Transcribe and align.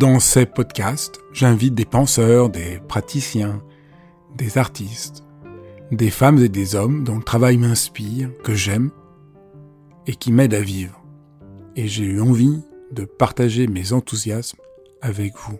Dans 0.00 0.18
ces 0.18 0.46
podcasts, 0.46 1.20
j'invite 1.34 1.74
des 1.74 1.84
penseurs, 1.84 2.48
des 2.48 2.80
praticiens, 2.88 3.62
des 4.34 4.56
artistes, 4.56 5.24
des 5.92 6.08
femmes 6.08 6.38
et 6.38 6.48
des 6.48 6.74
hommes 6.74 7.04
dont 7.04 7.18
le 7.18 7.22
travail 7.22 7.58
m'inspire, 7.58 8.30
que 8.42 8.54
j'aime 8.54 8.92
et 10.06 10.14
qui 10.14 10.32
m'aident 10.32 10.54
à 10.54 10.62
vivre. 10.62 11.04
Et 11.76 11.86
j'ai 11.86 12.04
eu 12.04 12.18
envie 12.18 12.62
de 12.92 13.04
partager 13.04 13.66
mes 13.66 13.92
enthousiasmes 13.92 14.56
avec 15.02 15.34
vous. 15.36 15.58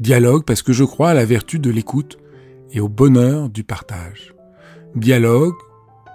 Dialogue 0.00 0.44
parce 0.44 0.60
que 0.60 0.74
je 0.74 0.84
crois 0.84 1.08
à 1.08 1.14
la 1.14 1.24
vertu 1.24 1.58
de 1.58 1.70
l'écoute 1.70 2.18
et 2.72 2.80
au 2.80 2.90
bonheur 2.90 3.48
du 3.48 3.64
partage. 3.64 4.34
Dialogue 4.96 5.56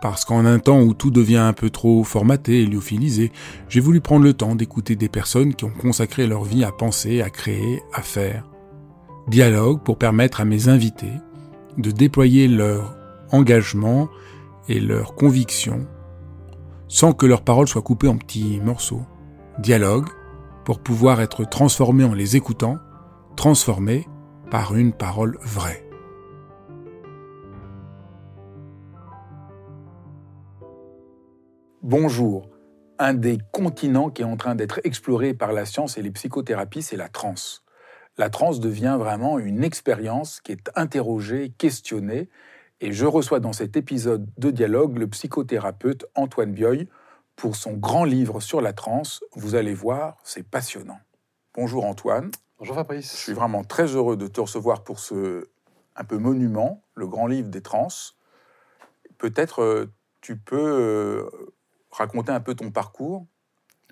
parce 0.01 0.25
qu'en 0.25 0.45
un 0.45 0.59
temps 0.59 0.81
où 0.81 0.93
tout 0.93 1.11
devient 1.11 1.37
un 1.37 1.53
peu 1.53 1.69
trop 1.69 2.03
formaté 2.03 2.61
et 2.61 2.65
lyophilisé, 2.65 3.31
j'ai 3.67 3.79
voulu 3.79 4.01
prendre 4.01 4.23
le 4.23 4.33
temps 4.33 4.55
d'écouter 4.55 4.95
des 4.95 5.09
personnes 5.09 5.53
qui 5.53 5.65
ont 5.65 5.71
consacré 5.71 6.27
leur 6.27 6.43
vie 6.43 6.63
à 6.63 6.71
penser, 6.71 7.21
à 7.21 7.29
créer, 7.29 7.81
à 7.93 8.01
faire. 8.01 8.49
Dialogue 9.27 9.81
pour 9.83 9.97
permettre 9.97 10.41
à 10.41 10.45
mes 10.45 10.69
invités 10.69 11.13
de 11.77 11.91
déployer 11.91 12.47
leur 12.47 12.95
engagement 13.31 14.09
et 14.67 14.79
leur 14.79 15.15
conviction 15.15 15.87
sans 16.87 17.13
que 17.13 17.25
leurs 17.25 17.43
paroles 17.43 17.67
soient 17.67 17.81
coupées 17.81 18.07
en 18.07 18.17
petits 18.17 18.59
morceaux. 18.59 19.03
Dialogue 19.59 20.07
pour 20.65 20.79
pouvoir 20.79 21.21
être 21.21 21.45
transformés 21.45 22.03
en 22.03 22.13
les 22.13 22.35
écoutant, 22.35 22.77
transformés 23.35 24.07
par 24.51 24.75
une 24.75 24.93
parole 24.93 25.37
vraie. 25.43 25.88
Bonjour. 31.81 32.49
Un 32.97 33.13
des 33.13 33.37
continents 33.53 34.09
qui 34.09 34.21
est 34.21 34.25
en 34.25 34.35
train 34.35 34.53
d'être 34.53 34.81
exploré 34.83 35.33
par 35.33 35.53
la 35.53 35.65
science 35.65 35.97
et 35.97 36.01
les 36.01 36.11
psychothérapies, 36.11 36.81
c'est 36.81 36.97
la 36.97 37.07
transe. 37.07 37.63
La 38.17 38.29
transe 38.29 38.59
devient 38.59 38.97
vraiment 38.99 39.39
une 39.39 39.63
expérience 39.63 40.41
qui 40.41 40.51
est 40.51 40.69
interrogée, 40.75 41.53
questionnée, 41.57 42.27
et 42.81 42.91
je 42.91 43.05
reçois 43.05 43.39
dans 43.39 43.53
cet 43.53 43.77
épisode 43.77 44.27
de 44.37 44.51
dialogue 44.51 44.97
le 44.97 45.07
psychothérapeute 45.07 46.05
Antoine 46.15 46.51
Bioy 46.51 46.89
pour 47.37 47.55
son 47.55 47.77
grand 47.77 48.03
livre 48.03 48.41
sur 48.41 48.59
la 48.59 48.73
transe. 48.73 49.23
Vous 49.33 49.55
allez 49.55 49.73
voir, 49.73 50.17
c'est 50.25 50.43
passionnant. 50.43 50.99
Bonjour 51.55 51.85
Antoine. 51.85 52.31
Bonjour 52.57 52.75
Fabrice. 52.75 53.13
Je 53.15 53.21
suis 53.21 53.33
vraiment 53.33 53.63
très 53.63 53.85
heureux 53.85 54.17
de 54.17 54.27
te 54.27 54.41
recevoir 54.41 54.83
pour 54.83 54.99
ce 54.99 55.47
un 55.95 56.03
peu 56.03 56.17
monument, 56.17 56.83
le 56.95 57.07
grand 57.07 57.27
livre 57.27 57.47
des 57.47 57.61
trans. 57.61 57.87
Peut-être 59.17 59.61
euh, 59.61 59.85
tu 60.19 60.35
peux 60.35 60.57
euh, 60.57 61.29
raconter 61.91 62.31
un 62.31 62.39
peu 62.39 62.55
ton 62.55 62.71
parcours, 62.71 63.27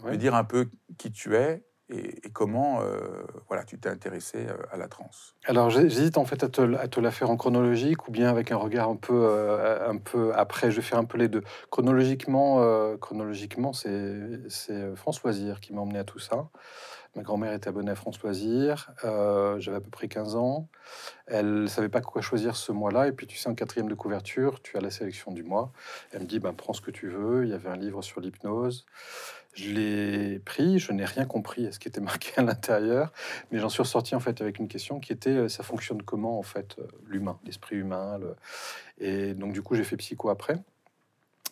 me 0.03 0.16
dire 0.16 0.36
un 0.36 0.44
peu 0.44 0.70
qui 0.98 1.12
tu 1.12 1.36
es 1.36 1.64
et, 1.90 2.30
comment 2.34 2.81
euh, 2.81 3.23
voilà, 3.48 3.64
tu 3.64 3.80
t'es 3.80 3.90
intéressé 3.90 4.45
euh, 4.48 4.58
à 4.72 4.78
la 4.78 4.88
transe. 4.88 5.36
Alors 5.45 5.70
j'hésite 5.70 6.18
en 6.18 6.25
fait 6.25 6.44
à 6.44 6.50
te, 6.50 6.75
à 6.75 6.88
te, 6.88 7.00
la 7.00 7.12
faire 7.12 7.30
en 7.30 7.38
chronologique 7.38 8.08
ou 8.08 8.12
bien 8.12 8.30
avec 8.30 8.52
un 8.52 8.58
regard 8.58 8.90
un 8.90 8.98
peu, 8.98 9.14
euh, 9.14 9.90
un 9.90 9.98
peu 9.98 10.34
après. 10.36 10.70
Je 10.70 10.78
vais 10.78 10.81
faire 10.81 11.00
un 11.00 11.06
peu 11.06 11.18
les 11.18 11.30
deux. 11.30 11.44
Chronologiquement, 11.72 12.98
chronologiquement 12.98 13.72
c'est 13.73 14.95
France 14.95 15.23
Loisir 15.23 15.59
qui 15.59 15.73
m'a 15.73 15.81
emmené 15.81 16.00
à 16.00 16.03
tout 16.03 16.20
ça. 16.20 16.50
Ma 17.18 17.23
grand-mère 17.23 17.52
était 17.52 17.68
abonnée 17.68 17.90
à 17.90 17.96
France 17.96 18.22
Loisirs. 18.22 18.92
Euh, 19.04 19.60
j'avais 19.60 19.78
à 19.78 19.82
peu 19.82 19.90
près 19.90 20.08
15 20.08 20.36
ans. 20.36 20.68
Elle 21.26 21.64
ne 21.64 21.68
savait 21.68 21.90
pas 21.90 22.00
quoi 22.00 22.22
choisir 22.22 22.56
ce 22.56 22.72
mois-là. 22.72 23.08
Et 23.08 23.12
puis, 23.12 23.26
tu 23.26 23.38
sais, 23.38 23.50
en 23.50 23.56
quatrième 23.56 23.90
de 23.90 23.96
couverture, 23.96 24.62
tu 24.62 24.78
as 24.78 24.82
la 24.82 24.92
sélection 24.92 25.32
du 25.32 25.42
mois. 25.42 25.72
Elle 26.12 26.22
me 26.22 26.25
dit, 26.28 26.38
ben, 26.38 26.53
prends 26.53 26.74
ce 26.74 26.81
que 26.81 26.91
tu 26.91 27.08
veux. 27.08 27.44
Il 27.44 27.50
y 27.50 27.53
avait 27.56 27.69
un 27.69 27.75
livre 27.75 28.03
sur 28.03 28.22
l'hypnose. 28.22 28.86
Je 29.56 29.72
l'ai 29.72 30.38
pris. 30.38 30.78
Je 30.78 30.91
n'ai 30.91 31.06
rien 31.06 31.25
compris 31.25 31.66
à 31.66 31.72
ce 31.72 31.80
qui 31.80 31.88
était 31.88 32.02
marqué 32.12 32.34
à 32.38 32.44
l'intérieur. 32.44 33.12
Mais 33.52 33.58
j'en 33.58 33.70
suis 33.70 33.81
ressorti, 33.81 34.14
en 34.14 34.20
fait, 34.20 34.40
avec 34.41 34.59
une 34.59 34.68
question 34.68 35.00
qui 35.00 35.12
était, 35.12 35.31
euh, 35.31 35.50
ça 35.50 35.64
fonctionne 35.64 36.03
comment, 36.03 36.38
en 36.38 36.44
fait, 36.44 36.75
euh, 36.78 36.86
l'humain, 37.08 37.40
l'esprit 37.46 37.78
humain. 37.78 38.20
Et 39.00 39.34
donc, 39.34 39.53
du 39.53 39.64
coup, 39.64 39.74
j'ai 39.74 39.84
fait 39.84 39.97
psycho 39.97 40.30
après. 40.30 40.58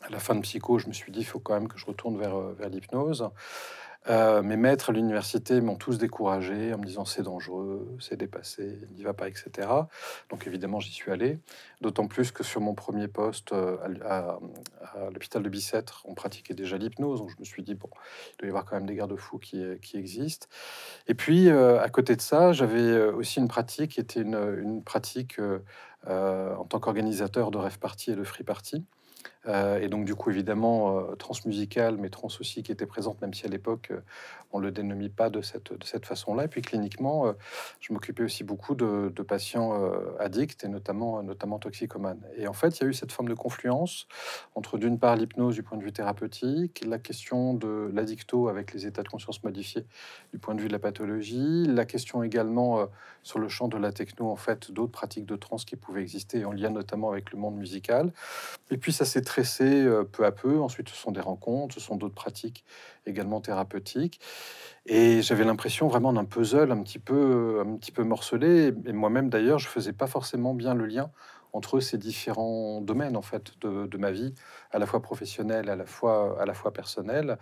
À 0.04 0.10
la 0.10 0.20
fin 0.20 0.36
de 0.36 0.42
psycho, 0.42 0.78
je 0.78 0.86
me 0.86 0.94
suis 0.94 1.12
dit, 1.12 1.22
il 1.22 1.26
faut 1.26 1.40
quand 1.40 1.56
même 1.56 1.68
que 1.68 1.80
je 1.80 1.88
retourne 1.88 2.20
vers, 2.20 2.38
vers 2.38 2.70
l'hypnose. 2.70 3.28
Euh, 4.08 4.44
mes 4.44 4.56
maîtres 4.56 4.92
à 4.92 4.94
l'université 4.94 5.62
m'ont 5.62 5.76
tous 5.76 5.98
découragé 5.98 6.74
en 6.74 6.78
me 6.78 6.86
disant 6.86 7.06
c'est 7.06 7.24
dangereux, 7.24 7.98
c'est 8.00 8.18
dépassé, 8.18 8.80
n'y 8.96 9.04
va 9.04 9.14
pas, 9.14 9.28
etc. 9.28 9.68
Donc 10.30 10.46
évidemment 10.46 10.80
j'y 10.80 10.92
suis 10.92 11.12
allé. 11.12 11.40
D'autant 11.82 12.08
plus 12.08 12.32
que 12.32 12.44
sur 12.44 12.62
mon 12.62 12.76
premier 12.76 13.08
poste 13.08 13.54
euh, 13.54 13.78
à, 14.04 14.40
l'hôpital 15.12 15.42
de 15.42 15.50
Bicêtre, 15.50 16.04
on 16.06 16.14
pratiquait 16.14 16.54
déjà 16.54 16.78
l'hypnose. 16.78 17.20
Donc 17.20 17.32
je 17.32 17.40
me 17.40 17.46
suis 17.46 17.64
dit 17.64 17.74
bon, 17.74 17.90
il 18.34 18.38
doit 18.38 18.48
y 18.48 18.50
avoir 18.50 18.66
quand 18.66 18.76
même 18.76 18.86
des 18.86 18.96
garde-fous 18.96 19.40
qui, 19.40 19.64
qui, 19.82 19.98
existent. 19.98 20.48
Et 21.08 21.16
puis 21.16 21.50
euh, 21.50 21.82
à 21.82 21.90
côté 21.90 22.16
de 22.16 22.22
ça, 22.22 22.54
j'avais 22.54 23.08
aussi 23.08 23.40
une 23.40 23.48
pratique 23.48 23.92
qui 23.92 24.00
était 24.00 24.22
une, 24.22 24.36
une 24.36 24.84
pratique 24.84 25.40
en 26.08 26.66
tant 26.66 26.80
qu'organisateur 26.80 27.50
de 27.50 27.58
rêve 27.58 27.80
party 27.80 28.12
et 28.12 28.16
de 28.16 28.24
free 28.24 28.44
party. 28.44 28.86
Euh, 29.48 29.80
et 29.80 29.88
donc, 29.88 30.06
du 30.06 30.16
coup, 30.16 30.30
évidemment, 30.30 31.00
euh, 31.00 31.16
transmusicale, 31.16 31.98
mais 31.98 32.10
trans 32.10 32.28
aussi 32.40 32.64
qui 32.64 32.72
était 32.72 32.86
présente, 32.86 33.22
même 33.22 33.34
si 33.34 33.46
à 33.46 33.50
l'époque, 33.50 33.90
euh, 33.92 34.02
on 34.52 34.60
ne 34.60 34.66
le 34.66 34.72
dénomie 34.72 35.10
pas 35.10 35.30
de 35.30 35.42
cette, 35.42 36.06
façon-là. 36.06 36.46
Et 36.46 36.48
puis, 36.48 36.62
cliniquement, 36.62 37.34
je 37.82 37.92
m'occupais 37.92 38.24
aussi 38.24 38.44
beaucoup 38.44 38.74
de, 38.76 39.10
patients 39.28 39.74
addicts 40.20 40.64
et 40.64 40.68
notamment, 40.70 41.22
notamment 41.24 41.60
toxicomanes. 41.60 42.22
Et 42.38 42.48
en 42.48 42.54
fait, 42.54 42.80
il 42.80 42.84
y 42.84 42.86
a 42.86 42.90
eu 42.90 42.94
cette 42.94 43.12
forme 43.12 43.28
de 43.28 43.34
confluence 43.34 44.08
entre, 44.54 44.78
d'une 44.78 44.98
part, 44.98 45.16
l'hypnose 45.16 45.56
du 45.56 45.64
point 45.64 45.78
de 45.78 45.84
vue 45.84 45.92
thérapeutique, 45.92 46.86
la 46.88 47.00
question 47.00 47.54
de 47.54 47.90
l'addicto 47.94 48.48
avec 48.48 48.74
les 48.74 48.86
états 48.86 49.04
de 49.04 49.10
conscience 49.10 49.44
modifiés 49.44 49.86
du 50.32 50.40
point 50.40 50.56
de 50.56 50.62
vue 50.62 50.68
de 50.68 50.74
la 50.74 50.80
pathologie, 50.80 51.66
la 51.66 51.86
question 51.86 52.24
également 52.24 52.88
sur 53.24 53.40
le 53.40 53.50
champ 53.50 53.68
de 53.68 53.78
la 53.78 53.92
techno, 53.92 54.30
en 54.30 54.36
fait, 54.38 54.72
d'autres 54.72 54.92
pratiques 54.92 55.26
de 55.26 55.36
trans 55.36 55.58
qui 55.58 55.76
pouvaient 55.76 56.02
exister 56.02 56.46
en 56.46 56.54
lien 56.54 56.70
notamment 56.70 57.10
avec 57.10 57.32
le 57.32 57.40
monde 57.40 57.58
musical. 57.58 58.14
Et 58.70 58.78
puis, 58.78 58.94
ça 58.94 59.04
s'est 59.04 59.22
tressé 59.22 59.35
euh, 59.62 60.04
peu 60.04 60.26
à 60.26 60.32
peu. 60.32 60.60
Ensuite, 60.60 60.90
ce 60.90 60.96
sont 60.96 61.12
des 61.12 61.22
rencontres, 61.22 61.76
ce 61.76 61.82
sont 61.82 61.96
d'autres 61.96 62.16
pratiques 62.16 62.66
également 63.06 63.42
thérapeutiques. 63.42 64.20
Et 64.86 65.22
j'avais 65.22 65.44
l'impression 65.44 65.88
vraiment 65.88 66.14
d'un 66.14 66.26
puzzle 66.26 66.72
un 66.72 66.82
petit 66.84 67.00
peu, 67.00 67.62
un 67.66 67.78
petit 67.78 67.92
peu 67.92 68.04
morcelé. 68.04 68.74
Et 68.86 68.94
moi-même, 68.94 69.30
d'ailleurs, 69.30 69.60
je 69.60 69.68
faisais 69.68 69.94
pas 69.94 70.08
forcément 70.08 70.54
bien 70.54 70.74
le 70.74 70.86
lien 70.86 71.12
entre 71.56 71.80
ces 71.80 71.98
différents 71.98 72.82
domaines 72.82 73.16
en 73.16 73.22
fait 73.22 73.54
de, 73.62 73.98
ma 73.98 74.12
vie, 74.12 74.34
à 74.72 74.78
la 74.78 74.86
fois 74.86 75.02
professionnelle, 75.02 75.70
à 75.70 75.78
la 75.78 75.86
fois 75.86 76.36
à 76.42 76.46
la 76.46 76.54
fois 76.54 76.74
personnelle. 76.74 77.38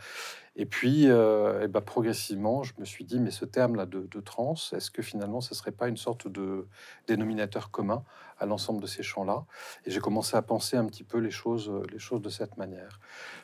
Et 0.55 0.67
puis, 0.67 1.09
euh, 1.09 1.63
et 1.63 1.67
ben, 1.67 1.81
progressivement, 1.81 2.61
je 2.61 2.73
me 2.77 2.85
suis 2.85 3.05
dit, 3.05 3.19
mais 3.19 3.31
ce 3.31 3.43
terme-là 3.43 3.87
de, 3.87 4.01
de 4.01 4.19
trans, 4.19 4.53
est-ce 4.71 4.91
que 4.91 5.01
finalement, 5.01 5.41
ce 5.41 5.55
serait 5.55 5.71
pas 5.71 5.87
une 5.87 5.97
sorte 5.97 6.27
de 6.27 6.67
dénominateur 7.07 7.71
commun 7.71 8.03
à 8.37 8.45
l'ensemble 8.45 8.79
de 8.81 8.87
ces 8.87 9.01
champs-là? 9.01 9.45
Et 9.85 9.91
j'ai 9.91 9.99
commencé 9.99 10.37
à 10.37 10.43
penser 10.43 10.77
un 10.77 10.85
petit 10.85 11.03
peu 11.03 11.17
les 11.17 11.31
choses, 11.31 11.71
de 11.71 12.29
cette 12.29 12.57
manière. 12.57 12.99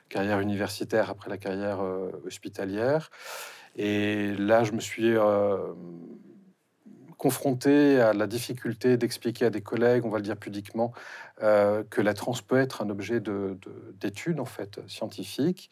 Carrière 0.08 0.40
universitaire 0.40 1.09
après 1.09 1.30
la 1.30 1.38
carrière 1.38 1.81
euh, 1.81 2.12
hospitalière. 2.25 3.09
Et 3.76 4.34
là, 4.36 4.64
je 4.64 4.74
me 4.74 4.80
suis 4.80 5.16
euh, 5.16 5.74
confronté 7.18 8.00
à 8.00 8.14
la 8.14 8.28
difficulté 8.28 8.97
d'expliquer 8.97 9.46
à 9.46 9.50
des 9.50 9.62
collègues, 9.62 10.06
on 10.06 10.09
va 10.09 10.18
le 10.18 10.24
dire 10.24 10.38
pudiquement, 10.38 10.94
euh, 11.41 11.84
que 11.90 12.02
la 12.02 12.14
trans 12.14 12.34
peut 12.47 12.58
être 12.58 12.81
un 12.81 12.90
objet 12.90 13.20
d'étude 13.20 14.36
de, 14.36 14.41
en 14.41 14.46
fait 14.46 14.80
scientifique. 14.88 15.70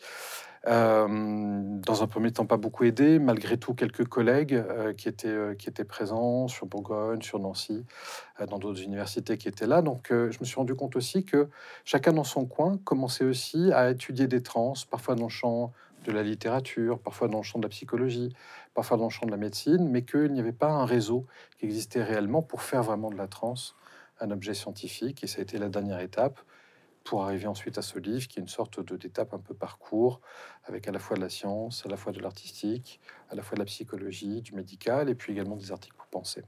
Euh, 0.68 1.08
dans 1.08 2.04
un 2.04 2.08
premier 2.08 2.32
temps, 2.32 2.46
pas 2.46 2.58
beaucoup 2.58 2.84
aidé, 2.84 3.20
malgré 3.20 3.58
tout 3.58 3.74
quelques 3.74 4.06
collègues 4.06 4.54
euh, 4.54 4.94
qui, 4.94 5.08
étaient, 5.08 5.56
qui 5.58 5.70
étaient 5.70 5.86
présents 5.86 6.48
sur 6.48 6.66
Bourgogne, 6.66 7.22
sur 7.22 7.40
Nancy, 7.40 7.86
dans 8.50 8.60
d'autres 8.60 8.82
universités 8.84 9.38
qui 9.38 9.48
étaient 9.48 9.68
là. 9.68 9.82
Donc 9.82 10.08
je 10.10 10.38
me 10.40 10.46
suis 10.46 10.56
rendu 10.56 10.76
compte 10.76 10.96
aussi 10.96 11.24
que 11.24 11.48
chacun 11.86 12.14
dans 12.14 12.24
son 12.26 12.46
coin 12.46 12.78
commençait 12.84 13.24
aussi 13.24 13.72
à 13.72 13.90
étudier 13.90 14.28
des 14.28 14.44
trans, 14.44 14.74
parfois 14.90 15.16
dans 15.16 15.24
le 15.24 15.30
champ 15.30 15.72
de 16.06 16.12
la 16.12 16.24
littérature, 16.24 17.00
parfois 17.00 17.28
dans 17.28 17.38
le 17.38 17.44
champ 17.44 17.60
de 17.60 17.64
la 17.64 17.70
psychologie, 17.70 18.34
parfois 18.74 18.98
dans 18.98 19.06
le 19.06 19.10
champ 19.10 19.26
de 19.26 19.32
la 19.32 19.38
médecine, 19.38 19.90
mais 19.90 20.04
qu'il 20.04 20.32
n'y 20.34 20.40
avait 20.40 20.52
pas 20.52 20.70
un 20.70 20.86
réseau 20.86 21.26
qui 21.58 21.66
existait 21.66 22.04
réellement 22.04 22.42
pour 22.42 22.62
faire 22.62 22.84
vraiment 22.84 23.10
de 23.10 23.18
la 23.18 23.28
transe 23.28 23.76
un 24.20 24.32
objet 24.32 24.54
scientifique. 24.54 25.24
Et 25.24 25.28
ça 25.28 25.40
a 25.40 25.42
été 25.44 25.58
la 25.58 25.70
dernière 25.70 26.00
étape 26.00 26.40
pour 27.08 27.24
arriver 27.24 27.48
ensuite 27.48 27.78
à 27.78 27.82
ce 27.82 27.98
livre 28.00 28.28
qui 28.28 28.40
est 28.40 28.42
une 28.42 28.50
sorte 28.50 28.82
d'étape 28.94 29.34
un 29.34 29.40
peu 29.40 29.54
parcours 29.54 30.20
avec 30.66 30.88
à 30.88 30.92
la 30.92 31.00
fois 31.00 31.16
de 31.16 31.22
la 31.22 31.30
science, 31.30 31.84
à 31.86 31.90
la 31.90 31.96
fois 31.96 32.12
de 32.12 32.20
l'artistique, 32.20 33.00
à 33.30 33.36
la 33.36 33.42
fois 33.42 33.56
de 33.56 33.62
la 33.62 33.66
psychologie, 33.66 34.42
du 34.42 34.54
médical 34.54 35.10
et 35.10 35.16
puis 35.16 35.32
également 35.32 35.56
des 35.56 35.72
articles 35.72 35.96
pour 35.96 36.08
penser. 36.08 36.44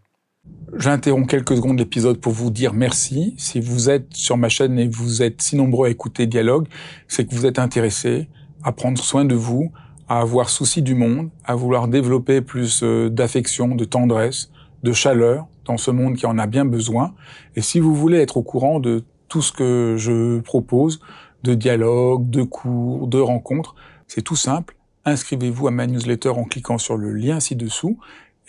J'interromps 0.75 1.27
quelques 1.27 1.56
secondes 1.56 1.79
l'épisode 1.79 2.19
pour 2.19 2.33
vous 2.33 2.51
dire 2.51 2.73
merci. 2.73 3.35
Si 3.38 3.61
vous 3.61 3.89
êtes 3.89 4.13
sur 4.13 4.35
ma 4.35 4.50
chaîne 4.50 4.77
et 4.77 4.88
vous 4.88 5.21
êtes 5.21 5.41
si 5.41 5.56
nombreux 5.56 5.88
à 5.88 5.89
écouter 5.89 6.27
Dialogue, 6.27 6.67
c'est 7.07 7.25
que 7.25 7.33
vous 7.33 7.45
êtes 7.45 7.59
intéressé 7.59 8.27
à 8.63 8.73
prendre 8.73 9.01
soin 9.01 9.23
de 9.23 9.35
vous, 9.35 9.71
à 10.09 10.19
avoir 10.19 10.50
souci 10.50 10.81
du 10.81 10.94
monde, 10.94 11.29
à 11.45 11.55
vouloir 11.55 11.88
développer 11.88 12.41
plus 12.41 12.83
euh, 12.83 13.09
d'affection, 13.09 13.75
de 13.75 13.85
tendresse, 13.85 14.51
de 14.83 14.91
chaleur 14.91 15.47
dans 15.65 15.77
ce 15.77 15.91
monde 15.91 16.15
qui 16.15 16.25
en 16.25 16.38
a 16.38 16.47
bien 16.47 16.65
besoin. 16.65 17.13
Et 17.55 17.62
si 17.62 17.79
vous 17.79 17.95
voulez 17.95 18.19
être 18.19 18.38
au 18.38 18.44
courant 18.44 18.79
de 18.79 19.05
tout 19.29 19.41
ce 19.41 19.51
que 19.53 19.95
je 19.97 20.39
propose, 20.39 20.99
de 21.43 21.53
dialogues, 21.53 22.29
de 22.29 22.43
cours, 22.43 23.07
de 23.07 23.19
rencontres, 23.19 23.75
c'est 24.07 24.21
tout 24.21 24.35
simple. 24.35 24.75
Inscrivez-vous 25.05 25.67
à 25.67 25.71
ma 25.71 25.87
newsletter 25.87 26.29
en 26.29 26.43
cliquant 26.43 26.77
sur 26.77 26.97
le 26.97 27.13
lien 27.13 27.39
ci-dessous 27.39 27.99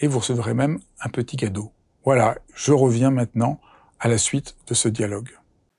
et 0.00 0.08
vous 0.08 0.18
recevrez 0.18 0.54
même 0.54 0.80
un 1.00 1.08
petit 1.08 1.36
cadeau. 1.36 1.70
Voilà, 2.04 2.38
je 2.54 2.72
reviens 2.72 3.10
maintenant 3.10 3.60
à 4.00 4.08
la 4.08 4.18
suite 4.18 4.56
de 4.66 4.74
ce 4.74 4.88
dialogue. 4.88 5.30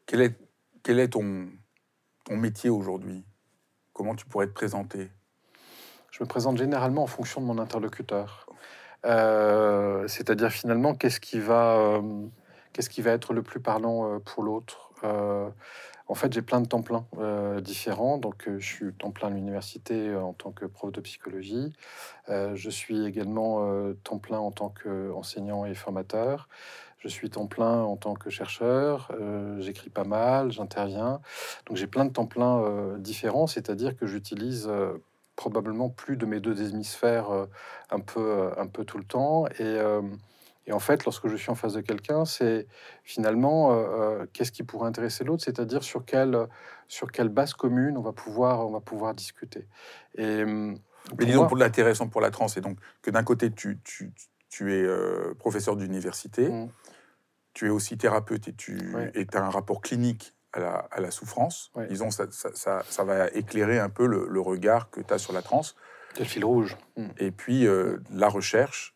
Quel 0.05 0.21
est, 0.21 0.35
quel 0.83 0.99
est 0.99 1.09
ton, 1.09 1.47
ton 2.25 2.37
métier 2.37 2.69
aujourd'hui? 2.69 3.25
Comment 3.93 4.15
tu 4.15 4.25
pourrais 4.25 4.47
te 4.47 4.53
présenter? 4.53 5.09
Je 6.11 6.23
me 6.23 6.27
présente 6.27 6.57
généralement 6.57 7.03
en 7.03 7.07
fonction 7.07 7.41
de 7.41 7.45
mon 7.45 7.57
interlocuteur. 7.57 8.45
Euh, 9.05 10.07
c'est-à-dire 10.07 10.51
finalement, 10.51 10.93
qu'est-ce 10.93 11.19
qui, 11.19 11.39
va, 11.39 11.77
euh, 11.77 12.27
qu'est-ce 12.73 12.89
qui 12.89 13.01
va 13.01 13.11
être 13.11 13.33
le 13.33 13.41
plus 13.41 13.59
parlant 13.59 14.05
euh, 14.05 14.19
pour 14.19 14.43
l'autre? 14.43 14.90
En 15.03 16.15
fait, 16.15 16.33
j'ai 16.33 16.41
plein 16.41 16.61
de 16.61 16.67
temps 16.67 16.81
plein 16.81 17.05
différents. 17.61 18.17
Donc, 18.17 18.47
je 18.57 18.65
suis 18.65 18.93
temps 18.93 19.11
plein 19.11 19.27
à 19.27 19.31
l'université 19.31 20.15
en 20.15 20.33
tant 20.33 20.51
que 20.51 20.65
prof 20.65 20.91
de 20.91 21.01
psychologie. 21.01 21.73
je 22.27 22.69
suis 22.69 23.05
également 23.05 23.93
temps 24.03 24.19
plein 24.19 24.39
en 24.39 24.51
tant 24.51 24.69
qu'enseignant 24.69 25.65
et 25.65 25.73
formateur. 25.73 26.49
Je 26.97 27.07
suis 27.07 27.29
temps 27.29 27.47
plein 27.47 27.81
en 27.81 27.97
tant 27.97 28.13
que 28.13 28.29
chercheur. 28.29 29.11
J'écris 29.59 29.89
pas 29.89 30.03
mal, 30.03 30.51
j'interviens. 30.51 31.21
Donc, 31.65 31.77
j'ai 31.77 31.87
plein 31.87 32.05
de 32.05 32.11
temps 32.11 32.27
plein 32.27 32.97
différents, 32.97 33.47
c'est-à-dire 33.47 33.95
que 33.95 34.05
j'utilise 34.05 34.69
probablement 35.41 35.89
plus 35.89 36.17
de 36.17 36.25
mes 36.27 36.39
deux 36.39 36.69
hémisphères 36.69 37.31
euh, 37.31 37.45
un, 37.89 37.99
peu, 37.99 38.19
euh, 38.19 38.51
un 38.57 38.67
peu 38.67 38.85
tout 38.85 38.99
le 38.99 39.03
temps. 39.03 39.47
Et, 39.47 39.61
euh, 39.61 40.01
et, 40.71 40.73
en 40.73 40.79
fait, 40.79 41.05
lorsque 41.05 41.27
je 41.27 41.35
suis 41.35 41.49
en 41.51 41.55
face 41.55 41.73
de 41.73 41.81
quelqu'un, 41.81 42.25
c'est 42.25 42.67
finalement 43.03 43.77
qu'est-ce 44.33 44.51
qui 44.51 44.63
pourrait 44.63 44.87
intéresser 44.87 45.23
l'autre, 45.23 45.43
c'est-à-dire 45.43 45.83
sur 45.83 46.05
quelle, 46.05 46.47
sur 46.87 47.11
quelle 47.11 47.29
base 47.29 47.53
commune 47.53 47.97
on 47.97 48.01
va 48.01 48.13
pouvoir, 48.13 48.67
on 48.67 48.71
va 48.71 48.79
pouvoir 48.81 49.13
discuter. 49.13 49.67
Et, 50.15 50.45
Mais 50.45 51.25
disons, 51.25 51.47
pour 51.47 51.57
l'intéressant 51.57 52.07
pour 52.07 52.21
la 52.21 52.31
trans, 52.31 52.47
c'est 52.47 52.61
donc 52.61 52.77
que 53.01 53.11
d'un 53.11 53.23
côté, 53.23 53.51
tu, 53.51 53.79
tu, 53.83 54.11
tu 54.49 54.73
es 54.73 54.87
professeur 55.39 55.75
d'université, 55.75 56.49
mmh. 56.49 56.69
tu 57.53 57.67
es 57.67 57.69
aussi 57.69 57.97
thérapeute 57.97 58.47
et 58.47 58.53
tu 58.53 58.95
as 59.33 59.43
un 59.43 59.49
rapport 59.49 59.81
clinique 59.81 60.33
à 60.53 60.99
la, 60.99 61.11
souffrance. 61.11 61.71
Disons, 61.89 62.11
ça, 62.11 62.25
ça, 62.31 63.03
va 63.03 63.27
éclairer 63.29 63.79
un 63.79 63.89
peu 63.89 64.05
le, 64.05 64.41
regard 64.41 64.89
que 64.89 65.01
tu 65.01 65.13
as 65.13 65.17
sur 65.17 65.33
la 65.33 65.41
transe. 65.41 65.75
C'est 66.13 66.23
le 66.23 66.25
fil 66.25 66.43
rouge. 66.43 66.77
Mm. 66.97 67.07
Et 67.19 67.31
puis, 67.31 67.67
euh, 67.67 67.97
la 68.11 68.27
recherche 68.27 68.95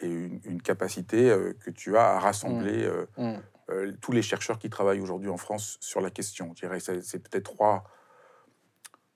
et 0.00 0.08
une, 0.08 0.62
capacité 0.62 1.30
euh, 1.30 1.52
que 1.64 1.70
tu 1.70 1.96
as 1.96 2.16
à 2.16 2.18
rassembler 2.18 2.88
mm. 3.16 3.40
Euh, 3.70 3.86
mm. 3.86 3.96
tous 4.00 4.12
les 4.12 4.22
chercheurs 4.22 4.58
qui 4.58 4.70
travaillent 4.70 5.00
aujourd'hui 5.00 5.28
en 5.28 5.36
France 5.36 5.76
sur 5.80 6.00
la 6.00 6.10
question. 6.10 6.52
Je 6.54 6.66
dirais 6.66 6.80
c'est 6.80 7.18
peut-être 7.18 7.44
trois, 7.44 7.84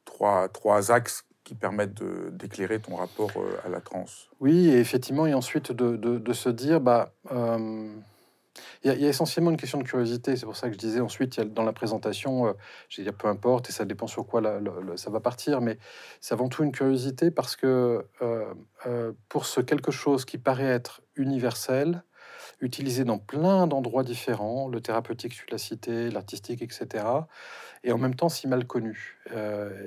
trois, 0.05 0.49
trois 0.49 0.91
axes 0.91 1.25
qui 1.45 1.55
permettent 1.55 2.03
d'éclairer 2.35 2.81
ton 2.81 2.95
rapport 2.97 3.33
à 3.65 3.69
la 3.69 3.81
transe. 3.81 4.29
Oui, 4.39 4.69
et 4.69 4.79
effectivement, 4.79 5.27
et 5.27 5.35
ensuite 5.35 5.73
de, 5.73 5.97
de, 5.97 6.19
de 6.19 6.33
se 6.33 6.49
dire, 6.49 6.81
bah, 6.81 7.13
il 8.85 8.93
y, 8.93 9.05
a, 9.05 9.09
essentiellement 9.09 9.51
une 9.51 9.57
question 9.57 9.79
de 9.79 9.85
curiosité. 9.85 10.37
C'est 10.37 10.47
pour 10.47 10.57
ça 10.57 10.69
que 10.69 10.75
je 10.75 10.79
disais 10.79 11.01
ensuite, 11.01 11.41
dans 11.41 11.63
la 11.63 11.73
présentation, 11.73 12.47
euh, 12.47 12.53
j'ai 12.89 13.03
dit 13.03 13.11
peu 13.13 13.29
importe, 13.29 13.71
et 13.71 13.73
ça 13.73 13.85
dépend 13.85 14.07
sur 14.07 14.27
quoi 14.27 14.43
ça 14.97 15.11
va 15.11 15.21
partir, 15.21 15.61
mais 15.61 15.79
c'est 16.21 16.35
avant 16.35 16.49
tout 16.49 16.65
une 16.65 16.73
curiosité 16.73 17.31
parce 17.31 17.57
que 17.57 18.05
euh, 18.21 18.55
euh, 18.87 19.13
pour 19.29 19.47
ce 19.47 19.61
quelque 19.61 19.91
chose 19.91 20.25
qui 20.25 20.39
paraît 20.39 20.65
être 20.65 21.03
universel, 21.17 22.03
utilisé 22.61 23.05
dans 23.05 23.19
plein 23.19 23.67
d'endroits 23.67 24.05
différents, 24.05 24.69
le 24.69 24.81
thérapeutique, 24.81 25.35
tu 25.35 25.47
l'as 25.51 25.59
cité, 25.59 26.11
l'artistique, 26.11 26.63
etc., 26.63 27.05
et 27.85 27.93
en 27.93 27.99
même 27.99 28.15
temps 28.15 28.29
si 28.29 28.47
mal 28.47 28.67
connu. 28.67 29.19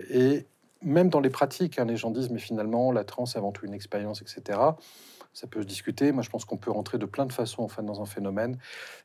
et 0.09 0.45
même 0.81 1.09
dans 1.09 1.21
les 1.21 1.29
pratiques, 1.29 1.79
hein, 1.79 1.85
les 1.85 1.95
gens 1.95 2.11
disent, 2.11 2.29
mais 2.29 2.39
finalement, 2.39 2.91
la 2.91 3.05
transe, 3.05 3.31
c'est 3.31 3.37
avant 3.37 3.51
tout 3.51 3.65
une 3.65 3.73
expérience, 3.73 4.21
etc 4.21 4.59
ça 5.35 5.47
peut 5.47 5.61
se 5.61 5.67
discuter. 5.67 6.13
Moi, 6.13 6.23
je 6.23 6.29
pense 6.29 6.45
qu'on 6.45 6.55
peut 6.55 6.71
rentrer 6.71 6.97
de 6.97 7.05
plein 7.05 7.25
de 7.25 7.33
façons 7.33 7.61
en 7.61 7.67
fait, 7.67 7.83
dans 7.83 8.01
un 8.01 8.05
phénomène 8.05 8.57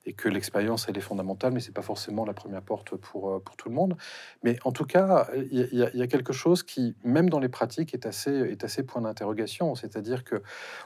et 0.07 0.13
que 0.13 0.29
l'expérience, 0.29 0.87
elle 0.89 0.97
est 0.97 1.03
fondamentale, 1.03 1.53
mais 1.53 1.59
c'est 1.59 1.75
pas 1.75 1.83
forcément 1.83 2.25
la 2.25 2.35
première 2.35 2.63
porte 2.63 2.95
pour, 2.95 3.31
euh, 3.31 3.41
pour 3.41 3.57
tout 3.57 3.69
le 3.69 3.75
monde. 3.75 3.97
Mais 4.45 4.57
en 4.65 4.71
tout 4.71 4.85
cas, 4.85 5.29
il 5.35 5.69
y, 5.73 6.03
a 6.03 6.07
quelque 6.07 6.33
chose 6.33 6.63
qui, 6.63 6.95
même 7.03 7.29
dans 7.29 7.41
les 7.41 7.49
pratiques, 7.49 7.95
est 7.95 8.07
assez, 8.07 8.31
est 8.31 8.63
assez 8.63 8.85
point 8.85 9.03
d'interrogation. 9.03 9.75
C'est-à-dire 9.75 10.23
que 10.23 10.41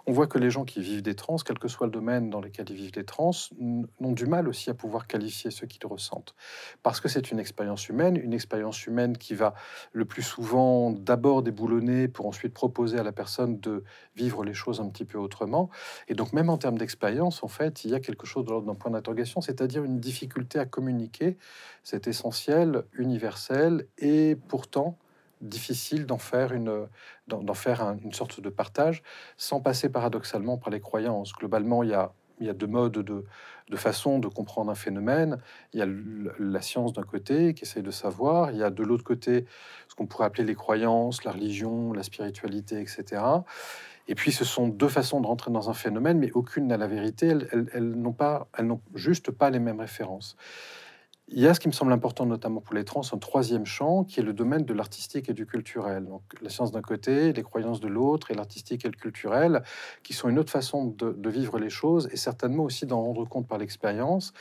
on 0.06 0.12
voit 0.12 0.26
que 0.26 0.38
les 0.38 0.48
gens 0.48 0.64
qui 0.64 0.80
vivent 0.80 1.02
des 1.02 1.14
trans, 1.14 1.36
quel 1.36 1.58
que 1.58 1.68
soit 1.68 1.86
le 1.86 1.92
domaine 1.92 2.30
dans 2.30 2.40
lequel 2.40 2.64
ils 2.70 2.76
vivent 2.76 2.92
des 2.92 3.04
trans, 3.04 3.32
n'ont 3.60 4.12
du 4.12 4.24
mal 4.24 4.48
aussi 4.48 4.70
à 4.70 4.74
pouvoir 4.74 5.06
qualifier 5.06 5.50
ce 5.50 5.66
qu'ils 5.66 5.86
ressentent. 5.86 6.34
Parce 6.82 7.00
que 7.00 7.08
c'est 7.10 7.30
une 7.30 7.38
expérience 7.38 7.90
humaine, 7.90 8.16
une 8.16 8.32
expérience 8.32 8.86
humaine 8.86 9.18
qui 9.18 9.34
va 9.34 9.52
le 9.92 10.06
plus 10.06 10.22
souvent 10.22 10.90
d'abord 10.90 11.42
déboulonner 11.42 12.08
pour 12.08 12.26
ensuite 12.26 12.54
proposer 12.54 12.98
à 12.98 13.02
la 13.02 13.12
personne 13.12 13.60
de 13.60 13.84
vivre 14.16 14.42
les 14.42 14.54
choses 14.54 14.80
un 14.80 14.88
petit 14.88 15.04
peu 15.04 15.18
autrement 15.18 15.33
et 16.08 16.14
donc, 16.14 16.32
même 16.32 16.50
en 16.50 16.58
termes 16.58 16.78
d'expérience, 16.78 17.42
en 17.42 17.48
fait, 17.48 17.84
il 17.84 17.90
y 17.90 17.94
a 17.94 18.00
quelque 18.00 18.26
chose 18.26 18.44
de 18.44 18.54
d'un 18.54 18.74
point 18.74 18.90
d'interrogation, 18.90 19.40
c'est-à-dire 19.40 19.84
une 19.84 19.98
difficulté 19.98 20.58
à 20.58 20.64
communiquer. 20.64 21.36
C'est 21.82 22.06
essentiel, 22.06 22.84
universel, 22.94 23.86
et 23.98 24.36
pourtant 24.48 24.96
difficile 25.40 26.06
d'en 26.06 26.18
faire 26.18 26.52
une, 26.52 26.86
d'en 27.28 27.54
faire 27.54 27.82
une 28.02 28.12
sorte 28.12 28.40
de 28.40 28.48
partage, 28.48 29.02
sans 29.36 29.60
passer 29.60 29.88
paradoxalement 29.88 30.56
par 30.56 30.70
les 30.70 30.80
croyances. 30.80 31.32
Globalement, 31.32 31.82
il 31.82 31.90
y 31.90 31.94
a 31.94 32.12
il 32.40 32.46
y 32.46 32.50
a 32.50 32.52
deux 32.52 32.66
modes 32.66 32.92
de, 32.92 33.24
de, 33.70 33.76
façon 33.76 34.18
de 34.18 34.28
comprendre 34.28 34.70
un 34.70 34.74
phénomène. 34.74 35.38
Il 35.72 35.80
y 35.80 35.82
a 35.82 35.86
la 36.38 36.60
science 36.60 36.92
d'un 36.92 37.02
côté 37.02 37.54
qui 37.54 37.64
essaye 37.64 37.82
de 37.82 37.90
savoir. 37.90 38.50
Il 38.50 38.58
y 38.58 38.62
a 38.62 38.70
de 38.70 38.82
l'autre 38.82 39.04
côté 39.04 39.46
ce 39.88 39.94
qu'on 39.94 40.06
pourrait 40.06 40.26
appeler 40.26 40.44
les 40.44 40.54
croyances, 40.54 41.24
la 41.24 41.32
religion, 41.32 41.92
la 41.92 42.02
spiritualité, 42.02 42.80
etc. 42.80 43.22
Et 44.06 44.14
puis, 44.14 44.32
ce 44.32 44.44
sont 44.44 44.68
deux 44.68 44.88
façons 44.88 45.20
de 45.20 45.26
rentrer 45.26 45.50
dans 45.50 45.70
un 45.70 45.74
phénomène, 45.74 46.18
mais 46.18 46.30
aucune 46.32 46.66
n'a 46.66 46.76
la 46.76 46.86
vérité. 46.86 47.32
Elles, 47.72 47.90
n'ont 47.90 48.12
pas, 48.12 48.48
elles 48.56 48.66
n'ont 48.66 48.80
juste 48.94 49.30
pas 49.30 49.50
les 49.50 49.58
mêmes 49.58 49.80
références. 49.80 50.36
Il 51.28 51.40
y 51.40 51.48
a 51.48 51.54
ce 51.54 51.60
qui 51.60 51.68
me 51.68 51.72
semble 51.72 51.90
important, 51.92 52.26
notamment 52.26 52.60
pour 52.60 52.74
les 52.74 52.84
trans, 52.84 53.00
un 53.10 53.16
troisième 53.16 53.64
champ 53.64 54.04
qui 54.04 54.20
est 54.20 54.22
le 54.22 54.34
domaine 54.34 54.66
de 54.66 54.74
l'artistique 54.74 55.30
et 55.30 55.32
du 55.32 55.46
culturel. 55.46 56.04
Donc, 56.04 56.22
la 56.42 56.50
science 56.50 56.70
d'un 56.70 56.82
côté, 56.82 57.32
les 57.32 57.42
croyances 57.42 57.80
de 57.80 57.88
l'autre, 57.88 58.30
et 58.30 58.34
l'artistique 58.34 58.84
et 58.84 58.88
le 58.88 58.96
culturel, 58.96 59.62
qui 60.02 60.12
sont 60.12 60.28
une 60.28 60.38
autre 60.38 60.52
façon 60.52 60.84
de, 60.84 61.30
vivre 61.30 61.58
les 61.58 61.70
choses 61.70 62.10
et 62.12 62.18
certainement 62.18 62.64
aussi 62.64 62.84
d'en 62.84 63.00
rendre 63.00 63.26
compte 63.26 63.48
par 63.48 63.56
l'expérience. 63.56 64.34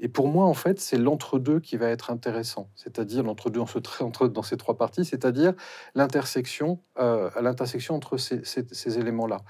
Et 0.00 0.08
pour 0.08 0.26
moi, 0.26 0.46
en 0.46 0.54
fait, 0.54 0.80
c'est 0.80 0.96
l'entre-deux 0.96 1.60
qui 1.60 1.76
va 1.76 1.88
être 1.88 2.10
intéressant, 2.10 2.70
c'est-à-dire 2.76 3.22
l'entre-deux 3.24 3.60
entre, 4.00 4.26
dans 4.26 4.42
ces 4.42 4.56
trois 4.56 4.78
parties, 4.78 5.04
c'est-à-dire 5.04 5.52
l'intersection, 5.94 6.80
euh, 6.98 7.28
l'intersection 7.42 7.94
entre 7.94 8.16
ces 8.16 8.98
éléments-là. 8.98 9.42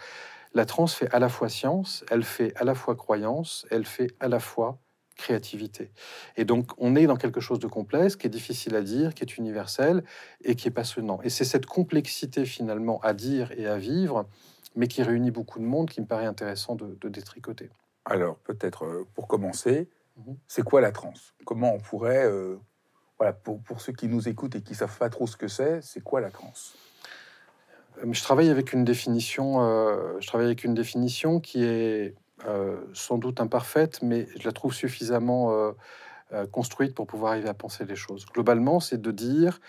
La 0.54 0.66
trans 0.66 0.86
fait 0.86 1.08
à 1.14 1.18
la 1.18 1.30
fois 1.30 1.48
science, 1.48 2.04
elle 2.10 2.24
fait 2.24 2.52
à 2.56 2.64
la 2.64 2.74
fois 2.74 2.94
croyance, 2.94 3.66
elle 3.70 3.86
fait 3.86 4.08
à 4.20 4.28
la 4.28 4.38
fois 4.38 4.81
créativité. 5.16 5.90
Et 6.36 6.44
donc, 6.44 6.70
on 6.78 6.96
est 6.96 7.06
dans 7.06 7.16
quelque 7.16 7.40
chose 7.40 7.58
de 7.58 7.66
complexe, 7.66 8.16
qui 8.16 8.26
est 8.26 8.30
difficile 8.30 8.74
à 8.74 8.82
dire, 8.82 9.14
qui 9.14 9.22
est 9.22 9.36
universel 9.36 10.02
et 10.44 10.54
qui 10.54 10.68
est 10.68 10.72
passionnant. 10.72 11.20
Et 11.22 11.30
c'est 11.30 11.44
cette 11.44 11.66
complexité 11.66 12.44
finalement 12.44 13.00
à 13.00 13.14
dire 13.14 13.52
et 13.52 13.66
à 13.66 13.78
vivre, 13.78 14.26
mais 14.74 14.88
qui 14.88 15.02
réunit 15.02 15.30
beaucoup 15.30 15.58
de 15.58 15.64
monde, 15.64 15.90
qui 15.90 16.00
me 16.00 16.06
paraît 16.06 16.26
intéressant 16.26 16.74
de, 16.74 17.08
détricoter. 17.08 17.70
Alors, 18.04 18.36
peut-être 18.38 18.84
euh, 18.84 19.06
pour 19.14 19.28
commencer, 19.28 19.88
mhm. 20.16 20.36
c'est 20.48 20.62
quoi 20.62 20.80
la 20.80 20.92
transe? 20.92 21.34
Comment 21.44 21.74
on 21.74 21.78
pourrait, 21.78 22.24
euh, 22.24 22.56
voilà, 23.18 23.32
pour, 23.32 23.60
pour, 23.60 23.80
ceux 23.80 23.92
qui 23.92 24.08
nous 24.08 24.28
écoutent 24.28 24.56
et 24.56 24.62
qui 24.62 24.74
savent 24.74 24.98
pas 24.98 25.10
trop 25.10 25.26
ce 25.26 25.36
que 25.36 25.48
c'est, 25.48 25.82
c'est 25.82 26.02
quoi 26.02 26.20
la 26.20 26.30
transe? 26.30 26.74
Euh, 28.02 28.12
je 28.12 28.22
travaille 28.22 28.48
avec 28.48 28.72
une 28.72 28.84
définition. 28.84 29.60
je 30.18 30.26
travaille 30.26 30.46
avec 30.46 30.64
une 30.64 30.74
définition 30.74 31.38
qui 31.38 31.62
est 31.62 32.14
sans 32.92 33.18
doute 33.18 33.40
imparfaite, 33.40 34.00
mais 34.02 34.26
je 34.38 34.44
la 34.44 34.52
trouve 34.52 34.74
suffisamment 34.74 35.52
euh, 35.52 35.72
euh, 36.32 36.46
construite 36.46 36.94
pour 36.94 37.06
pouvoir 37.06 37.32
arriver 37.32 37.48
à 37.48 37.54
penser 37.54 37.84
les 37.84 37.96
choses. 37.96 38.26
Globalement, 38.26 38.80
c'est 38.80 39.00
de 39.00 39.10
dire, 39.10 39.60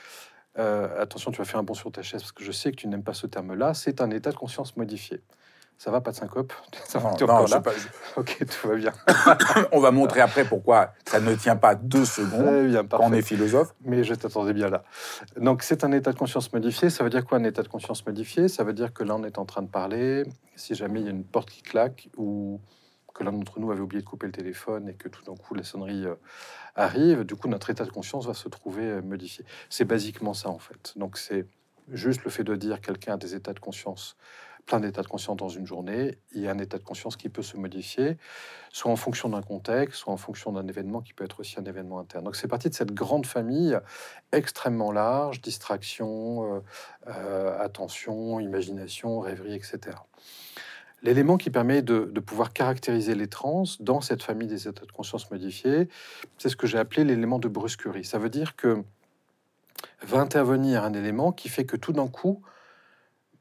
attention, 0.55 1.31
tu 1.31 1.39
vas 1.39 1.45
faire 1.45 1.59
un 1.59 1.63
bond 1.63 1.73
sur 1.73 1.91
ta 1.91 2.03
chaise 2.03 2.21
parce 2.21 2.31
que 2.31 2.43
je 2.43 2.51
sais 2.51 2.71
que 2.71 2.77
tu 2.77 2.87
n'aimes 2.87 3.03
pas 3.03 3.13
ce 3.13 3.27
terme-là, 3.27 3.73
c'est 3.73 4.01
un 4.01 4.11
état 4.11 4.31
de 4.31 4.35
conscience 4.35 4.77
modifié. 4.77 5.21
Ça 5.83 5.91
va, 5.91 5.99
pas 5.99 6.11
de 6.11 6.15
syncope? 6.15 6.53
Ça 6.85 6.97
va, 6.97 7.11
non, 7.19 7.45
là 7.45 7.59
pas... 7.59 7.73
Ok, 8.15 8.37
tout 8.39 8.69
va 8.69 8.75
bien. 8.75 8.93
on 9.73 9.81
va 9.81 9.91
montrer 9.91 10.21
après 10.21 10.45
pourquoi 10.45 10.93
ça 11.05 11.19
ne 11.19 11.35
tient 11.35 11.57
pas 11.57 11.75
deux 11.75 12.05
secondes 12.05 12.67
bien, 12.67 12.87
quand 12.87 12.99
on 13.01 13.11
est 13.11 13.21
philosophe. 13.21 13.75
Mais 13.83 14.05
je 14.05 14.13
t'attendais 14.13 14.53
bien 14.53 14.69
là. 14.69 14.85
Donc, 15.35 15.61
c'est 15.61 15.83
un 15.83 15.91
état 15.91 16.13
de 16.13 16.17
conscience 16.17 16.53
modifié. 16.53 16.89
Ça 16.89 17.03
veut 17.03 17.09
dire 17.09 17.25
quoi 17.25 17.37
un 17.37 17.43
état 17.43 17.63
de 17.63 17.67
conscience 17.67 18.05
modifié? 18.05 18.47
Ça 18.47 18.63
veut 18.63 18.71
dire 18.71 18.93
que 18.93 19.03
là, 19.03 19.13
on 19.17 19.25
est 19.25 19.37
en 19.37 19.43
train 19.43 19.61
de 19.61 19.67
parler. 19.67 20.23
Si 20.55 20.73
jamais 20.73 21.01
il 21.01 21.05
y 21.05 21.09
a 21.09 21.11
une 21.11 21.25
porte 21.25 21.49
qui 21.49 21.61
claque 21.61 22.07
ou 22.15 22.61
que 23.13 23.25
l'un 23.25 23.33
d'entre 23.33 23.59
nous 23.59 23.69
avait 23.69 23.81
oublié 23.81 24.01
de 24.01 24.07
couper 24.07 24.27
le 24.27 24.31
téléphone 24.31 24.87
et 24.87 24.93
que 24.93 25.09
tout 25.09 25.25
d'un 25.25 25.35
coup 25.35 25.53
la 25.53 25.63
sonnerie 25.63 26.05
euh, 26.05 26.15
arrive, 26.77 27.25
du 27.25 27.35
coup, 27.35 27.49
notre 27.49 27.69
état 27.71 27.83
de 27.83 27.91
conscience 27.91 28.25
va 28.25 28.33
se 28.33 28.47
trouver 28.47 28.85
euh, 28.85 29.01
modifié. 29.01 29.43
C'est 29.69 29.83
basiquement 29.83 30.33
ça, 30.33 30.47
en 30.47 30.59
fait. 30.59 30.93
Donc, 30.95 31.17
c'est 31.17 31.45
juste 31.91 32.23
le 32.23 32.29
fait 32.29 32.45
de 32.45 32.55
dire 32.55 32.79
quelqu'un 32.79 33.15
a 33.15 33.17
des 33.17 33.35
états 33.35 33.51
de 33.51 33.59
conscience 33.59 34.15
plein 34.65 34.79
d'états 34.79 35.01
de 35.01 35.07
conscience 35.07 35.37
dans 35.37 35.49
une 35.49 35.65
journée. 35.65 36.17
Il 36.33 36.41
y 36.41 36.47
a 36.47 36.51
un 36.51 36.59
état 36.59 36.77
de 36.77 36.83
conscience 36.83 37.15
qui 37.15 37.29
peut 37.29 37.41
se 37.41 37.57
modifier, 37.57 38.17
soit 38.71 38.91
en 38.91 38.95
fonction 38.95 39.29
d'un 39.29 39.41
contexte, 39.41 39.99
soit 39.99 40.13
en 40.13 40.17
fonction 40.17 40.51
d'un 40.51 40.67
événement 40.67 41.01
qui 41.01 41.13
peut 41.13 41.23
être 41.23 41.39
aussi 41.39 41.59
un 41.59 41.65
événement 41.65 41.99
interne. 41.99 42.23
Donc 42.23 42.35
c'est 42.35 42.47
parti 42.47 42.69
de 42.69 42.75
cette 42.75 42.93
grande 42.93 43.25
famille 43.25 43.77
extrêmement 44.31 44.91
large, 44.91 45.41
distraction, 45.41 46.55
euh, 46.55 46.59
euh, 47.07 47.59
attention, 47.59 48.39
imagination, 48.39 49.19
rêverie, 49.19 49.55
etc. 49.55 49.97
L'élément 51.03 51.35
qui 51.35 51.49
permet 51.49 51.81
de, 51.81 52.05
pouvoir 52.21 52.53
caractériser 52.53 53.13
les 53.13 53.27
trans 53.27 53.63
dans 53.81 53.99
cette 53.99 54.23
famille 54.23 54.47
des 54.47 54.69
états 54.69 54.85
de 54.85 54.91
conscience 54.91 55.29
modifiés, 55.29 55.89
c'est 56.37 56.47
ce 56.47 56.55
que 56.55 56.65
j'ai 56.65 56.77
appelé 56.77 57.03
l'élément 57.03 57.39
de 57.39 57.49
brusquerie. 57.49 58.05
Ça 58.05 58.19
veut 58.19 58.29
dire 58.29 58.55
que 58.55 58.81
va 60.01 60.19
intervenir 60.19 60.85
un 60.85 60.93
élément 60.93 61.33
qui 61.33 61.49
fait 61.49 61.65
que 61.65 61.75
tout 61.75 61.91
d'un 61.91 62.07
coup, 62.07 62.41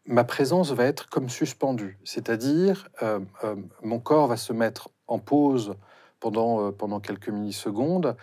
ma 0.07 0.25
présence 0.25 0.73
va 0.73 0.85
être 0.85 1.09
comme 1.09 1.29
suspendue. 1.29 1.99
C'est-à-dire, 2.05 2.89
euh, 3.03 3.21
euh, 3.45 3.57
mon 3.83 4.01
corps 4.01 4.27
va 4.27 4.37
se 4.37 4.53
mettre 4.53 4.91
en 5.07 5.19
pause 5.19 5.77
pendant, 6.21 6.67
euh, 6.67 6.73
pendant 6.73 7.01
quelques 7.01 7.29
millisecondes. 7.29 8.17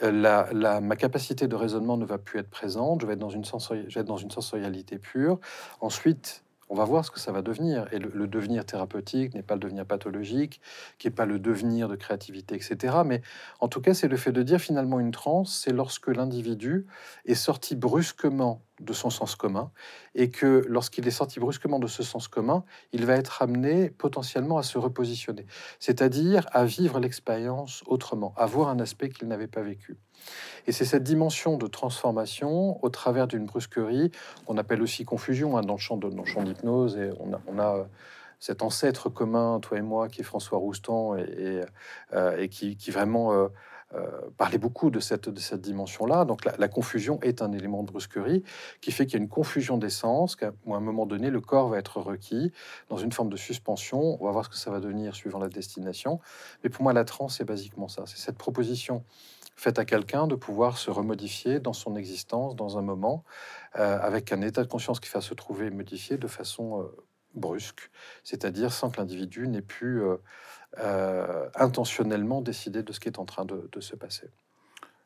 La, 0.00 0.80
ma 0.80 0.94
capacité 0.94 1.48
de 1.48 1.56
raisonnement 1.56 1.96
ne 1.96 2.04
va 2.04 2.18
plus 2.18 2.38
être 2.38 2.50
présente. 2.50 3.00
Je 3.00 3.06
vais 3.06 3.14
être 3.14 3.18
dans 3.18 3.30
une, 3.30 3.44
je 3.44 3.94
vais 3.94 4.00
être 4.00 4.06
dans 4.06 4.16
une 4.16 4.30
sensorialité 4.30 4.96
pure. 4.96 5.40
Ensuite, 5.80 6.44
on 6.68 6.76
va 6.76 6.84
voir 6.84 7.04
ce 7.04 7.10
que 7.10 7.18
ça 7.18 7.32
va 7.32 7.42
devenir. 7.42 7.92
Et 7.92 7.98
le, 7.98 8.28
devenir 8.28 8.64
thérapeutique 8.64 9.34
n'est 9.34 9.42
pas 9.42 9.54
le 9.54 9.60
devenir 9.60 9.84
pathologique, 9.86 10.60
qui 10.98 11.08
n'est 11.08 11.14
pas 11.14 11.26
le 11.26 11.40
devenir 11.40 11.88
de 11.88 11.96
créativité, 11.96 12.54
etc. 12.54 12.98
Mais 13.04 13.22
en 13.58 13.66
tout 13.66 13.80
cas, 13.80 13.92
c'est 13.92 14.06
le 14.06 14.16
fait 14.16 14.30
de 14.30 14.42
dire 14.44 14.60
finalement 14.60 15.00
une 15.00 15.10
transe, 15.10 15.62
c'est 15.64 15.72
lorsque 15.72 16.06
l'individu 16.06 16.86
est 17.24 17.34
sorti 17.34 17.74
brusquement 17.74 18.62
de 18.80 18.92
son 18.92 19.10
sens 19.10 19.34
commun, 19.36 19.70
et 20.14 20.30
que 20.30 20.64
lorsqu'il 20.68 21.06
est 21.06 21.12
sorti 21.12 21.40
brusquement 21.40 21.78
de 21.78 21.86
ce 21.86 22.02
sens 22.02 22.28
commun, 22.28 22.64
il 22.92 23.06
va 23.06 23.14
être 23.14 23.42
amené 23.42 23.90
potentiellement 23.90 24.58
à 24.58 24.62
se 24.62 24.78
repositionner, 24.78 25.46
c'est-à-dire 25.78 26.46
à 26.52 26.64
vivre 26.64 27.00
l'expérience 27.00 27.82
autrement, 27.86 28.34
à 28.36 28.46
voir 28.46 28.68
un 28.68 28.80
aspect 28.80 29.08
qu'il 29.08 29.28
n'avait 29.28 29.46
pas 29.46 29.62
vécu. 29.62 29.96
Et 30.66 30.72
c'est 30.72 30.84
cette 30.84 31.04
dimension 31.04 31.56
de 31.56 31.66
transformation 31.66 32.82
au 32.84 32.88
travers 32.88 33.26
d'une 33.26 33.46
brusquerie 33.46 34.10
qu'on 34.46 34.58
appelle 34.58 34.82
aussi 34.82 35.04
confusion 35.04 35.56
hein, 35.56 35.62
dans 35.62 35.74
le 35.74 35.78
champ 35.78 35.96
d'hypnose, 36.42 36.96
et 36.96 37.10
on 37.20 37.32
a, 37.32 37.40
on 37.46 37.58
a 37.58 37.76
euh, 37.76 37.84
cet 38.40 38.62
ancêtre 38.62 39.08
commun, 39.08 39.58
toi 39.60 39.78
et 39.78 39.82
moi, 39.82 40.08
qui 40.08 40.20
est 40.20 40.24
François 40.24 40.58
Roustan, 40.58 41.16
et, 41.16 41.22
et, 41.22 41.60
euh, 42.12 42.46
qui, 42.46 42.76
qui, 42.76 42.90
vraiment 42.90 43.32
euh, 43.32 43.48
parlait 44.36 44.58
beaucoup 44.58 44.90
de 44.90 45.00
cette, 45.00 45.28
dimension-là. 45.28 46.24
Donc 46.24 46.44
la, 46.44 46.68
confusion 46.68 47.18
est 47.22 47.42
un 47.42 47.52
élément 47.52 47.82
de 47.82 47.90
brusquerie 47.90 48.42
qui 48.80 48.92
fait 48.92 49.06
qu'il 49.06 49.14
y 49.14 49.20
a 49.20 49.22
une 49.22 49.28
confusion 49.28 49.78
des 49.78 49.90
sens, 49.90 50.36
qu'à 50.36 50.52
un 50.66 50.80
moment 50.80 51.06
donné, 51.06 51.30
le 51.30 51.40
corps 51.40 51.68
va 51.68 51.78
être 51.78 52.00
requis 52.00 52.52
dans 52.90 52.98
une 52.98 53.12
forme 53.12 53.30
de 53.30 53.36
suspension. 53.36 54.18
On 54.20 54.24
va 54.24 54.32
voir 54.32 54.44
ce 54.44 54.50
que 54.50 54.56
ça 54.56 54.70
va 54.70 54.80
devenir 54.80 55.14
suivant 55.14 55.38
la 55.38 55.48
destination. 55.48 56.20
Mais 56.62 56.70
pour 56.70 56.82
moi, 56.82 56.92
la 56.92 57.04
transe, 57.04 57.38
c'est 57.38 57.44
basiquement 57.44 57.88
ça. 57.88 58.04
C'est 58.06 58.18
cette 58.18 58.38
proposition 58.38 59.04
faite 59.58 59.78
à 59.78 59.84
quelqu'un 59.84 60.28
de 60.28 60.36
pouvoir 60.36 60.78
se 60.78 60.90
remodifier 60.90 61.58
dans 61.58 61.72
son 61.72 61.96
existence, 61.96 62.54
dans 62.54 62.78
un 62.78 62.82
moment, 62.82 63.24
euh, 63.76 63.98
avec 64.00 64.32
un 64.32 64.40
état 64.40 64.62
de 64.62 64.68
conscience 64.68 65.00
qui 65.00 65.10
va 65.10 65.20
se 65.20 65.34
trouver 65.34 65.70
modifié 65.70 66.16
de 66.16 66.28
façon 66.28 66.82
euh, 66.82 66.96
brusque, 67.34 67.90
c'est-à-dire 68.22 68.72
sans 68.72 68.88
que 68.90 68.98
l'individu 68.98 69.48
n'ait 69.48 69.60
pu 69.60 70.00
euh, 70.00 70.16
intentionnellement 70.76 72.42
décider 72.42 72.82
de 72.82 72.92
ce 72.92 73.00
qui 73.00 73.08
est 73.08 73.18
en 73.18 73.24
train 73.24 73.44
de, 73.44 73.80
se 73.80 73.96
passer. 73.96 74.28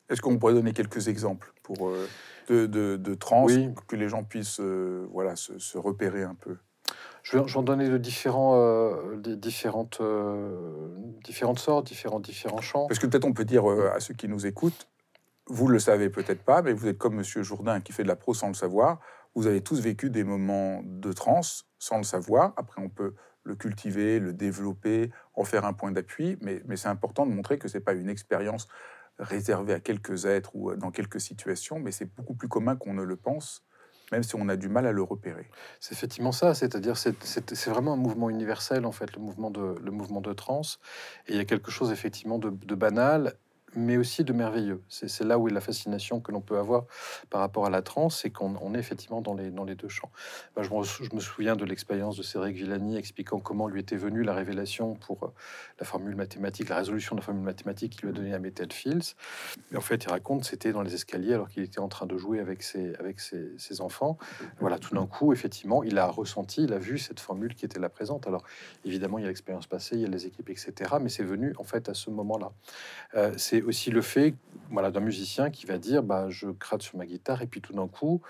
Est-ce 0.09 0.21
qu'on 0.21 0.37
pourrait 0.37 0.53
donner 0.53 0.73
quelques 0.73 1.07
exemples 1.07 1.53
pour, 1.63 1.87
euh, 1.87 2.07
de, 2.49 2.67
de, 2.67 3.13
trans, 3.15 3.47
que 3.87 3.95
les 3.95 4.09
gens 4.09 4.23
puissent 4.23 4.59
euh, 4.59 5.07
voilà, 5.11 5.35
se, 5.35 5.77
repérer 5.77 6.23
un 6.23 6.35
peu? 6.35 6.57
Je 7.23 7.37
vais, 7.37 7.55
en 7.55 7.63
donner 7.63 7.87
de 7.87 7.97
différents, 7.97 8.91
différentes, 9.21 10.01
différentes 11.23 11.59
sortes, 11.59 11.87
différents, 11.87 12.19
différents 12.19 12.61
champs. 12.61 12.87
Parce 12.87 12.99
que 12.99 13.07
peut-être 13.07 13.25
on 13.25 13.31
peut 13.31 13.45
dire 13.45 13.65
à 13.65 14.01
ceux 14.01 14.13
qui 14.13 14.27
nous 14.27 14.45
écoutent, 14.45 14.87
vous 15.47 15.67
le 15.67 15.79
savez 15.79 16.09
peut-être 16.09 16.43
pas, 16.43 16.61
mais 16.61 16.73
vous 16.73 16.87
êtes 16.87 16.97
comme 16.97 17.15
Monsieur 17.15 17.43
Jourdain 17.43 17.81
qui 17.81 17.91
fait 17.91 18.03
de 18.03 18.07
la 18.07 18.15
pro 18.15 18.33
sans 18.33 18.47
le 18.47 18.53
savoir. 18.53 18.99
Vous 19.35 19.47
avez 19.47 19.61
tous 19.61 19.79
vécu 19.79 20.09
des 20.09 20.23
moments 20.23 20.81
de 20.83 21.11
transe 21.11 21.65
sans 21.79 21.97
le 21.97 22.03
savoir. 22.03 22.53
Après, 22.55 22.81
on 22.81 22.89
peut 22.89 23.13
le 23.43 23.55
cultiver, 23.55 24.19
le 24.19 24.33
développer, 24.33 25.11
en 25.35 25.43
faire 25.43 25.65
un 25.65 25.73
point 25.73 25.91
d'appui, 25.91 26.37
mais, 26.41 26.61
c'est 26.75 26.87
important 26.87 27.25
de 27.25 27.31
montrer 27.31 27.57
que 27.57 27.67
ce 27.67 27.77
n'est 27.77 27.83
pas 27.83 27.93
une 27.93 28.09
expérience 28.09 28.67
réservée 29.19 29.73
à 29.73 29.79
quelques 29.79 30.25
êtres 30.25 30.55
ou 30.55 30.75
dans 30.75 30.91
quelques 30.91 31.21
situations, 31.21 31.79
mais 31.79 31.91
c'est 31.91 32.13
beaucoup 32.15 32.33
plus 32.33 32.47
commun 32.47 32.75
qu'on 32.75 32.93
ne 32.93 33.03
le 33.03 33.15
pense, 33.15 33.63
même 34.11 34.23
si 34.23 34.35
on 34.35 34.49
a 34.49 34.55
du 34.55 34.69
mal 34.69 34.87
à 34.87 34.91
le 34.91 35.03
repérer. 35.03 35.49
C'est 35.79 35.93
effectivement 35.93 36.31
ça, 36.31 36.53
c'est-à-dire 36.53 36.97
c'est 36.97 37.67
vraiment 37.67 37.93
un 37.93 37.97
mouvement 37.97 38.29
universel 38.29 38.85
en 38.85 38.91
fait, 38.91 39.15
le 39.15 39.21
mouvement 39.21 39.51
de 39.51 39.75
le 39.79 39.91
mouvement 39.91 40.21
de 40.21 40.33
trans, 40.33 40.61
et 41.27 41.33
il 41.33 41.35
y 41.35 41.39
a 41.39 41.45
quelque 41.45 41.71
chose 41.71 41.91
effectivement 41.91 42.39
de, 42.39 42.49
de 42.49 42.75
banal 42.75 43.37
mais 43.75 43.97
aussi 43.97 44.23
de 44.23 44.33
merveilleux. 44.33 44.81
C'est 44.89 45.23
là 45.23 45.37
où 45.37 45.47
est 45.47 45.51
la 45.51 45.61
fascination 45.61 46.19
que 46.19 46.31
l'on 46.31 46.41
peut 46.41 46.57
avoir 46.57 46.85
par 47.29 47.41
rapport 47.41 47.65
à 47.65 47.69
la 47.69 47.81
transe, 47.81 48.21
c'est 48.21 48.29
qu'on 48.29 48.73
est 48.73 48.79
effectivement 48.79 49.21
dans 49.21 49.33
les, 49.33 49.51
dans 49.51 49.63
les 49.63 49.75
deux 49.75 49.89
champs. 49.89 50.11
je, 50.57 51.15
me, 51.15 51.19
souviens 51.19 51.55
de 51.55 51.65
l'expérience 51.65 52.17
de 52.17 52.23
Cédric 52.23 52.55
Villani 52.55 52.97
expliquant 52.97 53.39
comment 53.39 53.67
lui 53.67 53.79
était 53.79 53.95
venue 53.95 54.23
la 54.23 54.33
révélation 54.33 54.95
pour 54.95 55.23
euh, 55.23 55.33
la 55.79 55.85
formule 55.85 56.15
mathématique, 56.15 56.69
la 56.69 56.77
résolution 56.77 57.15
de 57.15 57.21
la 57.21 57.25
formule 57.25 57.43
mathématique 57.43 57.93
qu'il 57.93 58.01
lui 58.03 58.09
a 58.09 58.13
donnée 58.13 58.33
à 58.33 58.39
Method 58.39 58.71
Fields. 58.73 59.15
En 59.75 59.81
fait, 59.81 60.03
il 60.03 60.09
raconte 60.09 60.45
c'était 60.45 60.71
dans 60.71 60.81
les 60.81 60.93
escaliers 60.93 61.33
alors 61.33 61.49
qu'il 61.49 61.63
était 61.63 61.79
en 61.79 61.87
train 61.87 62.05
de 62.05 62.17
jouer 62.17 62.39
avec 62.39 62.63
ses, 62.63 62.95
avec 62.95 63.19
ses 63.19 63.81
enfants. 63.81 64.17
Voilà, 64.59 64.79
tout 64.79 64.95
d'un 64.95 65.07
coup, 65.07 65.33
effectivement, 65.33 65.83
il 65.83 65.97
a 65.97 66.07
ressenti, 66.07 66.63
il 66.63 66.73
a 66.73 66.79
vu 66.79 66.97
cette 66.97 67.19
formule 67.19 67.55
qui 67.55 67.65
était 67.65 67.79
là 67.79 67.89
présente. 67.89 68.27
Alors, 68.27 68.43
évidemment, 68.85 69.17
il 69.17 69.21
y 69.21 69.25
a 69.25 69.27
l'expérience 69.27 69.67
passée, 69.67 69.95
il 69.95 70.01
y 70.01 70.05
a 70.05 70.09
les 70.09 70.25
équipes, 70.25 70.49
etc. 70.49 70.73
Mais 71.01 71.09
c'est 71.09 71.23
venu 71.23 71.53
en 71.57 71.63
fait 71.63 71.89
à 71.89 71.93
ce 71.93 72.09
moment-là. 72.09 72.51
Euh, 73.15 73.33
c'est 73.37 73.62
aussi 73.65 73.91
le 73.91 74.01
fait 74.01 74.35
voilà, 74.71 74.89
d'un 74.89 75.01
musicien 75.01 75.51
qui 75.51 75.65
va 75.65 75.77
dire 75.77 76.03
bah, 76.03 76.29
je 76.29 76.47
gratte 76.47 76.81
sur 76.81 76.97
ma 76.97 77.05
guitare 77.05 77.41
et 77.41 77.47
puis 77.47 77.61
tout 77.61 77.73
d'un 77.73 77.87
coup, 77.87 78.21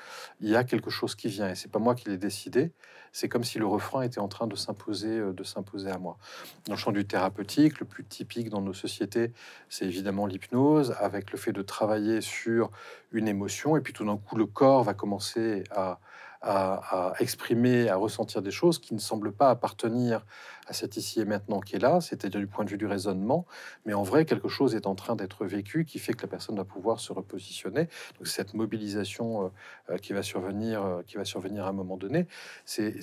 il 0.41 0.49
y 0.49 0.55
a 0.55 0.63
quelque 0.63 0.89
chose 0.89 1.15
qui 1.15 1.29
vient 1.29 1.49
et 1.49 1.55
c'est 1.55 1.71
pas 1.71 1.79
moi 1.79 1.95
qui 1.95 2.09
l'ai 2.09 2.17
décidé. 2.17 2.71
C'est 3.13 3.29
comme 3.29 3.43
si 3.43 3.59
le 3.59 3.65
refrain 3.65 4.01
était 4.01 4.19
en 4.19 4.27
train 4.27 4.47
de 4.47 4.55
s'imposer, 4.55 5.19
euh, 5.19 5.33
de 5.33 5.43
s'imposer 5.43 5.89
à 5.89 5.99
moi. 5.99 6.17
Dans 6.65 6.73
le 6.73 6.79
champ 6.79 6.91
du 6.91 7.05
thérapeutique, 7.05 7.79
le 7.79 7.85
plus 7.85 8.03
typique 8.03 8.49
dans 8.49 8.61
nos 8.61 8.73
sociétés, 8.73 9.31
c'est 9.69 9.85
évidemment 9.85 10.25
l'hypnose, 10.25 10.95
avec 10.99 11.31
le 11.31 11.37
fait 11.37 11.53
de 11.53 11.61
travailler 11.61 12.21
sur 12.21 12.71
une 13.11 13.27
émotion 13.27 13.77
et 13.77 13.81
puis 13.81 13.93
tout 13.93 14.03
d'un 14.03 14.17
coup, 14.17 14.35
le 14.35 14.45
corps 14.47 14.83
va 14.83 14.93
commencer 14.93 15.63
à, 15.71 15.99
à, 16.43 17.13
exprimer, 17.19 17.89
à 17.89 17.95
ressentir 17.95 18.41
des 18.41 18.51
choses 18.51 18.77
qui 18.79 18.93
ne 18.93 18.99
semblent 18.99 19.31
pas 19.31 19.49
appartenir 19.49 20.25
à 20.67 20.73
cet 20.73 20.97
ici 20.97 21.21
et 21.21 21.25
maintenant 21.25 21.59
qui 21.59 21.75
est 21.75 21.79
là, 21.79 22.01
c'est-à-dire 22.01 22.39
du 22.39 22.47
point 22.47 22.65
de 22.65 22.69
vue 22.69 22.77
du 22.77 22.85
raisonnement, 22.85 23.45
mais 23.85 23.93
en 23.93 24.03
vrai, 24.03 24.25
quelque 24.25 24.49
chose 24.49 24.75
est 24.75 24.85
en 24.85 24.95
train 24.95 25.15
d'être 25.15 25.45
vécu 25.45 25.85
qui 25.85 25.99
fait 25.99 26.13
que 26.13 26.21
la 26.21 26.27
personne 26.27 26.55
va 26.55 26.65
pouvoir 26.65 26.99
se 26.99 27.13
repositionner. 27.13 27.87
Donc 28.17 28.27
cette 28.27 28.53
mobilisation 28.53 29.45
euh, 29.45 29.49
euh, 29.91 29.97
qui 29.97 30.13
va 30.13 30.21
survenir, 30.21 30.83
euh, 30.83 31.01
qui 31.03 31.17
va 31.17 31.25
survenir 31.25 31.65
à 31.65 31.69
un 31.69 31.73
moment 31.73 31.97
donné, 31.97 32.27
c'est 32.65 32.93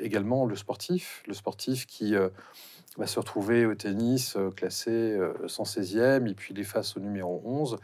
également 0.00 0.46
le 0.46 0.56
sportif, 0.56 1.22
le 1.26 1.34
sportif 1.34 1.86
qui 1.86 2.14
va 2.96 3.06
se 3.06 3.18
retrouver 3.18 3.66
au 3.66 3.74
tennis 3.74 4.36
euh, 4.36 4.50
classé 4.50 5.18
116e, 5.46 5.98
euh, 5.98 6.26
et 6.26 6.34
puis 6.34 6.54
il 6.54 6.60
est 6.60 6.64
face 6.64 6.96
au 6.96 7.00
numéro 7.00 7.40
11. 7.44 7.78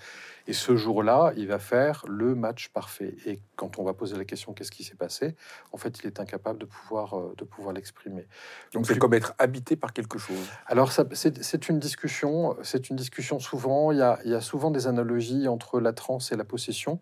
Et 0.46 0.52
ce 0.52 0.76
jour-là, 0.76 1.32
il 1.36 1.46
va 1.46 1.58
faire 1.58 2.04
le 2.06 2.34
match 2.34 2.68
parfait. 2.68 3.14
Et 3.24 3.40
quand 3.56 3.78
on 3.78 3.84
va 3.84 3.94
poser 3.94 4.16
la 4.16 4.24
question 4.24 4.52
qu'est-ce 4.52 4.70
qui 4.70 4.84
s'est 4.84 4.96
passé, 4.96 5.36
en 5.72 5.78
fait, 5.78 6.00
il 6.00 6.06
est 6.06 6.20
incapable 6.20 6.58
de 6.58 6.66
pouvoir, 6.66 7.18
euh, 7.18 7.34
de 7.38 7.44
pouvoir 7.44 7.74
l'exprimer. 7.74 8.26
Donc 8.72 8.86
c'est 8.86 8.98
comme 8.98 9.14
être 9.14 9.34
habité 9.38 9.76
par 9.76 9.92
quelque 9.92 10.18
chose. 10.18 10.46
Alors 10.66 10.92
c'est 10.92 11.68
une 11.68 11.78
discussion, 11.78 12.56
c'est 12.62 12.90
une 12.90 12.96
discussion 12.96 13.38
souvent. 13.38 13.92
Il 13.92 13.98
y, 13.98 14.02
a, 14.02 14.18
il 14.24 14.30
y 14.30 14.34
a 14.34 14.40
souvent 14.40 14.70
des 14.70 14.86
analogies 14.86 15.48
entre 15.48 15.80
la 15.80 15.92
transe 15.92 16.32
et 16.32 16.36
la 16.36 16.44
possession. 16.44 17.00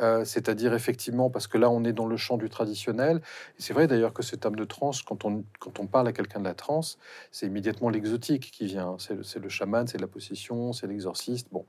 Euh, 0.00 0.24
c'est-à-dire 0.24 0.74
effectivement, 0.74 1.30
parce 1.30 1.46
que 1.46 1.58
là 1.58 1.70
on 1.70 1.84
est 1.84 1.92
dans 1.92 2.06
le 2.06 2.16
champ 2.16 2.36
du 2.36 2.48
traditionnel, 2.48 3.20
c'est 3.58 3.72
vrai 3.72 3.86
d'ailleurs 3.86 4.12
que 4.12 4.22
ce 4.22 4.36
terme 4.36 4.56
de 4.56 4.64
transe, 4.64 5.02
quand 5.02 5.24
on, 5.24 5.44
quand 5.58 5.80
on 5.80 5.86
parle 5.86 6.08
à 6.08 6.12
quelqu'un 6.12 6.40
de 6.40 6.44
la 6.44 6.54
transe, 6.54 6.98
c'est 7.32 7.46
immédiatement 7.46 7.90
l'exotique 7.90 8.50
qui 8.52 8.66
vient, 8.66 8.96
c'est 8.98 9.14
le, 9.14 9.48
chaman, 9.48 9.86
c'est 9.86 10.00
la 10.00 10.06
possession, 10.06 10.72
c'est 10.72 10.86
l'exorciste, 10.86 11.48
bon. 11.52 11.66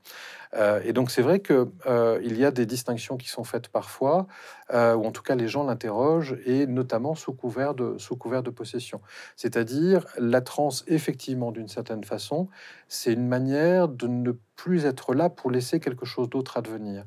Euh, 0.54 0.80
et 0.84 0.92
donc 0.92 1.10
c'est 1.10 1.22
vrai 1.22 1.40
qu'il 1.40 1.66
euh, 1.86 2.20
il 2.22 2.38
y 2.38 2.44
a 2.44 2.50
des 2.50 2.66
distinctions 2.66 3.16
qui 3.16 3.28
sont 3.28 3.44
faites 3.44 3.68
parfois, 3.68 4.26
ou 4.72 5.04
en 5.04 5.10
tout 5.10 5.22
cas 5.22 5.34
les 5.34 5.48
gens 5.48 5.64
l'interrogent, 5.64 6.36
et 6.46 6.68
notamment 6.68 7.16
sous 7.16 7.32
couvert 7.32 7.74
de, 7.74 7.98
sous 7.98 8.16
couvert 8.16 8.44
de 8.44 8.50
possession. 8.50 9.00
C'est-à-dire 9.34 10.06
la 10.16 10.40
transe, 10.40 10.84
effectivement, 10.86 11.50
d'une 11.50 11.66
certaine 11.66 12.04
façon, 12.04 12.48
c'est 12.86 13.12
une 13.12 13.26
manière 13.26 13.88
de 13.88 14.06
ne 14.06 14.32
plus 14.62 14.84
être 14.84 15.14
là 15.14 15.30
pour 15.30 15.50
laisser 15.50 15.80
quelque 15.80 16.04
chose 16.04 16.28
d'autre 16.28 16.58
advenir. 16.58 17.06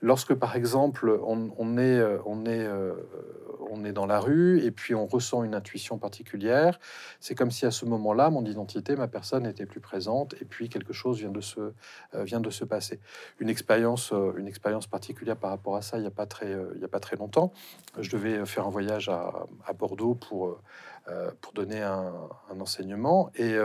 Lorsque, 0.00 0.32
par 0.32 0.56
exemple, 0.56 1.20
on, 1.22 1.76
est, 1.76 2.02
on, 2.24 2.46
est, 2.46 2.64
euh, 2.64 2.94
on 3.70 3.84
est 3.84 3.92
dans 3.92 4.06
la 4.06 4.20
rue 4.20 4.62
et 4.64 4.70
puis 4.70 4.94
on 4.94 5.04
ressent 5.04 5.44
une 5.44 5.54
intuition 5.54 5.98
particulière, 5.98 6.80
c'est 7.20 7.34
comme 7.34 7.50
si 7.50 7.66
à 7.66 7.70
ce 7.70 7.84
moment-là, 7.84 8.30
mon 8.30 8.42
identité, 8.46 8.96
ma 8.96 9.06
personne 9.06 9.42
n'était 9.42 9.66
plus 9.66 9.80
présente 9.80 10.34
et 10.40 10.46
puis 10.46 10.70
quelque 10.70 10.94
chose 10.94 11.18
vient 11.18 11.30
de 11.30 11.42
se, 11.42 11.60
euh, 11.60 12.24
vient 12.24 12.40
de 12.40 12.48
se 12.48 12.64
passer. 12.64 13.00
Une 13.38 13.50
expérience, 13.50 14.10
euh, 14.14 14.32
une 14.38 14.48
expérience 14.48 14.86
particulière 14.86 15.36
par 15.36 15.50
rapport 15.50 15.76
à 15.76 15.82
ça, 15.82 15.98
il 15.98 16.02
n'y 16.02 16.06
a, 16.06 16.10
pas 16.10 16.26
très, 16.26 16.54
a 16.54 16.88
pas 16.88 17.00
très 17.00 17.16
longtemps. 17.16 17.52
Je 18.00 18.10
devais 18.10 18.46
faire 18.46 18.66
un 18.66 18.70
voyage 18.70 19.10
à, 19.10 19.46
Bordeaux 19.78 20.14
pour, 20.14 20.58
pour 21.42 21.52
donner 21.52 21.82
un, 21.82 22.14
un 22.50 22.60
enseignement 22.60 23.30
et 23.34 23.58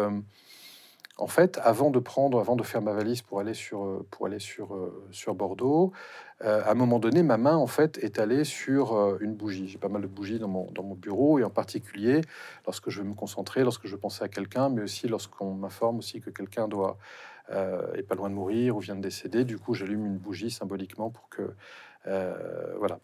en 1.19 1.27
fait, 1.27 1.59
avant 1.63 1.91
de 1.91 1.99
prendre, 1.99 2.39
avant 2.39 2.55
de 2.55 2.63
faire 2.63 2.81
ma 2.81 2.93
valise 2.93 3.21
pour 3.21 3.39
aller 3.39 3.53
sur, 3.53 3.83
euh, 3.83 4.05
pour 4.09 4.25
aller 4.25 4.39
sur, 4.39 4.73
euh, 4.73 5.05
sur 5.11 5.35
Bordeaux, 5.35 5.91
euh, 6.43 6.63
à 6.63 6.71
un 6.71 6.73
moment 6.73 6.99
donné, 6.99 7.21
ma 7.23 7.37
main 7.37 7.55
en 7.57 7.67
fait 7.67 7.97
est 7.97 8.19
allée 8.19 8.45
sur 8.45 9.17
une 9.19 9.35
bougie. 9.35 9.67
J'ai 9.67 9.77
pas 9.77 9.89
mal 9.89 10.01
de 10.01 10.07
bougies 10.07 10.39
dans 10.39 10.47
mon, 10.47 10.71
dans 10.71 10.83
mon 10.83 10.95
bureau 10.95 11.37
et 11.37 11.43
en 11.43 11.49
particulier 11.49 12.21
lorsque 12.65 12.89
je 12.89 13.01
veux 13.01 13.07
me 13.07 13.13
concentrer, 13.13 13.63
lorsque 13.63 13.85
je 13.87 13.91
veux 13.91 13.99
penser 13.99 14.23
à 14.23 14.29
quelqu'un, 14.29 14.69
mais 14.69 14.81
aussi 14.81 15.07
lorsqu'on 15.07 15.53
m'informe 15.53 15.97
aussi 15.97 16.21
que 16.21 16.29
quelqu'un 16.29 16.69
doit 16.69 16.97
est 17.51 18.03
pas 18.03 18.15
loin 18.15 18.29
de 18.29 18.35
mourir 18.35 18.77
ou 18.77 18.79
vient 18.79 18.95
de 18.95 19.01
décéder. 19.01 19.43
Du 19.43 19.57
coup, 19.57 19.73
j'allume 19.73 20.05
une 20.05 20.17
bougie 20.17 20.51
symboliquement 20.51 21.09
pour 21.09 21.29
que 21.29 21.53
euh, 22.07 22.33
voilà, 22.77 22.97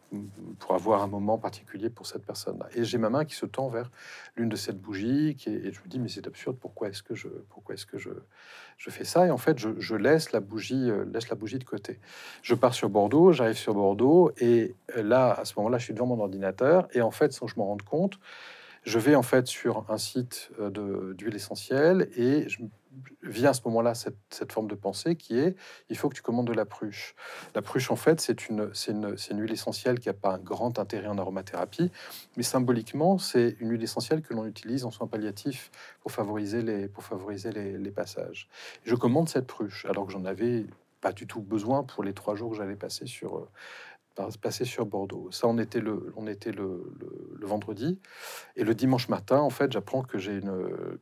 pour 0.59 0.73
avoir 0.73 1.03
un 1.03 1.07
moment 1.07 1.37
particulier 1.37 1.89
pour 1.89 2.07
cette 2.07 2.25
personne-là. 2.25 2.67
Et 2.75 2.85
j'ai 2.85 2.97
ma 2.97 3.09
main 3.09 3.25
qui 3.25 3.35
se 3.35 3.45
tend 3.45 3.67
vers 3.67 3.91
l'une 4.37 4.47
de 4.47 4.71
bougies, 4.71 5.35
qui 5.35 5.49
et 5.49 5.73
je 5.73 5.81
me 5.81 5.87
dis 5.87 5.99
mais 5.99 6.07
c'est 6.07 6.25
absurde, 6.25 6.57
pourquoi 6.57 6.87
est-ce 6.87 7.03
que 7.03 7.13
je, 7.13 7.27
pourquoi 7.49 7.75
est-ce 7.75 7.85
que 7.85 7.97
je, 7.97 8.09
je 8.77 8.89
fais 8.89 9.03
ça? 9.03 9.27
Et 9.27 9.31
en 9.31 9.37
fait, 9.37 9.59
je, 9.59 9.95
laisse 9.95 10.31
la 10.31 10.39
bougie, 10.39 10.89
euh, 10.89 11.03
laisse 11.13 11.29
la 11.29 11.35
bougie 11.35 11.59
de 11.59 11.65
côté. 11.65 11.99
Je 12.41 12.55
pars 12.55 12.73
sur 12.73 12.89
Bordeaux, 12.89 13.33
j'arrive 13.33 13.57
sur 13.57 13.73
Bordeaux, 13.73 14.31
et 14.37 14.75
là, 14.95 15.33
à 15.33 15.43
ce 15.43 15.53
moment-là, 15.57 15.77
je 15.77 15.83
suis 15.83 15.93
devant 15.93 16.07
mon 16.07 16.19
ordinateur, 16.21 16.87
et 16.93 17.01
en 17.01 17.11
fait, 17.11 17.33
sans 17.33 17.47
que 17.47 17.51
je 17.51 17.59
m'en 17.59 17.65
rende 17.65 17.81
compte, 17.81 18.17
je 18.85 18.99
vais 18.99 19.15
en 19.15 19.23
fait 19.23 19.47
sur 19.47 19.83
un 19.89 19.97
site 19.97 20.51
euh, 20.59 21.13
d'huile 21.13 21.35
essentielle 21.35 22.07
et 22.15 22.47
je, 22.47 22.59
vient 23.23 23.51
à 23.51 23.53
ce 23.53 23.61
moment-là 23.65 23.93
cette, 23.95 24.51
forme 24.51 24.67
de 24.67 24.75
pensée 24.75 25.15
qui 25.15 25.37
est 25.39 25.55
il 25.89 25.97
faut 25.97 26.09
que 26.09 26.15
tu 26.15 26.21
commandes 26.21 26.47
de 26.47 26.53
la 26.53 26.65
pruche. 26.65 27.15
La 27.53 27.61
pruche, 27.61 27.91
en 27.91 27.95
fait, 27.95 28.21
c'est 28.21 28.47
une, 28.49 28.71
une, 28.87 29.15
une, 29.31 29.39
huile 29.39 29.51
essentielle 29.51 29.99
qui 29.99 30.09
n'a 30.09 30.13
pas 30.13 30.33
un 30.33 30.39
grand 30.39 30.79
intérêt 30.79 31.07
en 31.07 31.17
aromathérapie, 31.17 31.91
mais 32.37 32.43
symboliquement, 32.43 33.17
c'est 33.17 33.55
une 33.59 33.71
huile 33.71 33.83
essentielle 33.83 34.21
que 34.21 34.33
l'on 34.33 34.45
utilise 34.45 34.85
en 34.85 34.91
soins 34.91 35.07
palliatifs 35.07 35.71
pour 36.01 36.11
favoriser 36.11 36.61
les, 36.61 36.87
pour 36.87 37.03
favoriser 37.03 37.51
les, 37.51 37.77
les 37.77 37.91
passages. 37.91 38.47
je 38.83 38.95
commande 38.95 39.29
cette 39.29 39.47
pruche 39.47 39.85
alors 39.85 40.05
que 40.05 40.11
j'en 40.11 40.25
avais 40.25 40.65
pas 41.01 41.11
du 41.11 41.27
tout 41.27 41.41
besoin 41.41 41.83
pour 41.83 42.03
les 42.03 42.13
trois 42.13 42.35
jours 42.35 42.51
que 42.51 42.57
j'allais 42.57 42.75
passer 42.75 43.05
sur, 43.05 43.47
euh, 44.19 44.29
passer 44.41 44.65
sur 44.65 44.85
Bordeaux. 44.85 45.29
Ça, 45.31 45.47
on 45.47 45.57
était 45.57 45.81
le, 45.81 46.13
on 46.15 46.27
était 46.27 46.51
le, 46.51 46.91
le, 46.99 47.45
vendredi. 47.45 47.99
Et 48.55 48.63
le 48.63 48.73
dimanche 48.73 49.07
matin, 49.07 49.37
en 49.37 49.51
fait, 49.51 49.71
j'apprends 49.71 50.01
que 50.01 50.17
j'ai 50.17 50.37
une 50.37 50.97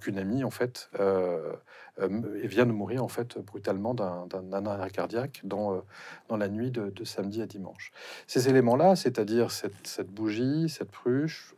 qu'une 0.00 0.18
amie, 0.18 0.44
en 0.44 0.50
fait, 0.50 0.90
euh, 1.00 1.52
euh, 2.00 2.08
vient 2.44 2.66
de 2.66 2.72
mourir, 2.72 3.02
en 3.02 3.08
fait, 3.08 3.38
brutalement 3.38 3.94
d'un 3.94 4.66
arrêt 4.66 4.90
cardiaque 4.90 5.40
dans, 5.44 5.74
euh, 5.74 5.80
dans 6.28 6.36
la 6.36 6.48
nuit 6.48 6.70
de, 6.70 7.04
samedi 7.04 7.42
à 7.42 7.46
dimanche. 7.46 7.92
Ces 8.26 8.48
éléments-là, 8.48 8.96
c'est-à-dire 8.96 9.50
cette, 9.50 9.86
cette, 9.86 10.10
bougie, 10.10 10.68
cette 10.68 10.90
pruche, 10.90 11.54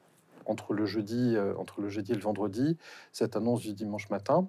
entre 0.46 0.72
le 0.72 0.86
jeudi, 0.86 1.36
entre 1.58 1.80
le 1.80 1.88
jeudi 1.88 2.12
et 2.12 2.14
le 2.14 2.22
vendredi, 2.22 2.76
cette 3.12 3.36
annonce 3.36 3.60
du 3.60 3.72
dimanche 3.72 4.10
matin, 4.10 4.48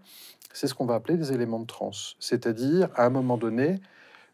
c'est 0.54 0.68
ce 0.68 0.74
qu'on 0.74 0.86
va 0.86 0.96
appeler 0.96 1.18
des 1.18 1.32
éléments 1.32 1.60
de 1.60 1.66
transe. 1.66 2.16
C'est-à-dire, 2.20 2.90
à 2.96 3.06
un 3.06 3.10
moment 3.10 3.38
donné, 3.38 3.80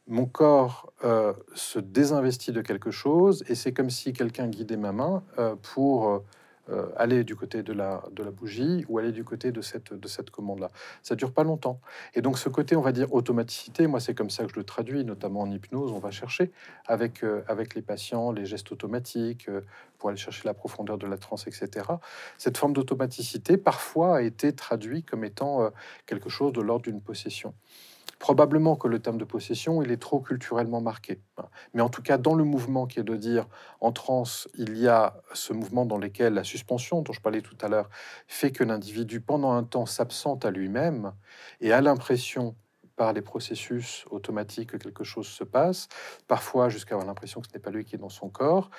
mon 0.07 0.25
corps 0.25 0.93
euh, 1.03 1.33
se 1.53 1.79
désinvestit 1.79 2.51
de 2.51 2.61
quelque 2.61 2.91
chose 2.91 3.43
et 3.49 3.55
c'est 3.55 3.73
comme 3.73 3.89
si 3.89 4.13
quelqu'un 4.13 4.47
guidait 4.47 4.77
ma 4.77 4.91
main 4.93 5.23
euh, 5.37 5.55
pour 5.73 6.23
euh, 6.69 6.87
aller 6.95 7.23
du 7.23 7.35
côté 7.35 7.61
de 7.61 7.73
la, 7.73 8.03
de 8.11 8.23
la 8.23 8.31
bougie 8.31 8.85
ou 8.87 8.99
aller 8.99 9.11
du 9.11 9.23
côté 9.23 9.51
de 9.51 9.61
cette, 9.61 9.93
de 9.93 10.07
cette 10.07 10.29
commande-là. 10.29 10.69
Ça 11.03 11.15
dure 11.15 11.33
pas 11.33 11.43
longtemps. 11.43 11.79
Et 12.13 12.21
donc 12.21 12.37
ce 12.37 12.47
côté, 12.47 12.75
on 12.75 12.81
va 12.81 12.93
dire, 12.93 13.13
automaticité, 13.13 13.87
moi 13.87 13.99
c'est 13.99 14.13
comme 14.13 14.29
ça 14.29 14.45
que 14.45 14.51
je 14.51 14.55
le 14.55 14.63
traduis, 14.63 15.03
notamment 15.03 15.41
en 15.41 15.51
hypnose, 15.51 15.91
on 15.91 15.99
va 15.99 16.11
chercher 16.11 16.51
avec, 16.85 17.23
avec 17.47 17.75
les 17.75 17.81
patients 17.81 18.31
les 18.31 18.45
gestes 18.45 18.71
automatiques 18.71 19.49
pour 19.97 20.09
aller 20.09 20.17
chercher 20.17 20.43
la 20.45 20.53
profondeur 20.53 20.97
de 20.97 21.07
la 21.07 21.17
transe, 21.17 21.47
etc. 21.47 21.85
Cette 22.37 22.57
forme 22.57 22.73
d'automaticité, 22.73 23.57
parfois, 23.57 24.17
a 24.17 24.21
été 24.21 24.53
traduite 24.53 25.09
comme 25.09 25.23
étant 25.23 25.71
quelque 26.05 26.29
chose 26.29 26.53
de 26.53 26.61
l'ordre 26.61 26.83
d'une 26.83 27.01
possession. 27.01 27.53
Probablement 28.19 28.75
que 28.75 28.87
le 28.87 28.99
terme 28.99 29.17
de 29.17 29.25
possession, 29.25 29.81
il 29.83 29.91
est 29.91 30.01
trop 30.01 30.19
culturellement 30.19 30.81
marqué. 30.81 31.21
Mais 31.73 31.81
en 31.81 31.89
tout 31.89 32.01
cas, 32.01 32.17
dans 32.17 32.35
le 32.35 32.43
mouvement 32.43 32.87
qui 32.87 32.99
est 32.99 33.03
de 33.03 33.15
dire 33.15 33.47
en 33.79 33.91
transe, 33.91 34.47
il 34.55 34.77
y 34.77 34.87
a 34.87 35.21
ce 35.33 35.53
mouvement 35.53 35.85
dans 35.85 35.97
lequel 35.97 36.33
la 36.33 36.43
suspension, 36.43 37.01
dont 37.01 37.13
je 37.13 37.21
parlais 37.21 37.41
tout 37.41 37.57
à 37.61 37.67
l'heure, 37.67 37.89
fait 38.27 38.51
que 38.51 38.63
l'individu, 38.63 39.21
pendant 39.21 39.51
un 39.51 39.63
temps, 39.63 39.85
s'absente 39.85 40.45
à 40.45 40.51
lui-même 40.51 41.13
et 41.61 41.71
a 41.71 41.81
l'impression 41.81 42.55
par 42.97 43.13
les 43.13 43.21
processus 43.21 44.05
automatiques 44.09 44.71
que 44.71 44.77
quelque 44.77 45.03
chose 45.03 45.27
se 45.27 45.43
passe, 45.43 45.87
parfois 46.27 46.67
jusqu'à 46.67 46.95
avoir 46.95 47.07
l'impression 47.07 47.39
que 47.39 47.47
ce 47.47 47.53
n'est 47.53 47.61
pas 47.61 47.69
lui 47.69 47.85
qui 47.85 47.95
est 47.95 47.99
dans 47.99 48.09
son 48.09 48.27
corps. 48.27 48.71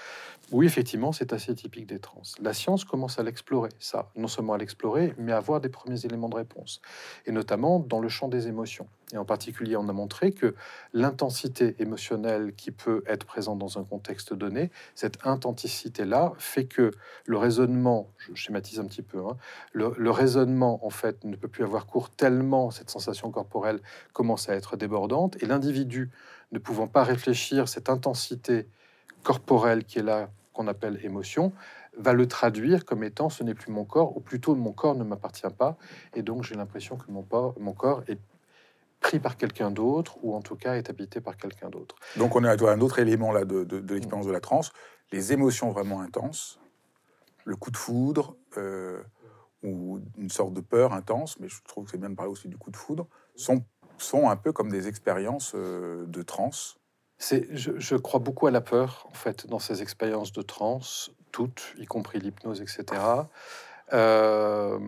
Oui, 0.51 0.67
effectivement, 0.67 1.13
c'est 1.13 1.33
assez 1.33 1.55
typique 1.55 1.87
des 1.87 2.01
trans. 2.01 2.23
La 2.41 2.53
science 2.53 2.85
commence 2.85 3.19
à 3.19 3.23
l'explorer, 3.23 3.71
ça, 3.79 4.11
non 4.17 4.27
seulement 4.27 4.55
à 4.55 4.59
l'explorer, 4.59 5.15
mais 5.17 5.33
à 5.33 5.37
avoir 5.37 5.61
des 5.61 5.69
premiers 5.69 6.05
éléments 6.05 6.29
de 6.29 6.35
réponse, 6.35 6.83
et 7.25 7.33
notamment 7.33 7.79
dans 7.79 8.01
le 8.01 8.09
champ 8.09 8.29
des 8.29 8.49
émotions. 8.49 8.89
Et 9.13 9.17
en 9.17 9.25
particulier, 9.25 9.77
on 9.77 9.89
a 9.89 9.93
montré 9.93 10.33
que 10.33 10.55
l'intensité 10.93 11.77
émotionnelle 11.79 12.53
qui 12.55 12.71
peut 12.71 13.03
être 13.07 13.25
présente 13.25 13.59
dans 13.59 13.79
un 13.79 13.85
contexte 13.85 14.35
donné, 14.35 14.71
cette 14.95 15.27
intensité-là 15.27 16.33
fait 16.39 16.67
que 16.67 16.91
le 17.25 17.39
raisonnement, 17.39 18.11
je 18.19 18.35
schématise 18.35 18.81
un 18.81 18.85
petit 18.85 19.03
peu, 19.03 19.19
hein, 19.21 19.37
le, 19.73 20.11
raisonnement 20.11 20.85
en 20.85 20.91
fait 20.91 21.25
ne 21.25 21.37
peut 21.37 21.49
plus 21.49 21.65
avoir 21.65 21.87
cours 21.87 22.11
tellement 22.11 22.71
cette 22.71 22.91
sensation 22.91 23.31
corporelle 23.31 23.81
commence 24.13 24.49
à 24.49 24.55
être 24.55 24.77
débordante. 24.77 25.43
Et 25.43 25.47
l'individu 25.47 26.11
ne 26.53 26.59
pouvant 26.59 26.87
pas 26.87 27.05
réfléchir 27.05 27.69
cette 27.69 27.89
intensité 27.89 28.67
corporelle 29.23 29.85
qui 29.85 29.99
est 30.01 30.03
là 30.03 30.31
qu'on 30.53 30.67
appelle 30.67 30.99
émotion 31.03 31.53
va 31.97 32.13
le 32.13 32.27
traduire 32.27 32.85
comme 32.85 33.03
étant 33.03 33.29
ce 33.29 33.43
n'est 33.43 33.55
plus 33.55 33.73
mon 33.73 33.85
corps, 33.85 34.17
ou 34.17 34.21
plutôt 34.21 34.55
mon 34.55 34.73
corps 34.73 34.95
ne 34.95 35.05
m'appartient 35.05 35.53
pas, 35.57 35.77
et 36.15 36.23
donc 36.23 36.45
j'ai 36.45 36.55
l'impression 36.55 36.97
que 36.97 37.11
mon, 37.11 37.27
mon 37.59 37.73
corps 37.73 38.03
est 38.07 38.19
pris 39.01 39.21
par 39.21 39.37
quelqu'un 39.37 39.71
d'autre, 39.71 40.19
ou 40.23 40.35
en 40.35 40.43
tout 40.43 40.57
cas 40.57 40.75
est 40.75 40.91
habité 40.91 41.21
par 41.21 41.37
quelqu'un 41.37 41.71
d'autre. 41.71 41.95
Donc 42.17 42.37
on 42.37 42.45
a 42.45 42.51
un 42.51 42.81
autre 42.81 42.99
élément 42.99 43.33
là 43.33 43.45
de, 43.45 43.65
de, 43.65 43.95
l'expérience 43.95 44.27
de 44.27 44.33
la 44.33 44.41
transe, 44.41 44.73
les 45.13 45.33
émotions 45.33 45.71
vraiment 45.71 46.01
intenses, 46.01 46.61
le 47.45 47.57
coup 47.57 47.71
de 47.71 47.77
foudre, 47.77 48.37
euh, 48.57 49.03
ou 49.63 50.01
une 50.17 50.31
sorte 50.31 50.53
de 50.53 50.61
peur 50.61 50.93
intense, 50.93 51.39
mais 51.41 51.49
je 51.49 51.63
trouve 51.65 51.85
que 51.85 51.91
c'est 51.91 51.99
bien 51.99 52.11
de 52.11 52.15
parler 52.15 52.31
aussi 52.31 52.49
du 52.49 52.57
coup 52.57 52.71
de 52.71 52.77
foudre, 52.77 53.07
sont, 53.35 53.65
sont 53.99 54.29
un 54.29 54.37
peu 54.37 54.53
comme 54.53 54.71
des 54.71 54.89
expériences 54.89 55.53
euh, 55.55 56.05
de 56.07 56.23
transe. 56.23 56.79
C'est, 57.19 57.49
je, 57.57 57.73
je, 57.79 57.97
crois 57.97 58.21
beaucoup 58.21 58.47
à 58.47 58.53
la 58.53 58.61
peur, 58.61 59.09
en 59.11 59.15
fait, 59.15 59.49
dans 59.49 59.59
ces 59.59 59.83
expériences 59.83 60.33
de 60.33 60.43
transe, 60.43 61.11
toutes, 61.33 61.75
y 61.77 61.87
compris 61.87 62.21
l'hypnose, 62.21 62.61
etc. 62.61 63.03
Euh, 63.93 64.79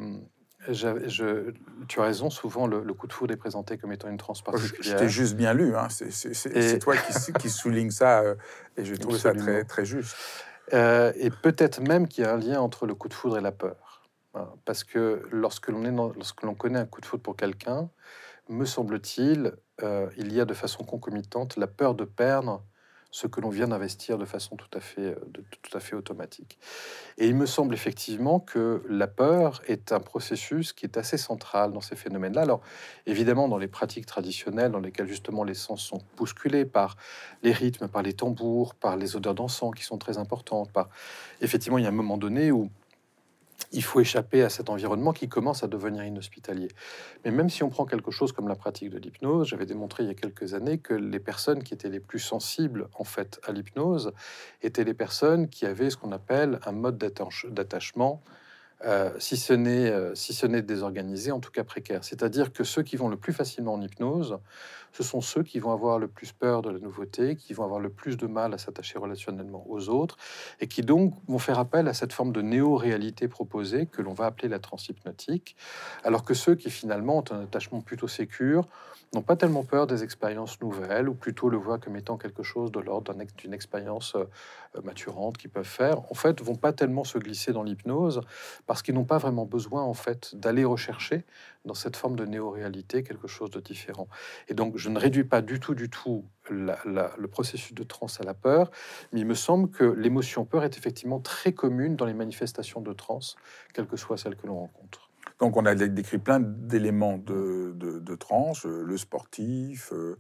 je, 0.69 1.53
tu 1.89 2.01
as 2.01 2.05
raison, 2.05 2.31
souvent 2.31 2.67
le, 2.67 2.83
coup 2.95 3.07
de 3.07 3.13
foudre 3.13 3.33
est 3.33 3.37
présenté 3.37 3.79
comme 3.79 3.93
étant 3.93 4.09
une 4.09 4.19
transe 4.19 4.43
particulière. 4.43 4.99
Je, 4.99 5.03
t'ai 5.03 5.09
juste 5.09 5.35
bien 5.35 5.55
lu, 5.55 5.77
hein. 5.77 5.89
c'est 5.91 6.79
toi 6.79 6.97
qui, 6.97 7.33
qui, 7.33 7.51
souligne 7.51 7.91
ça, 7.91 8.21
euh, 8.21 8.35
et 8.77 8.85
je 8.85 8.95
trouve 8.95 9.17
ça 9.17 9.33
très, 9.33 9.65
très 9.65 9.85
juste. 9.85 10.15
Euh, 10.73 11.13
et 11.17 11.31
peut-être 11.31 11.81
même 11.81 12.07
qu'il 12.07 12.25
y 12.25 12.27
a 12.27 12.35
un 12.35 12.39
lien 12.39 12.61
entre 12.61 12.87
le 12.87 12.95
coup 12.95 13.09
de 13.09 13.15
foudre 13.15 13.39
et 13.39 13.41
la 13.41 13.53
peur. 13.53 13.77
Hein. 14.35 14.49
parce 14.65 14.85
que 14.85 15.27
lorsque 15.33 15.67
l'on 15.71 16.13
lorsque 16.13 16.43
l'on 16.43 16.55
connaît 16.55 16.79
un 16.79 16.87
coup 16.87 17.01
de 17.01 17.07
foudre 17.07 17.25
pour 17.25 17.35
quelqu'un, 17.35 17.91
me 18.49 18.65
semble-t-il, 18.65 19.53
euh, 19.83 20.09
il 20.17 20.33
y 20.33 20.41
a 20.41 20.45
de 20.45 20.55
façon 20.55 20.85
concomitante 20.85 21.57
la 21.57 21.67
peur 21.67 21.95
de 21.95 22.05
perdre 22.05 22.63
ce 23.11 23.27
que 23.27 23.41
l'on 23.41 23.49
vient 23.49 23.69
d'investir 23.69 24.19
de 24.19 24.25
façon 24.25 24.57
tout 24.57 24.69
à, 24.73 24.81
fait, 24.81 25.01
euh, 25.01 25.15
tout 25.63 25.77
à 25.77 25.81
fait 25.81 25.97
automatique. 25.97 26.59
Et 27.19 27.27
il 27.27 27.35
me 27.35 27.47
semble 27.47 27.75
effectivement 27.75 28.39
que 28.39 28.83
la 28.89 29.09
peur 29.09 29.63
est 29.67 29.93
un 29.93 30.01
processus 30.01 30.73
qui 30.73 30.87
est 30.87 30.97
assez 30.97 31.19
central 31.19 31.73
dans 31.73 31.81
ces 31.81 31.97
phénomènes-là. 31.97 32.43
Alors 32.43 32.61
évidemment, 33.07 33.49
dans 33.49 33.59
les 33.59 33.69
pratiques 33.69 34.07
traditionnelles, 34.07 34.71
dans 34.71 34.81
lesquelles 34.81 35.09
justement 35.09 35.43
les 35.43 35.55
sens 35.55 35.83
sont 35.83 36.01
bousculés 36.17 36.65
par 36.65 36.97
les 37.43 37.53
rythmes, 37.53 37.89
par 37.89 38.03
les 38.03 38.13
tambours, 38.13 38.75
par 38.75 38.97
les 38.97 39.17
odeurs 39.17 39.35
d'encens 39.35 39.75
qui 39.75 39.83
sont 39.83 39.99
très 39.99 40.19
importantes, 40.19 40.71
par 40.73 40.89
effectivement, 41.41 41.79
il 41.79 41.85
y 41.85 41.87
a 41.87 41.91
un 41.91 41.93
moment 41.93 42.19
donné 42.19 42.53
où 42.53 42.71
il 43.73 43.83
faut 43.83 44.01
échapper 44.01 44.43
à 44.43 44.49
cet 44.49 44.69
environnement 44.69 45.13
qui 45.13 45.29
commence 45.29 45.63
à 45.63 45.69
devenir 45.69 46.05
inhospitalier. 46.05 46.69
Mais 47.25 47.31
même 47.31 47.49
si 47.49 47.63
on 47.63 47.71
prend 47.71 47.85
quelque 47.85 48.11
chose 48.11 48.33
comme 48.33 48.49
la 48.49 48.57
pratique 48.57 48.91
de 48.91 48.99
l'hypnose, 48.99 49.49
j'avais 49.49 49.67
démontré 49.67 50.05
il 50.05 50.07
y 50.09 50.11
a 50.11 50.15
quelques 50.15 50.55
années 50.55 50.79
que 50.79 50.95
les 50.95 51.21
personnes 51.21 51.63
qui 51.63 51.75
étaient 51.75 51.89
les 51.89 52.01
plus 52.01 52.19
sensibles 52.19 52.89
en 52.95 53.05
fait 53.05 53.41
à 53.47 53.53
l'hypnose 53.53 54.13
étaient 54.63 54.85
les 54.85 54.95
personnes 54.95 55.49
qui 55.49 55.67
avaient 55.67 55.91
ce 55.91 55.97
qu'on 55.97 56.13
appelle 56.13 56.59
un 56.67 56.73
mode 56.73 56.99
d'attachement 56.99 58.23
euh, 58.87 59.11
si 59.19 59.37
ce 59.37 59.53
n'est 59.53 59.91
euh, 59.91 60.15
si 60.15 60.33
ce 60.33 60.47
n'est 60.47 60.63
désorganisé, 60.63 61.33
en 61.33 61.41
tout 61.41 61.51
cas 61.51 61.65
précaire. 61.65 62.03
C'est-à-dire 62.03 62.51
que 62.51 62.65
ceux 62.65 62.83
qui 62.83 62.97
vont 62.97 63.09
le 63.09 63.19
plus 63.19 63.35
facilement 63.35 63.75
en 63.75 63.83
hypnose, 63.83 64.39
ce 64.93 65.03
sont 65.03 65.21
ceux 65.21 65.43
qui 65.43 65.59
vont 65.59 65.73
avoir 65.73 65.99
le 65.99 66.09
plus 66.09 66.33
peur 66.33 66.63
de 66.63 66.71
la 66.71 66.79
nouveauté, 66.79 67.37
qui 67.37 67.53
vont 67.53 67.65
avoir 67.65 67.81
le 67.81 67.91
plus 67.91 68.17
de 68.17 68.27
mal 68.27 68.55
à 68.55 68.59
s'attacher 68.59 68.99
relationnellement 68.99 69.65
aux 69.69 69.89
autres, 69.89 70.17
et 70.61 70.67
qui 70.67 70.83
donc 70.83 71.15
vont 71.29 71.39
faire 71.39 71.59
appel 71.59 71.89
à 71.89 71.95
cette 71.95 72.13
forme 72.13 72.33
de 72.33 72.43
néo-réalité 72.43 73.29
proposée 73.29 73.87
que 73.87 74.03
l'on 74.03 74.13
va 74.13 74.27
appeler 74.27 74.49
la 74.49 74.59
transhypnotique, 74.59 75.57
alors 76.05 76.25
que 76.25 76.35
ceux 76.35 76.55
qui 76.55 76.71
finalement 76.71 77.19
ont 77.19 77.25
un 77.33 77.43
attachement 77.43 77.81
plutôt 77.81 78.09
sécure 78.09 78.67
n'ont 79.13 79.23
pas 79.23 79.37
tellement 79.37 79.65
peur 79.65 79.87
des 79.87 80.05
expériences 80.05 80.61
nouvelles, 80.61 81.09
ou 81.09 81.15
plutôt 81.15 81.49
le 81.49 81.57
voient 81.57 81.79
comme 81.79 81.97
étant 81.97 82.17
quelque 82.17 82.43
chose 82.43 82.71
de 82.71 82.79
l'ordre 82.79 83.13
d'une 83.37 83.53
expérience 83.53 84.15
euh, 84.15 84.83
maturante 84.85 85.37
qu'ils 85.37 85.51
peuvent 85.51 85.65
faire, 85.65 86.01
en 86.11 86.15
fait, 86.15 86.41
vont 86.41 86.55
pas 86.55 86.73
tellement 86.73 87.03
se 87.03 87.19
glisser 87.19 87.53
dans 87.53 87.65
l'hypnose, 87.65 88.21
parce 88.67 88.83
qu'ils 88.83 88.95
n'ont 88.95 89.05
pas 89.05 89.19
vraiment 89.19 89.47
besoin 89.47 89.83
en 89.83 89.95
fait 89.95 90.35
d'aller 90.37 90.65
rechercher 90.65 91.25
dans 91.65 91.75
cette 91.75 91.97
forme 91.97 92.17
de 92.17 92.25
néo-réalité 92.25 93.03
quelque 93.03 93.27
chose 93.27 93.51
de 93.51 93.61
différent. 93.61 94.09
Et 94.49 94.55
donc 94.55 94.77
je 94.81 94.89
ne 94.89 94.99
réduis 94.99 95.25
pas 95.25 95.43
du 95.43 95.61
tout, 95.61 95.75
du 95.75 95.89
tout 95.89 96.25
le 96.51 97.27
processus 97.27 97.75
de 97.75 97.85
trans 97.85 98.09
à 98.19 98.25
la 98.25 98.35
peur, 98.35 98.71
mais 99.13 99.21
il 99.21 99.27
me 99.27 99.35
semble 99.35 99.71
que 99.71 99.85
l'émotion 99.85 100.45
peur 100.45 100.65
est 100.65 100.77
effectivement 100.77 101.21
très 101.21 101.53
commune 101.53 101.97
dans 101.97 102.07
les 102.07 102.15
manifestations 102.15 102.81
de 102.81 102.93
trans, 102.93 103.21
quelle 103.75 103.87
que 103.87 103.97
soit 103.97 104.17
celle 104.17 104.37
que 104.37 104.47
l'on 104.47 104.59
rencontre. 104.59 105.11
Donc 105.39 105.57
on 105.57 105.65
a 105.67 105.75
décrit 105.75 106.19
plein 106.19 106.41
d'éléments 106.41 107.19
de, 107.19 107.73
de, 107.77 108.15
trans, 108.17 108.53
euh, 108.65 108.83
le 108.83 108.97
sportif, 108.97 109.93
euh, 109.93 110.17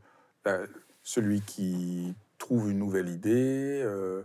celui 1.03 1.41
qui 1.41 2.15
trouve 2.39 2.71
une 2.71 2.79
nouvelle 2.79 3.09
idée, 3.09 3.83
euh, 3.85 4.23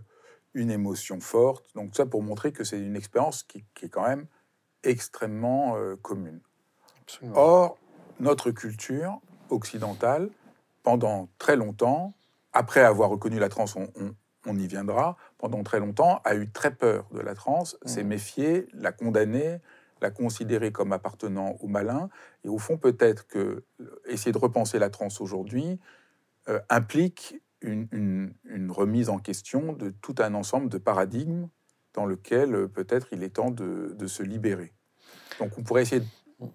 une 0.54 0.72
émotion 0.72 1.20
forte. 1.20 1.66
Donc 1.76 1.96
ça 1.96 2.06
pour 2.06 2.24
montrer 2.24 2.52
que 2.52 2.64
c'est 2.64 2.80
une 2.80 2.96
expérience 2.96 3.44
qui, 3.44 3.64
est 3.82 3.90
quand 3.90 4.08
même 4.08 4.26
extrêmement 4.84 5.76
euh, 5.78 5.96
commune. 5.96 6.40
Or, 7.34 7.78
notre 8.20 8.52
culture 8.52 9.20
occidentale, 9.50 10.30
pendant 10.84 11.30
très 11.38 11.56
longtemps, 11.56 12.14
après 12.54 12.82
avoir 12.82 13.10
reconnu 13.10 13.40
la 13.40 13.50
transe, 13.50 13.76
on, 13.76 14.58
y 14.58 14.68
viendra, 14.68 15.18
pendant 15.38 15.64
très 15.64 15.80
longtemps, 15.80 16.22
a 16.24 16.36
eu 16.36 16.50
très 16.50 16.74
peur 16.74 17.08
de 17.12 17.20
la 17.20 17.34
transe, 17.34 17.78
s'est 17.86 18.04
mmh. 18.04 18.08
méfié, 18.08 18.68
l'a 18.74 18.92
condamnée, 18.92 19.60
l'a 20.02 20.12
considérée 20.12 20.72
comme 20.72 20.94
appartenant 20.94 21.56
au 21.62 21.68
malin. 21.68 22.10
Et 22.44 22.50
au 22.50 22.60
fond, 22.60 22.78
peut-être 22.78 23.28
que 23.28 23.64
essayer 24.06 24.32
de 24.32 24.38
repenser 24.38 24.80
la 24.80 24.90
transe 24.90 25.20
aujourd'hui 25.20 25.80
euh, 26.48 26.60
implique 26.70 27.42
une, 27.62 28.34
remise 28.70 29.10
en 29.10 29.18
question 29.18 29.74
de 29.74 29.90
tout 29.90 30.16
un 30.20 30.34
ensemble 30.34 30.70
de 30.70 30.78
paradigmes 30.78 31.48
dans 31.94 32.06
lequel 32.06 32.54
euh, 32.54 32.68
peut-être 32.68 33.08
il 33.12 33.24
est 33.24 33.30
temps 33.30 33.52
de, 33.52 34.08
se 34.08 34.22
libérer. 34.22 34.74
Donc 35.40 35.58
on 35.58 35.64
pourrait 35.64 35.82
essayer 35.82 36.04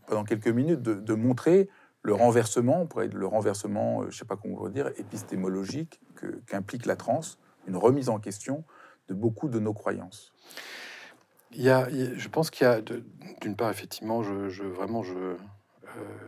pendant 0.06 0.24
quelques 0.24 0.48
minutes 0.48 0.82
de, 0.82 1.14
montrer 1.14 1.68
le 2.02 2.14
renversement, 2.14 2.82
on 2.82 2.86
pourrait 2.86 3.08
le 3.08 3.26
renversement, 3.26 4.00
euh, 4.00 4.02
je 4.04 4.08
ne 4.08 4.12
sais 4.12 4.24
pas 4.24 4.36
comment 4.36 4.56
on 4.60 4.68
dire, 4.68 4.88
épistémologique 4.96 6.00
qu'implique 6.46 6.86
la 6.86 6.96
transe, 6.96 7.38
une 7.66 7.76
remise 7.76 8.08
en 8.08 8.18
question 8.18 8.64
de 9.08 9.14
beaucoup 9.14 9.48
de 9.48 9.58
nos 9.58 9.74
croyances. 9.74 10.32
Il 11.52 11.62
y 11.62 11.70
a, 11.70 11.88
je 11.90 12.28
pense 12.28 12.50
qu'il 12.50 12.66
y 12.66 12.70
a, 12.70 12.80
d'une 12.80 13.56
part, 13.56 13.70
effectivement, 13.70 14.22
je, 14.22 14.62
vraiment, 14.62 15.02
je, 15.02 15.14
euh, 15.14 15.36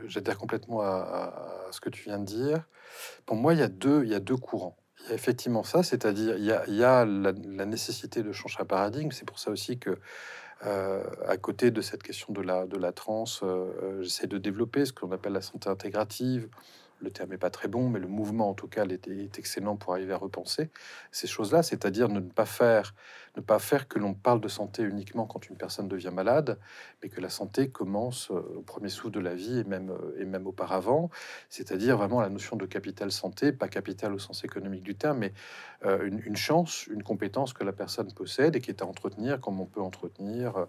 j'adhère 0.07 0.37
complètement 0.37 0.81
à, 0.83 1.69
ce 1.71 1.81
que 1.81 1.89
tu 1.89 2.05
viens 2.05 2.19
de 2.19 2.25
dire. 2.25 2.69
Pour 3.25 3.37
moi, 3.37 3.55
il 3.55 3.61
y 3.61 3.63
a 3.63 3.69
deux, 3.69 4.05
il 4.05 4.11
y 4.11 4.15
a 4.15 4.21
deux 4.21 4.37
courants. 4.37 4.77
Il 5.05 5.09
y 5.09 5.13
a 5.13 5.15
effectivement 5.15 5.63
ça, 5.63 5.83
c'est-à-dire 5.83 6.37
il 6.37 6.45
y 6.45 6.53
a, 6.53 6.65
il 6.67 6.75
y 6.75 6.85
a 6.85 7.05
la, 7.05 7.33
nécessité 7.33 8.23
de 8.23 8.33
changer 8.33 8.59
un 8.61 8.65
paradigme. 8.65 9.11
C'est 9.11 9.25
pour 9.25 9.39
ça 9.39 9.51
aussi 9.51 9.79
que, 9.79 9.99
euh, 10.65 11.03
à 11.27 11.37
côté 11.37 11.71
de 11.71 11.81
cette 11.81 12.03
question 12.03 12.33
de 12.33 12.41
la, 12.41 12.67
de 12.67 12.77
la 12.77 12.89
euh, 12.89 13.43
euh, 13.43 14.03
j'essaie 14.03 14.29
de 14.29 14.39
développer 14.39 14.87
ce 14.87 14.93
qu'on 14.93 15.11
appelle 15.11 15.33
la 15.33 15.41
santé 15.41 15.69
intégrative, 15.69 16.49
le 17.01 17.11
terme 17.11 17.31
n'est 17.31 17.39
pas 17.39 17.51
très 17.51 17.67
bon, 17.67 17.89
mais 17.89 17.99
le 17.99 18.07
mouvement 18.07 18.49
en 18.49 18.55
tout 18.55 18.69
cas 18.69 18.87
est, 18.87 19.09
est 19.09 19.39
excellent 19.39 19.77
pour 19.77 19.93
arriver 19.93 20.13
à 20.13 20.19
repenser 20.19 20.71
ces 21.11 21.27
choses-là, 21.27 21.65
c'est-à-dire 21.65 22.09
ne 22.09 22.21
pas 22.21 22.47
faire 22.47 22.95
ne 23.37 23.41
pas 23.41 23.59
faire 23.59 23.89
que 23.89 23.99
l'on 23.99 24.15
parle 24.15 24.41
de 24.41 24.49
santé 24.49 24.83
uniquement 24.83 25.27
quand 25.27 25.49
une 25.49 25.57
personne 25.57 25.89
devient 25.89 26.11
malade, 26.13 26.59
mais 27.03 27.09
que 27.09 27.21
la 27.21 27.31
santé 27.31 27.71
commence 27.71 28.31
euh, 28.31 28.59
au 28.59 28.63
premier 28.63 28.89
souffle 28.89 29.11
de 29.11 29.21
la 29.21 29.35
vie 29.35 29.61
et 29.61 29.65
même, 29.65 29.91
euh, 29.91 30.21
et 30.21 30.25
même 30.25 30.47
auparavant, 30.47 31.11
c'est-à-dire 31.49 31.97
vraiment 31.97 32.21
la 32.21 32.29
notion 32.29 32.57
de 32.57 32.67
capital 32.67 33.11
santé, 33.11 33.53
pas 33.53 33.69
capital 33.69 34.13
au 34.13 34.19
sens 34.19 34.45
économique 34.45 34.83
du 34.83 34.95
terme, 34.95 35.19
mais 35.19 35.33
euh, 35.85 36.09
une, 36.25 36.37
chance, 36.37 36.87
une 36.89 37.03
compétence 37.03 37.53
que 37.53 37.65
la 37.65 37.73
personne 37.73 38.13
possède 38.13 38.55
et 38.57 38.61
qui 38.61 38.71
est 38.71 38.83
à 38.83 38.87
entretenir 38.87 39.41
comme 39.41 39.61
on 39.61 39.67
peut 39.67 39.81
entretenir 39.81 40.67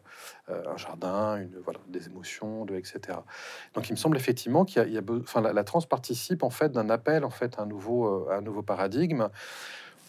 un 0.48 0.78
jardin, 0.78 1.38
une, 1.38 1.52
des 1.88 2.08
émotions, 2.08 2.66
etc. 2.68 3.20
Donc 3.74 3.90
il 3.90 3.94
me 3.94 3.98
semble 3.98 4.18
effectivement 4.18 4.66
qu'il 4.66 4.92
y 4.92 4.98
a, 4.98 5.02
enfin, 5.22 5.42
la, 5.42 5.54
la 5.54 5.64
trans 5.64 5.82
participe 5.82 6.44
en 6.44 6.50
fait 6.50 6.72
d'un 6.72 6.90
appel 6.90 7.26
en 7.26 7.30
fait 7.30 7.60
à 7.60 7.64
un 7.64 7.66
nouveau, 7.66 8.30
à 8.30 8.38
un 8.38 8.42
nouveau 8.42 8.64
paradigme. 8.64 9.30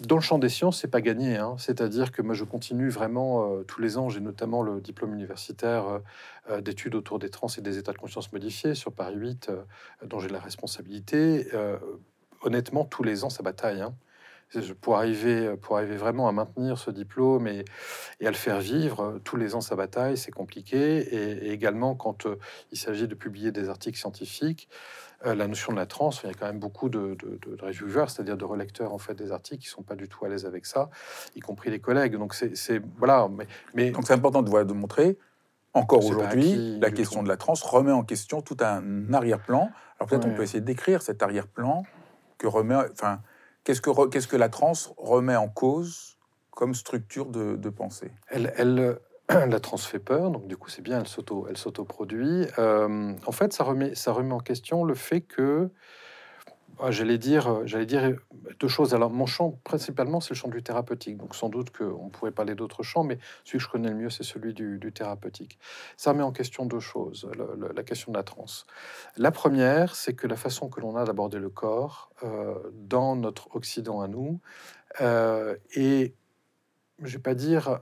Dans 0.00 0.16
le 0.16 0.22
champ 0.22 0.38
des 0.38 0.48
sciences, 0.48 0.80
c'est 0.80 0.90
pas 0.90 1.00
gagné. 1.00 1.36
Hein. 1.36 1.54
C'est-à-dire 1.56 2.10
que 2.10 2.20
moi, 2.20 2.34
je 2.34 2.42
continue 2.42 2.88
vraiment 2.88 3.52
euh, 3.52 3.62
tous 3.62 3.80
les 3.80 3.96
ans. 3.96 4.08
J'ai 4.08 4.18
notamment 4.20 4.62
le 4.62 4.80
diplôme 4.80 5.14
universitaire 5.14 5.86
euh, 5.86 5.98
euh, 6.50 6.60
d'études 6.60 6.96
autour 6.96 7.20
des 7.20 7.30
trans 7.30 7.46
et 7.56 7.60
des 7.60 7.78
états 7.78 7.92
de 7.92 7.98
conscience 7.98 8.32
modifiés 8.32 8.74
sur 8.74 8.92
Paris 8.92 9.14
8, 9.14 9.52
dont 10.04 10.18
j'ai 10.18 10.28
la 10.28 10.40
responsabilité. 10.40 11.46
honnêtement, 12.42 12.84
tous 12.84 13.04
les 13.04 13.22
ans, 13.22 13.30
ça 13.30 13.44
bataille. 13.44 13.82
Hein. 13.82 13.94
Pour 14.80 14.96
arriver, 14.96 15.56
pour 15.56 15.76
arriver 15.76 15.96
vraiment 15.96 16.28
à 16.28 16.32
maintenir 16.32 16.78
ce 16.78 16.90
diplôme 16.90 17.46
et, 17.46 17.64
à 18.22 18.28
le 18.28 18.32
faire 18.32 18.60
vivre, 18.60 19.20
tous 19.24 19.36
les 19.36 19.54
ans, 19.54 19.60
ça 19.60 19.76
bataille, 19.76 20.16
c'est 20.16 20.32
compliqué. 20.32 20.98
Et, 20.98 21.46
et, 21.46 21.52
également, 21.52 21.94
quand 21.94 22.26
il 22.72 22.78
s'agit 22.78 23.08
de 23.08 23.14
publier 23.14 23.52
des 23.52 23.68
articles 23.68 23.98
scientifiques, 23.98 24.68
euh, 25.26 25.34
la 25.34 25.46
notion 25.46 25.72
de 25.72 25.78
la 25.78 25.86
trans, 25.86 26.10
il 26.22 26.26
y 26.28 26.30
a 26.30 26.34
quand 26.34 26.46
même 26.46 26.58
beaucoup 26.58 26.88
de, 26.88 27.16
de, 27.18 27.38
de 27.40 27.62
reviewers, 27.62 28.08
c'est-à-dire 28.08 28.36
de 28.36 28.44
relecteurs 28.44 28.92
en 28.92 28.98
fait 28.98 29.14
des 29.14 29.32
articles 29.32 29.62
qui 29.62 29.68
sont 29.68 29.82
pas 29.82 29.94
du 29.94 30.08
tout 30.08 30.24
à 30.24 30.28
l'aise 30.28 30.44
avec 30.44 30.66
ça, 30.66 30.90
y 31.34 31.40
compris 31.40 31.70
les 31.70 31.80
collègues. 31.80 32.16
Donc 32.16 32.34
c'est 32.34 32.82
voilà, 32.98 33.28
mais, 33.30 33.46
mais 33.74 33.90
donc 33.90 34.06
c'est 34.06 34.12
important 34.12 34.42
de, 34.42 34.50
voir, 34.50 34.66
de 34.66 34.74
montrer 34.74 35.18
encore 35.72 36.04
aujourd'hui 36.04 36.78
la 36.78 36.90
question 36.90 37.22
de 37.22 37.28
la 37.28 37.36
trans 37.36 37.54
remet 37.54 37.92
en 37.92 38.04
question 38.04 38.42
tout 38.42 38.56
un 38.60 39.12
arrière-plan. 39.12 39.70
Alors 39.98 40.08
peut-être 40.08 40.26
on 40.26 40.34
peut 40.34 40.42
essayer 40.42 40.60
d'écrire 40.60 41.00
cet 41.00 41.22
arrière-plan 41.22 41.84
que 42.36 42.46
remet, 42.46 42.76
enfin 42.92 43.20
qu'est-ce 43.64 43.80
que 44.28 44.36
la 44.36 44.48
trans 44.48 44.72
remet 44.96 45.36
en 45.36 45.48
cause 45.48 46.18
comme 46.50 46.74
structure 46.74 47.26
de, 47.26 47.70
pensée? 47.70 48.12
Elle, 48.28 48.52
elle 48.56 48.98
la 49.28 49.60
trans 49.60 49.76
fait 49.76 49.98
peur, 49.98 50.30
donc 50.30 50.46
du 50.46 50.56
coup 50.56 50.68
c'est 50.68 50.82
bien, 50.82 51.00
elle 51.00 51.08
s'auto, 51.08 51.46
elle 51.48 51.56
s'autoproduit. 51.56 52.46
Euh, 52.58 53.14
en 53.26 53.32
fait, 53.32 53.52
ça 53.52 53.64
remet, 53.64 53.94
ça 53.94 54.12
remet 54.12 54.34
en 54.34 54.40
question 54.40 54.84
le 54.84 54.94
fait 54.94 55.22
que, 55.22 55.70
ah, 56.80 56.90
j'allais 56.90 57.18
dire, 57.18 57.66
j'allais 57.66 57.86
dire 57.86 58.16
deux 58.58 58.68
choses. 58.68 58.94
Alors 58.94 59.10
mon 59.10 59.26
champ 59.26 59.58
principalement 59.64 60.20
c'est 60.20 60.30
le 60.30 60.36
champ 60.36 60.48
du 60.48 60.62
thérapeutique, 60.62 61.16
donc 61.16 61.34
sans 61.34 61.48
doute 61.48 61.70
qu'on 61.70 62.08
pourrait 62.08 62.32
parler 62.32 62.54
d'autres 62.54 62.82
champs, 62.82 63.04
mais 63.04 63.18
celui 63.44 63.58
que 63.58 63.64
je 63.64 63.68
connais 63.68 63.88
le 63.88 63.96
mieux 63.96 64.10
c'est 64.10 64.24
celui 64.24 64.54
du, 64.54 64.80
thérapeutique. 64.94 65.58
Ça 65.96 66.12
remet 66.12 66.22
en 66.22 66.32
question 66.32 66.66
deux 66.66 66.80
choses, 66.80 67.28
la 67.74 67.82
question 67.82 68.12
de 68.12 68.16
la 68.16 68.22
trans. 68.22 68.44
La 69.16 69.30
première, 69.30 69.94
c'est 69.94 70.14
que 70.14 70.26
la 70.26 70.36
façon 70.36 70.68
que 70.68 70.80
l'on 70.80 70.96
a 70.96 71.04
d'aborder 71.04 71.38
le 71.38 71.50
corps 71.50 72.10
euh, 72.22 72.54
dans 72.72 73.16
notre 73.16 73.54
Occident 73.54 74.00
à 74.00 74.08
nous 74.08 74.40
euh, 75.00 75.56
est 75.74 76.14
je 77.02 77.12
vais 77.14 77.22
pas 77.22 77.34
dire 77.34 77.80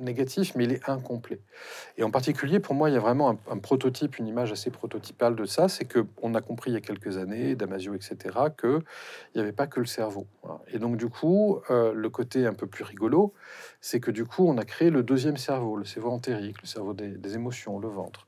négatif, 0.00 0.54
mais 0.54 0.64
il 0.64 0.72
est 0.72 0.88
incomplet. 0.88 1.40
Et 1.96 2.02
en 2.02 2.10
particulier, 2.10 2.60
pour 2.60 2.74
moi, 2.74 2.90
il 2.90 2.94
y 2.94 2.96
a 2.96 3.00
vraiment 3.00 3.38
un, 3.48 3.58
prototype, 3.58 4.18
une 4.18 4.26
image 4.26 4.52
assez 4.52 4.70
prototypale 4.70 5.36
de 5.36 5.44
ça, 5.44 5.68
c'est 5.68 5.84
que 5.84 6.06
on 6.22 6.34
a 6.34 6.40
compris 6.40 6.70
il 6.70 6.74
y 6.74 6.76
a 6.76 6.80
quelques 6.80 7.16
années, 7.16 7.54
Damasio, 7.54 7.94
etc., 7.94 8.16
que 8.56 8.80
il 9.34 9.38
n'y 9.38 9.40
avait 9.40 9.52
pas 9.52 9.66
que 9.66 9.80
le 9.80 9.86
cerveau. 9.86 10.26
Et 10.68 10.78
donc, 10.78 10.96
du 10.96 11.08
coup, 11.08 11.60
euh, 11.70 11.92
le 11.92 12.10
côté 12.10 12.46
un 12.46 12.54
peu 12.54 12.66
plus 12.66 12.84
rigolo, 12.84 13.32
c'est 13.80 14.00
que 14.00 14.10
du 14.10 14.24
coup, 14.24 14.46
on 14.46 14.58
a 14.58 14.64
créé 14.64 14.90
le 14.90 15.02
deuxième 15.02 15.36
cerveau, 15.36 15.76
le 15.76 15.84
cerveau 15.84 16.10
entérique, 16.10 16.60
le 16.62 16.66
cerveau 16.66 16.94
des 16.94 17.34
émotions, 17.34 17.78
le 17.78 17.88
ventre. 17.88 18.26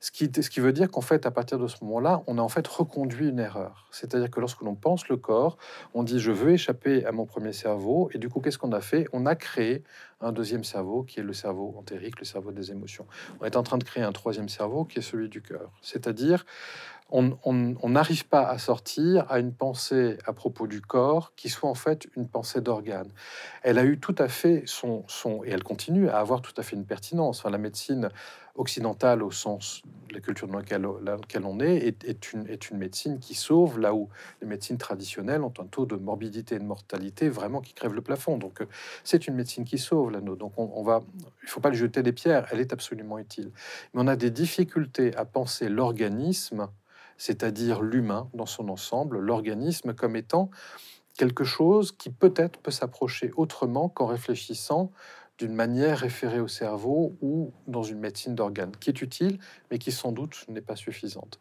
Ce 0.00 0.12
qui, 0.12 0.60
veut 0.60 0.72
dire 0.72 0.90
qu'en 0.90 1.00
fait, 1.00 1.26
à 1.26 1.32
partir 1.32 1.58
de 1.58 1.66
ce 1.66 1.82
moment-là, 1.82 2.22
on 2.28 2.38
a 2.38 2.40
en 2.40 2.48
fait 2.48 2.66
reconduit 2.68 3.28
une 3.28 3.40
erreur. 3.40 3.88
C'est-à-dire 3.90 4.30
que 4.30 4.38
lorsque 4.38 4.62
l'on 4.62 4.76
pense 4.76 5.08
le 5.08 5.16
corps, 5.16 5.58
on 5.92 6.04
dit 6.04 6.20
je 6.20 6.30
veux 6.30 6.52
échapper 6.52 7.04
à 7.04 7.10
mon 7.10 7.26
premier 7.26 7.52
cerveau, 7.52 8.08
et 8.14 8.18
du 8.18 8.28
coup, 8.28 8.40
qu'est-ce 8.40 8.58
qu'on 8.58 8.70
a 8.70 8.80
fait? 8.80 9.08
On 9.12 9.26
a 9.26 9.34
créé 9.34 9.82
un 10.20 10.30
deuxième 10.30 10.62
cerveau 10.62 11.02
qui 11.02 11.18
est 11.18 11.24
le 11.24 11.32
cerveau 11.32 11.74
entérique, 11.76 12.20
le 12.20 12.24
cerveau 12.24 12.52
des 12.52 12.70
émotions. 12.70 13.06
On 13.40 13.44
est 13.44 13.56
en 13.56 13.64
train 13.64 13.78
de 13.78 13.84
créer 13.84 14.04
un 14.04 14.12
troisième 14.12 14.48
cerveau 14.48 14.84
qui 14.84 15.00
est 15.00 15.02
celui 15.02 15.28
du 15.28 15.42
cœur. 15.42 15.72
C'est-à-dire, 15.82 16.46
on 17.10 17.88
n'arrive 17.88 18.26
pas 18.26 18.46
à 18.46 18.58
sortir 18.58 19.24
à 19.30 19.38
une 19.38 19.52
pensée 19.52 20.18
à 20.26 20.32
propos 20.32 20.66
du 20.66 20.82
corps 20.82 21.32
qui 21.36 21.48
soit 21.48 21.70
en 21.70 21.74
fait 21.74 22.06
une 22.16 22.28
pensée 22.28 22.60
d'organe. 22.60 23.10
Elle 23.62 23.78
a 23.78 23.84
eu 23.84 23.98
tout 23.98 24.14
à 24.18 24.28
fait 24.28 24.62
son, 24.66 25.04
son, 25.08 25.42
et 25.44 25.50
elle 25.50 25.62
continue 25.62 26.08
à 26.08 26.18
avoir 26.18 26.42
tout 26.42 26.52
à 26.56 26.62
fait 26.62 26.76
une 26.76 26.84
pertinence. 26.84 27.40
Enfin, 27.40 27.50
la 27.50 27.58
médecine 27.58 28.10
occidentale, 28.56 29.22
au 29.22 29.30
sens 29.30 29.82
de 30.08 30.14
la 30.14 30.20
culture 30.20 30.48
dans 30.48 30.58
laquelle, 30.58 30.84
on 31.44 31.60
est, 31.60 32.04
est, 32.04 32.32
une, 32.32 32.46
est 32.48 32.70
une 32.70 32.78
médecine 32.78 33.20
qui 33.20 33.34
sauve 33.34 33.78
là 33.78 33.94
où 33.94 34.08
les 34.42 34.46
médecines 34.46 34.78
traditionnelles 34.78 35.42
ont 35.42 35.54
un 35.60 35.66
taux 35.66 35.86
de 35.86 35.96
morbidité 35.96 36.56
et 36.56 36.58
de 36.58 36.64
mortalité 36.64 37.28
vraiment 37.28 37.60
qui 37.60 37.72
crève 37.72 37.94
le 37.94 38.02
plafond. 38.02 38.36
Donc, 38.36 38.60
euh, 38.60 38.66
c'est 39.04 39.28
une 39.28 39.34
médecine 39.34 39.64
qui 39.64 39.78
sauve 39.78 40.10
l'anneau. 40.10 40.36
Donc, 40.36 40.52
on, 40.58 40.70
on 40.74 40.82
va, 40.82 41.02
il 41.42 41.48
faut 41.48 41.60
pas 41.60 41.70
lui 41.70 41.78
jeter 41.78 42.02
des 42.02 42.12
pierres, 42.12 42.46
elle 42.50 42.60
est 42.60 42.72
absolument 42.72 43.18
utile. 43.18 43.50
Mais 43.94 44.02
on 44.02 44.08
a 44.08 44.16
des 44.16 44.30
difficultés 44.30 45.14
à 45.16 45.24
penser 45.24 45.68
l'organisme 45.68 46.68
c'est-à-dire 47.18 47.82
l'humain 47.82 48.30
dans 48.32 48.46
son 48.46 48.68
ensemble, 48.68 49.18
l'organisme 49.18 49.92
comme 49.92 50.16
étant 50.16 50.50
quelque 51.18 51.44
chose 51.44 51.92
qui 51.92 52.10
peut-être 52.10 52.60
peut, 52.60 52.70
s'approcher 52.70 53.32
autrement 53.36 53.88
qu'en 53.88 54.06
réfléchissant 54.06 54.92
d'une 55.38 55.54
manière 55.54 55.98
référée 55.98 56.40
au 56.40 56.48
cerveau 56.48 57.16
ou 57.22 57.52
dans 57.66 57.84
une 57.84 58.00
médecine 58.00 58.34
d'organes, 58.34 58.72
qui 58.80 58.90
est 58.90 59.02
utile, 59.02 59.38
mais 59.70 59.78
qui 59.78 59.92
sans 59.92 60.10
doute 60.10 60.44
n'est 60.48 60.60
pas 60.60 60.74
suffisante. 60.74 61.38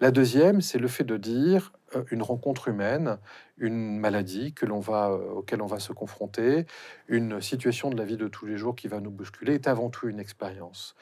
La 0.00 0.12
deuxième, 0.12 0.60
c'est 0.60 0.78
le 0.78 0.86
fait 0.86 1.04
de 1.04 1.16
dire 1.16 1.72
euh, 1.96 2.04
une 2.12 2.22
rencontre 2.22 2.68
humaine, 2.68 3.18
une 3.58 3.98
maladie 3.98 4.54
que 4.54 4.66
l'on 4.66 4.78
va, 4.78 5.10
euh, 5.10 5.32
auquel 5.32 5.62
on 5.62 5.66
va 5.66 5.80
se 5.80 5.92
confronter, 5.92 6.66
une 7.08 7.40
situation 7.40 7.90
de 7.90 7.96
la 7.96 8.04
vie 8.04 8.16
de 8.16 8.28
tous 8.28 8.46
les 8.46 8.56
jours 8.56 8.76
qui 8.76 8.86
va 8.86 9.00
nous 9.00 9.10
bousculer, 9.10 9.54
est 9.54 9.66
avant 9.66 9.90
tout 9.90 10.08
une 10.08 10.20
expérience. 10.20 10.94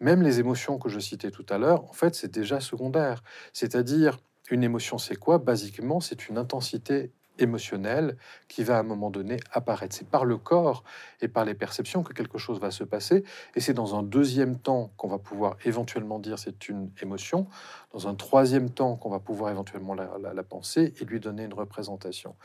Même 0.00 0.22
les 0.22 0.40
émotions 0.40 0.78
que 0.78 0.90
je 0.90 1.00
citais 1.00 1.30
tout 1.30 1.46
à 1.48 1.56
l'heure, 1.56 1.84
en 1.84 1.94
fait, 1.94 2.14
c'est 2.14 2.30
déjà 2.30 2.60
secondaire. 2.60 3.22
C'est-à-dire, 3.54 4.18
une 4.50 4.62
émotion, 4.62 4.98
c'est 4.98 5.16
quoi? 5.16 5.38
Basiquement, 5.38 6.00
c'est 6.00 6.28
une 6.28 6.36
intensité 6.36 7.12
émotionnel 7.38 8.16
qui 8.48 8.64
va 8.64 8.76
à 8.76 8.80
un 8.80 8.84
moment 8.84 9.10
donné 9.10 9.38
apparaître. 9.52 9.94
C'est 9.94 10.08
par 10.08 10.24
le 10.24 10.36
corps 10.36 10.84
et 11.20 11.28
par 11.28 11.44
les 11.44 11.54
perceptions 11.54 12.02
que 12.02 12.12
quelque 12.12 12.38
chose 12.38 12.60
va 12.60 12.70
se 12.70 12.84
passer. 12.84 13.24
Et 13.54 13.60
c'est 13.60 13.74
dans 13.74 13.98
un 13.98 14.02
deuxième 14.02 14.58
temps 14.58 14.92
qu'on 14.96 15.08
va 15.08 15.18
pouvoir 15.18 15.56
éventuellement 15.64 16.18
dire 16.18 16.38
c'est 16.38 16.68
une 16.68 16.90
émotion, 17.02 17.46
dans 17.92 18.08
un 18.08 18.14
troisième 18.14 18.70
temps 18.70 18.96
qu'on 18.96 19.10
va 19.10 19.20
pouvoir 19.20 19.50
éventuellement 19.50 19.94
la, 19.94 20.10
la, 20.18 20.42
penser 20.42 20.94
et 21.00 21.04
lui 21.04 21.20
donner 21.20 21.44
une 21.44 21.54
représentation. 21.54 22.36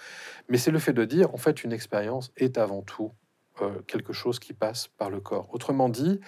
Mais 0.47 0.57
c'est 0.57 0.71
le 0.71 0.79
fait 0.79 0.93
de 0.93 1.05
dire, 1.05 1.33
en 1.33 1.37
fait, 1.37 1.63
une 1.63 1.73
expérience 1.73 2.31
est 2.37 2.57
avant 2.57 2.81
tout 2.81 3.11
euh, 3.61 3.81
quelque 3.87 4.13
chose 4.13 4.39
qui 4.39 4.53
passe 4.53 4.87
par 4.87 5.09
le 5.09 5.19
corps. 5.19 5.47
Autrement 5.51 5.89
dit, 5.89 6.19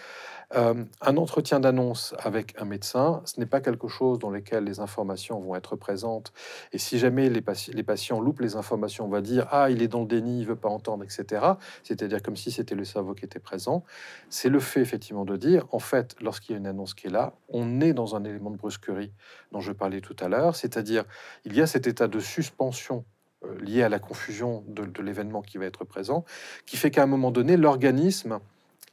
euh, 0.54 0.84
un 1.00 1.17
entretien 1.17 1.60
d'annonce 1.60 2.13
avec 2.20 2.54
un 2.60 2.65
médecin, 2.65 3.22
ce 3.26 3.39
n'est 3.39 3.46
pas 3.46 3.62
quelque 3.62 3.88
chose 3.88 4.20
dans 4.20 4.30
lequel 4.30 4.65
les 4.65 4.80
informations 4.80 5.39
vont 5.39 5.56
être 5.56 5.76
présentes. 5.76 6.34
Et 6.74 6.78
si 6.78 7.00
jamais 7.00 7.30
les, 7.30 7.44
les, 7.74 7.84
patients 7.84 8.20
loupent 8.20 8.41
les 8.41 8.56
informations, 8.56 9.06
on 9.06 9.10
va 9.10 9.22
dire 9.22 9.48
ah 9.52 9.70
il 9.70 9.82
est 9.82 9.88
dans 9.88 10.02
le 10.02 10.08
déni, 10.08 10.41
il 10.41 10.48
veut 10.48 10.56
pas 10.56 10.70
entendre, 10.70 11.04
etc. 11.04 11.46
C'est-à-dire 11.84 12.22
comme 12.22 12.36
si 12.36 12.52
c'était 12.52 12.76
le 12.76 12.84
cerveau 12.84 13.13
qui 13.13 13.24
était 13.24 13.39
présent. 13.39 13.84
C'est 14.30 14.50
le 14.50 14.60
fait 14.60 14.82
effectivement 14.82 15.24
de 15.24 15.38
dire 15.38 15.65
en 15.72 15.80
fait 15.80 16.15
lorsqu'il 16.20 16.54
y 16.54 16.56
a 16.56 16.60
une 16.60 16.67
annonce 16.67 16.94
qui 16.94 17.08
est 17.08 17.12
là, 17.12 17.34
on 17.48 17.80
est 17.80 17.94
dans 17.94 18.15
un 18.15 18.24
élément 18.26 18.52
de 18.52 18.58
brusquerie 18.58 19.13
dont 19.54 19.62
je 19.62 19.72
parlais 19.72 20.02
tout 20.02 20.15
à 20.20 20.28
l'heure, 20.28 20.56
c'est-à-dire 20.56 21.06
il 21.46 21.56
y 21.56 21.62
a 21.62 21.67
cet 21.67 21.88
état 21.88 22.08
de 22.08 22.20
suspension 22.20 23.06
euh, 23.45 23.60
lié 23.60 23.84
à 23.84 23.89
la 23.89 23.99
confusion 23.99 24.63
de, 24.67 24.86
de 24.86 25.01
l'événement 25.01 25.41
qui 25.41 25.58
va 25.58 25.65
être 25.65 25.84
présent, 25.84 26.25
qui 26.65 26.77
fait 26.77 26.91
qu'à 26.91 27.04
un 27.04 27.08
moment 27.08 27.32
donné, 27.32 27.58
l'organisme 27.58 28.39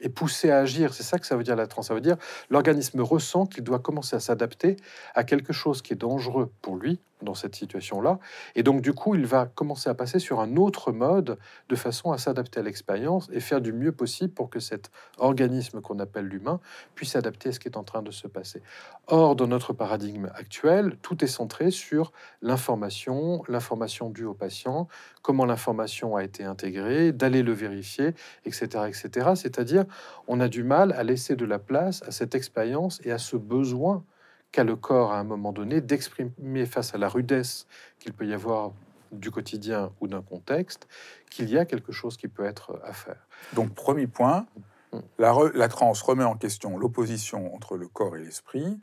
est 0.01 0.09
poussé 0.09 0.49
à 0.49 0.59
agir. 0.59 0.93
C'est 0.93 1.03
ça 1.03 1.19
que 1.19 1.25
ça 1.25 1.35
veut 1.35 1.43
dire 1.43 1.55
la 1.55 1.67
transe. 1.67 1.87
Ça 1.87 1.93
veut 1.93 2.01
dire 2.01 2.17
l'organisme 2.49 3.01
ressent 3.01 3.45
qu'il 3.45 3.63
doit 3.63 3.79
commencer 3.79 4.15
à 4.15 4.19
s'adapter 4.19 4.77
à 5.15 5.23
quelque 5.23 5.53
chose 5.53 5.81
qui 5.81 5.93
est 5.93 5.97
dangereux 5.97 6.51
pour 6.61 6.77
lui, 6.77 6.99
dans 7.21 7.33
cette 7.33 7.55
situation-là. 7.55 8.19
Et 8.55 8.63
donc, 8.63 8.81
du 8.81 8.93
coup, 8.93 9.15
il 9.15 9.25
va 9.25 9.45
commencer 9.45 9.89
à 9.89 9.93
passer 9.93 10.19
sur 10.19 10.39
un 10.39 10.55
autre 10.55 10.91
mode 10.91 11.37
de 11.67 11.75
façon 11.75 12.11
à 12.11 12.17
s'adapter 12.17 12.59
à 12.59 12.63
l'expérience 12.63 13.29
et 13.31 13.39
faire 13.39 13.61
du 13.61 13.73
mieux 13.73 13.91
possible 13.91 14.33
pour 14.33 14.49
que 14.49 14.59
cet 14.59 14.91
organisme 15.17 15.81
qu'on 15.81 15.99
appelle 15.99 16.25
l'humain 16.25 16.59
puisse 16.95 17.11
s'adapter 17.11 17.49
à 17.49 17.51
ce 17.51 17.59
qui 17.59 17.67
est 17.67 17.77
en 17.77 17.83
train 17.83 18.01
de 18.01 18.11
se 18.11 18.27
passer. 18.27 18.61
Or, 19.07 19.35
dans 19.35 19.47
notre 19.47 19.73
paradigme 19.73 20.29
actuel, 20.35 20.97
tout 21.01 21.23
est 21.23 21.27
centré 21.27 21.71
sur 21.71 22.11
l'information, 22.41 23.43
l'information 23.47 24.09
due 24.09 24.25
au 24.25 24.33
patient, 24.33 24.87
comment 25.21 25.45
l'information 25.45 26.15
a 26.15 26.23
été 26.23 26.43
intégrée, 26.43 27.11
d'aller 27.11 27.43
le 27.43 27.53
vérifier, 27.53 28.13
etc., 28.45 28.85
etc. 28.87 29.31
C'est-à-dire, 29.35 29.85
on 30.27 30.39
a 30.39 30.47
du 30.47 30.63
mal 30.63 30.91
à 30.93 31.03
laisser 31.03 31.35
de 31.35 31.45
la 31.45 31.59
place 31.59 32.03
à 32.03 32.11
cette 32.11 32.35
expérience 32.35 33.01
et 33.03 33.11
à 33.11 33.17
ce 33.17 33.35
besoin 33.35 34.03
qu'a 34.51 34.63
le 34.63 34.75
corps 34.75 35.11
à 35.11 35.19
un 35.19 35.23
moment 35.23 35.51
donné 35.51 35.81
d'exprimer 35.81 36.65
face 36.65 36.95
à 36.95 36.97
la 36.97 37.07
rudesse 37.07 37.67
qu'il 37.99 38.13
peut 38.13 38.25
y 38.25 38.33
avoir 38.33 38.71
du 39.11 39.31
quotidien 39.31 39.91
ou 40.01 40.07
d'un 40.07 40.21
contexte, 40.21 40.87
qu'il 41.31 41.49
y 41.49 41.57
a 41.57 41.65
quelque 41.65 41.91
chose 41.91 42.17
qui 42.17 42.27
peut 42.27 42.45
être 42.45 42.79
à 42.83 42.93
faire. 42.93 43.27
Donc, 43.53 43.73
premier 43.73 44.07
point, 44.07 44.45
mm. 44.93 44.99
la, 45.17 45.35
la 45.53 45.67
transe 45.67 46.01
remet 46.01 46.23
en 46.23 46.35
question 46.35 46.77
l'opposition 46.77 47.53
entre 47.55 47.77
le 47.77 47.87
corps 47.87 48.17
et 48.17 48.21
l'esprit, 48.21 48.79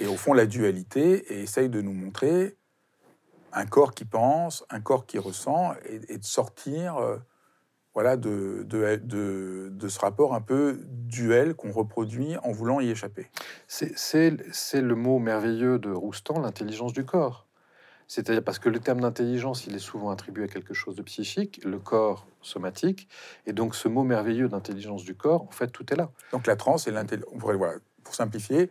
et 0.00 0.06
au 0.06 0.16
fond 0.16 0.32
la 0.32 0.46
dualité, 0.46 1.32
et 1.32 1.42
essaye 1.42 1.68
de 1.68 1.80
nous 1.80 1.92
montrer 1.92 2.56
un 3.52 3.66
corps 3.66 3.94
qui 3.94 4.04
pense, 4.04 4.64
un 4.70 4.80
corps 4.80 5.06
qui 5.06 5.18
ressent, 5.18 5.74
et, 5.84 6.18
de 6.18 6.24
sortir 6.24 6.96
euh, 6.96 7.18
voilà, 7.94 8.16
de, 8.16 8.66
de, 8.68 9.70
de, 9.70 9.88
ce 9.88 9.98
rapport 10.00 10.34
un 10.34 10.40
peu 10.40 10.80
duel 10.90 11.54
qu'on 11.54 11.70
reproduit 11.70 12.36
en 12.38 12.50
voulant 12.50 12.80
y 12.80 12.90
échapper. 12.90 13.30
C'est 13.68 13.90
le 14.80 14.94
mot 14.94 15.20
merveilleux 15.20 15.78
de 15.78 15.90
Roustan, 15.90 16.40
l'intelligence 16.40 16.92
du 16.92 17.04
corps. 17.04 17.46
C'est-à-dire 18.08 18.42
parce 18.42 18.58
que 18.58 18.68
le 18.68 18.80
terme 18.80 19.00
d'intelligence, 19.00 19.66
il 19.66 19.74
est 19.74 19.80
souvent 19.80 20.10
attribué 20.10 20.44
à 20.44 20.48
quelque 20.48 20.74
chose 20.74 20.96
de 20.96 21.02
psychique, 21.02 21.60
le 21.64 21.78
corps 21.78 22.26
somatique, 22.42 23.08
et 23.46 23.52
donc 23.52 23.74
ce 23.74 23.88
mot 23.88 24.02
merveilleux 24.02 24.48
d'intelligence 24.48 25.04
du 25.04 25.14
corps, 25.14 25.42
en 25.42 25.50
fait, 25.52 25.68
tout 25.68 25.90
est 25.92 25.96
là. 25.96 26.10
Donc 26.32 26.46
la 26.46 26.56
transe 26.56 26.86
et 26.86 26.90
l'intelligence, 26.90 27.32
voilà, 27.34 27.76
pour 28.02 28.14
simplifier, 28.14 28.70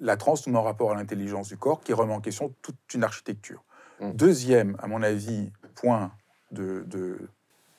la 0.00 0.16
transe 0.16 0.46
nous 0.46 0.52
met 0.52 0.58
en 0.58 0.62
rapport 0.62 0.92
à 0.92 0.94
l'intelligence 0.94 1.48
du 1.48 1.58
corps 1.58 1.80
qui 1.80 1.92
remet 1.92 2.14
en 2.14 2.20
question 2.20 2.54
toute 2.62 2.76
une 2.94 3.04
architecture. 3.04 3.64
Mmh. 4.00 4.12
Deuxième, 4.12 4.76
à 4.80 4.86
mon 4.86 5.02
avis, 5.02 5.52
point 5.74 6.12
de, 6.52 6.84
de 6.86 7.18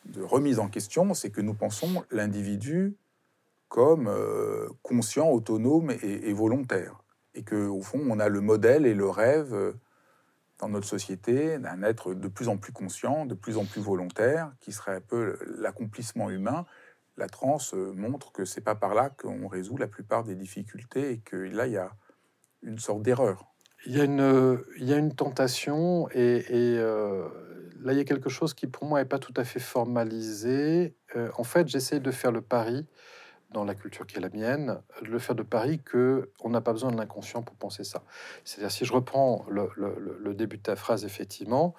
de 0.06 0.22
remise 0.22 0.60
en 0.60 0.68
question, 0.68 1.14
c'est 1.14 1.30
que 1.30 1.42
nous 1.42 1.54
pensons 1.54 2.04
l'individu 2.12 2.96
comme 3.72 4.08
euh, 4.10 4.68
conscient, 4.82 5.30
autonome 5.30 5.92
et, 6.02 6.34
volontaire. 6.34 7.02
Et 7.34 7.44
qu'au 7.44 7.82
fond, 7.82 8.02
on 8.10 8.20
a 8.20 8.28
le 8.28 8.42
modèle 8.42 8.86
et 8.86 8.94
le 8.94 9.10
rêve 9.10 9.54
euh, 9.54 9.72
dans 10.60 10.68
notre 10.68 10.88
société 10.88 11.58
d'un 11.58 11.82
être 11.82 12.14
de 12.14 12.28
plus 12.28 12.50
en 12.50 12.58
plus 12.58 12.74
conscient, 12.74 13.26
de 13.26 13.34
plus 13.34 13.58
en 13.58 13.64
plus 13.64 13.80
volontaire, 13.80 14.52
qui 14.60 14.74
serait 14.74 14.96
un 14.96 15.02
peu 15.02 15.38
l'accomplissement 15.58 16.30
humain. 16.30 16.66
La 17.16 17.30
transe 17.30 17.74
euh, 17.74 17.94
montre 17.94 18.34
que 18.34 18.44
c'est 18.44 18.60
pas 18.60 18.76
par 18.76 18.94
là 18.94 19.10
qu'on 19.10 19.48
résout 19.48 19.78
la 19.78 19.88
plupart 19.88 20.26
des 20.26 20.36
difficultés 20.36 21.12
et 21.12 21.20
que 21.20 21.38
là, 21.38 21.68
il 21.68 21.74
y 21.74 21.78
a 21.78 21.92
une 22.64 22.78
sorte 22.80 23.04
d'erreur. 23.04 23.46
Il 23.86 23.96
y, 23.96 24.02
a 24.02 24.04
une, 24.04 24.60
il 24.78 24.84
y 24.84 24.94
a 24.94 24.98
une 24.98 25.16
tentation 25.16 26.08
et, 26.12 26.44
là, 27.84 27.94
il 27.94 27.98
y 27.98 28.02
a 28.02 28.04
quelque 28.04 28.30
chose 28.30 28.54
qui, 28.54 28.68
pour 28.68 28.86
moi, 28.86 29.00
n'est 29.00 29.06
pas 29.06 29.20
tout 29.20 29.34
à 29.36 29.44
fait 29.44 29.60
formalisé. 29.60 30.96
Euh, 31.16 31.30
en 31.38 31.44
fait, 31.44 31.68
j'essaie 31.68 32.00
de 32.00 32.12
faire 32.12 32.32
le 32.32 32.42
pari, 32.42 32.86
dans 33.52 33.66
la 33.66 33.76
culture 33.76 34.08
qui 34.08 34.18
est 34.18 34.22
la 34.22 34.30
mienne, 34.30 34.82
de 35.02 35.08
le 35.08 35.20
faire 35.20 35.36
de 35.36 35.44
pari 35.44 35.80
que 35.80 36.32
on 36.42 36.50
n'a 36.50 36.62
pas 36.62 36.72
besoin 36.72 36.92
de 36.92 36.98
l'inconscient 36.98 37.42
pour 37.42 37.56
penser 37.56 37.84
ça. 37.84 38.04
C'est-à-dire, 38.46 38.72
si 38.72 38.86
je 38.86 38.94
reprends 38.94 39.46
le, 39.50 40.34
début 40.34 40.58
de 40.58 40.62
ta 40.62 40.76
phrase, 40.76 41.04
effectivement, 41.04 41.76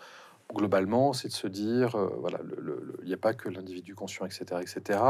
globalement, 0.55 1.12
c'est 1.15 1.29
de 1.29 1.33
se 1.33 1.47
dire, 1.47 1.97
euh, 1.97 2.15
voilà, 2.19 2.41
il 3.03 3.09
n'y 3.09 3.15
a 3.15 3.19
pas 3.19 3.33
que 3.33 3.49
l'individu 3.49 3.95
conscient, 3.95 4.27
etc., 4.27 4.61
etc. 4.61 5.01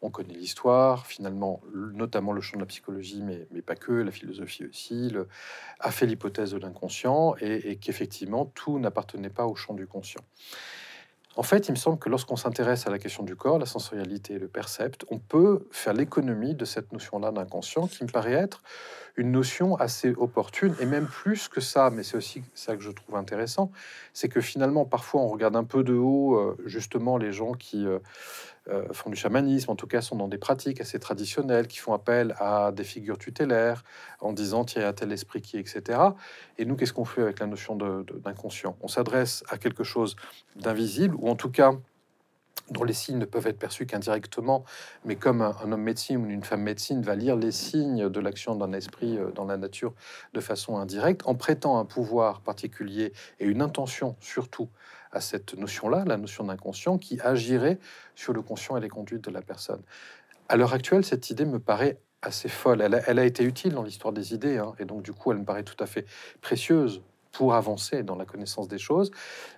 On 0.00 0.10
connaît 0.10 0.34
l'histoire, 0.34 1.06
finalement, 1.06 1.60
notamment 1.74 2.32
le 2.32 2.40
champ 2.40 2.56
de 2.56 2.62
la 2.62 2.66
psychologie, 2.66 3.22
mais, 3.22 3.62
pas 3.62 3.74
que, 3.74 3.92
la 3.92 4.12
philosophie 4.12 4.64
aussi, 4.64 5.12
a 5.80 5.90
fait 5.90 6.06
l'hypothèse 6.06 6.52
de 6.52 6.58
l'inconscient 6.58 7.34
et, 7.40 7.76
qu'effectivement, 7.76 8.46
tout 8.54 8.78
n'appartenait 8.78 9.30
pas 9.30 9.46
au 9.46 9.56
champ 9.56 9.74
du 9.74 9.86
conscient. 9.86 10.22
En 11.36 11.44
fait, 11.44 11.68
il 11.68 11.70
me 11.70 11.76
semble 11.76 11.98
que 11.98 12.08
lorsqu'on 12.08 12.34
s'intéresse 12.34 12.88
à 12.88 12.90
la 12.90 12.98
question 12.98 13.22
du 13.22 13.36
corps, 13.36 13.60
la 13.60 13.66
sensorialité 13.66 14.34
et 14.34 14.38
le 14.40 14.48
percept, 14.48 15.04
on 15.08 15.18
peut 15.20 15.68
faire 15.70 15.94
l'économie 15.94 16.56
de 16.56 16.64
cette 16.64 16.92
notion-là 16.92 17.30
d'inconscient 17.30 17.86
qui 17.86 18.02
me 18.02 18.08
paraît 18.08 18.32
être 18.32 18.60
une 19.16 19.30
notion 19.32 19.76
assez 19.76 20.14
opportune, 20.16 20.74
et 20.80 20.86
même 20.86 21.06
plus 21.06 21.48
que 21.48 21.60
ça, 21.60 21.90
mais 21.90 22.02
c'est 22.02 22.16
aussi 22.16 22.42
ça 22.54 22.76
que 22.76 22.82
je 22.82 22.90
trouve 22.90 23.16
intéressant, 23.16 23.70
c'est 24.12 24.28
que 24.28 24.40
finalement, 24.40 24.84
parfois, 24.84 25.20
on 25.20 25.28
regarde 25.28 25.56
un 25.56 25.64
peu 25.64 25.84
de 25.84 25.94
haut, 25.94 26.36
euh, 26.36 26.56
justement, 26.66 27.18
les 27.18 27.32
gens 27.32 27.52
qui 27.52 27.86
euh, 27.86 27.98
font 28.92 29.10
du 29.10 29.16
chamanisme, 29.16 29.70
en 29.70 29.76
tout 29.76 29.86
cas, 29.86 30.00
sont 30.00 30.16
dans 30.16 30.28
des 30.28 30.38
pratiques 30.38 30.80
assez 30.80 30.98
traditionnelles, 30.98 31.66
qui 31.66 31.78
font 31.78 31.92
appel 31.92 32.34
à 32.38 32.72
des 32.72 32.84
figures 32.84 33.18
tutélaires, 33.18 33.84
en 34.20 34.32
disant, 34.32 34.64
tiens, 34.64 34.82
il 34.82 34.84
y 34.84 34.88
a 34.88 34.92
tel 34.92 35.12
esprit 35.12 35.40
qui, 35.40 35.58
etc. 35.58 36.00
Et 36.58 36.64
nous, 36.64 36.76
qu'est-ce 36.76 36.92
qu'on 36.92 37.04
fait 37.04 37.22
avec 37.22 37.38
la 37.40 37.46
notion 37.46 37.76
d'inconscient? 37.76 38.76
On 38.80 38.88
s'adresse 38.88 39.44
à 39.48 39.58
quelque 39.58 39.84
chose 39.84 40.16
d'invisible, 40.56 41.14
ou 41.18 41.28
en 41.28 41.36
tout 41.36 41.50
cas 41.50 41.72
dont 42.70 42.84
les 42.84 42.92
signes 42.92 43.18
ne 43.18 43.24
peuvent 43.24 43.46
être 43.46 43.58
perçus 43.58 43.86
qu'indirectement, 43.86 44.64
mais 45.04 45.16
comme 45.16 45.42
un, 45.42 45.72
homme 45.72 45.82
médecine 45.82 46.24
ou 46.24 46.28
une 46.28 46.44
femme 46.44 46.62
médecine 46.62 47.02
va 47.02 47.14
lire 47.14 47.36
les 47.36 47.52
signes 47.52 48.08
de 48.08 48.20
l'action 48.20 48.54
d'un 48.54 48.72
esprit 48.72 49.16
euh, 49.16 49.30
dans 49.30 49.44
la 49.44 49.56
nature 49.56 49.94
de 50.34 50.40
façon 50.40 50.76
indirecte, 50.76 51.22
en 51.26 51.34
prêtant 51.34 51.78
un 51.78 51.84
pouvoir 51.84 52.40
particulier 52.40 53.12
et 53.40 53.46
une 53.46 53.62
intention 53.62 54.16
surtout 54.20 54.68
à 55.12 55.20
cette 55.20 55.54
notion-là, 55.54 56.04
la 56.06 56.16
notion 56.16 56.44
d'inconscient, 56.44 56.98
qui 56.98 57.20
agirait 57.20 57.78
sur 58.14 58.32
le 58.32 58.42
conscient 58.42 58.76
et 58.76 58.80
les 58.80 58.88
conduites 58.88 59.24
de 59.24 59.30
la 59.30 59.42
personne. 59.42 59.82
À 60.48 60.56
l'heure 60.56 60.72
actuelle, 60.72 61.04
cette 61.04 61.30
idée 61.30 61.44
me 61.44 61.58
paraît 61.58 62.00
assez 62.22 62.48
folle. 62.48 62.80
Elle 62.80 63.18
a, 63.18 63.24
été 63.24 63.44
utile 63.44 63.72
dans 63.72 63.82
l'histoire 63.82 64.12
des 64.12 64.34
idées, 64.34 64.58
hein, 64.58 64.74
et 64.78 64.84
donc 64.84 65.02
du 65.02 65.12
coup, 65.12 65.32
elle 65.32 65.38
me 65.38 65.44
paraît 65.44 65.62
tout 65.62 65.76
à 65.82 65.86
fait 65.86 66.06
précieuse 66.40 67.02
pour 67.32 67.54
avancer 67.54 68.02
dans 68.02 68.16
la 68.16 68.24
connaissance 68.24 68.68
des 68.68 68.78
choses. 68.78 69.10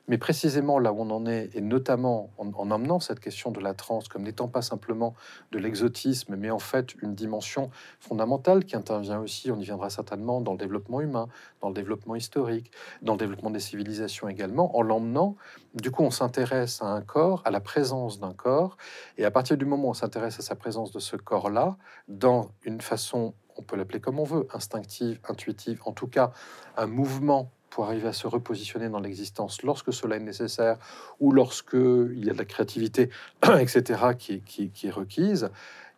Mais 0.09 0.18
précisément 0.18 0.78
là 0.78 0.92
où 0.92 1.00
on 1.00 1.11
en 1.11 1.26
est, 1.26 1.50
et 1.54 1.61
notamment 1.61 2.30
en, 2.37 2.48
en 2.52 2.70
emmenant 2.70 3.00
cette 3.00 3.20
question 3.20 3.50
de 3.50 3.61
la 3.61 3.74
transe 3.74 4.09
comme 4.09 4.22
n'étant 4.22 4.48
pas 4.48 4.62
simplement 4.62 5.14
de 5.52 5.59
l'exotisme, 5.59 6.37
mais 6.37 6.50
en 6.50 6.59
fait 6.59 6.94
une 7.02 7.14
dimension 7.14 7.70
fondamentale 8.00 8.64
qui 8.64 8.76
intervient 8.76 9.20
aussi, 9.20 9.50
on 9.50 9.59
y 9.59 9.64
viendra 9.64 9.90
certainement, 9.90 10.40
dans 10.40 10.52
le 10.52 10.59
développement 10.59 11.00
humain, 11.00 11.28
dans 11.61 11.68
le 11.68 11.74
développement 11.74 12.16
historique, 12.16 12.70
dans 13.02 13.12
le 13.12 13.18
développement 13.18 13.50
des 13.50 13.61
civilisations 13.61 14.28
également, 14.28 14.76
en 14.76 14.83
l'emmenant, 14.83 15.37
du 15.74 15.90
coup 15.90 16.02
on 16.02 16.11
s'intéresse 16.11 16.83
à 16.83 16.87
un 16.87 17.02
corps, 17.02 17.42
à 17.44 17.50
la 17.50 17.61
présence 17.61 18.18
d'un 18.18 18.33
corps, 18.33 18.76
et 19.16 19.24
à 19.24 19.30
partir 19.30 19.56
du 19.56 19.64
moment 19.64 19.88
où 19.88 19.90
on 19.90 19.94
s'intéresse 19.94 20.38
à 20.38 20.42
sa 20.42 20.56
présence 20.56 20.92
de 20.92 20.98
ce 20.98 21.16
corps-là, 21.16 21.76
dans 22.09 22.50
une 22.64 22.80
façon 22.80 23.35
on 23.56 23.62
peut 23.62 23.76
l'appeler 23.76 24.00
comme 24.00 24.18
on 24.18 24.24
veut, 24.24 24.46
instinctive, 24.52 25.20
intuitive, 25.28 25.80
en 25.85 25.92
tout 25.92 26.06
cas 26.06 26.33
un 26.76 26.87
mouvement 26.87 27.50
pour 27.70 27.85
arriver 27.87 28.09
à 28.09 28.12
se 28.12 28.26
repositionner 28.26 28.88
dans 28.88 29.00
l'existence 29.00 29.62
lorsque 29.62 29.92
cela 29.92 30.16
est 30.16 30.20
nécessaire 30.20 30.78
ou 31.20 31.33
lorsque 31.33 31.74
il 31.74 32.24
y 32.24 32.28
a 32.28 32.33
de 32.33 32.38
la 32.38 32.44
créativité, 32.44 33.11
etc., 33.61 34.00
qui, 34.18 34.42
qui, 34.42 34.87
est 34.87 34.90
requise, 34.90 35.50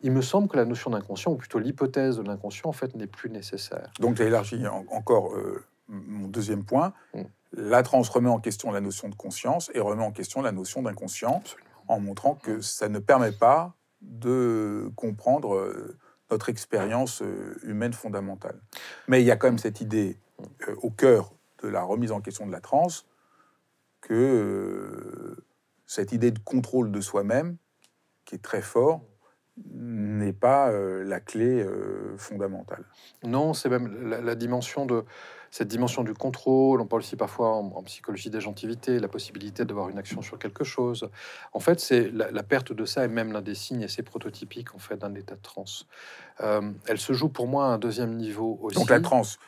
il 0.03 0.13
me 0.13 0.23
semble 0.23 0.49
que 0.49 0.57
la 0.57 0.65
notion 0.65 0.91
d'inconscient, 0.91 1.33
ou 1.33 1.37
plutôt 1.37 1.59
l'hypothèse 1.59 2.19
de 2.19 2.23
l'inconscient, 2.23 2.69
en 2.69 2.73
fait, 2.73 2.95
n'est 2.95 3.07
plus 3.07 3.31
nécessaire. 3.31 3.91
Donc, 4.01 4.17
j'ai 4.17 4.27
élargi 4.27 4.65
encore 4.91 5.35
euh, 5.35 5.65
mon 5.89 6.29
deuxième 6.29 6.65
point. 6.65 6.93
Mm. 7.15 7.23
La 7.55 7.83
trans 7.83 8.03
remet 8.03 8.31
en 8.31 8.41
question 8.41 8.71
la 8.71 8.81
notion 8.81 9.09
de 9.09 9.15
conscience 9.15 9.71
et 9.75 9.81
remet 9.81 10.05
en 10.05 10.13
question 10.13 10.43
la 10.43 10.53
notion 10.53 10.83
d'inconscient 10.83 11.43
en 11.89 12.01
montrant 12.01 12.35
que 12.35 12.61
ça 12.61 12.89
ne 12.89 12.99
permet 12.99 13.33
pas 13.33 13.75
de 14.01 14.91
comprendre 14.97 15.55
euh, 15.55 15.99
notre 16.31 16.49
expérience 16.49 17.23
euh, 17.23 17.59
humaine 17.63 17.93
fondamentale. 17.93 18.59
Mais 19.07 19.21
il 19.21 19.27
y 19.27 19.31
a 19.31 19.37
quand 19.37 19.49
même 19.49 19.59
cette 19.59 19.81
idée 19.81 20.19
au 20.83 20.91
cœur 20.91 21.33
de 21.62 21.68
la 21.68 21.83
remise 21.83 22.12
en 22.12 22.20
question 22.20 22.46
de 22.46 22.53
la 22.53 22.61
transe 22.61 23.07
que 24.03 24.12
euh, 24.12 25.37
cette 25.87 26.12
idée 26.12 26.31
de 26.31 26.38
contrôle 26.38 26.92
de 26.92 27.01
soi-même, 27.01 27.57
qui 28.27 28.35
est 28.35 28.42
très 28.42 28.61
fort, 28.61 29.01
n'est 29.70 30.33
pas 30.33 30.70
euh, 30.70 31.05
la 31.05 31.20
clé 31.20 31.62
euh, 31.62 32.16
fondamentale. 32.16 32.85
Non, 33.22 33.53
c'est 33.53 33.68
même 33.68 34.09
la, 34.09 34.35
dimension 34.35 34.87
de 34.87 35.05
cette 35.51 35.68
dimension 35.68 36.03
du 36.03 36.14
contrôle. 36.14 36.81
On 36.81 36.87
parle 36.87 37.03
aussi 37.03 37.16
parfois 37.16 37.51
en, 37.51 37.83
psychologie 37.83 38.31
d'agentivité, 38.31 38.98
la 38.98 39.09
possibilité 39.09 39.66
d'avoir 39.66 39.90
une 39.90 39.98
action 39.98 40.22
sur 40.22 40.38
quelque 40.38 40.64
chose. 40.64 41.11
En 41.53 41.61
fait, 41.61 41.81
c'est 41.81 42.11
la, 42.11 42.42
perte 42.42 42.72
de 42.72 42.85
ça 42.87 43.05
est 43.05 43.09
même 43.09 43.33
l'un 43.33 43.42
des 43.42 43.55
signes 43.55 43.85
assez 43.85 44.03
prototypiques 44.03 44.75
en 44.75 44.79
fait 44.79 44.96
d'un 44.96 45.14
état 45.14 45.37
de 45.37 45.42
transe. 45.42 45.87
elle 46.38 46.98
se 46.98 47.12
joue 47.12 47.29
pour 47.29 47.46
moi 47.46 47.66
à 47.66 47.68
un 47.68 47.79
deuxième 47.79 48.16
niveau 48.16 48.59
aussi. 48.62 48.77
Donc 48.77 48.88
la 48.88 49.01
transe, 49.01 49.38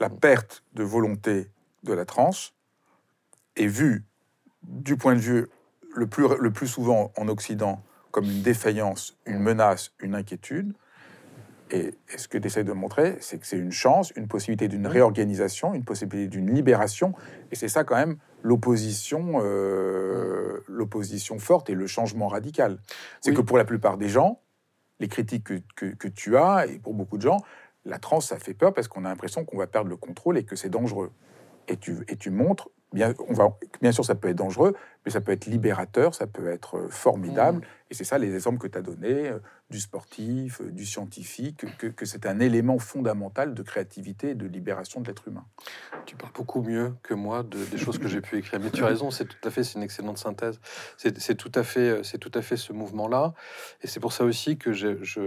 la 0.00 0.10
perte 0.10 0.64
de 0.74 0.82
volonté 0.82 1.50
de 1.82 1.92
la 1.92 2.04
transe 2.04 2.54
est 3.56 3.66
vue 3.66 4.04
du 4.62 4.96
point 4.96 5.14
de 5.14 5.20
vue 5.20 5.48
le 5.94 6.06
plus, 6.06 6.26
le 6.38 6.50
plus 6.50 6.66
souvent 6.66 7.12
en 7.16 7.28
Occident 7.28 7.82
comme 8.10 8.24
une 8.24 8.42
défaillance, 8.42 9.16
une 9.26 9.38
menace, 9.38 9.92
une 10.00 10.14
inquiétude. 10.14 10.72
Et, 11.70 11.94
ce 12.16 12.28
que 12.28 12.38
tu 12.38 12.46
essaies 12.46 12.64
de 12.64 12.72
montrer, 12.72 13.18
c'est 13.20 13.38
que 13.38 13.46
c'est 13.46 13.58
une 13.58 13.72
chance, 13.72 14.12
une 14.16 14.28
possibilité 14.28 14.68
d'une 14.68 14.86
réorganisation, 14.86 15.74
une 15.74 15.84
possibilité 15.84 16.28
d'une 16.28 16.52
libération. 16.54 17.12
Et 17.52 17.56
c'est 17.56 17.68
ça 17.68 17.84
quand 17.84 17.96
même 17.96 18.16
l'opposition, 18.42 19.40
euh, 19.42 20.64
l'opposition 20.66 21.38
forte 21.38 21.68
et 21.68 21.74
le 21.74 21.86
changement 21.86 22.28
radical. 22.28 22.78
C'est 23.20 23.34
que 23.34 23.42
pour 23.42 23.58
la 23.58 23.64
plupart 23.64 23.98
des 23.98 24.08
gens, 24.08 24.40
les 25.00 25.08
critiques 25.08 25.44
que, 25.44 25.60
que, 25.76 25.86
que, 25.94 26.08
tu 26.08 26.36
as, 26.36 26.66
et 26.66 26.78
pour 26.78 26.94
beaucoup 26.94 27.18
de 27.18 27.22
gens, 27.22 27.38
la 27.88 27.98
transe, 27.98 28.28
ça 28.28 28.38
fait 28.38 28.54
peur 28.54 28.72
parce 28.72 28.88
qu'on 28.88 29.04
a 29.04 29.08
l'impression 29.08 29.44
qu'on 29.44 29.58
va 29.58 29.66
perdre 29.66 29.88
le 29.88 29.96
contrôle 29.96 30.38
et 30.38 30.44
que 30.44 30.56
c'est 30.56 30.68
dangereux. 30.68 31.10
Et 31.68 31.76
tu, 31.76 32.04
et 32.08 32.16
tu 32.16 32.30
montres, 32.30 32.70
bien, 32.92 33.14
on 33.28 33.34
va, 33.34 33.58
bien 33.82 33.92
sûr, 33.92 34.04
ça 34.04 34.14
peut 34.14 34.28
être 34.28 34.36
dangereux, 34.36 34.74
mais 35.04 35.10
ça 35.10 35.20
peut 35.20 35.32
être 35.32 35.46
libérateur, 35.46 36.14
ça 36.14 36.26
peut 36.26 36.48
être 36.48 36.78
euh, 36.78 36.88
formidable. 36.88 37.58
Mmh. 37.58 37.90
Et 37.90 37.94
c'est 37.94 38.04
ça 38.04 38.18
les 38.18 38.34
exemples 38.34 38.58
que 38.58 38.66
tu 38.66 38.78
as 38.78 38.82
donnés, 38.82 39.28
euh, 39.28 39.38
du 39.70 39.80
sportif, 39.80 40.62
euh, 40.62 40.70
du 40.70 40.86
scientifique, 40.86 41.66
que, 41.76 42.06
c'est 42.06 42.24
un 42.24 42.40
élément 42.40 42.78
fondamental 42.78 43.54
de 43.54 43.62
créativité 43.62 44.30
et 44.30 44.34
de 44.34 44.46
libération 44.46 45.00
de 45.00 45.08
l'être 45.08 45.28
humain. 45.28 45.44
Tu 46.06 46.16
parles 46.16 46.32
beaucoup 46.32 46.62
mieux 46.62 46.94
que 47.02 47.12
moi 47.12 47.42
de, 47.42 47.62
des 47.66 47.78
choses 47.78 47.98
que 47.98 48.08
j'ai 48.08 48.22
pu 48.22 48.38
écrire. 48.38 48.60
Mais 48.60 48.70
tu 48.70 48.82
as 48.82 48.86
raison, 48.86 49.10
c'est 49.10 49.26
tout 49.26 49.48
à 49.48 49.50
fait, 49.50 49.62
c'est 49.64 49.74
une 49.74 49.82
excellente 49.82 50.18
synthèse. 50.18 50.58
C'est 50.96 51.36
tout 51.36 51.52
à 51.54 51.62
fait, 51.62 52.02
c'est 52.02 52.18
tout 52.18 52.32
à 52.34 52.40
fait 52.40 52.56
ce 52.56 52.72
mouvement-là. 52.72 53.34
Et 53.82 53.86
c'est 53.86 54.00
pour 54.00 54.12
ça 54.12 54.24
aussi 54.24 54.56
que 54.56 54.72
je, 54.72 55.02
je 55.02 55.22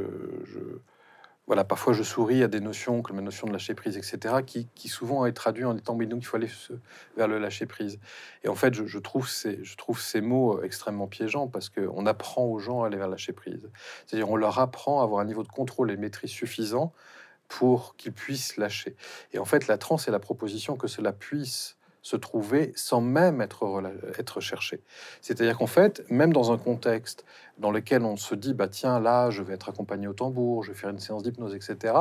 voilà, 1.48 1.64
parfois 1.64 1.94
je 1.94 2.04
souris 2.04 2.44
à 2.44 2.48
des 2.48 2.60
notions 2.60 3.02
comme 3.02 3.18
la 3.18 3.24
notion 3.24 3.48
de 3.48 3.52
lâcher 3.52 3.74
prise, 3.74 3.98
etc., 3.98 4.36
qui, 4.46 4.68
qui 4.76 4.88
est 4.88 5.32
traduit 5.34 5.66
en 5.66 5.76
étant 5.76 5.96
mais 5.96 6.06
donc 6.06 6.22
il 6.22 6.26
faut 6.26 6.38
aller 6.38 6.50
vers 7.18 7.28
le 7.28 7.40
lâcher 7.40 7.66
prise. 7.66 8.00
Et 8.44 8.48
en 8.48 8.56
fait, 8.56 8.74
je, 8.74 8.98
trouve 9.00 9.28
ces, 9.28 10.22
mots 10.22 10.58
euh, 10.58 10.64
extrêmement 10.64 11.08
piégeants 11.08 11.48
parce 11.48 11.70
qu'on 11.70 12.06
apprend 12.06 12.46
aux 12.46 12.60
gens 12.60 12.84
à 12.84 12.88
aller 12.88 12.98
vers 12.98 13.10
lâcher 13.10 13.34
prise. 13.34 13.70
C'est-à-dire 14.06 14.30
on 14.30 14.36
leur 14.36 14.60
apprend 14.60 15.02
à 15.02 15.04
avoir 15.04 15.20
un 15.20 15.26
niveau 15.26 15.44
de 15.44 15.50
contrôle 15.50 15.92
et 15.92 15.96
de 15.96 16.02
maîtrise 16.02 16.30
suffisant 16.30 16.94
pour 17.48 17.96
qu'ils 17.98 18.14
puissent 18.14 18.56
lâcher. 18.56 18.96
Et 19.34 19.40
en 19.40 19.46
fait, 19.46 19.68
la 19.68 19.78
transe 19.78 20.08
est 20.08 20.12
la 20.12 20.20
proposition 20.20 20.78
que 20.78 20.88
cela 20.88 21.12
puisse 21.12 21.76
se 22.02 22.16
trouver 22.16 22.74
sans 22.76 23.02
même 23.02 23.42
être, 23.42 23.84
être 24.18 24.40
cherché. 24.40 24.82
C'est-à-dire 25.22 25.58
qu'en 25.58 25.68
fait, 25.68 26.04
même 26.10 26.34
dans 26.34 26.52
un 26.52 26.58
contexte 26.58 27.26
dans 27.62 27.72
lequel 27.72 28.04
on 28.04 28.18
se 28.18 28.34
dit, 28.34 28.54
bah 28.54 28.68
tiens, 28.68 29.00
là, 29.00 29.30
je 29.30 29.44
vais 29.44 29.54
être 29.54 29.70
accompagné 29.70 30.08
au 30.08 30.14
tambour, 30.14 30.64
je 30.64 30.72
vais 30.72 30.78
faire 30.78 30.90
une 30.90 31.00
séance 31.00 31.22
d'hypnose, 31.22 31.54
etc., 31.56 31.94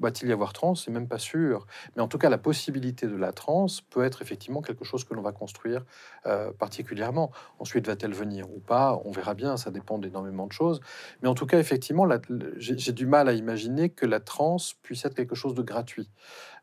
va-t-il 0.00 0.28
y 0.28 0.32
avoir 0.32 0.52
transe 0.52 0.84
C'est 0.84 0.90
même 0.90 1.08
pas 1.08 1.18
sûr. 1.18 1.66
Mais 1.96 2.02
en 2.02 2.08
tout 2.08 2.18
cas, 2.18 2.28
la 2.28 2.36
possibilité 2.36 3.06
de 3.06 3.16
la 3.16 3.32
transe 3.32 3.80
peut 3.80 4.04
être 4.04 4.20
effectivement 4.20 4.60
quelque 4.60 4.84
chose 4.84 5.04
que 5.04 5.14
l'on 5.14 5.22
va 5.22 5.32
construire 5.32 5.84
euh, 6.26 6.52
particulièrement. 6.52 7.32
Ensuite, 7.58 7.86
va-t-elle 7.86 8.12
venir 8.12 8.50
ou 8.50 8.60
pas? 8.60 9.00
On 9.06 9.10
verra 9.10 9.32
bien, 9.32 9.56
ça 9.56 9.70
dépend 9.70 9.98
d'énormément 9.98 10.46
de 10.46 10.52
choses. 10.52 10.80
Mais 11.22 11.28
en 11.28 11.34
tout 11.34 11.46
cas, 11.46 11.58
effectivement, 11.58 12.06
j'ai 12.58 12.92
du 12.92 13.06
mal 13.06 13.28
à 13.28 13.32
imaginer 13.32 13.88
que 13.88 14.04
la 14.04 14.20
transe 14.20 14.74
puisse 14.82 15.06
être 15.06 15.14
quelque 15.14 15.34
chose 15.34 15.54
de 15.54 15.62
gratuit. 15.62 16.10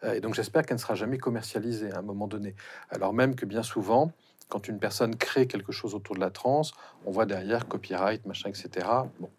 Euh, 0.04 0.14
et 0.14 0.22
donc, 0.22 0.36
j'espère 0.36 0.68
qu'elle 0.68 0.78
ne 0.78 0.82
sera 0.82 0.94
jamais 0.94 1.18
commercialisée 1.18 1.92
à 1.92 1.98
un 1.98 2.04
moment 2.04 2.28
donné. 2.28 2.56
Alors 2.92 3.12
même 3.12 3.36
que 3.36 3.48
bien 3.48 3.64
souvent, 3.64 4.12
quand 4.50 4.68
une 4.68 4.80
personne 4.80 5.16
crée 5.16 5.48
quelque 5.48 5.72
chose 5.72 5.96
autour 5.96 6.16
de 6.16 6.20
la 6.20 6.30
transe, 6.30 6.74
on 7.06 7.12
voit 7.12 7.26
derrière 7.26 7.68
copyright, 7.68 8.26
machin, 8.26 8.50
etc. 8.50 8.88
Bon. 9.20 9.30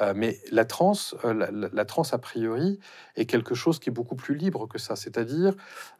Euh, 0.00 0.12
mais 0.14 0.38
la 0.50 0.64
transe, 0.64 1.14
euh, 1.24 1.32
la, 1.32 1.50
la, 1.50 1.84
a 2.12 2.18
priori, 2.18 2.78
est 3.16 3.26
quelque 3.26 3.54
chose 3.54 3.78
qui 3.78 3.88
est 3.88 3.92
beaucoup 3.92 4.16
plus 4.16 4.34
libre 4.34 4.66
que 4.66 4.78
ça. 4.78 4.96
C'est-à-dire, 4.96 5.54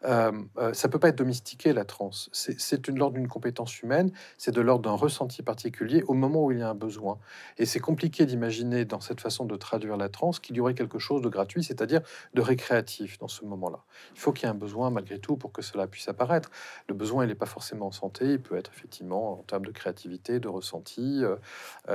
euh, 0.05 0.33
ça 0.73 0.89
peut 0.89 0.99
pas 0.99 1.09
être 1.09 1.19
domestiqué, 1.19 1.73
la 1.73 1.85
transe. 1.85 2.29
C'est 2.33 2.89
une 2.89 2.99
l'ordre 2.99 3.15
d'une 3.15 3.29
compétence 3.29 3.81
humaine, 3.81 4.11
c'est 4.37 4.53
de 4.53 4.61
l'ordre 4.61 4.89
d'un 4.89 4.97
ressenti 4.97 5.43
particulier 5.43 6.03
au 6.07 6.15
moment 6.15 6.45
où 6.45 6.53
il 6.53 6.59
y 6.59 6.63
a 6.63 6.69
un 6.69 6.75
besoin. 6.75 7.19
Et 7.57 7.65
c'est 7.67 7.81
compliqué 7.81 8.27
d'imaginer 8.27 8.85
dans 8.85 9.01
cette 9.01 9.21
façon 9.21 9.45
de 9.47 9.57
traduire 9.57 9.97
la 9.97 10.09
transe 10.09 10.39
qu'il 10.39 10.57
y 10.57 10.61
aurait 10.61 10.75
quelque 10.75 10.99
chose 10.99 11.23
de 11.23 11.29
gratuit, 11.29 11.65
c'est-à-dire 11.65 12.03
de 12.35 12.41
récréatif 12.43 13.19
dans 13.19 13.29
ce 13.29 13.45
moment-là. 13.45 13.85
Il 14.15 14.21
faut 14.21 14.33
qu'il 14.33 14.47
y 14.47 14.47
ait 14.47 14.55
un 14.55 14.59
besoin 14.59 14.91
malgré 14.91 15.19
tout 15.19 15.37
pour 15.37 15.53
que 15.53 15.63
cela 15.63 15.87
puisse 15.87 16.09
apparaître. 16.09 16.51
Le 16.89 16.95
besoin, 16.95 17.25
il 17.25 17.29
n'est 17.29 17.35
pas 17.35 17.47
forcément 17.47 17.87
en 17.87 17.93
santé, 17.93 18.39
peut 18.49 18.57
être 18.57 18.71
effectivement 18.75 19.41
en 19.41 19.43
termes 19.43 19.67
de 19.67 19.73
créativité, 19.73 20.41
de 20.41 20.49
ressenti, 20.49 21.23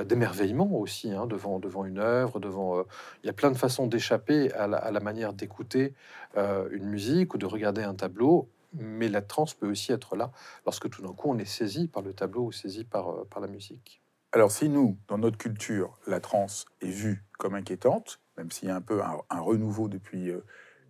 d'émerveillement 0.05 0.71
aussi, 0.73 1.11
hein, 1.11 1.27
devant, 1.27 1.59
devant 1.59 1.85
une 1.85 1.99
œuvre, 1.99 2.39
devant. 2.39 2.79
Euh, 2.79 2.83
il 3.23 3.27
y 3.27 3.29
a 3.29 3.33
plein 3.33 3.51
de 3.51 3.57
façons 3.57 3.87
d'échapper 3.87 4.51
à, 4.53 4.67
la, 4.67 4.99
manière 4.99 5.33
d'écouter 5.33 5.93
euh, 6.37 6.67
une 6.71 6.85
musique 6.85 7.33
ou 7.33 7.37
de 7.37 7.45
regarder 7.45 7.83
un 7.83 7.95
tableau. 7.95 8.49
Mais 8.73 9.09
la 9.09 9.21
transe 9.21 9.53
peut 9.53 9.69
aussi 9.69 9.91
être 9.91 10.15
là 10.15 10.31
lorsque 10.65 10.89
tout 10.89 11.01
d'un 11.01 11.11
coup 11.13 11.29
on 11.29 11.37
est 11.37 11.45
saisi 11.45 11.89
par 11.89 12.01
le 12.03 12.13
tableau 12.13 12.45
ou 12.45 12.51
saisi 12.53 12.85
par, 12.85 13.09
euh, 13.09 13.27
par 13.29 13.41
la 13.41 13.47
musique. 13.47 14.01
Alors 14.31 14.49
si 14.49 14.69
nous, 14.69 14.97
dans 15.09 15.17
notre 15.17 15.37
culture, 15.37 15.97
la 16.07 16.21
transe 16.21 16.65
est 16.81 16.89
vue 16.89 17.25
comme 17.37 17.53
inquiétante, 17.53 18.21
même 18.37 18.49
s'il 18.49 18.69
y 18.69 18.71
a 18.71 18.75
un 18.75 18.81
peu 18.81 19.01
un, 19.03 19.39
renouveau 19.41 19.89
depuis 19.89 20.31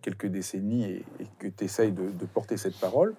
quelques 0.00 0.26
décennies 0.26 0.84
et, 0.84 1.04
que 1.40 1.48
tu 1.48 1.64
essayes 1.64 1.90
de, 1.90 2.26
porter 2.26 2.56
cette 2.56 2.78
parole, 2.78 3.16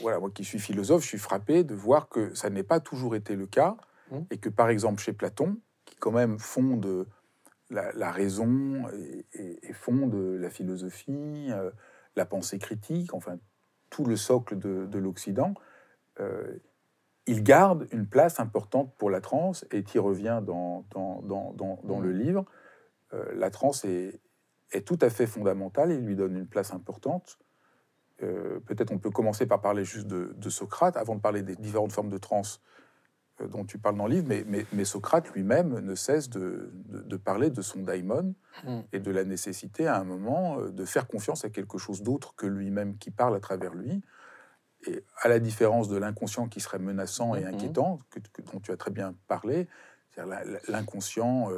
voilà, 0.00 0.18
moi 0.18 0.30
qui 0.30 0.44
suis 0.44 0.58
philosophe, 0.58 1.02
je 1.02 1.08
suis 1.08 1.18
frappé 1.18 1.64
de 1.64 1.74
voir 1.74 2.08
que 2.08 2.34
ça 2.34 2.50
n'est 2.50 2.62
pas 2.62 2.80
toujours 2.80 3.14
été 3.14 3.36
le 3.36 3.46
cas 3.46 3.76
mmh. 4.10 4.18
et 4.30 4.38
que 4.38 4.48
par 4.48 4.68
exemple 4.68 5.00
chez 5.00 5.12
Platon, 5.12 5.58
quand 6.00 6.12
même 6.12 6.38
fonde 6.38 7.06
la, 7.70 7.92
la 7.92 8.10
raison 8.10 8.88
et, 9.32 9.68
et, 9.68 9.72
fonde 9.72 10.14
la 10.14 10.50
philosophie, 10.50 11.48
euh, 11.50 11.70
la 12.16 12.24
pensée 12.24 12.58
critique, 12.58 13.14
enfin 13.14 13.38
tout 13.90 14.04
le 14.04 14.16
socle 14.16 14.58
de, 14.58 14.98
l'Occident, 14.98 15.54
euh, 16.20 16.58
il 17.26 17.42
garde 17.42 17.86
une 17.92 18.06
place 18.06 18.40
importante 18.40 18.94
pour 18.96 19.10
la 19.10 19.20
transe 19.20 19.66
et 19.70 19.82
tu 19.82 19.96
y 19.96 20.00
reviens 20.00 20.40
dans, 20.42 20.86
dans, 20.90 21.22
dans, 21.22 21.80
dans 21.82 22.00
le 22.00 22.12
livre. 22.12 22.44
Euh, 23.14 23.32
la 23.34 23.50
transe 23.50 23.84
est, 23.84 24.20
est, 24.72 24.86
tout 24.86 24.98
à 25.00 25.10
fait 25.10 25.26
fondamentale, 25.26 25.90
il 25.92 26.04
lui 26.04 26.16
donne 26.16 26.36
une 26.36 26.46
place 26.46 26.72
importante. 26.72 27.38
Peut-être 28.18 28.90
on 28.90 28.98
peut 28.98 29.10
commencer 29.10 29.46
par 29.46 29.60
parler 29.60 29.84
juste 29.84 30.08
de, 30.08 30.34
de, 30.36 30.50
Socrate 30.50 30.96
avant 30.96 31.14
de 31.14 31.20
parler 31.20 31.42
des 31.42 31.54
différentes 31.54 31.92
formes 31.92 32.08
de 32.08 32.18
transe 32.18 32.60
dont 33.46 33.64
tu 33.64 33.78
parles 33.78 33.96
dans 33.96 34.08
le 34.08 34.14
livre, 34.14 34.26
mais, 34.28 34.66
mais, 34.72 34.84
Socrate 34.84 35.30
lui-même 35.30 35.78
ne 35.78 35.94
cesse 35.94 36.28
de, 36.28 36.72
de, 36.74 37.16
parler 37.16 37.50
de 37.50 37.62
son 37.62 37.82
daimon 37.82 38.34
mm. 38.64 38.80
et 38.92 38.98
de 38.98 39.10
la 39.12 39.22
nécessité 39.22 39.86
à 39.86 39.96
un 39.96 40.02
moment 40.02 40.60
de 40.60 40.84
faire 40.84 41.06
confiance 41.06 41.44
à 41.44 41.50
quelque 41.50 41.78
chose 41.78 42.02
d'autre 42.02 42.34
que 42.34 42.46
lui-même 42.46 42.98
qui 42.98 43.12
parle 43.12 43.36
à 43.36 43.40
travers 43.40 43.74
lui. 43.74 44.02
Et 44.88 45.04
à 45.18 45.28
la 45.28 45.38
différence 45.38 45.88
de 45.88 45.96
l'inconscient 45.96 46.48
qui 46.48 46.58
serait 46.60 46.80
menaçant 46.80 47.36
et 47.36 47.42
mm-hmm. 47.42 47.54
inquiétant, 47.54 47.98
que, 48.10 48.42
dont 48.42 48.58
tu 48.58 48.72
as 48.72 48.76
très 48.76 48.90
bien 48.90 49.14
parlé, 49.28 49.68
l'inconscient 50.66 51.50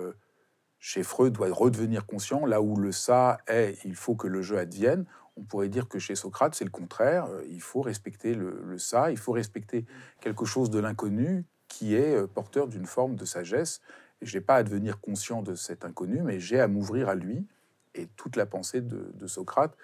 chez 0.80 1.02
Freud 1.02 1.34
doit 1.34 1.52
redevenir 1.52 2.06
conscient, 2.06 2.46
là 2.46 2.62
où 2.62 2.74
le 2.76 2.90
ça 2.90 3.38
est, 3.46 3.76
il 3.84 3.94
faut 3.94 4.16
que 4.16 4.26
le 4.26 4.40
jeu 4.40 4.58
advienne. 4.58 5.04
On 5.40 5.44
pourrait 5.44 5.70
dire 5.70 5.88
que 5.88 5.98
chez 5.98 6.14
Socrate, 6.14 6.54
c'est 6.54 6.64
le 6.66 6.70
contraire. 6.70 7.24
Euh, 7.24 7.42
il 7.48 7.62
faut 7.62 7.80
respecter 7.80 8.34
le, 8.34 8.76
ça, 8.76 9.10
il 9.10 9.16
faut 9.16 9.32
respecter 9.32 9.86
quelque 10.20 10.44
chose 10.44 10.68
de 10.68 10.78
l'inconnu 10.78 11.46
qui 11.66 11.94
est 11.94 12.14
euh, 12.14 12.26
porteur 12.26 12.68
d'une 12.68 12.84
forme 12.84 13.16
de 13.16 13.24
sagesse. 13.24 13.80
Et 14.20 14.26
je 14.26 14.36
n'ai 14.36 14.42
pas 14.42 14.56
à 14.56 14.62
devenir 14.62 15.00
conscient 15.00 15.40
de 15.40 15.54
cet 15.54 15.86
inconnu, 15.86 16.20
mais 16.22 16.40
j'ai 16.40 16.60
à 16.60 16.68
m'ouvrir 16.68 17.08
à 17.08 17.14
lui. 17.14 17.46
Et 17.94 18.06
toute 18.16 18.36
la 18.36 18.44
pensée 18.44 18.82
de, 18.82 19.26
Socrate 19.26 19.74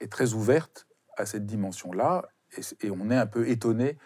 est 0.00 0.10
très 0.10 0.32
ouverte 0.32 0.88
à 1.16 1.26
cette 1.26 1.46
dimension-là. 1.46 2.28
Et, 2.82 2.90
on 2.90 3.08
est 3.10 3.16
un 3.16 3.26
peu 3.26 3.48
étonné 3.48 3.96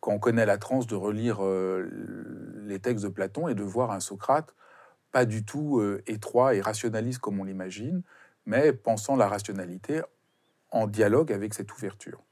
quand 0.00 0.12
on 0.12 0.18
connaît 0.18 0.46
la 0.46 0.56
transe 0.56 0.86
de 0.86 0.94
relire 0.94 1.44
euh, 1.44 2.64
les 2.64 2.80
textes 2.80 3.04
de 3.04 3.10
Platon 3.10 3.48
et 3.48 3.54
de 3.54 3.62
voir 3.62 3.90
un 3.90 4.00
Socrate 4.00 4.54
pas 5.12 5.24
du 5.24 5.44
tout 5.44 5.80
étroit 6.06 6.54
et 6.54 6.60
rationaliste 6.60 7.20
comme 7.20 7.40
on 7.40 7.44
l'imagine, 7.44 8.02
mais 8.46 8.72
pensant 8.72 9.16
la 9.16 9.28
rationalité 9.28 10.00
en 10.70 10.86
dialogue 10.86 11.32
avec 11.32 11.54
cette 11.54 11.72
ouverture. 11.72 12.22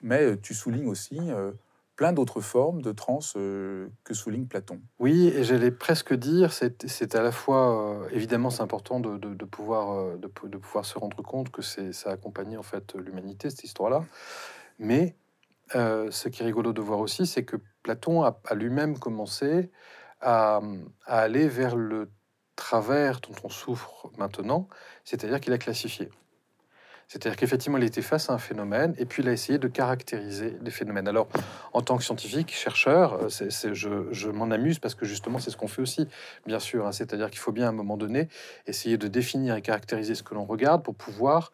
Mais 0.00 0.22
euh, 0.22 0.36
tu 0.40 0.54
soulignes 0.54 0.88
aussi 0.88 1.18
euh, 1.20 1.52
plein 1.96 2.12
d'autres 2.12 2.40
formes 2.40 2.82
de 2.82 2.92
transe 2.92 3.32
que 3.34 3.90
souligne 4.12 4.46
Platon. 4.46 4.80
Oui, 4.98 5.28
et 5.28 5.44
j'allais 5.44 5.70
presque 5.70 6.14
dire, 6.14 6.52
c'est 6.52 7.14
à 7.14 7.22
la 7.22 7.32
fois, 7.32 8.06
évidemment, 8.10 8.50
c'est 8.50 8.62
important 8.62 9.00
de, 9.00 9.44
pouvoir, 9.46 10.18
de, 10.18 10.26
pouvoir 10.26 10.84
se 10.84 10.98
rendre 10.98 11.22
compte 11.22 11.50
que 11.50 11.62
ça 11.62 12.10
a 12.10 12.12
accompagné 12.12 12.58
en 12.58 12.62
fait 12.62 12.94
l'humanité, 12.96 13.48
cette 13.48 13.64
histoire-là. 13.64 14.04
Mais 14.78 15.16
ce 15.72 16.28
qui 16.28 16.42
est 16.42 16.44
rigolo 16.44 16.74
de 16.74 16.82
voir 16.82 16.98
aussi, 16.98 17.26
c'est 17.26 17.46
que 17.46 17.56
Platon 17.82 18.24
a, 18.24 18.38
lui-même 18.54 18.98
commencé 18.98 19.70
à, 20.20 20.60
à, 21.06 21.20
aller 21.20 21.48
vers 21.48 21.76
le 21.76 22.10
travers 22.56 23.20
dont 23.20 23.34
on 23.44 23.48
souffre 23.48 24.10
maintenant, 24.18 24.68
c'est-à-dire 25.04 25.40
qu'il 25.40 25.52
a 25.52 25.58
classifié. 25.58 26.10
C'est-à-dire 27.08 27.36
qu'effectivement, 27.36 27.78
il 27.78 27.84
était 27.84 28.02
face 28.02 28.30
à 28.30 28.32
un 28.32 28.38
phénomène 28.38 28.94
et 28.98 29.04
puis 29.06 29.22
il 29.22 29.28
a 29.28 29.32
essayé 29.32 29.58
de 29.58 29.68
caractériser 29.68 30.56
les 30.60 30.70
phénomènes. 30.72 31.06
Alors, 31.06 31.28
en 31.72 31.80
tant 31.80 31.96
que 31.96 32.02
scientifique, 32.02 32.52
chercheur, 32.52 33.14
euh, 33.22 33.28
je, 33.30 34.28
m'en 34.28 34.50
amuse 34.50 34.80
parce 34.80 34.96
que 34.96 35.06
justement, 35.06 35.38
c'est 35.38 35.50
ce 35.50 35.56
qu'on 35.56 35.68
fait 35.68 35.82
aussi, 35.82 36.08
bien 36.46 36.58
sûr. 36.58 36.84
Hein. 36.84 36.92
c'est-à-dire 36.92 37.30
qu'il 37.30 37.38
faut 37.38 37.52
bien 37.52 37.66
à 37.66 37.68
un 37.68 37.72
moment 37.72 37.96
donné 37.96 38.28
essayer 38.66 38.98
de 38.98 39.06
définir 39.06 39.54
et 39.54 39.62
caractériser 39.62 40.16
ce 40.16 40.24
que 40.24 40.34
l'on 40.34 40.44
regarde 40.44 40.82
pour 40.82 40.96
pouvoir 40.96 41.52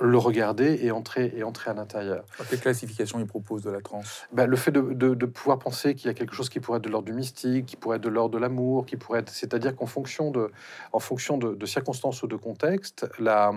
le 0.00 0.18
regarder 0.18 0.78
et 0.82 0.90
entrer, 0.90 1.32
et 1.36 1.42
entrer 1.42 1.70
à 1.70 1.74
l'intérieur. 1.74 2.24
Quelle 2.48 2.60
classification 2.60 3.18
il 3.18 3.26
propose 3.26 3.62
de 3.62 3.70
la 3.70 3.80
transe? 3.80 4.26
Ben, 4.32 4.46
Le 4.46 4.56
fait 4.56 4.72
de, 4.72 5.26
pouvoir 5.26 5.58
penser 5.58 5.94
qu'il 5.94 6.06
y 6.06 6.10
a 6.10 6.14
quelque 6.14 6.34
chose 6.34 6.48
qui 6.48 6.60
pourrait 6.60 6.78
être 6.78 6.84
de 6.84 6.88
l'ordre 6.88 7.06
du 7.06 7.12
mystique, 7.12 7.66
qui 7.66 7.76
pourrait 7.76 7.98
être 7.98 8.02
de 8.02 8.08
l'ordre 8.08 8.34
de 8.34 8.38
l'amour, 8.38 8.86
qui 8.86 8.96
pourrait 8.96 9.20
être... 9.20 9.30
C'est-à-dire 9.30 9.76
qu'en 9.76 9.86
fonction, 9.86 10.30
de, 10.30 10.50
en 10.92 10.98
fonction 10.98 11.36
de, 11.36 11.66
circonstances 11.66 12.22
ou 12.22 12.26
de 12.26 12.36
contexte, 12.36 13.06
la, 13.18 13.52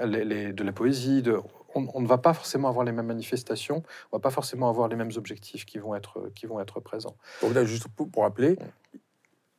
de 0.00 0.62
la 0.62 0.72
poésie, 0.72 1.22
de, 1.22 1.38
on, 1.74 2.00
ne 2.00 2.06
va 2.06 2.18
pas 2.18 2.34
forcément 2.34 2.68
avoir 2.68 2.84
les 2.84 2.92
mêmes 2.92 3.06
manifestations, 3.06 3.82
on 4.12 4.16
va 4.18 4.20
pas 4.20 4.30
forcément 4.30 4.68
avoir 4.68 4.88
les 4.88 4.96
mêmes 4.96 5.12
objectifs 5.16 5.64
qui 5.64 5.78
vont 5.78 5.94
être, 5.94 6.30
qui 6.34 6.46
vont 6.46 6.60
être 6.60 6.80
présents. 6.80 7.16
Donc 7.40 7.54
là, 7.54 7.64
juste 7.64 7.88
pour, 7.88 8.22
rappeler, 8.22 8.58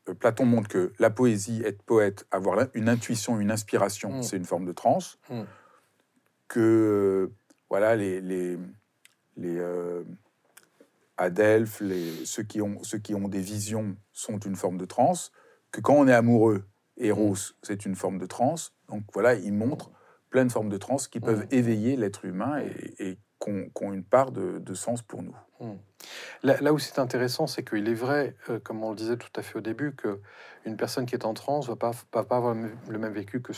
euh, 0.07 0.13
Platon 0.13 0.45
montre 0.45 0.69
que 0.69 0.93
la 0.99 1.09
poésie, 1.09 1.63
être 1.65 1.81
poète, 1.81 2.25
avoir 2.31 2.67
une 2.75 2.89
intuition, 2.89 3.39
une 3.39 3.51
inspiration, 3.51 4.19
mm. 4.19 4.23
c'est 4.23 4.37
une 4.37 4.45
forme 4.45 4.65
de 4.65 4.71
transe. 4.71 5.17
Mm 5.29 5.41
que 6.47 7.31
voilà 7.69 7.95
les, 7.95 8.21
les, 8.21 8.57
les 9.37 9.57
euh, 9.57 10.03
les, 11.81 12.25
ceux, 12.25 12.43
qui 12.43 12.61
ont, 12.61 12.83
ceux 12.83 12.97
qui 12.97 13.15
ont 13.15 13.27
des 13.27 13.41
visions 13.41 13.95
sont 14.11 14.39
une 14.39 14.55
forme 14.55 14.77
de 14.77 14.85
transe, 14.85 15.31
que 15.71 15.81
quand 15.81 15.95
on 15.95 16.07
est 16.07 16.13
amoureux, 16.13 16.65
Eros, 16.97 17.33
mm. 17.33 17.53
c'est 17.63 17.85
une 17.85 17.95
forme 17.95 18.17
de 18.17 18.25
transe. 18.25 18.73
Donc 18.89 19.03
voilà, 19.13 19.35
il 19.35 19.53
montre 19.53 19.91
plein 20.29 20.45
de 20.45 20.51
formes 20.51 20.69
de 20.69 20.77
transe 20.77 21.07
qui 21.07 21.19
peuvent 21.19 21.45
mm. 21.45 21.55
éveiller 21.55 21.95
l'être 21.95 22.25
humain 22.25 22.59
et, 22.59 23.09
et 23.09 23.17
qui 23.39 23.83
ont, 23.83 23.93
une 23.93 24.03
part 24.03 24.31
de, 24.31 24.59
de 24.59 24.73
sens 24.73 25.01
pour 25.01 25.23
nous. 25.23 25.35
Mm. 25.59 25.75
Là, 26.43 26.73
où 26.73 26.79
c'est 26.79 26.99
intéressant, 26.99 27.47
c'est 27.47 27.67
qu'il 27.67 27.87
est 27.89 27.93
vrai, 27.93 28.35
euh, 28.49 28.59
comme 28.59 28.83
on 28.83 28.91
le 28.91 28.95
disait 28.95 29.17
tout 29.17 29.29
à 29.35 29.41
fait 29.41 29.57
au 29.57 29.61
début, 29.61 29.93
que 29.93 30.19
une 30.65 30.77
personne 30.77 31.05
qui 31.05 31.15
est 31.15 31.25
en 31.25 31.33
transe 31.33 31.67
pas, 31.79 31.91
va 32.13 32.23
pas 32.23 32.37
avoir 32.37 32.55
le 32.55 32.99
même 32.99 33.13
vécu 33.13 33.41
que, 33.41 33.51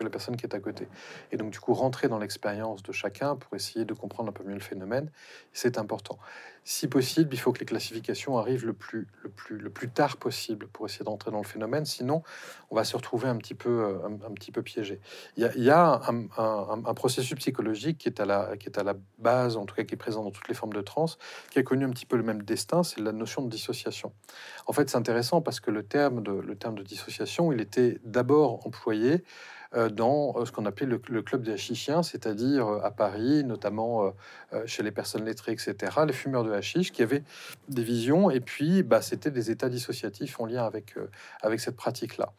la 0.00 0.10
personne 0.10 0.36
qui 0.36 0.46
est 0.46 0.54
à 0.54 0.60
côté. 0.60 0.88
Et 1.32 1.36
donc, 1.36 1.50
du 1.50 1.60
coup, 1.60 1.74
rentrer 1.74 2.08
dans 2.08 2.18
l'expérience 2.18 2.82
de 2.82 2.92
chacun 2.92 3.36
pour 3.36 3.54
essayer 3.54 3.84
de 3.84 3.94
comprendre 3.94 4.30
un 4.30 4.32
peu 4.32 4.44
mieux 4.44 4.54
le 4.54 4.60
phénomène, 4.60 5.10
c'est 5.52 5.78
important. 5.78 6.18
Si 6.64 6.86
possible, 6.86 7.34
il 7.34 7.38
faut 7.38 7.52
que 7.52 7.58
les 7.58 7.66
classifications 7.66 8.38
arrivent 8.38 8.64
le 8.64 8.72
plus, 8.72 9.08
le 9.24 9.30
plus, 9.30 9.58
le 9.58 9.68
plus 9.68 9.88
tard 9.88 10.16
possible 10.16 10.68
pour 10.68 10.86
essayer 10.86 11.04
d'entrer 11.04 11.32
dans 11.32 11.38
le 11.38 11.46
phénomène. 11.46 11.84
Sinon, 11.84 12.22
on 12.70 12.76
va 12.76 12.84
se 12.84 12.96
retrouver 12.96 13.28
un 13.28 13.36
petit 13.36 13.54
peu, 13.54 13.82
euh, 13.84 14.62
piégé. 14.62 15.00
Il 15.36 15.50
y 15.56 15.70
a, 15.70 16.00
un, 16.06 16.94
processus 16.94 17.34
psychologique 17.34 17.98
qui 17.98 18.08
est, 18.08 18.20
à 18.20 18.26
la, 18.26 18.56
qui 18.56 18.68
est 18.68 18.78
à 18.78 18.84
la 18.84 18.94
base, 19.18 19.56
en 19.56 19.66
tout 19.66 19.74
cas 19.74 19.82
qui 19.82 19.94
est 19.94 19.98
présent 19.98 20.22
dans 20.22 20.30
toutes 20.30 20.46
les 20.46 20.54
formes 20.54 20.72
de 20.72 20.82
transe, 20.82 21.18
qui 21.52 21.58
a 21.58 21.62
connu 21.62 21.84
un 21.84 21.90
petit 21.90 22.06
peu 22.06 22.16
le 22.16 22.22
même 22.22 22.42
destin, 22.42 22.82
c'est 22.82 23.00
la 23.00 23.12
notion 23.12 23.42
de 23.42 23.48
dissociation. 23.48 24.12
En 24.66 24.72
fait, 24.72 24.88
c'est 24.88 24.96
intéressant 24.96 25.42
parce 25.42 25.60
que 25.60 25.70
le 25.70 25.82
terme 25.82 26.22
de, 26.22 26.32
le 26.32 26.56
terme 26.56 26.76
de 26.76 26.82
dissociation, 26.82 27.52
il 27.52 27.60
était 27.60 27.98
d'abord 28.04 28.66
employé 28.66 29.24
euh, 29.74 29.88
dans 29.88 30.34
euh, 30.36 30.44
ce 30.44 30.52
qu'on 30.52 30.66
appelait 30.66 30.86
le, 30.86 30.98
club 30.98 31.42
des 31.42 31.52
hachichiens, 31.52 32.02
c'est-à-dire 32.02 32.66
euh, 32.68 32.80
à 32.82 32.90
Paris, 32.90 33.44
notamment 33.44 34.14
chez 34.66 34.82
les 34.82 34.90
personnes 34.90 35.24
lettrées, 35.24 35.52
etc., 35.52 35.74
les 36.06 36.12
fumeurs 36.12 36.44
de 36.44 36.52
hashish 36.52 36.92
qui 36.92 37.02
avaient 37.02 37.22
des 37.68 37.82
visions, 37.82 38.30
et 38.30 38.40
puis 38.40 38.82
bah, 38.82 39.00
c'était 39.00 39.30
des 39.30 39.50
états 39.50 39.68
dissociatifs 39.68 40.40
en 40.40 40.46
lien 40.46 40.64
avec, 40.64 40.94
avec 41.40 41.60
cette 41.60 41.76
pratique-là. 41.76 42.32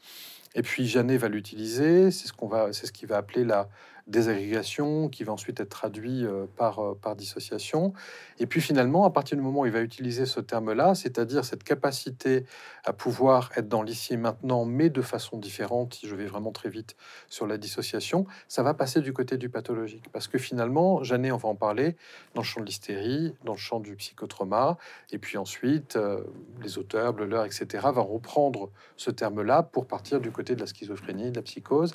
Et 0.56 0.62
puis 0.62 0.88
Janet 0.88 1.20
va 1.20 1.30
l'utiliser, 1.30 2.12
c'est 2.12 2.28
ce 2.28 2.34
qu'on 2.34 2.48
va, 2.48 2.72
c'est 2.74 2.86
ce 2.86 2.92
qu'il 2.92 3.08
va 3.08 3.18
appeler 3.18 3.44
la 3.44 3.68
désagrégation, 4.08 5.08
qui 5.08 5.24
va 5.24 5.34
ensuite 5.34 5.60
être 5.60 5.70
traduit 5.70 6.26
euh, 6.26 6.46
par, 6.58 6.80
euh, 6.80 6.98
par 7.02 7.16
dissociation. 7.16 7.94
Et 8.40 8.46
puis 8.46 8.60
finalement, 8.60 9.06
à 9.06 9.10
partir 9.10 9.38
du 9.38 9.44
moment 9.44 9.62
où 9.62 9.66
il 9.66 9.72
va 9.72 9.82
utiliser 9.82 10.26
ce 10.26 10.40
terme-là, 10.40 10.94
c'est-à-dire 10.94 11.46
cette 11.46 11.64
capacité 11.64 12.46
à 12.84 12.92
pouvoir 12.92 13.52
être 13.56 13.70
dans 13.70 13.82
l'ici 13.82 14.14
et 14.14 14.18
maintenant, 14.18 14.66
mais 14.66 14.90
de 14.90 15.02
façon 15.02 15.38
différente, 15.38 15.94
si 15.94 16.08
je 16.08 16.16
vais 16.16 16.26
vraiment 16.26 16.52
très 16.52 16.70
vite 16.70 16.98
sur 17.30 17.48
la 17.48 17.58
dissociation, 17.58 18.26
ça 18.48 18.62
va 18.62 18.74
passer 18.74 19.00
du 19.00 19.14
côté 19.14 19.38
du 19.38 19.50
pathologique. 19.50 20.12
Parce 20.12 20.28
que 20.28 20.38
finalement, 20.38 21.04
Janet, 21.04 21.32
on 21.32 21.38
va 21.38 21.50
en 21.50 21.56
parler, 21.56 21.96
dans 22.36 22.42
le 22.42 22.46
champ 22.46 22.60
de 22.60 22.66
l'hystérie, 22.66 23.34
dans 23.46 23.54
le 23.54 23.58
champ 23.58 23.80
du 23.80 23.96
psychotrauma, 23.96 24.78
et 25.12 25.18
puis 25.18 25.38
ensuite, 25.38 25.96
euh, 25.96 26.24
les 26.62 26.78
auteurs, 26.78 27.14
Bleuler, 27.14 27.44
etc., 27.46 27.88
vont 27.94 28.06
reprendre 28.06 28.70
ce 28.98 29.12
terme-là 29.12 29.64
pour 29.64 29.86
partir 29.86 30.20
du 30.20 30.32
côté 30.32 30.56
de 30.56 30.60
la 30.60 30.68
schizophrénie, 30.68 31.32
de 31.32 31.38
la 31.38 31.42
psychose. 31.42 31.94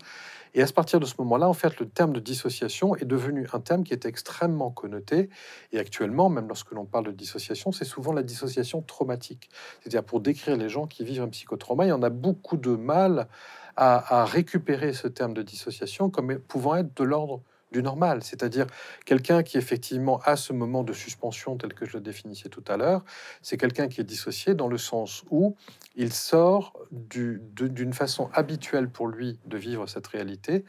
Et 0.55 0.63
à 0.63 0.67
partir 0.67 1.01
de 1.01 1.07
ce 1.07 1.15
moment-là, 1.19 1.49
en 1.49 1.53
fait, 1.53 1.79
le 1.79 1.87
terme 1.99 2.13
de 2.13 2.21
dissociation 2.21 2.95
est 2.95 3.05
devenu 3.05 3.49
un 3.53 3.59
terme 3.59 3.83
qui 3.83 3.93
est 3.93 4.07
extrêmement 4.07 4.71
connoté. 4.71 5.31
Et 5.73 5.81
actuellement, 5.81 6.29
même 6.29 6.47
lorsque 6.47 6.71
l'on 6.71 6.85
parle 6.85 7.07
de 7.07 7.11
dissociation, 7.11 7.73
c'est 7.73 7.85
souvent 7.85 8.13
la 8.13 8.23
dissociation 8.23 8.83
traumatique. 8.83 9.51
C'est-à-dire 9.81 10.05
pour 10.05 10.21
décrire 10.21 10.57
les 10.57 10.69
gens 10.69 10.87
qui 10.87 11.03
vivent 11.03 11.23
un 11.23 11.29
psychotrauma, 11.29 11.87
il 11.87 11.89
y 11.89 11.93
en 11.93 12.05
a 12.05 12.11
beaucoup 12.11 12.57
de 12.57 12.71
mal 12.71 13.27
à, 13.75 14.25
récupérer 14.27 14.93
ce 14.93 15.09
terme 15.09 15.35
de 15.35 15.43
dissociation 15.43 16.09
comme 16.09 16.39
pouvant 16.39 16.77
être 16.77 16.97
de 16.97 17.03
l'ordre 17.03 17.43
du 17.73 17.83
normal, 17.83 18.23
c'est-à-dire 18.23 18.67
quelqu'un 19.05 19.43
qui 19.43 19.59
effectivement 19.59 20.21
a 20.25 20.37
ce 20.37 20.53
moment 20.53 20.85
de 20.85 20.93
suspension 20.93 21.57
tel 21.57 21.75
que 21.75 21.85
je 21.85 21.95
le 21.95 22.01
définissais 22.01 22.49
tout 22.49 22.65
à 22.67 22.77
l'heure, 22.77 23.05
c'est 23.43 23.57
quelqu'un 23.57 23.89
qui 23.89 24.01
est 24.01 24.05
dissocié 24.05 24.55
dans 24.55 24.69
le 24.69 24.79
sens 24.79 25.23
où 25.31 25.55
il 25.95 26.13
sort 26.13 26.73
d'une 26.91 27.93
façon 27.93 28.31
habituelle 28.33 28.89
pour 28.89 29.07
lui 29.07 29.39
de 29.47 29.59
vivre 29.59 29.87
cette 29.87 30.07
réalité 30.07 30.65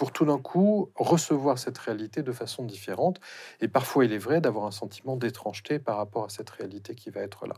pour 0.00 0.12
tout 0.12 0.24
d'un 0.24 0.38
coup 0.38 0.90
recevoir 0.94 1.58
cette 1.58 1.76
réalité 1.76 2.22
de 2.22 2.32
façon 2.32 2.64
différente. 2.64 3.20
Et 3.60 3.68
parfois, 3.68 4.06
il 4.06 4.14
est 4.14 4.18
vrai 4.18 4.40
d'avoir 4.40 4.64
un 4.64 4.70
sentiment 4.70 5.14
d'étrangeté 5.14 5.78
par 5.78 5.98
rapport 5.98 6.24
à 6.24 6.30
cette 6.30 6.48
réalité 6.48 6.94
qui 6.94 7.10
va 7.10 7.20
être 7.20 7.46
là. 7.46 7.52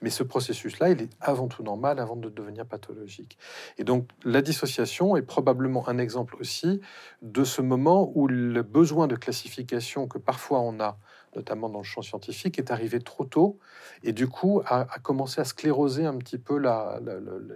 Mais 0.00 0.08
ce 0.08 0.22
processus-là, 0.22 0.90
il 0.90 1.02
est 1.02 1.10
avant 1.20 1.48
tout 1.48 1.64
normal 1.64 1.98
avant 1.98 2.14
de 2.14 2.28
devenir 2.28 2.66
pathologique. 2.66 3.36
Et 3.78 3.82
donc, 3.82 4.06
la 4.22 4.42
dissociation 4.42 5.16
est 5.16 5.22
probablement 5.22 5.88
un 5.88 5.98
exemple 5.98 6.36
aussi 6.38 6.80
de 7.22 7.42
ce 7.42 7.62
moment 7.62 8.12
où 8.14 8.28
le 8.28 8.62
besoin 8.62 9.08
de 9.08 9.16
classification 9.16 10.06
que 10.06 10.18
parfois 10.18 10.60
on 10.60 10.78
a 10.78 10.98
notamment 11.36 11.68
dans 11.68 11.78
le 11.78 11.84
champ 11.84 12.02
scientifique, 12.02 12.58
est 12.58 12.70
arrivé 12.70 13.00
trop 13.00 13.24
tôt 13.24 13.58
et 14.02 14.12
du 14.12 14.28
coup 14.28 14.62
a, 14.66 14.84
commencé 15.02 15.40
à 15.40 15.44
scléroser 15.44 16.04
un 16.04 16.16
petit 16.16 16.38
peu 16.38 16.62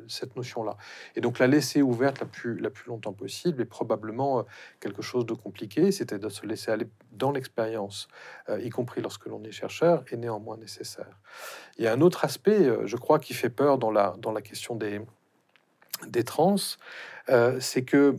cette 0.09 0.37
notion-là. 0.37 0.77
Et 1.17 1.21
donc 1.21 1.39
la 1.39 1.47
laisser 1.47 1.83
ouverte 1.83 2.21
la 2.21 2.27
plus, 2.27 2.59
la 2.59 2.71
plus 2.71 2.89
longtemps 2.89 3.13
possible 3.13 3.63
est 3.63 3.67
probablement 3.67 4.41
euh, 4.41 4.43
quelque 4.81 5.03
chose 5.03 5.27
de 5.27 5.35
compliqué, 5.35 5.93
c'était 5.93 6.19
de 6.19 6.29
se 6.29 6.47
laisser 6.47 6.71
aller 6.71 6.89
dans 7.13 7.33
l'expérience, 7.33 8.09
euh, 8.49 8.61
y 8.61 8.71
compris 8.71 9.01
lorsque 9.01 9.27
l'on 9.27 9.43
est 9.45 9.53
chercheur, 9.53 10.05
est 10.11 10.17
néanmoins 10.17 10.57
nécessaire. 10.57 11.19
Il 11.79 11.85
y 11.85 11.87
a 11.87 11.93
un 11.93 12.01
autre 12.01 12.25
aspect, 12.25 12.65
euh, 12.65 12.87
je 12.87 12.97
crois, 12.97 13.19
qui 13.19 13.35
fait 13.35 13.51
peur 13.51 13.79
dans 13.79 13.91
la, 13.91 14.15
dans 14.19 14.33
la 14.33 14.43
question 14.43 14.77
des, 14.77 15.01
des 16.07 16.25
trans, 16.25 16.57
c'est 17.61 17.85
que 17.85 18.17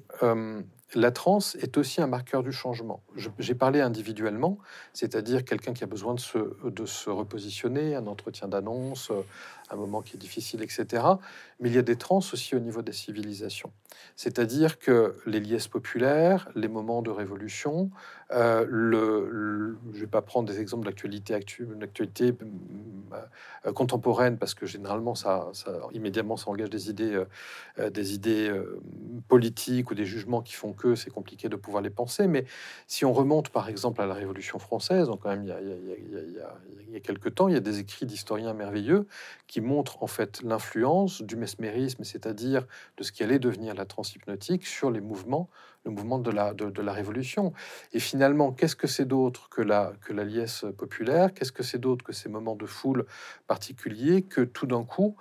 la 0.96 1.12
transe 1.12 1.56
est 1.56 1.78
aussi 1.78 2.02
un 2.02 2.08
marqueur 2.08 2.44
du 2.44 2.52
changement. 2.52 3.04
J'ai 3.40 3.56
parlé 3.56 3.82
individuellement, 3.82 4.58
c'est-à-dire 4.94 5.46
quelqu'un 5.46 5.74
qui 5.74 5.84
a 5.84 5.88
besoin 5.88 6.14
de 6.14 6.20
se, 6.20 6.38
de 6.68 6.86
se 6.86 7.10
repositionner, 7.10 7.96
un 7.96 8.08
entretien 8.08 8.48
d'annonce, 8.48 9.12
un 9.74 9.78
moment 9.78 10.02
qui 10.02 10.16
est 10.16 10.20
difficile, 10.20 10.62
etc. 10.62 11.04
Mais 11.60 11.70
il 11.70 11.76
y 11.76 11.78
a 11.78 11.82
des 11.82 11.96
trans 11.96 12.18
aussi 12.18 12.56
au 12.56 12.60
niveau 12.60 12.82
des 12.82 12.94
civilisations. 12.94 13.72
C'est-à-dire 14.16 14.80
que 14.80 15.16
les 15.26 15.40
liesses 15.40 15.68
populaires, 15.68 16.50
les 16.56 16.68
moments 16.68 17.02
de 17.02 17.10
révolution, 17.10 17.90
euh, 18.32 18.66
le, 18.68 19.78
je 19.92 19.96
ne 19.96 20.02
vais 20.02 20.08
pas 20.08 20.22
prendre 20.22 20.50
des 20.50 20.60
exemples 20.60 20.86
d'actualité 20.86 21.34
actualité 21.34 22.34
euh, 23.66 23.74
contemporaine, 23.74 24.38
parce 24.38 24.54
que 24.54 24.66
généralement, 24.66 25.16
ça, 25.16 25.52
immédiatement, 25.94 26.38
ça 26.38 26.50
engage 26.50 26.70
des 26.70 26.90
idées, 26.90 27.24
euh, 27.78 27.90
des 27.90 28.14
idées 28.14 28.52
politiques 29.28 29.92
ou 29.92 29.96
des 29.96 30.06
jugements 30.06 30.42
qui 30.42 30.54
font 30.54 30.74
que 30.74 30.96
c'est 30.96 31.12
compliqué 31.12 31.50
de 31.50 31.56
pouvoir 31.56 31.84
les 31.84 31.90
penser. 31.90 32.28
Mais 32.28 32.46
si 32.88 33.06
on 33.06 33.14
remonte, 33.14 33.50
par 33.50 33.70
exemple, 33.70 34.02
à 34.02 34.06
la 34.06 34.14
Révolution 34.14 34.60
française, 34.60 35.08
donc 35.08 35.22
quand 35.22 35.30
même, 35.30 35.44
il 35.44 35.50
y 35.50 35.52
a, 35.52 35.60
il 35.62 37.02
quelques 37.02 37.36
temps, 37.36 37.48
il 37.48 37.54
y 37.54 37.58
a 37.58 37.62
des 37.62 37.80
écrits 37.80 38.06
d'historiens 38.06 38.54
merveilleux 38.54 39.08
qui 39.48 39.62
montre 39.64 40.04
en 40.04 40.08
fait 40.08 40.42
l'influence 40.44 41.22
du 41.22 41.36
mesmérisme, 41.36 42.04
c'est-à-dire 42.04 42.66
de 42.98 43.04
ce 43.04 43.12
qui 43.12 43.24
allait 43.24 43.40
devenir 43.40 43.74
la 43.74 43.86
transhypnotique 43.86 44.66
sur 44.66 44.92
les 44.92 45.02
mouvements, 45.02 45.50
le 45.86 45.92
mouvement 45.92 46.20
de 46.20 46.32
la, 46.32 46.54
de, 46.54 46.82
la 46.82 46.94
Révolution. 46.94 47.54
Et 47.92 48.00
finalement, 48.00 48.52
qu'est-ce 48.52 48.76
que 48.76 48.88
c'est 48.88 49.06
d'autre 49.06 49.50
que 49.50 49.62
la, 49.62 49.94
que 50.02 50.14
la 50.14 50.24
liesse 50.24 50.66
populaire? 50.78 51.34
Qu'est-ce 51.34 51.52
que 51.52 51.64
c'est 51.64 51.80
d'autre 51.80 52.04
que 52.04 52.14
ces 52.14 52.30
moments 52.30 52.56
de 52.56 52.66
foule 52.66 53.06
particuliers 53.48 54.22
que 54.22 54.42
tout 54.42 54.68
d'un 54.68 54.84
coup, 54.84 55.16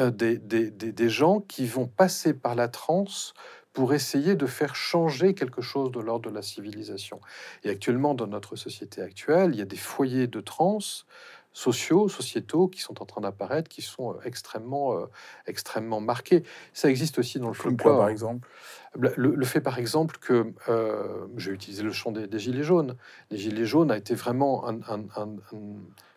euh, 0.00 0.10
des, 0.10 0.38
des, 0.38 0.70
des, 0.70 1.08
gens 1.08 1.40
qui 1.40 1.66
vont 1.66 1.86
passer 1.86 2.34
par 2.34 2.54
la 2.54 2.68
transe 2.68 3.34
pour 3.72 3.92
essayer 3.92 4.34
de 4.36 4.46
faire 4.46 4.74
changer 4.74 5.34
quelque 5.34 5.60
chose 5.60 5.90
de 5.90 6.00
l'ordre 6.00 6.30
de 6.30 6.34
la 6.34 6.42
civilisation? 6.42 7.20
Et 7.62 7.70
actuellement, 7.70 8.14
dans 8.14 8.26
notre 8.26 8.56
société 8.56 9.02
actuelle, 9.02 9.50
il 9.52 9.58
y 9.58 9.62
a 9.62 9.66
des 9.66 9.76
foyers 9.76 10.26
de 10.26 10.40
transe 10.40 11.06
sociaux, 11.54 12.08
sociétaux 12.08 12.68
qui 12.68 12.82
sont 12.82 13.00
en 13.00 13.06
train 13.06 13.22
d'apparaître, 13.22 13.70
qui 13.70 13.80
sont 13.80 14.12
euh, 14.12 14.16
extrêmement, 14.24 14.98
euh, 14.98 15.06
extrêmement 15.46 16.00
marqués. 16.00 16.42
Ça 16.74 16.90
existe 16.90 17.18
aussi 17.18 17.38
dans 17.38 17.48
le 17.48 17.54
folklore. 17.54 18.00
par 18.00 18.08
exemple 18.10 18.48
le, 18.96 19.44
fait, 19.44 19.60
par 19.60 19.78
exemple, 19.78 20.18
que 20.20 20.52
euh, 20.68 21.26
j'ai 21.36 21.50
utilisé 21.50 21.82
le 21.82 21.92
chant 21.92 22.12
des, 22.12 22.38
Gilets 22.38 22.62
jaunes. 22.62 22.96
Les 23.30 23.38
Gilets 23.38 23.66
jaunes 23.66 23.90
a 23.90 23.96
été 23.96 24.14
vraiment 24.14 24.68
un, 24.68 24.78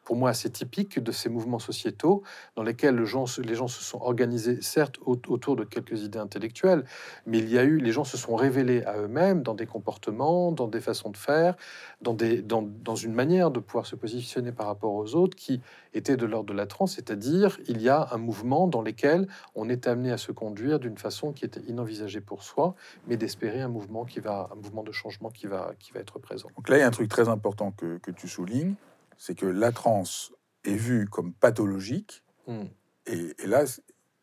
pour 0.08 0.16
moi 0.16 0.30
assez 0.30 0.49
typique 0.49 1.03
de 1.03 1.12
ces 1.12 1.28
mouvements 1.28 1.60
sociétaux 1.60 2.24
dans 2.55 2.64
lesquels 2.64 2.95
les 2.95 3.05
gens, 3.05 3.26
les 3.43 3.55
gens 3.55 3.68
se 3.68 3.84
sont 3.84 3.99
organisés, 3.99 4.62
certes, 4.62 4.95
autour 5.05 5.58
de 5.58 5.66
quelques 5.66 6.01
idées 6.01 6.18
intellectuelles, 6.18 6.86
mais 7.26 7.39
il 7.39 7.49
y 7.49 7.58
a 7.58 7.66
eu, 7.66 7.78
les 7.80 7.91
gens 7.91 8.05
se 8.05 8.16
sont 8.16 8.38
révélés 8.38 8.86
à 8.86 8.97
eux-mêmes 8.99 9.43
dans 9.43 9.53
des 9.53 9.66
comportements, 9.66 10.53
dans 10.53 10.70
des 10.70 10.80
façons 10.80 11.10
de 11.10 11.18
faire, 11.18 11.58
dans, 12.01 12.14
des, 12.14 12.41
dans, 12.41 12.95
une 12.95 13.12
manière 13.12 13.51
de 13.51 13.60
pouvoir 13.60 13.86
se 13.86 13.97
positionner 13.97 14.53
par 14.53 14.68
rapport 14.68 14.93
aux 14.93 15.14
autres 15.14 15.36
qui 15.36 15.60
était 15.93 16.16
de 16.16 16.26
l'ordre 16.26 16.53
de 16.53 16.58
la 16.58 16.68
transe, 16.68 16.95
c'est-à-dire 16.95 17.60
il 17.68 17.82
y 17.82 17.89
a 17.89 18.08
un 18.14 18.18
mouvement 18.18 18.70
dans 18.70 18.82
lequel 18.82 19.28
on 19.55 19.68
est 19.68 19.88
amené 19.88 20.14
à 20.14 20.18
se 20.18 20.32
conduire 20.32 20.80
d'une 20.80 20.97
façon 20.97 21.34
qui 21.34 21.43
était 21.43 21.64
inenvisagée 21.68 22.22
pour 22.22 22.43
soi, 22.43 22.76
mais 23.08 23.18
d'espérer 23.18 23.60
un 23.60 23.68
mouvement 23.68 24.05
qui 24.05 24.22
va, 24.22 24.47
un 24.53 24.55
mouvement 24.55 24.84
de 24.84 24.93
changement 24.93 25.32
qui 25.32 25.47
va, 25.47 25.74
être 25.95 26.18
présent. 26.18 26.47
Donc 26.55 26.70
là, 26.70 26.78
il 26.78 26.80
y 26.80 26.84
a 26.84 26.88
un 26.88 26.91
truc 26.91 27.10
très 27.10 27.28
important 27.28 27.72
que 27.72 28.12
tu 28.12 28.30
soulignes, 28.30 28.76
c'est 29.18 29.36
que 29.36 29.45
la 29.45 29.72
transe 29.72 30.34
est 30.63 30.76
vue 30.76 31.07
comme 31.07 31.34
pathologique, 31.34 32.24
hmm. 32.47 32.65
et, 33.05 33.34
là, 33.45 33.63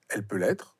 elle 0.08 0.26
peut 0.26 0.36
l'être, 0.36 0.76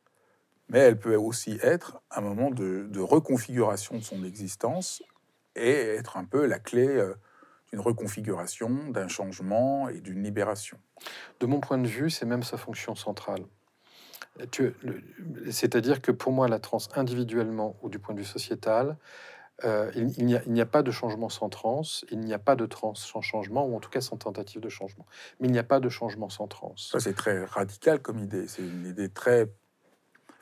mais 0.68 0.78
elle 0.78 0.98
peut 0.98 1.16
aussi 1.16 1.58
être 1.62 2.00
un 2.10 2.20
moment 2.20 2.50
de, 2.50 3.00
reconfiguration 3.00 3.98
de 3.98 4.02
son 4.02 4.24
existence 4.24 5.02
et 5.56 5.70
être 5.70 6.16
un 6.16 6.24
peu 6.24 6.46
la 6.46 6.58
clé 6.58 6.86
euh, 6.86 7.14
d'une 7.70 7.80
reconfiguration, 7.80 8.90
d'un 8.90 9.08
changement 9.08 9.88
et 9.88 10.00
d'une 10.00 10.22
libération. 10.22 10.78
De 11.40 11.46
mon 11.46 11.60
point 11.60 11.78
de 11.78 11.86
vue, 11.86 12.10
c'est 12.10 12.26
même 12.26 12.42
sa 12.42 12.56
fonction 12.56 12.94
centrale. 12.94 13.44
C'est-à-dire 15.50 16.02
que 16.02 16.10
pour 16.10 16.32
moi, 16.32 16.48
la 16.48 16.58
transe 16.58 16.88
individuellement 16.96 17.76
ou 17.82 17.88
du 17.88 18.00
point 18.00 18.14
de 18.14 18.20
vue 18.20 18.26
sociétal, 18.26 18.96
euh, 19.62 19.90
il, 19.94 20.26
n'y 20.26 20.60
a, 20.60 20.66
pas 20.66 20.82
de 20.82 20.90
changement 20.90 21.28
sans 21.28 21.48
trans, 21.48 21.82
il 22.10 22.18
n'y 22.18 22.34
a 22.34 22.40
pas 22.40 22.56
de 22.56 22.66
trans 22.66 22.94
sans 22.94 23.20
changement, 23.20 23.64
ou 23.64 23.76
en 23.76 23.80
tout 23.80 23.88
cas 23.88 24.00
sans 24.00 24.16
tentative 24.16 24.60
de 24.60 24.68
changement. 24.68 25.06
Mais 25.38 25.46
il 25.46 25.52
n'y 25.52 25.60
a 25.60 25.64
pas 25.64 25.78
de 25.78 25.88
changement 25.88 26.28
sans 26.28 26.48
trans. 26.48 26.74
Ça, 26.76 26.98
c'est 26.98 27.14
très 27.14 27.44
radical 27.44 28.00
comme 28.00 28.18
idée. 28.18 28.48
C'est 28.48 28.62
une 28.62 28.86
idée 28.86 29.08
très. 29.08 29.48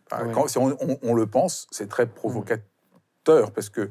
quand, 0.08 0.48
si 0.48 0.56
on, 0.58 1.14
le 1.14 1.26
pense, 1.26 1.66
c'est 1.70 1.88
très 1.88 2.06
provocateur, 2.06 3.52
parce 3.54 3.68
que 3.68 3.90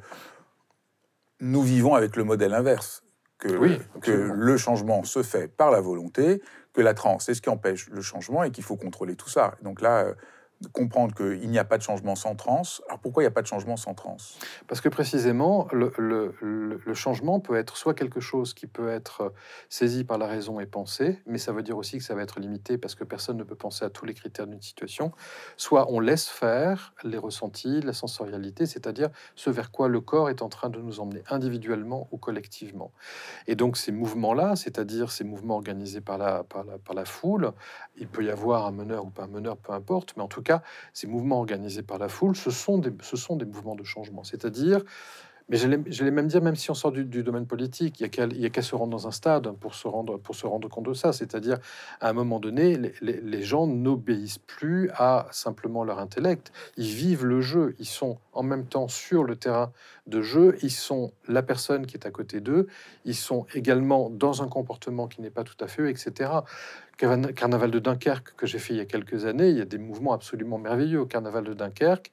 nous 1.39 1.61
vivons 1.61 1.93
avec 1.93 2.15
le 2.15 2.23
modèle 2.23 2.53
inverse. 2.53 3.03
Que, 3.37 3.79
que 4.01 4.11
le 4.11 4.55
changement 4.55 5.03
se 5.03 5.23
fait 5.23 5.47
par 5.47 5.71
la 5.71 5.81
volonté, 5.81 6.43
que 6.73 6.81
la 6.81 6.93
trans, 6.93 7.17
c'est 7.17 7.33
ce 7.33 7.41
qui 7.41 7.49
empêche 7.49 7.89
le 7.89 8.01
changement 8.01 8.43
et 8.43 8.51
qu'il 8.51 8.63
faut 8.63 8.75
contrôler 8.75 9.15
tout 9.15 9.29
ça. 9.29 9.55
Donc 9.63 9.81
là, 9.81 10.05
euh, 10.05 10.13
comprendre 10.73 11.13
qu'il 11.15 11.49
n'y 11.49 11.59
a 11.59 11.63
pas 11.63 11.77
de 11.77 11.83
changement 11.83 12.15
sans 12.15 12.35
trans. 12.35 12.61
Alors 12.87 12.99
pourquoi 12.99 13.23
il 13.23 13.25
n'y 13.25 13.31
a 13.31 13.31
pas 13.31 13.41
de 13.41 13.47
changement 13.47 13.77
sans 13.77 13.93
trans 13.93 14.17
Parce 14.67 14.81
que 14.81 14.89
précisément, 14.89 15.67
le, 15.71 15.91
le, 15.97 16.93
changement 16.93 17.39
peut 17.39 17.55
être 17.55 17.77
soit 17.77 17.93
quelque 17.93 18.19
chose 18.19 18.53
qui 18.53 18.67
peut 18.67 18.89
être 18.89 19.33
saisi 19.69 20.03
par 20.03 20.17
la 20.17 20.27
raison 20.27 20.59
et 20.59 20.65
pensé, 20.65 21.19
mais 21.25 21.37
ça 21.37 21.51
veut 21.51 21.63
dire 21.63 21.77
aussi 21.77 21.97
que 21.97 22.03
ça 22.03 22.15
va 22.15 22.21
être 22.21 22.39
limité 22.39 22.77
parce 22.77 22.95
que 22.95 23.03
personne 23.03 23.37
ne 23.37 23.43
peut 23.43 23.55
penser 23.55 23.85
à 23.85 23.89
tous 23.89 24.05
les 24.05 24.13
critères 24.13 24.45
d'une 24.45 24.61
situation. 24.61 25.11
Soit 25.57 25.89
on 25.89 25.99
laisse 25.99 26.27
faire 26.27 26.93
les 27.03 27.17
ressentis, 27.17 27.81
la 27.81 27.93
sensorialité, 27.93 28.65
c'est-à-dire 28.65 29.09
ce 29.35 29.49
vers 29.49 29.71
quoi 29.71 29.87
le 29.87 30.01
corps 30.01 30.29
est 30.29 30.41
en 30.41 30.49
train 30.49 30.69
de 30.69 30.79
nous 30.79 30.99
emmener 30.99 31.23
individuellement 31.29 32.07
ou 32.11 32.17
collectivement. 32.17 32.91
Et 33.47 33.55
donc 33.55 33.77
ces 33.77 33.91
mouvements-là, 33.91 34.55
c'est-à-dire 34.55 35.11
ces 35.11 35.23
mouvements 35.23 35.55
organisés 35.55 36.01
par 36.01 36.17
la, 36.17 36.43
par 36.43 36.65
la, 36.65 36.77
par 36.77 36.93
la 36.93 37.05
foule, 37.05 37.53
il 37.97 38.07
peut 38.07 38.23
y 38.23 38.29
avoir 38.29 38.65
un 38.65 38.71
meneur 38.71 39.05
ou 39.05 39.09
pas 39.09 39.23
un 39.23 39.27
meneur, 39.27 39.57
peu 39.57 39.73
importe, 39.73 40.13
mais 40.17 40.23
en 40.23 40.27
tout 40.27 40.41
cas, 40.41 40.50
ces 40.93 41.07
mouvements 41.07 41.37
organisés 41.37 41.83
par 41.83 41.97
la 41.97 42.09
foule, 42.09 42.35
ce 42.35 42.51
sont 42.51 42.77
des, 42.79 42.91
mouvements 43.45 43.75
de 43.75 43.83
changement. 43.83 44.23
C'est-à-dire, 44.23 44.81
mais 45.51 45.57
j'allais 45.57 46.11
même 46.11 46.27
dire, 46.27 46.41
même 46.41 46.55
si 46.55 46.71
on 46.71 46.73
sort 46.73 46.93
du, 46.93 47.03
domaine 47.03 47.45
politique, 47.45 47.99
il 47.99 48.09
n'y 48.39 48.45
a 48.45 48.49
qu'à 48.49 48.61
se 48.61 48.73
rendre 48.73 48.91
dans 48.91 49.07
un 49.09 49.11
stade 49.11 49.51
pour 49.59 49.75
se 49.75 49.85
rendre, 49.85 50.17
pour 50.17 50.33
se 50.33 50.47
rendre 50.47 50.69
compte 50.69 50.85
de 50.85 50.93
ça. 50.93 51.11
C'est-à-dire, 51.11 51.57
à 51.99 52.09
un 52.09 52.13
moment 52.13 52.39
donné, 52.39 52.77
les, 53.01 53.19
les 53.19 53.43
gens 53.43 53.67
n'obéissent 53.67 54.37
plus 54.37 54.89
à 54.95 55.27
simplement 55.31 55.83
leur 55.83 55.99
intellect. 55.99 56.53
Ils 56.77 56.93
vivent 56.93 57.25
le 57.25 57.41
jeu. 57.41 57.75
Ils 57.79 57.85
sont 57.85 58.17
en 58.31 58.43
même 58.43 58.65
temps 58.65 58.87
sur 58.87 59.25
le 59.25 59.35
terrain 59.35 59.73
de 60.07 60.21
jeu. 60.21 60.57
Ils 60.61 60.71
sont 60.71 61.11
la 61.27 61.43
personne 61.43 61.85
qui 61.85 61.97
est 61.97 62.07
à 62.07 62.11
côté 62.11 62.39
d'eux. 62.39 62.67
Ils 63.03 63.15
sont 63.15 63.45
également 63.53 64.09
dans 64.09 64.43
un 64.43 64.47
comportement 64.47 65.09
qui 65.09 65.21
n'est 65.21 65.31
pas 65.31 65.43
tout 65.43 65.61
à 65.61 65.67
fait, 65.67 65.89
etc. 65.89 66.31
Carnaval 67.01 67.71
de 67.71 67.79
Dunkerque 67.79 68.35
que 68.35 68.45
j'ai 68.45 68.59
fait 68.59 68.73
il 68.73 68.77
y 68.77 68.81
a 68.81 68.85
quelques 68.85 69.25
années, 69.25 69.49
il 69.49 69.57
y 69.57 69.61
a 69.61 69.65
des 69.65 69.79
mouvements 69.79 70.13
absolument 70.13 70.57
merveilleux 70.57 70.99
au 70.99 71.05
Carnaval 71.05 71.43
de 71.43 71.53
Dunkerque, 71.53 72.11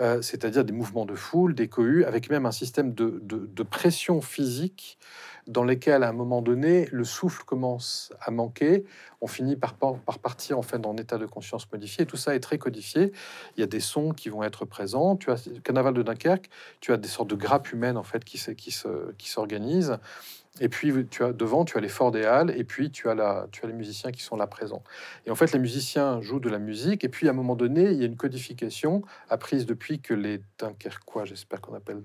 euh, 0.00 0.22
c'est-à-dire 0.22 0.64
des 0.64 0.72
mouvements 0.72 1.04
de 1.04 1.14
foule, 1.14 1.54
des 1.54 1.68
cohues, 1.68 2.04
avec 2.04 2.30
même 2.30 2.46
un 2.46 2.52
système 2.52 2.94
de, 2.94 3.62
pression 3.62 4.20
physique 4.20 4.98
dans 5.46 5.64
lesquels, 5.64 6.02
à 6.02 6.08
un 6.08 6.12
moment 6.12 6.42
donné, 6.42 6.88
le 6.90 7.04
souffle 7.04 7.44
commence 7.44 8.12
à 8.20 8.30
manquer. 8.30 8.84
On 9.20 9.26
finit 9.26 9.56
par, 9.56 9.74
par 9.74 10.18
partir 10.18 10.58
en 10.58 10.62
fait 10.62 10.78
dans 10.78 10.92
un 10.92 10.96
état 10.96 11.18
de 11.18 11.26
conscience 11.26 11.70
modifié. 11.70 12.06
Tout 12.06 12.16
ça 12.16 12.34
est 12.34 12.40
très 12.40 12.58
codifié. 12.58 13.12
Il 13.56 13.60
y 13.60 13.62
a 13.62 13.66
des 13.66 13.80
sons 13.80 14.12
qui 14.12 14.28
vont 14.28 14.42
être 14.42 14.64
présents. 14.64 15.16
Tu 15.16 15.30
as 15.30 15.48
Carnaval 15.62 15.94
de 15.94 16.02
Dunkerque, 16.02 16.48
tu 16.80 16.92
as 16.92 16.96
des 16.96 17.08
sortes 17.08 17.30
de 17.30 17.34
grappes 17.34 17.72
humaines 17.72 17.96
en 17.96 18.02
fait 18.02 18.24
qui 18.24 18.38
s'organisent. 18.38 19.98
Qui 19.98 20.39
et 20.58 20.68
puis, 20.68 20.92
tu 21.06 21.22
as, 21.22 21.32
devant, 21.32 21.64
tu 21.64 21.78
as 21.78 21.80
les 21.80 21.88
forts 21.88 22.10
des 22.10 22.24
halles, 22.24 22.50
et 22.50 22.64
puis 22.64 22.90
tu 22.90 23.08
as, 23.08 23.46
les 23.62 23.72
musiciens 23.72 24.10
qui 24.10 24.22
sont 24.22 24.36
là 24.36 24.48
présents. 24.48 24.82
Et 25.26 25.30
en 25.30 25.36
fait, 25.36 25.52
les 25.52 25.60
musiciens 25.60 26.20
jouent 26.20 26.40
de 26.40 26.50
la 26.50 26.58
musique, 26.58 27.04
et 27.04 27.08
puis 27.08 27.28
à 27.28 27.30
un 27.30 27.34
moment 27.34 27.54
donné, 27.54 27.84
il 27.84 27.98
y 27.98 28.02
a 28.02 28.06
une 28.06 28.16
codification 28.16 29.02
apprise 29.28 29.64
depuis 29.64 30.00
que 30.00 30.12
les 30.12 30.42
Dunkerquois, 30.58 31.24
j'espère 31.24 31.60
qu'on 31.60 31.74
appelle 31.74 32.02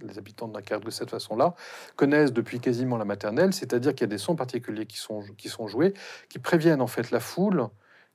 les 0.00 0.18
habitants 0.18 0.46
de 0.46 0.52
Dunkerque 0.52 0.84
de 0.84 0.90
cette 0.90 1.10
façon-là, 1.10 1.54
connaissent 1.96 2.32
depuis 2.32 2.60
quasiment 2.60 2.98
la 2.98 3.04
maternelle, 3.04 3.52
c'est-à-dire 3.52 3.92
qu'il 3.94 4.02
y 4.02 4.04
a 4.04 4.14
des 4.14 4.18
sons 4.18 4.36
particuliers 4.36 4.86
qui 4.86 4.98
sont, 4.98 5.22
qui 5.36 5.48
sont 5.48 5.66
joués, 5.66 5.94
qui 6.28 6.38
préviennent 6.38 6.82
en 6.82 6.86
fait 6.86 7.10
la 7.10 7.20
foule 7.20 7.68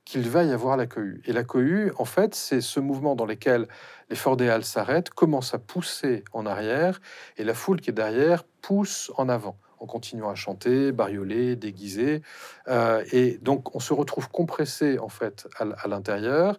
qu'il 0.06 0.28
va 0.28 0.44
y 0.44 0.52
avoir 0.52 0.76
la 0.76 0.86
cohue. 0.86 1.20
Et 1.26 1.32
la 1.32 1.44
cohue, 1.44 1.92
en 1.98 2.04
fait, 2.04 2.34
c'est 2.34 2.60
ce 2.60 2.78
mouvement 2.78 3.16
dans 3.16 3.26
lequel 3.26 3.66
les 4.08 4.48
halles 4.48 4.64
s'arrêtent, 4.64 5.10
commencent 5.10 5.52
à 5.52 5.58
pousser 5.58 6.24
en 6.32 6.46
arrière, 6.46 7.00
et 7.36 7.44
la 7.44 7.54
foule 7.54 7.80
qui 7.80 7.90
est 7.90 7.94
derrière 7.94 8.44
pousse 8.62 9.10
en 9.16 9.28
avant 9.28 9.58
en 9.84 9.86
continuant 9.86 10.30
à 10.30 10.34
chanter, 10.34 10.92
bariolé, 10.92 11.56
déguisé. 11.56 12.22
Euh, 12.68 13.04
et 13.12 13.38
donc, 13.42 13.76
on 13.76 13.80
se 13.80 13.92
retrouve 13.92 14.30
compressé, 14.30 14.98
en 14.98 15.10
fait, 15.10 15.46
à, 15.58 15.86
l'intérieur. 15.86 16.58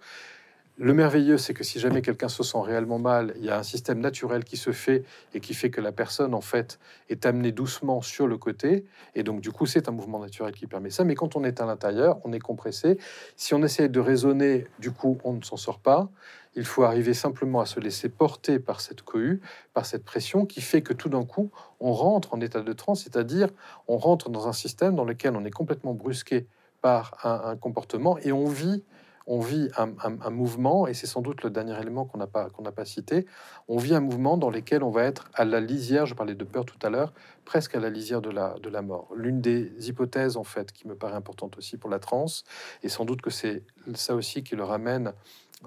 Le 0.78 0.93
merveilleux, 0.93 1.38
c'est 1.38 1.53
que 1.53 1.63
si 1.63 1.80
jamais 1.80 2.01
quelqu'un 2.01 2.28
se 2.28 2.43
sent 2.43 2.59
réellement 2.61 2.99
mal, 2.99 3.34
il 3.38 3.45
y 3.45 3.49
a 3.49 3.57
un 3.57 3.63
système 3.63 3.99
naturel 3.99 4.43
qui 4.43 4.57
se 4.57 4.71
fait 4.71 5.03
et 5.34 5.39
qui 5.39 5.53
fait 5.53 5.71
que 5.71 5.82
la 5.82 5.91
personne, 5.91 6.34
en 6.36 6.41
fait, 6.41 6.80
est 7.09 7.26
amenée 7.26 7.51
doucement 7.51 8.01
sur 8.01 8.28
le 8.28 8.38
côté. 8.38 8.86
Et 9.15 9.23
donc, 9.23 9.41
du 9.41 9.51
coup, 9.51 9.65
c'est 9.65 9.89
un 9.89 9.91
mouvement 9.91 10.19
naturel 10.19 10.53
qui 10.53 10.67
permet 10.67 10.91
ça. 10.91 11.03
Mais 11.03 11.15
quand 11.15 11.36
on 11.36 11.43
est 11.43 11.61
à 11.61 11.65
l'intérieur, 11.65 12.19
on 12.26 12.34
est 12.34 12.39
compressé. 12.39 12.99
Si 13.38 13.55
on 13.55 13.63
essaye 13.63 13.89
de 13.89 13.99
raisonner, 13.99 14.67
du 14.80 14.91
coup, 14.91 15.17
on 15.23 15.34
ne 15.34 15.41
s'en 15.43 15.57
sort 15.57 15.80
pas. 15.80 16.09
Il 16.56 16.66
faut 16.66 16.84
arriver 16.84 17.14
simplement 17.14 17.60
à 17.60 17.66
se 17.66 17.80
laisser 17.80 18.10
porter 18.10 18.60
par 18.60 18.82
cette 18.82 19.01
cohue, 19.01 19.41
par 19.74 19.86
cette 19.86 20.06
pression 20.06 20.45
qui 20.45 20.62
fait 20.62 20.82
que 20.82 20.93
tout 20.93 21.10
d'un 21.10 21.26
coup, 21.26 21.51
on 21.80 21.93
rentre 21.93 22.34
en 22.34 22.41
état 22.41 22.62
de 22.62 22.74
transe, 22.74 23.03
c'est-à-dire 23.03 23.49
on 23.88 23.97
rentre 23.97 24.30
dans 24.30 24.47
un 24.47 24.53
système 24.53 24.95
dans 24.95 25.06
lequel 25.06 25.36
on 25.36 25.43
est 25.43 25.51
complètement 25.51 25.93
brusqué 25.93 26.47
par 26.82 27.18
un, 27.24 27.56
comportement 27.56 28.18
et 28.20 28.32
on 28.32 28.45
vit 28.45 28.84
on 29.28 29.39
vit 29.39 29.70
un, 29.76 30.30
mouvement, 30.30 30.86
et 30.86 30.93
c'est 30.93 31.08
sans 31.08 31.22
doute 31.22 31.43
le 31.43 31.49
dernier 31.49 31.76
élément 31.82 32.06
qu'on 32.06 32.20
n'a 32.20 32.28
pas, 32.28 32.49
pas 32.76 32.86
cité, 32.86 33.26
on 33.68 33.78
vit 33.78 33.95
un 33.95 33.99
mouvement 33.99 34.38
dans 34.38 34.51
lequel 34.51 34.84
on 34.84 34.91
va 34.91 35.03
être 35.03 35.30
à 35.34 35.45
la 35.45 35.60
lisière, 35.60 36.06
je 36.06 36.14
parlais 36.14 36.36
de 36.36 36.43
peur 36.43 36.64
tout 36.64 36.78
à 36.84 36.91
l'heure, 36.91 37.12
presque 37.43 37.74
à 37.74 37.80
la 37.80 37.89
lisière 37.89 38.22
de 38.22 38.30
la, 38.30 38.56
de 38.62 38.70
la 38.70 38.84
mort. 38.84 39.10
L'une 39.16 39.41
des 39.41 39.89
hypothèses, 39.89 40.38
en 40.38 40.43
fait, 40.43 40.72
qui 40.72 40.88
me 40.88 40.93
paraît 40.93 41.16
importante 41.16 41.58
aussi 41.58 41.76
pour 41.78 41.89
la 41.89 41.97
transe, 41.97 42.43
et 42.84 42.89
sans 42.89 43.03
doute 43.03 43.22
que 43.24 43.32
c'est 43.32 43.64
ça 43.95 44.14
aussi 44.14 44.43
qui 44.43 44.56
le 44.56 44.64
ramène 44.64 45.12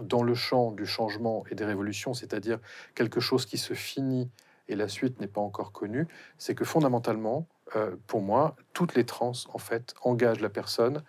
dans 0.00 0.22
le 0.22 0.34
champ 0.34 0.72
du 0.72 0.86
changement 0.86 1.44
et 1.50 1.54
des 1.54 1.64
révolutions, 1.64 2.14
c'est-à-dire 2.14 2.58
quelque 2.94 3.20
chose 3.20 3.46
qui 3.46 3.58
se 3.58 3.74
finit 3.74 4.30
et 4.68 4.76
la 4.76 4.88
suite 4.88 5.20
n'est 5.20 5.28
pas 5.28 5.40
encore 5.40 5.72
connue, 5.72 6.06
c'est 6.36 6.54
que 6.54 6.64
fondamentalement, 6.64 7.46
euh, 7.76 7.96
pour 8.06 8.20
moi, 8.20 8.54
toutes 8.72 8.94
les 8.94 9.04
trans, 9.04 9.32
en 9.52 9.58
fait, 9.58 9.94
engagent 10.02 10.40
la 10.40 10.50
personne 10.50 11.02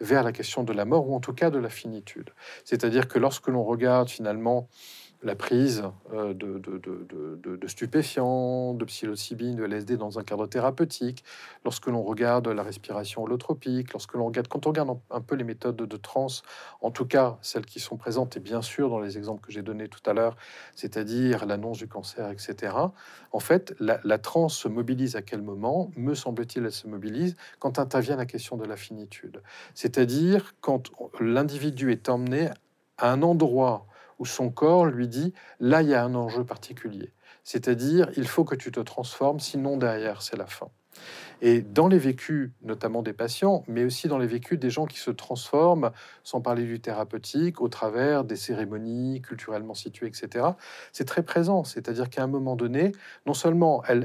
vers 0.00 0.22
la 0.22 0.32
question 0.32 0.62
de 0.62 0.72
la 0.72 0.84
mort, 0.84 1.08
ou 1.08 1.14
en 1.14 1.20
tout 1.20 1.32
cas 1.32 1.50
de 1.50 1.58
la 1.58 1.70
finitude. 1.70 2.30
C'est-à-dire 2.64 3.08
que 3.08 3.18
lorsque 3.18 3.48
l'on 3.48 3.64
regarde 3.64 4.10
finalement 4.10 4.68
la 5.26 5.34
prise 5.34 5.82
euh, 6.12 6.32
de, 6.34 6.58
de, 6.58 7.66
stupéfiants, 7.66 8.74
de 8.74 8.84
psilocybine, 8.84 9.56
de 9.56 9.64
LSD 9.64 9.96
dans 9.96 10.20
un 10.20 10.22
cadre 10.22 10.46
thérapeutique, 10.46 11.24
lorsque 11.64 11.88
l'on 11.88 12.02
regarde 12.04 12.46
la 12.46 12.62
respiration 12.62 13.24
holotropique, 13.24 13.92
lorsque 13.92 14.14
l'on 14.14 14.26
regarde, 14.26 14.46
quand 14.46 14.66
on 14.66 14.70
regarde 14.70 14.96
un 15.10 15.20
peu 15.20 15.34
les 15.34 15.42
méthodes 15.42 15.76
de 15.76 15.96
transe, 15.96 16.42
en 16.80 16.92
tout 16.92 17.06
cas 17.06 17.38
celles 17.42 17.66
qui 17.66 17.80
sont 17.80 17.96
présentes, 17.96 18.36
et 18.36 18.40
bien 18.40 18.62
sûr 18.62 18.88
dans 18.88 19.00
les 19.00 19.18
exemples 19.18 19.44
que 19.44 19.50
j'ai 19.50 19.62
donnés 19.62 19.88
tout 19.88 20.08
à 20.08 20.12
l'heure, 20.12 20.36
c'est-à-dire 20.76 21.44
l'annonce 21.44 21.78
du 21.78 21.88
cancer, 21.88 22.30
etc., 22.30 22.74
en 23.32 23.40
fait, 23.40 23.74
la, 23.80 23.98
la 24.04 24.18
transe 24.18 24.56
se 24.56 24.68
mobilise 24.68 25.16
à 25.16 25.22
quel 25.22 25.42
moment? 25.42 25.90
Me 25.96 26.14
semble-t-il, 26.14 26.64
elle 26.64 26.72
se 26.72 26.86
mobilise 26.86 27.34
quand 27.58 27.80
intervient 27.80 28.16
la 28.16 28.26
question 28.26 28.56
de 28.56 28.64
la 28.64 28.76
finitude. 28.76 29.42
C'est-à-dire 29.74 30.54
quand 30.60 30.92
l'individu 31.20 31.90
est 31.90 32.08
emmené 32.08 32.48
à 32.96 33.10
un 33.10 33.22
endroit 33.22 33.86
où 34.18 34.26
son 34.26 34.50
corps 34.50 34.86
lui 34.86 35.08
dit, 35.08 35.32
là, 35.60 35.82
il 35.82 35.88
y 35.88 35.94
a 35.94 36.04
un 36.04 36.14
enjeu 36.14 36.44
particulier. 36.44 37.12
C'est-à-dire, 37.44 38.10
il 38.16 38.26
faut 38.26 38.44
que 38.44 38.54
tu 38.54 38.72
te 38.72 38.80
transformes, 38.80 39.40
sinon 39.40 39.76
derrière, 39.76 40.22
c'est 40.22 40.36
la 40.36 40.46
fin. 40.46 40.68
Et 41.42 41.60
dans 41.60 41.86
les 41.86 41.98
vécus, 41.98 42.50
notamment 42.62 43.02
des 43.02 43.12
patients, 43.12 43.62
mais 43.68 43.84
aussi 43.84 44.08
dans 44.08 44.18
les 44.18 44.26
vécus 44.26 44.58
des 44.58 44.70
gens 44.70 44.86
qui 44.86 44.98
se 44.98 45.10
transforment, 45.10 45.90
sans 46.24 46.40
parler 46.40 46.64
du 46.64 46.80
thérapeutique, 46.80 47.60
au 47.60 47.68
travers 47.68 48.24
des 48.24 48.36
cérémonies 48.36 49.20
culturellement 49.20 49.74
situées, 49.74 50.06
etc., 50.06 50.46
c'est 50.92 51.04
très 51.04 51.22
présent. 51.22 51.64
C'est-à-dire 51.64 52.08
qu'à 52.08 52.22
un 52.22 52.26
moment 52.26 52.56
donné, 52.56 52.92
non 53.26 53.34
seulement 53.34 53.82
elles, 53.84 54.00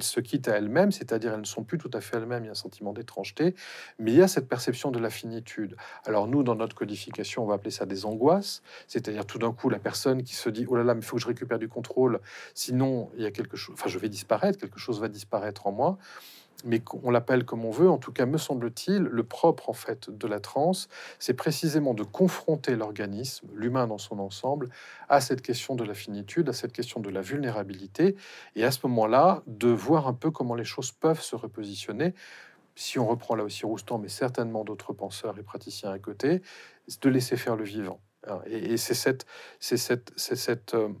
se 0.00 0.20
quittent 0.20 0.48
à 0.48 0.56
elles-mêmes, 0.56 0.92
c'est-à-dire 0.92 1.32
elles 1.34 1.40
ne 1.40 1.44
sont 1.44 1.64
plus 1.64 1.78
tout 1.78 1.90
à 1.92 2.00
fait 2.00 2.16
elles-mêmes, 2.16 2.44
il 2.44 2.46
y 2.46 2.50
a 2.50 2.52
un 2.52 2.54
sentiment 2.54 2.92
d'étrangeté, 2.92 3.54
mais 3.98 4.12
il 4.12 4.18
y 4.18 4.22
a 4.22 4.28
cette 4.28 4.48
perception 4.48 4.90
de 4.90 4.98
la 5.00 5.10
finitude. 5.10 5.76
Alors 6.06 6.28
nous, 6.28 6.44
dans 6.44 6.54
notre 6.54 6.76
codification, 6.76 7.42
on 7.42 7.46
va 7.46 7.54
appeler 7.54 7.72
ça 7.72 7.84
des 7.84 8.04
angoisses, 8.04 8.62
c'est-à-dire 8.86 9.26
tout 9.26 9.38
d'un 9.38 9.52
coup 9.52 9.70
la 9.70 9.80
personne 9.80 10.22
qui 10.22 10.36
se 10.36 10.48
dit, 10.50 10.66
oh 10.68 10.76
là 10.76 10.84
là, 10.84 10.94
il 10.96 11.02
faut 11.02 11.16
que 11.16 11.22
je 11.22 11.26
récupère 11.26 11.58
du 11.58 11.68
contrôle, 11.68 12.20
sinon 12.54 13.10
il 13.16 13.22
y 13.22 13.26
a 13.26 13.32
quelque 13.32 13.56
chose, 13.56 13.74
enfin 13.74 13.88
je 13.88 13.98
vais 13.98 14.08
disparaître, 14.08 14.58
quelque 14.58 14.78
chose 14.78 15.00
va 15.00 15.08
disparaître 15.08 15.66
en 15.66 15.72
moi 15.72 15.98
mais 16.64 16.82
on 17.02 17.10
l'appelle 17.10 17.44
comme 17.44 17.64
on 17.64 17.70
veut, 17.70 17.88
en 17.88 17.98
tout 17.98 18.12
cas 18.12 18.26
me 18.26 18.38
semble-t-il, 18.38 19.02
le 19.02 19.24
propre 19.24 19.68
en 19.70 19.72
fait 19.72 20.10
de 20.10 20.26
la 20.26 20.40
transe, 20.40 20.88
c'est 21.18 21.34
précisément 21.34 21.94
de 21.94 22.02
confronter 22.02 22.74
l'organisme, 22.74 23.48
l'humain 23.54 23.86
dans 23.86 23.98
son 23.98 24.18
ensemble, 24.18 24.68
à 25.08 25.20
cette 25.20 25.42
question 25.42 25.76
de 25.76 25.84
la 25.84 25.94
finitude, 25.94 26.48
à 26.48 26.52
cette 26.52 26.72
question 26.72 27.00
de 27.00 27.10
la 27.10 27.20
vulnérabilité, 27.20 28.16
et 28.56 28.64
à 28.64 28.70
ce 28.70 28.80
moment-là, 28.84 29.42
de 29.46 29.68
voir 29.68 30.08
un 30.08 30.14
peu 30.14 30.30
comment 30.30 30.54
les 30.54 30.64
choses 30.64 30.90
peuvent 30.92 31.22
se 31.22 31.36
repositionner. 31.36 32.14
Si 32.74 32.98
on 32.98 33.06
reprend 33.06 33.34
là 33.34 33.44
aussi 33.44 33.64
Roustan, 33.66 33.98
mais 33.98 34.08
certainement 34.08 34.64
d'autres 34.64 34.92
penseurs 34.92 35.38
et 35.38 35.42
praticiens 35.42 35.90
à 35.90 35.98
côté, 35.98 36.42
de 37.00 37.08
laisser 37.08 37.36
faire 37.36 37.56
le 37.56 37.64
vivant. 37.64 38.00
Hein, 38.28 38.40
et, 38.46 38.72
euh, 38.72 38.76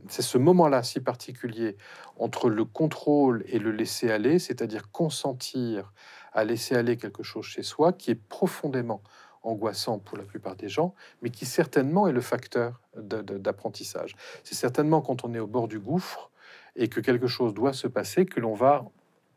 c'est 0.08 0.22
ce 0.22 0.38
moment-là 0.38 0.82
si 0.82 1.00
particulier 1.00 1.76
entre 2.18 2.48
le 2.48 2.64
contrôle 2.64 3.44
et 3.46 3.58
le 3.58 3.70
laisser 3.70 4.10
aller, 4.10 4.38
c'est-à-dire 4.38 4.90
consentir 4.90 5.92
à 6.32 6.44
laisser 6.44 6.74
aller 6.74 6.96
quelque 6.96 7.22
chose 7.22 7.44
chez 7.44 7.62
soi, 7.62 7.92
qui 7.92 8.10
est 8.10 8.28
profondément 8.28 9.02
angoissant 9.42 9.98
pour 9.98 10.18
la 10.18 10.24
plupart 10.24 10.56
des 10.56 10.68
gens, 10.68 10.94
mais 11.22 11.30
qui 11.30 11.46
certainement 11.46 12.08
est 12.08 12.12
le 12.12 12.20
facteur 12.20 12.80
d'apprentissage. 12.96 14.14
C'est 14.44 14.54
certainement 14.54 15.00
quand 15.00 15.24
on 15.24 15.32
est 15.34 15.38
au 15.38 15.46
bord 15.46 15.68
du 15.68 15.78
gouffre 15.78 16.30
et 16.76 16.88
que 16.88 17.00
quelque 17.00 17.26
chose 17.26 17.54
doit 17.54 17.72
se 17.72 17.86
passer 17.86 18.26
que 18.26 18.40
l'on 18.40 18.54
va 18.54 18.84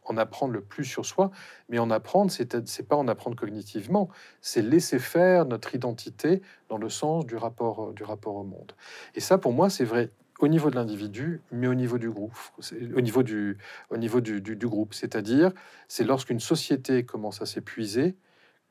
en 0.04 0.18
apprendre 0.18 0.54
le 0.54 0.62
plus 0.62 0.86
sur 0.86 1.06
soi, 1.06 1.32
mais 1.70 1.80
en 1.80 1.89
apprendre, 1.89 2.32
c'est 2.32 2.88
pas 2.88 2.95
en 2.95 3.08
apprendre 3.08 3.36
cognitivement, 3.36 4.10
c'est 4.41 4.62
laisser 4.62 4.99
faire 4.99 5.45
notre 5.45 5.76
identité 5.76 6.41
dans 6.70 6.78
le 6.78 6.89
sens 6.89 7.26
du 7.26 7.36
rapport, 7.36 7.89
euh, 7.89 7.93
du 7.93 8.04
rapport 8.04 8.36
au 8.36 8.43
monde. 8.43 8.74
Et 9.16 9.20
ça, 9.20 9.38
pour 9.38 9.54
moi, 9.54 9.70
c'est 9.70 9.86
vrai 9.86 10.12
au 10.39 10.47
niveau 10.47 10.72
de 10.72 10.76
l'individu, 10.76 11.41
mais 11.52 11.68
au 11.68 11.76
niveau 11.76 11.99
du 11.99 12.10
groupe, 12.10 12.36
au 12.95 13.02
niveau 13.02 13.22
du, 13.22 13.60
au 13.91 13.97
niveau 13.97 14.22
du, 14.22 14.41
du, 14.41 14.68
groupe. 14.68 14.95
C'est-à-dire, 14.95 15.52
c'est 15.88 16.04
lorsqu'une 16.04 16.39
société 16.39 17.06
commence 17.06 17.43
à 17.43 17.45
s'épuiser 17.45 18.16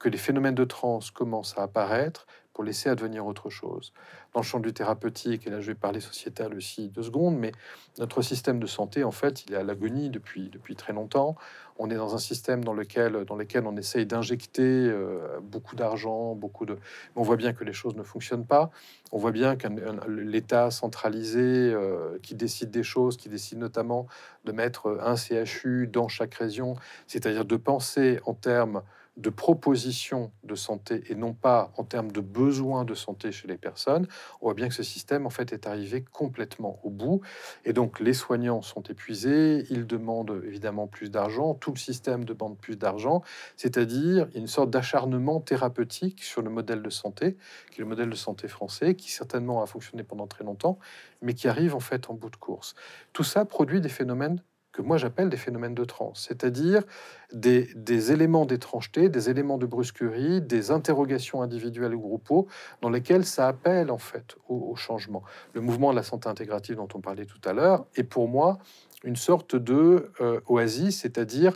que 0.01 0.09
les 0.09 0.18
phénomènes 0.18 0.57
de 0.57 0.64
transe 0.64 1.12
commencent 1.12 1.57
à 1.57 1.62
apparaître 1.62 2.26
laisser 2.62 2.88
advenir 2.88 3.26
autre 3.26 3.50
chose 3.50 3.92
dans 4.32 4.40
le 4.40 4.44
champ 4.44 4.61
du 4.61 4.72
thérapeutique, 4.72 5.46
et 5.46 5.50
là 5.50 5.61
je 5.61 5.68
vais 5.68 5.74
parler 5.74 6.00
sociétal 6.00 6.54
aussi 6.54 6.88
deux 6.88 7.02
secondes, 7.02 7.36
mais 7.36 7.52
notre 7.98 8.22
système 8.22 8.61
de 8.61 8.66
santé, 8.66 9.02
en 9.04 9.11
fait, 9.11 9.44
il 9.46 9.54
est 9.54 9.56
à 9.56 9.64
l'agonie 9.64 10.11
depuis, 10.11 10.48
depuis 10.50 10.76
très 10.76 10.92
longtemps. 10.92 11.36
On 11.78 11.90
est 11.90 11.96
dans 11.96 12.14
un 12.14 12.18
système 12.18 12.62
dans 12.62 12.74
lequel, 12.74 13.24
dans 13.24 13.36
lequel 13.36 13.66
on 13.66 13.76
essaye 13.76 14.06
d'injecter 14.06 14.62
euh, 14.62 15.40
beaucoup 15.42 15.76
d'argent, 15.76 16.34
beaucoup 16.34 16.66
de... 16.66 16.76
on 17.16 17.22
voit 17.22 17.36
bien 17.36 17.52
que 17.52 17.64
les 17.64 17.72
choses 17.72 17.96
ne 17.96 18.02
fonctionnent 18.02 18.46
pas. 18.46 18.70
On 19.12 19.18
voit 19.18 19.32
bien 19.32 19.56
que 19.56 19.66
l'État 20.08 20.70
centralisé 20.70 21.40
euh, 21.40 22.18
qui 22.22 22.34
décide 22.34 22.70
des 22.70 22.82
choses, 22.82 23.16
qui 23.16 23.28
décide 23.28 23.58
notamment 23.58 24.06
de 24.44 24.52
mettre 24.52 24.98
un 25.02 25.16
CHU 25.16 25.88
dans 25.88 26.08
chaque 26.08 26.34
région, 26.34 26.76
c'est-à-dire 27.06 27.44
de 27.44 27.56
penser 27.56 28.20
en 28.26 28.34
termes 28.34 28.82
de 29.16 29.30
propositions 29.30 30.32
de 30.44 30.54
santé 30.54 31.02
et 31.08 31.14
non 31.14 31.34
pas 31.34 31.72
en 31.76 31.84
termes 31.84 32.11
de 32.11 32.20
besoins 32.20 32.84
de 32.84 32.94
santé 32.94 33.32
chez 33.32 33.48
les 33.48 33.58
personnes, 33.58 34.06
on 34.40 34.46
voit 34.46 34.54
bien 34.54 34.68
que 34.68 34.74
ce 34.74 34.82
système 34.82 35.26
en 35.26 35.30
fait 35.30 35.52
est 35.52 35.66
arrivé 35.66 36.02
complètement 36.02 36.80
au 36.84 36.90
bout. 36.90 37.20
Et 37.64 37.72
donc 37.72 38.00
les 38.00 38.14
soignants 38.14 38.62
sont 38.62 38.82
épuisés, 38.84 39.66
ils 39.70 39.86
demandent 39.86 40.42
évidemment 40.44 40.86
plus 40.86 41.11
d'argent, 41.11 41.54
tout 41.54 41.72
le 41.72 41.78
système 41.78 42.24
demande 42.24 42.56
plus 42.58 42.76
d'argent, 42.76 43.22
c'est-à-dire 43.56 44.28
une 44.34 44.46
sorte 44.46 44.70
d'acharnement 44.70 45.40
thérapeutique 45.40 46.22
sur 46.22 46.42
le 46.42 46.50
modèle 46.50 46.82
de 46.82 46.90
santé, 46.90 47.36
qui 47.70 47.80
est 47.80 47.84
le 47.84 47.88
modèle 47.88 48.11
de 48.11 48.16
santé 48.16 48.48
français, 48.48 48.94
qui 48.94 49.11
certainement 49.11 49.62
a 49.62 49.66
fonctionné 49.66 50.02
pendant 50.02 50.26
très 50.26 50.44
longtemps, 50.44 50.78
mais 51.22 51.34
qui 51.34 51.48
arrive 51.48 51.74
en 51.74 51.80
fait 51.80 52.11
en 52.11 52.14
bout 52.14 52.30
de 52.30 52.36
course. 52.36 52.74
Tout 53.12 53.24
ça 53.24 53.44
produit 53.44 53.80
des 53.80 53.88
phénomènes 53.88 54.42
que 54.73 54.83
moi 54.83 54.97
j'appelle 54.99 55.29
des 55.29 55.37
phénomènes 55.37 55.75
de 55.75 55.85
transe, 55.85 56.27
c'est-à-dire 56.29 56.83
des, 57.33 58.12
éléments 58.12 58.47
d'étrangeté, 58.47 59.09
des 59.09 59.31
éléments 59.31 59.59
de 59.59 59.66
brusquerie, 59.66 60.41
des 60.41 60.71
interrogations 60.71 61.43
individuelles 61.43 61.95
ou 61.95 62.01
groupaux, 62.01 62.47
dans 62.81 62.91
lesquels 62.91 63.25
ça 63.25 63.49
appelle 63.49 63.91
en 63.91 63.99
fait 63.99 64.37
au, 64.49 64.75
changement. 64.77 65.23
Le 65.55 65.61
mouvement 65.61 65.91
de 65.91 65.97
la 65.97 66.03
santé 66.03 66.29
intégrative 66.29 66.77
dont 66.77 66.89
on 66.95 67.01
parlait 67.01 67.27
tout 67.27 67.41
à 67.45 67.53
l'heure 67.53 67.87
est 67.97 68.05
pour 68.05 68.29
moi 68.29 68.59
une 69.05 69.16
sorte 69.16 69.57
de 69.57 70.11
euh, 70.21 70.41
oasis, 70.47 71.01
c'est-à-dire 71.01 71.55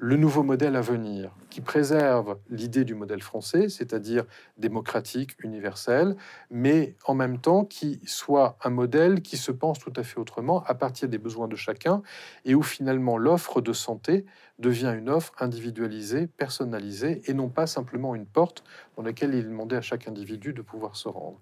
le 0.00 0.16
nouveau 0.16 0.44
modèle 0.44 0.76
à 0.76 0.80
venir, 0.80 1.34
qui 1.50 1.60
préserve 1.60 2.38
l'idée 2.48 2.84
du 2.84 2.94
modèle 2.94 3.20
français, 3.20 3.68
c'est-à-dire 3.68 4.24
démocratique, 4.56 5.32
universel, 5.42 6.16
mais 6.50 6.94
en 7.06 7.14
même 7.14 7.40
temps 7.40 7.64
qui 7.64 8.00
soit 8.06 8.56
un 8.62 8.70
modèle 8.70 9.22
qui 9.22 9.36
se 9.36 9.50
pense 9.50 9.80
tout 9.80 9.92
à 9.96 10.04
fait 10.04 10.20
autrement 10.20 10.62
à 10.64 10.74
partir 10.74 11.08
des 11.08 11.18
besoins 11.18 11.48
de 11.48 11.56
chacun, 11.56 12.02
et 12.44 12.54
où 12.54 12.62
finalement 12.62 13.18
l'offre 13.18 13.60
de 13.60 13.72
santé 13.72 14.24
devient 14.60 14.94
une 14.96 15.08
offre 15.08 15.32
individualisée, 15.40 16.28
personnalisée, 16.28 17.22
et 17.26 17.34
non 17.34 17.48
pas 17.48 17.66
simplement 17.66 18.14
une 18.14 18.26
porte 18.26 18.62
dans 18.96 19.02
laquelle 19.02 19.34
il 19.34 19.44
demandait 19.44 19.76
à 19.76 19.82
chaque 19.82 20.06
individu 20.06 20.52
de 20.52 20.62
pouvoir 20.62 20.94
se 20.94 21.08
rendre. 21.08 21.40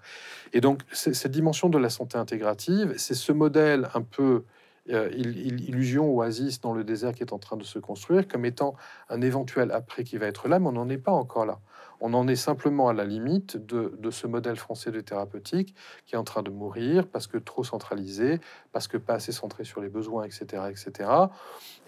Et 0.54 0.62
donc 0.62 0.80
cette 0.92 1.30
dimension 1.30 1.68
de 1.68 1.78
la 1.78 1.90
santé 1.90 2.16
intégrative, 2.16 2.94
c'est 2.96 3.14
ce 3.14 3.32
modèle 3.32 3.90
un 3.92 4.02
peu 4.02 4.44
euh, 4.90 5.10
illusion, 5.14 6.08
oasis 6.14 6.60
dans 6.60 6.72
le 6.72 6.84
désert 6.84 7.12
qui 7.12 7.22
est 7.22 7.32
en 7.32 7.38
train 7.38 7.56
de 7.56 7.64
se 7.64 7.78
construire, 7.78 8.28
comme 8.28 8.44
étant 8.44 8.74
un 9.08 9.20
éventuel 9.20 9.70
après 9.72 10.04
qui 10.04 10.16
va 10.16 10.26
être 10.26 10.48
là, 10.48 10.58
mais 10.58 10.68
on 10.68 10.72
n'en 10.72 10.88
est 10.88 10.98
pas 10.98 11.12
encore 11.12 11.46
là. 11.46 11.58
On 12.00 12.14
en 12.14 12.28
est 12.28 12.36
simplement 12.36 12.88
à 12.88 12.92
la 12.92 13.04
limite 13.04 13.56
de, 13.56 14.10
ce 14.10 14.26
modèle 14.26 14.56
français 14.56 14.90
de 14.90 15.00
thérapeutique 15.00 15.74
qui 16.06 16.14
est 16.14 16.18
en 16.18 16.24
train 16.24 16.42
de 16.42 16.50
mourir 16.50 17.06
parce 17.06 17.26
que 17.26 17.38
trop 17.38 17.64
centralisé, 17.64 18.40
parce 18.72 18.88
que 18.88 18.96
pas 18.96 19.14
assez 19.14 19.32
centré 19.32 19.64
sur 19.64 19.80
les 19.80 19.88
besoins, 19.88 20.24
etc. 20.24 20.64
etc. 20.70 21.10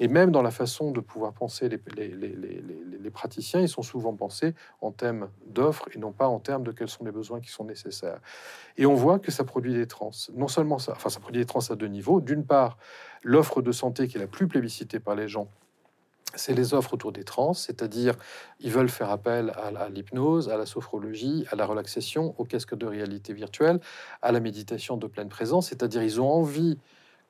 Et 0.01 0.09
même 0.09 0.31
dans 0.31 0.43
la 0.43 0.51
façon 0.51 0.91
de 0.91 1.01
pouvoir 1.01 1.33
penser 1.33 1.69
les, 1.69 3.11
praticiens, 3.11 3.61
ils 3.61 3.69
sont 3.69 3.83
souvent 3.83 4.15
pensés 4.15 4.55
en 4.81 4.93
termes 4.93 5.29
d'offres 5.47 5.89
et 5.95 5.99
non 5.99 6.13
pas 6.13 6.29
en 6.29 6.39
termes 6.41 6.63
de 6.63 6.73
quels 6.73 6.89
sont 6.89 7.05
les 7.05 7.13
besoins 7.13 7.41
qui 7.41 7.51
sont 7.51 7.65
nécessaires. 7.65 8.21
Et 8.77 8.87
on 8.87 8.95
voit 8.95 9.19
que 9.19 9.31
ça 9.31 9.45
produit 9.45 9.75
des 9.75 9.87
trans. 9.87 10.11
Non 10.35 10.49
seulement 10.49 10.79
ça, 10.79 10.93
enfin 10.93 11.09
ça 11.09 11.21
produit 11.21 11.41
des 11.41 11.47
trans 11.47 11.61
à 11.71 11.75
deux 11.75 11.87
niveaux. 11.87 12.21
D'une 12.21 12.45
part, 12.45 12.79
l'offre 13.23 13.63
de 13.63 13.73
santé 13.73 14.09
qui 14.09 14.17
est 14.17 14.21
la 14.21 14.27
plus 14.27 14.47
plébiscitée 14.47 15.01
par 15.01 15.15
les 15.15 15.29
gens 15.29 15.49
c'est 16.35 16.55
les 16.55 16.75
offres 16.75 16.95
autour 16.95 17.13
des 17.13 17.25
trans, 17.25 17.55
c'est-à-dire 17.55 18.15
ils 18.61 18.71
veulent 18.71 18.89
faire 18.89 19.11
appel 19.11 19.53
à, 19.57 19.89
l'hypnose, 19.89 20.49
à 20.49 20.57
la 20.57 20.67
sophrologie, 20.67 21.47
à 21.51 21.57
la 21.57 21.67
relaxation, 21.67 22.35
au 22.39 22.45
casque 22.45 22.77
de 22.77 22.87
réalité 22.87 23.33
virtuelle, 23.33 23.81
à 24.23 24.33
la 24.33 24.41
méditation 24.41 24.97
de 24.97 25.07
pleine 25.07 25.29
présence, 25.29 25.69
c'est-à-dire 25.69 26.03
ils 26.03 26.21
ont 26.21 26.31
envie 26.31 26.79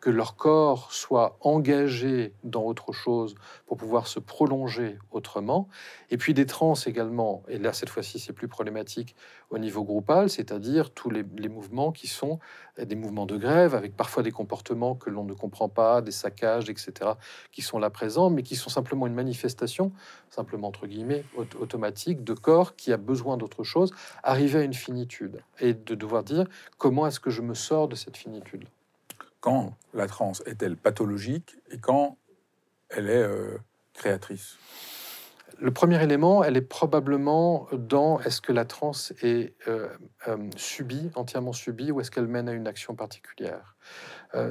que 0.01 0.11
leur 0.11 0.37
corps 0.37 0.93
soit 0.93 1.37
engagé 1.41 2.33
dans 2.45 2.63
autre 2.63 2.93
chose 2.93 3.35
pour 3.67 3.77
pouvoir 3.77 4.07
se 4.07 4.21
prolonger 4.21 4.97
autrement. 5.11 5.69
Et 6.11 6.17
puis 6.17 6.35
des 6.35 6.47
trans 6.47 6.75
également, 6.75 7.43
et 7.49 7.59
là 7.59 7.73
cette 7.73 7.89
fois-ci 7.89 8.21
c'est 8.21 8.33
plus 8.33 8.47
problématique 8.47 9.17
au 9.51 9.59
niveau 9.59 9.83
groupal, 9.83 10.31
c'est-à-dire 10.31 10.91
tous 10.91 11.11
les, 11.11 11.25
mouvements 11.49 11.91
qui 11.91 12.07
sont 12.07 12.39
des 12.79 12.95
mouvements 12.95 13.27
de 13.27 13.37
grève, 13.37 13.75
avec 13.75 13.97
parfois 13.97 14.23
des 14.23 14.31
comportements 14.31 14.95
que 14.95 15.11
l'on 15.11 15.25
ne 15.25 15.33
comprend 15.33 15.69
pas, 15.69 16.01
des 16.01 16.13
saccages, 16.13 16.71
etc., 16.71 17.13
qui 17.51 17.63
sont 17.63 17.79
là 17.79 17.91
présents, 17.91 18.31
mais 18.31 18.43
qui 18.43 18.55
sont 18.57 18.71
simplement 18.71 19.07
une 19.07 19.15
manifestation, 19.15 19.93
simplement 20.31 20.69
entre 20.69 20.87
guillemets, 20.87 21.25
automatique 21.59 22.23
de 22.23 22.35
corps 22.35 22.77
qui 22.77 22.93
a 22.93 22.97
besoin 22.99 23.37
d'autre 23.37 23.65
chose, 23.65 23.93
arriver 24.23 24.61
à 24.61 24.63
une 24.63 24.75
finitude, 24.75 25.43
et 25.61 25.75
de 25.75 25.95
devoir 25.95 26.23
dire 26.23 26.47
comment 26.77 27.07
est-ce 27.07 27.21
que 27.21 27.31
je 27.31 27.43
me 27.43 27.55
sors 27.55 27.89
de 27.89 27.97
cette 27.97 28.17
finitude? 28.17 28.69
Quand 29.41 29.75
la 29.95 30.07
transe 30.07 30.43
est-elle 30.47 30.77
pathologique 30.77 31.57
et 31.71 31.79
quand 31.79 32.17
elle 32.91 33.09
est 33.09 33.23
euh, 33.23 33.59
créatrice? 33.95 34.57
Le 35.61 35.73
premier 35.73 36.01
élément, 36.03 36.45
elle 36.45 36.57
est 36.57 36.61
probablement 36.61 37.67
dans 37.73 38.21
est-ce 38.21 38.41
que 38.41 38.53
la 38.53 38.65
transe 38.65 39.13
est 39.23 39.55
euh, 39.67 39.89
euh, 40.29 40.37
subie, 40.57 41.11
entièrement 41.17 41.53
subie, 41.53 41.91
ou 41.91 42.01
est-ce 42.01 42.13
qu'elle 42.13 42.29
mène 42.29 42.49
à 42.49 42.53
une 42.53 42.69
action 42.69 42.95
particulière? 42.95 43.75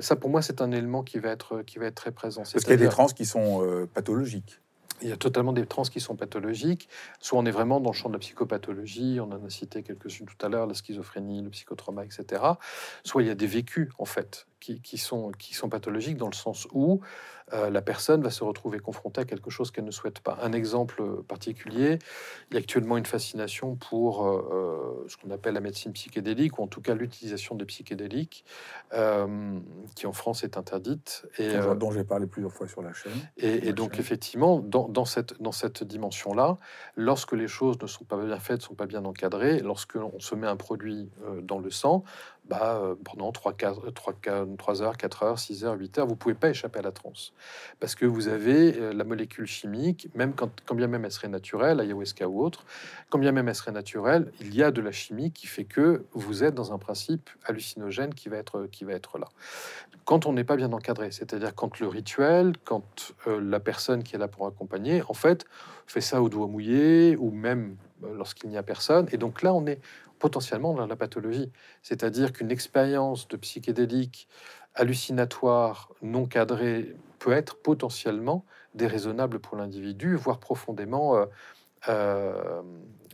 Ça, 0.02 0.16
pour 0.16 0.32
moi, 0.32 0.42
c'est 0.42 0.60
un 0.60 0.72
élément 0.72 1.04
qui 1.04 1.20
va 1.20 1.30
être, 1.30 1.62
qui 1.62 1.78
va 1.78 1.86
être 1.86 1.96
très 1.96 2.12
présent. 2.12 2.42
Parce 2.42 2.64
qu'il 2.64 2.72
y 2.72 2.74
a 2.74 2.78
des 2.78 2.90
trans 2.90 3.06
qui 3.06 3.28
sont 3.28 3.88
pathologiques. 3.94 4.60
Il 5.02 5.10
y 5.10 5.12
a 5.12 5.18
totalement 5.18 5.54
des 5.54 5.66
trans 5.66 5.84
qui 5.84 6.00
sont 6.00 6.16
pathologiques. 6.16 6.90
Soit 7.20 7.38
on 7.38 7.46
est 7.46 7.52
vraiment 7.52 7.80
dans 7.80 7.92
le 7.92 7.96
champ 7.96 8.10
de 8.10 8.14
la 8.14 8.20
psychopathologie, 8.20 9.20
on 9.22 9.32
en 9.32 9.46
a 9.46 9.50
cité 9.50 9.84
quelques-unes 9.84 10.26
tout 10.26 10.46
à 10.46 10.50
l'heure, 10.50 10.66
la 10.66 10.74
schizophrénie, 10.74 11.44
le 11.44 11.50
psychotrauma, 11.52 12.04
etc. 12.04 12.42
Soit 13.04 13.22
il 13.22 13.28
y 13.28 13.32
a 13.32 13.36
des 13.36 13.48
vécus, 13.48 13.90
en 14.00 14.06
fait, 14.06 14.48
qui, 14.60 14.98
sont, 14.98 15.32
qui 15.32 15.54
sont 15.54 15.70
pathologiques 15.70 16.18
dans 16.18 16.28
le 16.28 16.36
sens 16.36 16.68
où 16.72 17.02
euh, 17.54 17.70
la 17.70 17.82
personne 17.82 18.22
va 18.22 18.30
se 18.30 18.44
retrouver 18.44 18.80
confrontée 18.80 19.22
à 19.22 19.26
quelque 19.26 19.50
chose 19.50 19.72
qu'elle 19.72 19.86
ne 19.86 19.92
souhaite 19.92 20.20
pas. 20.20 20.38
Un 20.42 20.52
exemple 20.52 21.24
particulier, 21.24 21.98
il 22.50 22.56
y 22.56 22.58
a 22.58 22.60
actuellement 22.60 22.98
une 22.98 23.06
fascination 23.06 23.76
pour 23.76 24.28
euh, 24.28 24.50
euh, 24.52 25.08
ce 25.08 25.16
qu'on 25.16 25.32
appelle 25.32 25.54
la 25.54 25.62
médecine 25.62 25.94
psychédélique, 25.94 26.60
ou 26.60 26.64
en 26.64 26.68
tout 26.68 26.82
cas 26.82 26.94
l'utilisation 26.94 27.56
des 27.56 27.66
psychédéliques, 27.66 28.44
qui 29.96 30.08
en 30.08 30.14
France 30.14 30.44
est 30.44 30.58
interdite. 30.58 31.26
Et, 31.38 31.54
dont 31.78 31.92
j'ai 31.92 32.04
parlé 32.04 32.28
plusieurs 32.28 32.52
fois 32.52 32.68
sur 32.68 32.82
la 32.82 32.94
chaîne. 32.94 33.14
Et, 33.38 33.72
donc 33.72 34.00
effectivement, 34.00 34.60
dans, 34.60 34.90
dans, 34.90 35.06
cette, 35.06 35.42
dans 35.42 35.52
cette 35.52 35.84
dimension-là, 35.84 36.58
lorsque 36.96 37.34
les 37.34 37.48
choses 37.48 37.78
ne 37.82 37.88
sont 37.88 38.04
pas 38.04 38.18
bien 38.18 38.40
faites, 38.40 38.60
ne 38.60 38.64
sont 38.64 38.76
pas 38.76 38.88
bien 38.88 39.06
encadrées, 39.06 39.60
lorsque 39.60 39.96
l'on 39.96 40.20
se 40.20 40.36
met 40.36 40.48
un 40.48 40.58
produit 40.58 41.10
dans 41.44 41.60
le 41.60 41.70
sang, 41.70 42.04
bah, 42.50 42.80
euh, 42.82 42.96
pendant 43.04 43.32
3, 43.32 43.54
4, 43.54 43.92
3, 43.92 44.14
3, 44.58 44.82
heures, 44.82 44.98
4 44.98 45.24
heures, 45.24 45.40
6 45.40 45.66
heures, 45.66 45.78
8 45.78 46.00
heures, 46.00 46.08
vous 46.08 46.16
pouvez 46.16 46.36
pas 46.36 46.50
échapper 46.50 46.80
à 46.80 46.82
la 46.82 46.92
transe. 46.92 47.34
Parce 47.80 47.96
que 47.96 48.06
vous 48.06 48.28
avez 48.28 48.76
euh, 48.78 48.94
la 48.94 49.04
molécule 49.04 49.48
chimique, 49.48 50.10
même 50.16 50.34
quand, 50.34 50.62
quand 50.66 50.76
bien 50.76 50.88
même 50.88 51.04
elle 51.06 51.12
serait 51.12 51.28
naturelle, 51.28 51.80
ayahuasca 51.80 52.28
ou 52.28 52.42
autre, 52.42 52.66
quand 53.10 53.20
bien 53.20 53.32
même 53.32 53.48
elle 53.48 53.56
serait 53.56 53.72
naturelle, 53.72 54.32
il 54.40 54.56
y 54.56 54.64
a 54.64 54.72
de 54.72 54.82
la 54.82 54.92
chimie 54.92 55.32
qui 55.32 55.48
fait 55.48 55.66
que 55.66 56.06
vous 56.14 56.44
êtes 56.44 56.56
dans 56.56 56.74
un 56.74 56.78
principe 56.78 57.30
hallucinogène 57.46 58.14
qui 58.14 58.30
va 58.30 58.38
être, 58.38 58.68
qui 58.72 58.86
va 58.86 58.94
être 58.94 59.18
là. 59.18 59.28
Quand 60.06 60.26
on 60.26 60.34
n'est 60.34 60.46
pas 60.46 60.56
bien 60.56 60.72
encadré, 60.72 61.12
c'est-à-dire 61.12 61.54
quand 61.54 61.80
le 61.80 61.88
rituel, 61.88 62.54
quand 62.64 63.14
euh, 63.28 63.42
la 63.42 63.60
personne 63.60 64.04
qui 64.04 64.16
est 64.16 64.20
là 64.20 64.30
pour 64.30 64.48
accompagner, 64.48 65.04
en 65.10 65.14
fait, 65.14 65.46
fait 65.86 66.02
ça 66.02 66.22
au 66.22 66.30
doigt 66.30 66.48
mouillé, 66.48 67.18
ou 67.18 67.32
même 67.32 67.76
lorsqu'il 68.02 68.50
n'y 68.50 68.58
a 68.58 68.64
personne. 68.64 69.08
Et 69.12 69.18
donc 69.18 69.42
là, 69.42 69.54
on 69.54 69.66
est, 69.66 69.80
potentiellement 70.20 70.74
dans 70.74 70.88
la 70.88 70.96
pathologie. 70.96 71.52
C'est-à-dire 71.82 72.34
qu'une 72.34 72.52
expérience 72.52 73.28
de 73.28 73.38
psychédélique 73.38 74.28
hallucinatoire 74.76 75.92
non 76.02 76.26
cadrée 76.26 76.96
peut 77.20 77.32
être 77.32 77.58
potentiellement 77.58 78.46
déraisonnable 78.76 79.40
pour 79.40 79.58
l'individu, 79.58 80.16
voire 80.16 80.40
profondément 80.40 81.16
euh, 81.16 81.26
euh, 81.90 82.62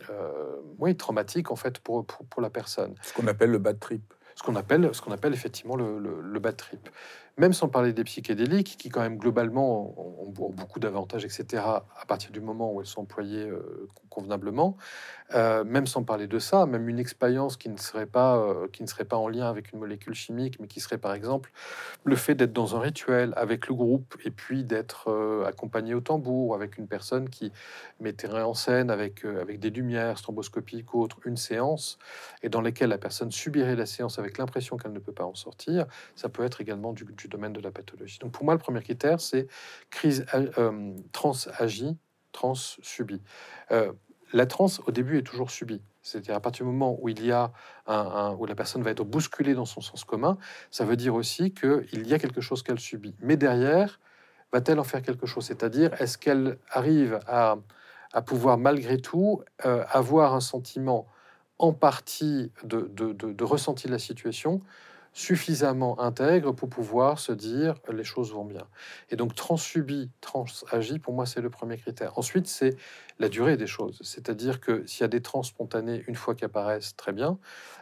euh, 0.10 0.62
oui, 0.80 0.95
traumatique 0.95 1.51
en 1.51 1.56
fait 1.56 1.80
pour, 1.80 2.06
pour, 2.06 2.41
la 2.41 2.49
personne. 2.49 2.95
Ce 3.01 3.14
qu'on 3.14 3.28
appelle 3.28 3.51
le 3.51 3.60
bad 3.60 3.80
trip. 3.80 4.14
Ce 4.36 4.43
qu'on 4.43 4.56
appelle, 4.56 4.89
ce 4.93 5.01
qu'on 5.01 5.12
appelle 5.12 5.34
effectivement 5.34 5.76
le, 5.76 5.99
le 5.99 6.39
bad 6.39 6.58
trip 6.58 6.89
même 7.38 7.54
sans 7.54 7.68
parler 7.68 7.93
des 7.93 8.04
psychédéliques, 8.04 8.76
qui 8.78 8.89
quand 8.89 9.01
même 9.01 9.18
globalement 9.18 9.93
ont, 9.97 10.30
beaucoup 10.30 10.80
d'avantages, 10.80 11.26
etc., 11.26 11.64
à 11.64 12.06
partir 12.08 12.32
du 12.32 12.41
moment 12.41 12.72
où 12.72 12.82
elles 12.82 12.88
sont 12.88 13.01
employées 13.01 13.47
euh, 13.47 13.89
convenablement, 14.10 14.78
euh, 15.34 15.64
même 15.64 15.88
sans 15.88 16.04
parler 16.04 16.28
de 16.28 16.40
ça, 16.40 16.66
même 16.66 16.88
une 16.90 17.00
expérience 17.00 17.58
qui 17.58 17.70
ne 17.70 17.78
serait 17.78 18.06
pas 18.06 18.38
euh, 18.38 18.68
qui 18.72 18.84
ne 18.84 18.88
serait 18.88 19.06
pas 19.06 19.18
en 19.18 19.28
lien 19.28 19.48
avec 19.50 19.72
une 19.72 19.80
molécule 19.80 20.14
chimique, 20.14 20.60
mais 20.60 20.68
qui 20.68 20.80
serait 20.80 20.98
par 20.98 21.14
exemple 21.14 21.52
le 22.04 22.16
fait 22.16 22.36
d'être 22.36 22.54
dans 22.54 22.76
un 22.76 22.80
rituel 22.80 23.34
avec 23.36 23.68
le 23.68 23.76
groupe 23.76 24.16
et 24.26 24.32
puis 24.32 24.64
d'être 24.64 25.44
accompagné 25.48 25.94
au 25.94 26.02
tambour 26.02 26.56
avec 26.56 26.78
une 26.78 26.88
personne 26.88 27.30
qui 27.30 27.52
mettrait 28.00 28.44
en 28.44 28.54
scène 28.54 28.90
avec 28.90 29.26
avec 29.26 29.60
des 29.60 29.70
lumières 29.70 30.18
stroboscopiques 30.18 30.94
ou 30.94 31.02
autres 31.02 31.18
une 31.26 31.38
séance 31.38 31.98
et 32.42 32.50
dans 32.50 32.62
laquelle 32.62 32.90
la 32.90 32.98
personne 32.98 33.32
subirait 33.32 33.76
la 33.76 33.86
séance 33.86 34.20
avec 34.20 34.38
l'impression 34.38 34.78
qu'elle 34.78 34.94
ne 34.94 35.00
peut 35.00 35.14
pas 35.14 35.26
en 35.26 35.36
sortir, 35.36 35.86
ça 36.16 36.30
peut 36.30 36.44
être 36.44 36.62
également 36.62 36.94
du, 36.94 37.06
du 37.06 37.28
domaine 37.28 37.54
de 37.54 37.62
la 37.62 37.72
pathologie. 37.72 38.20
Donc 38.20 38.32
pour 38.32 38.46
moi, 38.46 38.54
le 38.54 38.60
premier 38.60 38.82
critère, 38.82 39.20
c'est 39.20 39.48
crise 39.90 40.26
euh, 40.34 40.94
trans 41.12 41.34
la 44.34 44.46
trans, 44.46 44.68
au 44.86 44.92
début, 44.92 45.18
est 45.20 45.24
toujours 45.24 45.52
subie. 45.52 45.82
C'est-à-dire 46.02 46.36
à 46.36 46.40
partir 46.42 46.66
du 46.66 46.72
moment 46.72 46.98
où 47.00 47.08
il 47.08 47.26
y 47.26 47.32
a 47.32 47.52
où 48.38 48.46
la 48.46 48.56
personne 48.56 48.84
va 48.84 48.92
être 48.92 49.06
bousculée 49.06 49.54
dans 49.54 49.66
son 49.66 49.82
sens 49.82 50.04
commun, 50.04 50.38
ça 50.72 50.84
veut 50.86 50.98
dire 50.98 51.16
aussi 51.16 51.54
qu'il 51.54 52.08
y 52.08 52.14
a 52.14 52.20
quelque 52.20 52.42
chose 52.42 52.62
qu'elle 52.64 52.80
subit. 52.80 53.16
Mais 53.20 53.38
derrière, 53.38 54.00
va-t-elle 54.52 54.80
en 54.80 54.84
faire 54.84 55.02
quelque 55.02 55.26
chose? 55.26 55.46
C'est-à-dire, 55.46 55.94
est-ce 56.02 56.18
qu'elle 56.18 56.58
arrive 56.70 57.20
à, 57.28 57.58
à, 58.12 58.22
pouvoir 58.22 58.58
malgré 58.58 58.98
tout 58.98 59.42
euh, 59.66 59.84
avoir 59.90 60.34
un 60.34 60.42
sentiment 60.42 61.08
en 61.58 61.72
partie 61.72 62.52
de, 62.64 62.82
de, 62.92 63.14
de, 63.14 63.32
de 63.32 63.44
ressenti 63.44 63.88
de 63.88 63.92
la 63.92 64.00
situation 64.00 64.62
suffisamment 65.14 65.99
intègre 65.99 66.51
pour 66.51 66.70
pouvoir 66.70 67.20
se 67.20 67.32
dire 67.32 67.76
les 67.91 68.03
choses 68.03 68.34
vont 68.34 68.45
bien. 68.45 68.68
Et 69.09 69.16
donc 69.16 69.36
transsubi, 69.36 70.09
transagi, 70.22 70.99
pour 70.99 71.14
moi 71.14 71.26
c'est 71.26 71.41
le 71.41 71.49
premier 71.49 71.78
critère. 71.78 72.18
Ensuite 72.18 72.47
c'est 72.47 72.76
la 73.20 73.30
durée 73.30 73.57
des 73.57 73.68
choses, 73.68 73.99
c'est-à-dire 74.01 74.59
que 74.59 74.86
s'il 74.88 75.01
y 75.01 75.03
a 75.03 75.07
des 75.07 75.22
trans 75.22 75.43
spontanés 75.43 76.03
une 76.07 76.16
fois 76.16 76.36
qu'ils 76.36 76.45
apparaissent, 76.45 76.95
très 76.95 77.14
bien. 77.14 77.38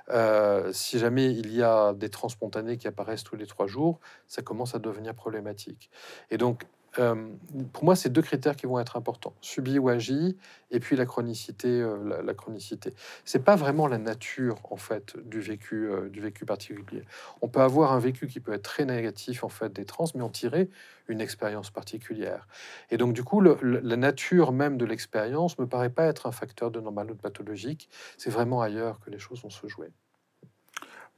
Euh, 0.09 0.71
si 0.73 0.99
jamais 0.99 1.31
il 1.31 1.53
y 1.53 1.63
a 1.63 1.93
des 1.93 2.09
trans 2.09 2.29
spontanés 2.29 2.77
qui 2.77 2.87
apparaissent 2.87 3.23
tous 3.23 3.37
les 3.37 3.47
trois 3.47 3.67
jours, 3.67 3.99
ça 4.27 4.41
commence 4.41 4.75
à 4.75 4.79
devenir 4.79 5.15
problématique. 5.15 5.89
Et 6.29 6.37
donc 6.37 6.65
euh, 6.99 7.29
pour 7.71 7.85
moi, 7.85 7.95
c'est 7.95 8.09
deux 8.09 8.21
critères 8.21 8.55
qui 8.55 8.65
vont 8.65 8.79
être 8.79 8.97
importants 8.97 9.33
subi 9.41 9.79
ou 9.79 9.89
agi, 9.89 10.37
et 10.71 10.79
puis 10.79 10.95
la 10.95 11.05
chronicité. 11.05 11.69
Euh, 11.69 12.21
la, 12.23 12.33
chronicité, 12.33 12.93
c'est 13.23 13.43
pas 13.43 13.55
vraiment 13.55 13.87
la 13.87 13.97
nature 13.97 14.57
en 14.69 14.75
fait 14.75 15.17
du 15.25 15.39
vécu, 15.39 15.89
euh, 15.89 16.09
du 16.09 16.21
vécu 16.21 16.45
particulier. 16.45 17.03
On 17.41 17.47
peut 17.47 17.61
avoir 17.61 17.93
un 17.93 17.99
vécu 17.99 18.27
qui 18.27 18.39
peut 18.39 18.53
être 18.53 18.63
très 18.63 18.85
négatif 18.85 19.43
en 19.43 19.49
fait 19.49 19.71
des 19.71 19.85
trans, 19.85 20.05
mais 20.15 20.21
en 20.21 20.29
tirer 20.29 20.69
une 21.07 21.21
expérience 21.21 21.69
particulière. 21.69 22.47
Et 22.89 22.97
donc 22.97 23.13
du 23.13 23.23
coup, 23.23 23.41
la 23.41 23.97
nature 23.97 24.51
même 24.51 24.77
de 24.77 24.85
l'expérience 24.85 25.57
me 25.59 25.67
paraît 25.67 25.89
pas 25.89 26.05
être 26.05 26.27
un 26.27 26.31
facteur 26.31 26.71
de 26.71 26.79
normal 26.79 27.11
ou 27.11 27.15
de 27.15 27.21
pathologique. 27.21 27.89
C'est 28.17 28.29
vraiment 28.29 28.61
ailleurs 28.61 28.99
que 28.99 29.09
les 29.09 29.19
choses 29.19 29.41
vont 29.43 29.49
se 29.49 29.67
jouer. 29.67 29.89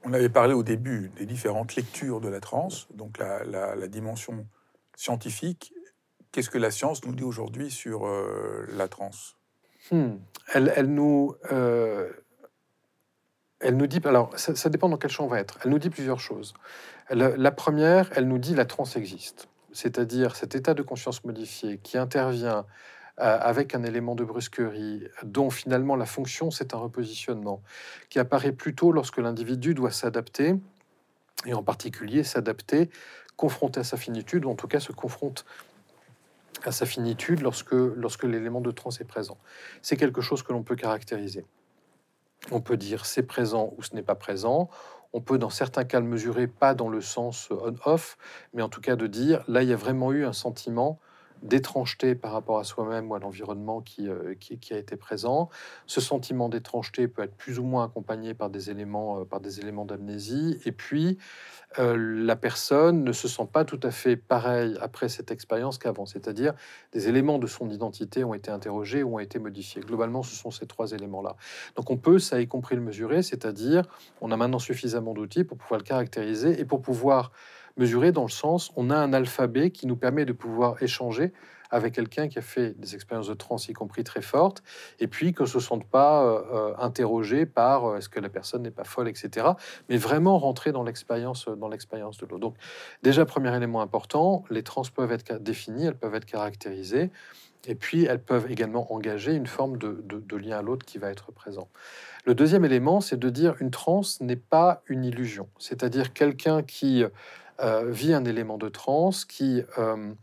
On 0.04 0.12
avait 0.14 0.30
parlé 0.30 0.54
au 0.54 0.64
début 0.64 1.12
des 1.16 1.26
différentes 1.26 1.76
lectures 1.76 2.20
de 2.20 2.28
la 2.28 2.42
transe, 2.42 2.88
donc 2.94 3.18
la 3.20 3.88
dimension 3.88 4.46
scientifique, 4.96 5.74
qu'est-ce 6.32 6.50
que 6.50 6.58
la 6.58 6.72
science 6.72 7.06
nous 7.06 7.14
dit 7.14 7.24
aujourd'hui 7.24 7.72
sur 7.72 8.06
euh, 8.06 8.66
la 8.76 8.88
transe? 8.88 9.38
Hmm. 9.92 10.16
elle, 10.54 10.88
nous, 10.88 11.36
euh, 11.52 12.10
elle 13.60 13.76
nous 13.76 13.88
dit, 13.88 14.00
alors 14.06 14.32
ça, 14.38 14.70
dépend 14.70 14.88
dans 14.88 14.98
quel 14.98 15.12
champ 15.12 15.26
on 15.26 15.28
va 15.28 15.40
être. 15.40 15.60
Elle 15.64 15.72
nous 15.72 15.80
dit 15.80 15.90
plusieurs 15.90 16.20
choses. 16.20 16.54
La, 17.10 17.52
première, 17.52 18.10
elle 18.16 18.28
nous 18.28 18.38
dit 18.38 18.56
la 18.56 18.66
transe 18.66 18.96
existe, 18.96 19.50
c'est-à-dire 19.74 20.36
cet 20.36 20.56
état 20.56 20.74
de 20.74 20.82
conscience 20.82 21.24
modifié 21.26 21.80
qui 21.84 21.98
intervient 21.98 22.66
euh, 23.20 23.38
avec 23.40 23.76
un 23.76 23.84
élément 23.84 24.16
de 24.16 24.24
brusquerie 24.24 25.04
dont 25.24 25.50
finalement 25.50 25.96
la 25.96 26.06
fonction 26.08 26.50
c'est 26.50 26.74
un 26.74 26.78
repositionnement 26.78 27.62
qui 28.10 28.18
apparaît 28.18 28.54
plutôt 28.54 28.92
lorsque 28.92 29.18
l'individu 29.18 29.76
doit 29.76 29.92
s'adapter 29.92 30.56
et 31.46 31.54
en 31.54 31.62
particulier 31.62 32.24
s'adapter, 32.24 32.90
confronté 33.36 33.80
à 33.80 33.84
sa 33.84 33.98
finitude 33.98 34.46
ou 34.46 34.50
en 34.50 34.56
tout 34.56 34.68
cas 34.68 34.80
se 34.80 34.92
confronte 34.92 35.46
à 36.64 36.72
sa 36.72 36.86
finitude 36.86 37.42
lorsque, 37.42 37.74
lorsque 37.74 38.24
l'élément 38.24 38.62
de 38.62 38.72
trans 38.72 38.92
est 38.92 39.06
présent. 39.06 39.38
C'est 39.82 39.98
quelque 39.98 40.22
chose 40.22 40.44
que 40.44 40.54
l'on 40.54 40.64
peut 40.64 40.76
caractériser. 40.76 41.46
On 42.52 42.62
peut 42.62 42.78
dire 42.78 43.06
c'est 43.06 43.24
présent 43.24 43.74
ou 43.78 43.84
ce 43.84 43.96
n'est 43.96 44.04
pas 44.04 44.16
présent. 44.16 44.70
On 45.14 45.22
peut 45.22 45.38
dans 45.38 45.50
certains 45.50 45.84
cas 45.84 46.00
le 46.00 46.08
mesurer, 46.08 46.48
pas 46.48 46.74
dans 46.74 46.90
le 46.90 47.02
sens 47.02 47.50
on-off, 47.52 48.18
mais 48.54 48.62
en 48.62 48.70
tout 48.70 48.82
cas 48.82 48.96
de 48.96 49.08
dire 49.08 49.44
là 49.48 49.64
il 49.64 49.70
y 49.70 49.74
a 49.74 49.78
vraiment 49.78 50.12
eu 50.12 50.26
un 50.26 50.34
sentiment 50.34 51.00
d'étrangeté 51.44 52.16
par 52.16 52.32
rapport 52.32 52.58
à 52.58 52.64
soi-même 52.64 53.12
ou 53.12 53.16
à 53.16 53.20
l'environnement 53.20 53.84
euh, 54.00 54.34
qui, 54.36 54.74
a 54.74 54.78
été 54.78 54.96
présent. 54.96 55.50
Ce 55.86 56.02
sentiment 56.02 56.50
d'étrangeté 56.50 57.08
peut 57.08 57.22
être 57.22 57.36
plus 57.36 57.60
ou 57.60 57.64
moins 57.64 57.86
accompagné 57.86 58.34
par 58.34 58.50
des 58.50 58.70
éléments, 58.70 59.20
euh, 59.20 59.26
par 59.26 59.42
des 59.42 59.60
éléments 59.60 59.86
d'amnésie. 59.86 60.60
Et 60.66 60.72
puis, 60.72 61.18
euh, 61.80 61.98
la 61.98 62.36
personne 62.36 63.04
ne 63.04 63.12
se 63.12 63.28
sent 63.28 63.48
pas 63.52 63.66
tout 63.66 63.80
à 63.84 63.92
fait 63.92 64.16
pareil 64.16 64.78
après 64.80 65.10
cette 65.10 65.32
expérience 65.32 65.78
qu'avant. 65.78 66.06
C'est-à-dire, 66.06 66.54
des 66.94 67.10
éléments 67.10 67.40
de 67.40 67.48
son 67.48 67.70
identité 67.70 68.24
ont 68.24 68.34
été 68.34 68.50
interrogés 68.50 69.04
ou 69.04 69.16
ont 69.16 69.20
été 69.20 69.38
modifiés. 69.38 69.82
Globalement, 69.82 70.24
ce 70.24 70.36
sont 70.36 70.52
ces 70.52 70.66
trois 70.66 70.94
éléments-là. 70.94 71.36
Donc, 71.76 71.90
on 71.90 71.98
peut, 71.98 72.20
ça 72.20 72.40
y 72.40 72.48
compris 72.48 72.76
le 72.76 72.82
mesurer, 72.82 73.22
c'est-à-dire, 73.22 73.84
on 74.22 74.32
a 74.32 74.38
maintenant 74.38 74.60
suffisamment 74.60 75.14
d'outils 75.14 75.44
pour 75.44 75.58
pouvoir 75.58 75.80
le 75.80 75.86
caractériser 75.86 76.60
et 76.60 76.64
pour 76.64 76.82
pouvoir 76.82 77.32
mesurer 77.78 78.12
dans 78.12 78.24
le 78.24 78.30
sens, 78.30 78.72
on 78.76 78.90
a 78.90 78.96
un 78.96 79.14
alphabet 79.14 79.72
qui 79.72 79.88
nous 79.88 79.96
permet 79.96 80.26
de 80.26 80.34
pouvoir 80.34 80.82
échanger 80.82 81.34
avec 81.74 81.96
quelqu'un 81.96 82.28
qui 82.28 82.38
a 82.38 82.42
fait 82.44 82.80
des 82.80 82.94
expériences 82.94 83.28
de 83.28 83.34
trans, 83.34 83.58
y 83.58 83.74
compris 83.74 84.04
très 84.04 84.22
fortes, 84.22 84.62
et 85.00 85.08
puis 85.08 85.34
que 85.34 85.46
se 85.46 85.60
sente 85.60 85.86
pas 85.86 86.24
euh, 86.24 86.42
euh, 86.54 86.74
interrogé 86.78 87.48
par 87.48 87.86
euh, 87.86 87.98
est-ce 87.98 88.10
que 88.10 88.20
la 88.20 88.30
personne 88.30 88.62
n'est 88.62 88.72
pas 88.72 88.84
folle, 88.84 89.08
etc. 89.10 89.48
Mais 89.90 89.98
vraiment 89.98 90.38
rentrer 90.38 90.72
dans 90.72 90.84
l'expérience, 90.84 91.48
dans 91.48 91.68
l'expérience 91.68 92.18
de 92.20 92.28
l'autre. 92.28 92.42
Donc, 92.42 92.56
déjà, 93.02 93.26
premier 93.26 93.56
élément 93.56 93.82
important, 93.82 94.46
les 94.52 94.62
trans 94.62 94.84
peuvent 94.94 95.12
être 95.12 95.42
définies, 95.42 95.88
elles 95.88 95.98
peuvent 95.98 96.14
être 96.14 96.26
caractérisées, 96.26 97.10
et 97.66 97.74
puis 97.74 98.06
elles 98.06 98.22
peuvent 98.22 98.52
également 98.52 98.94
engager 98.94 99.34
une 99.34 99.48
forme 99.48 99.78
de, 99.78 100.04
de 100.06 100.38
lien 100.38 100.60
à 100.60 100.62
l'autre 100.62 100.86
qui 100.86 101.00
va 101.00 101.10
être 101.10 101.32
présent. 101.32 101.70
Le 102.26 102.36
deuxième 102.36 102.66
élément, 102.66 103.02
c'est 103.02 103.18
de 103.18 103.30
dire 103.30 103.56
une 103.62 103.72
transe 103.72 104.22
n'est 104.22 104.36
pas 104.36 104.84
une 104.86 105.06
illusion, 105.06 105.48
c'est-à-dire 105.58 106.14
quelqu'un 106.14 106.62
qui 106.62 107.04
euh, 107.60 107.90
vit 107.90 108.14
un 108.14 108.26
élément 108.26 108.58
de 108.58 108.68
transe 108.70 109.26
qui 109.26 109.62
euh, 109.78 110.14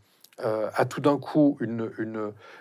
euh, 0.43 0.69
a 0.73 0.85
tout 0.85 1.01
d'un 1.01 1.17
coup 1.17 1.57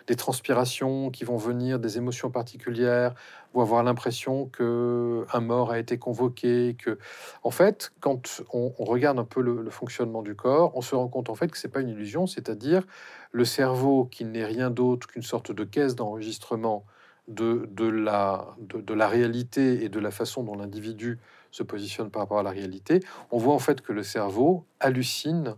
des 0.07 0.17
transpirations 0.17 1.11
qui 1.11 1.25
vont 1.25 1.37
venir, 1.37 1.79
des 1.79 1.99
émotions 1.99 2.31
particulières, 2.31 3.15
ou 3.55 3.63
avoir 3.63 3.83
l'impression 3.83 4.47
que 4.47 5.25
un 5.33 5.41
mort 5.41 5.73
a 5.73 5.79
été 5.79 5.99
convoqué. 5.99 6.77
Que, 6.79 6.99
en 7.43 7.51
fait, 7.51 7.93
quand 8.01 8.43
on, 8.53 8.71
regarde 8.79 9.19
un 9.19 9.25
peu 9.25 9.41
le, 9.41 9.71
fonctionnement 9.71 10.23
du 10.23 10.35
corps, 10.35 10.73
on 10.77 10.83
se 10.83 10.95
rend 10.95 11.09
compte 11.09 11.31
en 11.31 11.35
fait 11.35 11.49
que 11.49 11.59
c'est 11.59 11.69
pas 11.69 11.81
une 11.81 11.89
illusion, 11.89 12.27
c'est-à-dire 12.27 12.85
le 13.33 13.45
cerveau 13.45 14.05
qui 14.05 14.25
n'est 14.25 14.45
rien 14.45 14.71
d'autre 14.71 15.07
qu'une 15.07 15.23
sorte 15.23 15.51
de 15.53 15.65
caisse 15.65 15.97
d'enregistrement 15.97 16.85
de, 17.29 17.69
la 17.89 19.09
réalité 19.09 19.85
et 19.85 19.89
de 19.89 20.01
la 20.01 20.11
façon 20.11 20.43
dont 20.43 20.55
l'individu 20.55 21.19
se 21.51 21.63
positionne 21.63 22.11
par 22.11 22.23
rapport 22.23 22.39
à 22.39 22.43
la 22.43 22.51
réalité, 22.51 23.01
on 23.31 23.39
voit 23.39 23.55
en 23.55 23.59
fait 23.59 23.81
que 23.81 23.93
le 23.93 24.03
cerveau 24.03 24.67
hallucine 24.79 25.57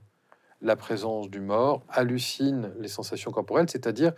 la 0.62 0.76
présence 0.76 1.28
du 1.28 1.40
mort, 1.40 1.82
hallucine 1.88 2.72
les 2.78 2.88
sensations 2.88 3.32
corporelles, 3.32 3.68
c'est-à-dire 3.68 4.12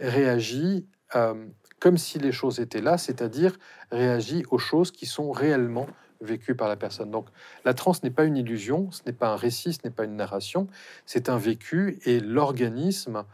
réagit 0.00 0.86
euh, 1.14 1.46
comme 1.78 1.98
si 1.98 2.18
les 2.18 2.32
choses 2.32 2.60
étaient 2.60 2.80
là, 2.80 2.98
c'est-à-dire 2.98 3.56
réagit 3.90 4.44
aux 4.50 4.58
choses 4.58 4.90
qui 4.90 5.06
sont 5.06 5.30
réellement 5.30 5.86
vécu 6.20 6.54
par 6.54 6.68
la 6.68 6.76
personne. 6.76 7.10
Donc 7.10 7.28
la 7.64 7.74
transe 7.74 8.02
n'est 8.02 8.10
pas 8.10 8.24
une 8.24 8.36
illusion, 8.36 8.90
ce 8.90 9.02
n'est 9.06 9.12
pas 9.12 9.28
un 9.28 9.36
récit, 9.36 9.72
ce 9.72 9.80
n'est 9.84 9.90
pas 9.90 10.04
une 10.04 10.16
narration, 10.16 10.68
c'est 11.06 11.28
un 11.28 11.38
vécu 11.38 11.98
et 12.04 12.20
l'organisme, 12.20 13.24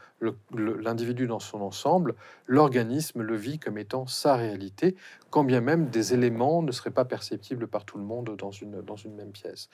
l'individu 0.54 1.26
dans 1.26 1.40
son 1.40 1.60
ensemble, 1.60 2.14
l'organisme 2.46 3.22
le 3.22 3.36
vit 3.36 3.58
comme 3.58 3.78
étant 3.78 4.06
sa 4.06 4.36
réalité, 4.36 4.96
quand 5.30 5.44
bien 5.44 5.60
même 5.60 5.88
des 5.88 6.14
éléments 6.14 6.62
ne 6.62 6.72
seraient 6.72 6.90
pas 6.90 7.04
perceptibles 7.04 7.66
par 7.66 7.84
tout 7.84 7.98
le 7.98 8.04
monde 8.04 8.36
dans 8.36 8.50
une, 8.50 8.80
dans 8.82 8.96
une 8.96 9.14
même 9.14 9.32
pièce. 9.32 9.68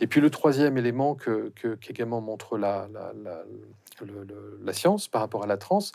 Et 0.00 0.06
puis 0.06 0.20
le 0.20 0.30
troisième 0.30 0.76
élément 0.76 1.14
que, 1.14 1.52
qu'également 1.80 2.20
montre 2.20 2.58
la, 2.58 2.88
la, 2.92 3.12
la, 3.22 3.44
la, 4.62 4.72
science 4.72 5.08
par 5.08 5.22
rapport 5.22 5.42
à 5.42 5.46
la 5.46 5.56
transe, 5.56 5.92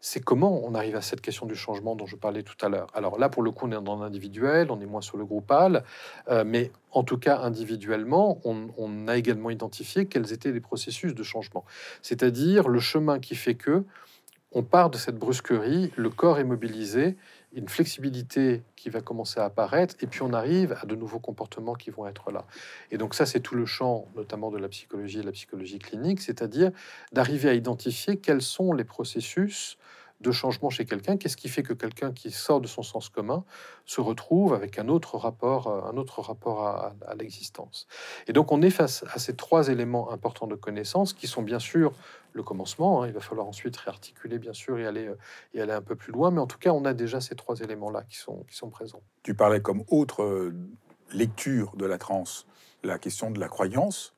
c'est 0.00 0.20
comment 0.24 0.64
on 0.64 0.74
arrive 0.74 0.96
à 0.96 1.02
cette 1.02 1.20
question 1.20 1.46
du 1.46 1.54
changement 1.54 1.94
dont 1.94 2.06
je 2.06 2.16
parlais 2.16 2.42
tout 2.42 2.56
à 2.64 2.68
l'heure. 2.68 2.88
Alors 2.94 3.18
là, 3.18 3.28
pour 3.28 3.42
le 3.42 3.50
coup, 3.50 3.66
on 3.66 3.72
est 3.72 3.84
dans 3.84 3.98
l'individuel, 3.98 4.70
on 4.70 4.80
est 4.80 4.86
moins 4.86 5.02
sur 5.02 5.18
le 5.18 5.26
groupal, 5.26 5.84
euh, 6.28 6.42
mais 6.46 6.72
en 6.92 7.04
tout 7.04 7.18
cas, 7.18 7.38
individuellement, 7.38 8.40
on, 8.44 9.08
a 9.08 9.16
également 9.16 9.50
identifié 9.50 10.06
quels 10.06 10.32
étaient 10.32 10.52
les 10.52 10.60
processus 10.60 11.14
de 11.14 11.22
changement. 11.22 11.64
C'est-à-dire 12.02 12.68
le 12.68 12.80
chemin 12.80 13.18
qui 13.18 13.34
fait 13.34 13.54
que 13.54 13.84
on 14.52 14.64
part 14.64 14.90
de 14.90 14.96
cette 14.96 15.16
brusquerie, 15.16 15.92
le 15.96 16.10
corps 16.10 16.40
est 16.40 16.44
mobilisé, 16.44 17.16
une 17.52 17.68
flexibilité 17.68 18.62
qui 18.76 18.90
va 18.90 19.00
commencer 19.00 19.40
à 19.40 19.44
apparaître, 19.44 19.96
et 20.00 20.06
puis 20.06 20.22
on 20.22 20.32
arrive 20.32 20.76
à 20.80 20.86
de 20.86 20.94
nouveaux 20.94 21.18
comportements 21.18 21.74
qui 21.74 21.90
vont 21.90 22.06
être 22.06 22.30
là. 22.30 22.46
Et 22.90 22.98
donc 22.98 23.14
ça, 23.14 23.26
c'est 23.26 23.40
tout 23.40 23.56
le 23.56 23.66
champ, 23.66 24.06
notamment 24.14 24.50
de 24.50 24.58
la 24.58 24.68
psychologie 24.68 25.18
et 25.18 25.22
de 25.22 25.26
la 25.26 25.32
psychologie 25.32 25.78
clinique, 25.78 26.20
c'est-à-dire 26.20 26.70
d'arriver 27.12 27.48
à 27.48 27.54
identifier 27.54 28.18
quels 28.18 28.42
sont 28.42 28.72
les 28.72 28.84
processus 28.84 29.78
de 30.20 30.32
changement 30.32 30.70
chez 30.70 30.84
quelqu'un 30.84 31.16
Qu'est-ce 31.16 31.36
qui 31.36 31.48
fait 31.48 31.62
que 31.62 31.72
quelqu'un 31.72 32.12
qui 32.12 32.30
sort 32.30 32.60
de 32.60 32.66
son 32.66 32.82
sens 32.82 33.08
commun 33.08 33.44
se 33.84 34.00
retrouve 34.00 34.52
avec 34.52 34.78
un 34.78 34.88
autre 34.88 35.16
rapport, 35.16 35.66
euh, 35.66 35.90
un 35.90 35.96
autre 35.96 36.20
rapport 36.20 36.66
à, 36.66 36.94
l'existence? 37.18 37.86
Et 38.26 38.32
donc 38.32 38.52
on 38.52 38.62
est 38.62 38.70
face 38.70 39.04
à 39.12 39.18
ces 39.18 39.34
trois 39.34 39.68
éléments 39.68 40.12
importants 40.12 40.46
de 40.46 40.54
connaissance 40.54 41.12
qui 41.12 41.26
sont 41.26 41.42
bien 41.42 41.58
sûr 41.58 41.92
le 42.32 42.42
commencement. 42.42 43.02
Hein. 43.02 43.08
il 43.08 43.12
va 43.12 43.20
falloir 43.20 43.46
ensuite 43.46 43.76
réarticuler 43.76 44.38
bien 44.38 44.52
sûr 44.52 44.78
et 44.78 44.86
aller, 44.86 45.06
euh, 45.06 45.18
et 45.54 45.60
aller 45.60 45.72
un 45.72 45.82
peu 45.82 45.96
plus 45.96 46.12
loin. 46.12 46.30
Mais 46.30 46.40
en 46.40 46.46
tout 46.46 46.58
cas, 46.58 46.70
on 46.70 46.84
a 46.84 46.92
déjà 46.92 47.20
ces 47.20 47.34
trois 47.34 47.60
éléments-là 47.60 48.02
qui 48.04 48.16
sont, 48.16 48.44
qui 48.48 48.56
sont 48.56 48.70
présents. 48.70 49.02
Tu 49.22 49.34
parlais 49.34 49.60
comme 49.60 49.84
autre 49.88 50.22
euh, 50.22 50.54
lecture 51.12 51.74
de 51.76 51.86
la 51.86 51.98
transe, 51.98 52.46
la 52.84 52.98
question 52.98 53.30
de 53.30 53.40
la 53.40 53.48
croyance. 53.48 54.14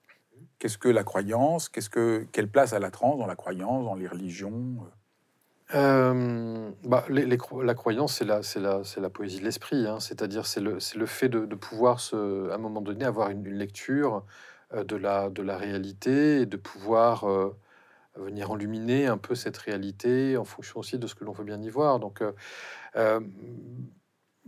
Qu'est-ce 0.59 0.79
que 0.79 0.89
la 0.89 1.05
croyance? 1.05 1.69
Qu'est-ce 1.69 1.91
que 1.91 2.27
quelle 2.33 2.49
place 2.49 2.73
a 2.73 2.79
la 2.79 2.91
transe 2.91 3.19
dans 3.19 3.27
la 3.27 3.37
croyance, 3.37 3.85
dans 3.85 3.95
les 3.95 4.07
religions? 4.07 4.77
Euh, 5.75 6.71
bah, 6.85 7.05
la 7.09 7.75
croyance, 7.75 8.23
c'est 8.43 8.61
la, 8.61 9.11
poésie 9.11 9.39
de 9.41 9.45
l'esprit, 9.45 9.87
hein. 9.87 10.01
c'est-à-dire 10.01 10.47
c'est 10.47 10.61
le, 10.61 11.07
fait 11.07 11.29
de, 11.29 11.55
pouvoir, 11.55 12.01
se, 12.01 12.51
à 12.51 12.55
un 12.55 12.59
moment 12.59 12.81
donné, 12.81 13.05
avoir 13.05 13.31
une, 13.31 13.49
lecture 13.49 14.25
euh, 14.75 14.85
de, 14.85 14.97
la, 14.97 15.57
réalité 15.57 16.43
et 16.43 16.47
de 16.47 16.57
pouvoir 16.57 17.25
euh, 17.25 17.57
venir 18.17 18.51
enluminer 18.51 19.07
un 19.07 19.19
peu 19.19 19.35
cette 19.35 19.57
réalité 19.57 20.37
en 20.37 20.45
fonction 20.45 20.81
aussi 20.81 20.99
de 20.99 21.07
ce 21.07 21.15
que 21.15 21.25
l'on 21.25 21.33
veut 21.33 21.45
bien 21.45 21.61
y 21.63 21.71
voir. 21.71 21.99
Donc, 22.01 22.23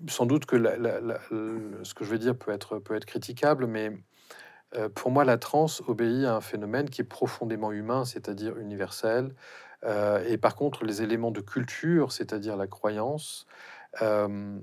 sans 0.09 0.27
doute 0.27 0.45
que 0.45 0.57
ce 0.59 1.95
que 1.95 2.05
je 2.05 2.11
veux 2.11 2.19
dire 2.19 2.37
peut 2.37 2.51
être, 2.51 2.79
peut 2.79 2.95
être 2.95 3.07
critiquable, 3.07 3.67
mais 3.67 3.93
pour 4.97 5.13
moi, 5.13 5.25
la 5.25 5.39
transe 5.39 5.83
obéit 5.87 6.27
à 6.27 6.35
un 6.35 6.41
phénomène 6.41 6.91
qui 6.91 7.01
est 7.01 7.05
profondément 7.05 7.71
humain, 7.71 8.05
c'est-à-dire 8.05 8.59
universel, 8.59 9.33
euh, 9.85 10.25
et 10.27 10.39
par 10.39 10.57
contre, 10.57 10.85
les 10.85 11.03
éléments 11.03 11.31
de 11.31 11.41
culture, 11.41 12.13
c'est-à-dire 12.13 12.57
la 12.57 12.67
croyance, 12.67 13.47
euh, 14.03 14.59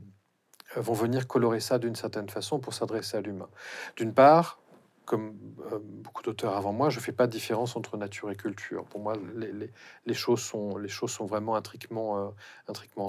vont 0.76 0.93
venir 0.93 1.28
colorer 1.28 1.59
ça 1.59 1.80
d'une 1.80 1.95
certaine 1.95 2.30
façon 2.30 2.59
pour 2.59 2.74
s'adresser 2.74 3.17
à 3.17 3.22
l'humain. 3.22 3.49
D'une 3.97 4.13
part, 4.13 4.59
comme 5.05 5.36
euh, 5.72 5.80
beaucoup 5.82 6.24
d'auteurs 6.24 6.55
avant 6.55 6.72
moi, 6.72 6.89
je 6.89 6.97
ne 6.97 7.01
fais 7.01 7.11
pas 7.11 7.28
de 7.28 7.32
différence 7.32 7.76
entre 7.76 7.97
nature 7.97 8.32
et 8.32 8.36
culture. 8.36 8.86
Pour 8.86 9.01
moi, 9.01 9.15
les, 9.36 10.13
choses, 10.13 10.41
sont, 10.41 11.26
vraiment 11.26 11.55
intriquement, 11.55 12.34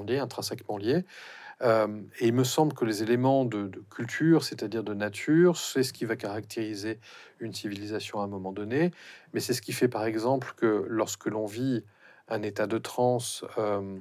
liées, 0.07 0.19
intrinsèquement 0.19 0.79
liées. 0.79 1.05
et 1.63 2.27
il 2.27 2.33
me 2.33 2.45
semble 2.45 2.75
que 2.75 2.85
les 2.85 3.05
éléments 3.05 3.45
de 3.45 3.71
culture, 3.89 4.43
c'est-à-dire 4.43 4.83
de 4.83 4.95
nature, 4.95 5.57
c'est 5.57 5.85
ce 5.85 5.93
qui 5.93 6.05
va 6.05 6.17
caractériser 6.17 6.99
une 7.39 7.53
civilisation 7.53 8.21
à 8.21 8.25
un 8.25 8.29
moment 8.29 8.53
donné. 8.53 8.91
Mais 9.33 9.41
c'est 9.41 9.55
ce 9.55 9.63
qui 9.63 9.73
fait, 9.73 9.89
par 9.89 10.05
exemple, 10.05 10.55
que 10.57 10.85
lorsque 10.89 11.27
l'on 11.27 11.47
vit 11.47 11.85
un 12.29 12.43
état 12.43 12.67
de 12.67 12.79
transe 12.79 13.45
euh, 13.59 13.99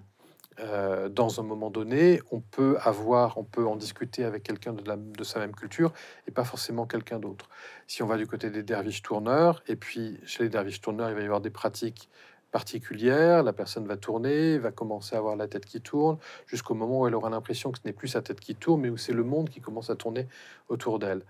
euh, 0.59 1.09
dans 1.09 1.39
un 1.39 1.43
moment 1.43 1.69
donné, 1.69 2.21
on 2.31 2.39
peut 2.39 2.77
avoir, 2.83 3.37
on 3.37 3.43
peut 3.43 3.65
en 3.65 3.75
discuter 3.75 4.25
avec 4.25 4.43
quelqu'un 4.43 4.73
de, 4.73 4.83
de, 4.83 5.23
sa 5.23 5.39
même 5.39 5.55
culture 5.55 5.93
et 6.27 6.31
pas 6.31 6.43
forcément 6.43 6.85
quelqu'un 6.85 7.19
d'autre. 7.19 7.49
Si 7.87 8.03
on 8.03 8.07
va 8.07 8.17
du 8.17 8.27
côté 8.27 8.49
des 8.49 8.61
derviches 8.61 9.01
tourneurs, 9.01 9.63
et 9.67 9.75
puis 9.75 10.19
chez 10.25 10.43
les 10.43 10.49
derviches 10.49 10.81
tourneurs, 10.81 11.09
il 11.09 11.15
va 11.15 11.21
y 11.21 11.25
avoir 11.25 11.41
des 11.41 11.49
pratiques 11.49 12.09
particulières, 12.51 13.43
la 13.43 13.53
personne 13.53 13.87
va 13.87 13.95
tourner, 13.95 14.57
va 14.57 14.71
commencer 14.71 15.15
à 15.15 15.19
avoir 15.19 15.37
la 15.37 15.47
tête 15.47 15.65
qui 15.65 15.81
tourne, 15.81 16.17
jusqu'au 16.45 16.75
moment 16.75 16.99
où 16.99 17.07
elle 17.07 17.15
aura 17.15 17.29
l'impression 17.29 17.71
que 17.71 17.79
ce 17.79 17.83
n'est 17.85 17.93
plus 17.93 18.09
sa 18.09 18.21
tête 18.21 18.41
qui 18.41 18.55
tourne, 18.55 18.81
mais 18.81 18.89
où 18.89 18.97
c'est 18.97 19.13
le 19.13 19.23
monde 19.23 19.49
qui 19.49 19.61
commence 19.61 19.89
à 19.89 19.95
tourner 19.95 20.27
autour 20.67 20.99
d'elle 20.99 21.23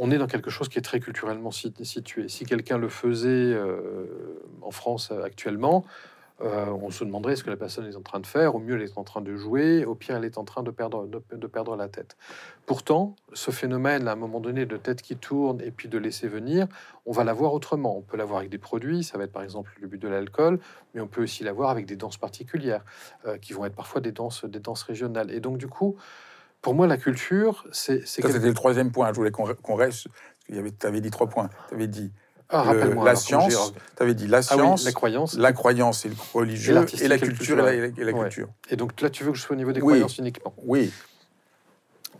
on 0.00 0.10
est 0.10 0.18
dans 0.18 0.26
quelque 0.26 0.50
chose 0.50 0.68
qui 0.68 0.78
est 0.78 0.82
très 0.82 0.98
culturellement 0.98 1.52
situé. 1.52 2.28
Si 2.28 2.44
quelqu'un 2.44 2.78
le 2.78 2.88
faisait 2.88 3.56
en 4.62 4.70
France 4.70 5.12
actuellement, 5.12 5.84
euh, 6.42 6.66
on 6.80 6.90
se 6.90 7.04
demanderait 7.04 7.36
ce 7.36 7.44
que 7.44 7.50
la 7.50 7.56
personne 7.56 7.86
est 7.86 7.96
en 7.96 8.02
train 8.02 8.20
de 8.20 8.26
faire. 8.26 8.54
Au 8.54 8.60
mieux, 8.60 8.76
elle 8.76 8.82
est 8.82 8.96
en 8.96 9.04
train 9.04 9.20
de 9.20 9.36
jouer. 9.36 9.84
Au 9.84 9.94
pire, 9.94 10.16
elle 10.16 10.24
est 10.24 10.38
en 10.38 10.44
train 10.44 10.62
de 10.62 10.70
perdre, 10.70 11.06
de, 11.06 11.46
perdre 11.46 11.76
la 11.76 11.88
tête. 11.88 12.16
Pourtant, 12.64 13.14
ce 13.34 13.50
phénomène, 13.50 14.08
à 14.08 14.12
un 14.12 14.16
moment 14.16 14.40
donné, 14.40 14.64
de 14.64 14.76
tête 14.76 15.02
qui 15.02 15.16
tourne 15.16 15.60
et 15.60 15.70
puis 15.70 15.88
de 15.88 15.98
laisser 15.98 16.28
venir, 16.28 16.66
on 17.04 17.12
va 17.12 17.24
l'avoir 17.24 17.52
autrement. 17.52 17.96
On 17.96 18.00
peut 18.00 18.16
l'avoir 18.16 18.38
avec 18.38 18.50
des 18.50 18.58
produits. 18.58 19.04
Ça 19.04 19.18
va 19.18 19.24
être 19.24 19.32
par 19.32 19.42
exemple 19.42 19.70
le 19.80 19.86
but 19.86 20.00
de 20.00 20.08
l'alcool, 20.08 20.60
mais 20.94 21.02
on 21.02 21.08
peut 21.08 21.22
aussi 21.22 21.44
l'avoir 21.44 21.70
avec 21.70 21.84
des 21.84 21.96
danses 21.96 22.16
particulières, 22.16 22.84
euh, 23.26 23.36
qui 23.36 23.52
vont 23.52 23.66
être 23.66 23.76
parfois 23.76 24.00
des 24.00 24.12
danses, 24.12 24.44
des 24.46 24.60
danses 24.60 24.82
régionales. 24.82 25.30
Et 25.30 25.40
donc, 25.40 25.58
du 25.58 25.68
coup, 25.68 25.96
pour 26.62 26.74
moi, 26.74 26.86
la 26.86 26.96
culture, 26.96 27.64
c'est. 27.72 28.06
C'était 28.06 28.38
le 28.38 28.54
troisième 28.54 28.92
point. 28.92 29.08
Je 29.12 29.16
voulais 29.16 29.30
qu'on 29.30 29.74
reste. 29.74 30.06
Tu 30.46 30.58
avais 30.86 31.00
dit 31.00 31.10
trois 31.10 31.28
points. 31.28 31.48
Tu 31.68 31.74
avais 31.74 31.86
dit 31.86 32.12
ah, 32.52 32.74
la 33.04 33.14
science, 33.14 33.72
tu 33.96 34.02
avais 34.02 34.14
dit 34.14 34.26
la 34.26 34.38
ah 34.38 34.42
science, 34.42 34.84
la 34.84 34.92
croyance, 34.92 35.36
la 35.36 35.52
croyance 35.52 36.04
et 36.04 36.08
le 36.08 36.16
religieux, 36.34 36.84
et, 37.00 37.06
la 37.06 37.16
culture 37.16 37.68
et 37.68 37.92
la, 37.96 38.12
culture. 38.12 38.48
Et 38.68 38.76
donc 38.76 39.00
là, 39.00 39.08
tu 39.08 39.22
veux 39.22 39.30
que 39.30 39.38
je 39.38 39.42
sois 39.42 39.54
au 39.54 39.58
niveau 39.58 39.72
des 39.72 39.80
croyances 39.80 40.18
uniquement? 40.18 40.52
Oui. 40.64 40.92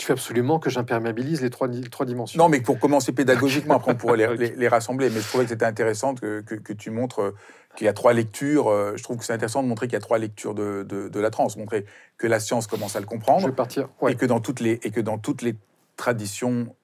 Tu 0.01 0.07
veux 0.07 0.13
absolument 0.15 0.59
que 0.59 0.71
j'imperméabilise 0.71 1.43
les 1.43 1.51
trois, 1.51 1.69
trois 1.91 2.07
dimensions. 2.07 2.43
Non, 2.43 2.49
mais 2.49 2.63
pour 2.63 2.79
commencer 2.79 3.13
pédagogiquement, 3.13 3.75
après 3.75 3.93
on 3.93 3.97
pourrait 3.97 4.17
les, 4.17 4.49
les, 4.57 4.69
rassembler. 4.69 5.11
Mais 5.11 5.21
je 5.21 5.29
trouvais 5.29 5.45
que 5.45 5.51
c'était 5.51 5.67
intéressant 5.67 6.15
que, 6.15 6.41
que, 6.41 6.73
tu 6.73 6.91
montres 6.91 7.21
euh, 7.21 7.37
qu'il 7.77 7.85
y 7.85 7.89
a 7.89 7.93
trois 7.93 8.15
lectures. 8.15 8.69
Euh, 8.69 8.95
je 8.97 9.03
trouve 9.03 9.19
que 9.19 9.27
c'est 9.27 9.35
intéressant 9.35 9.63
de 9.63 9.69
montrer 9.69 9.89
qu'il 9.89 9.93
y 9.93 9.97
a 9.99 10.01
trois 10.01 10.17
lectures 10.17 10.55
de, 10.55 10.85
de, 10.85 11.21
la 11.21 11.29
transe, 11.29 11.59
montrer 11.59 11.85
que 12.17 12.27
la 12.27 12.41
science 12.41 12.67
commence 12.67 12.97
à 12.97 13.01
le 13.01 13.05
comprendre. 13.05 13.43
Je 13.43 13.49
vais 13.49 13.53
partir. 13.53 13.91
Et, 14.09 14.15
que 14.15 14.25
dans 14.25 14.41
toutes 14.41 14.61
les, 14.61 14.81
et 14.83 14.91
que 14.91 15.03
dans 15.03 15.19
toutes 15.19 15.43
les 15.43 15.55
traditions 15.97 16.75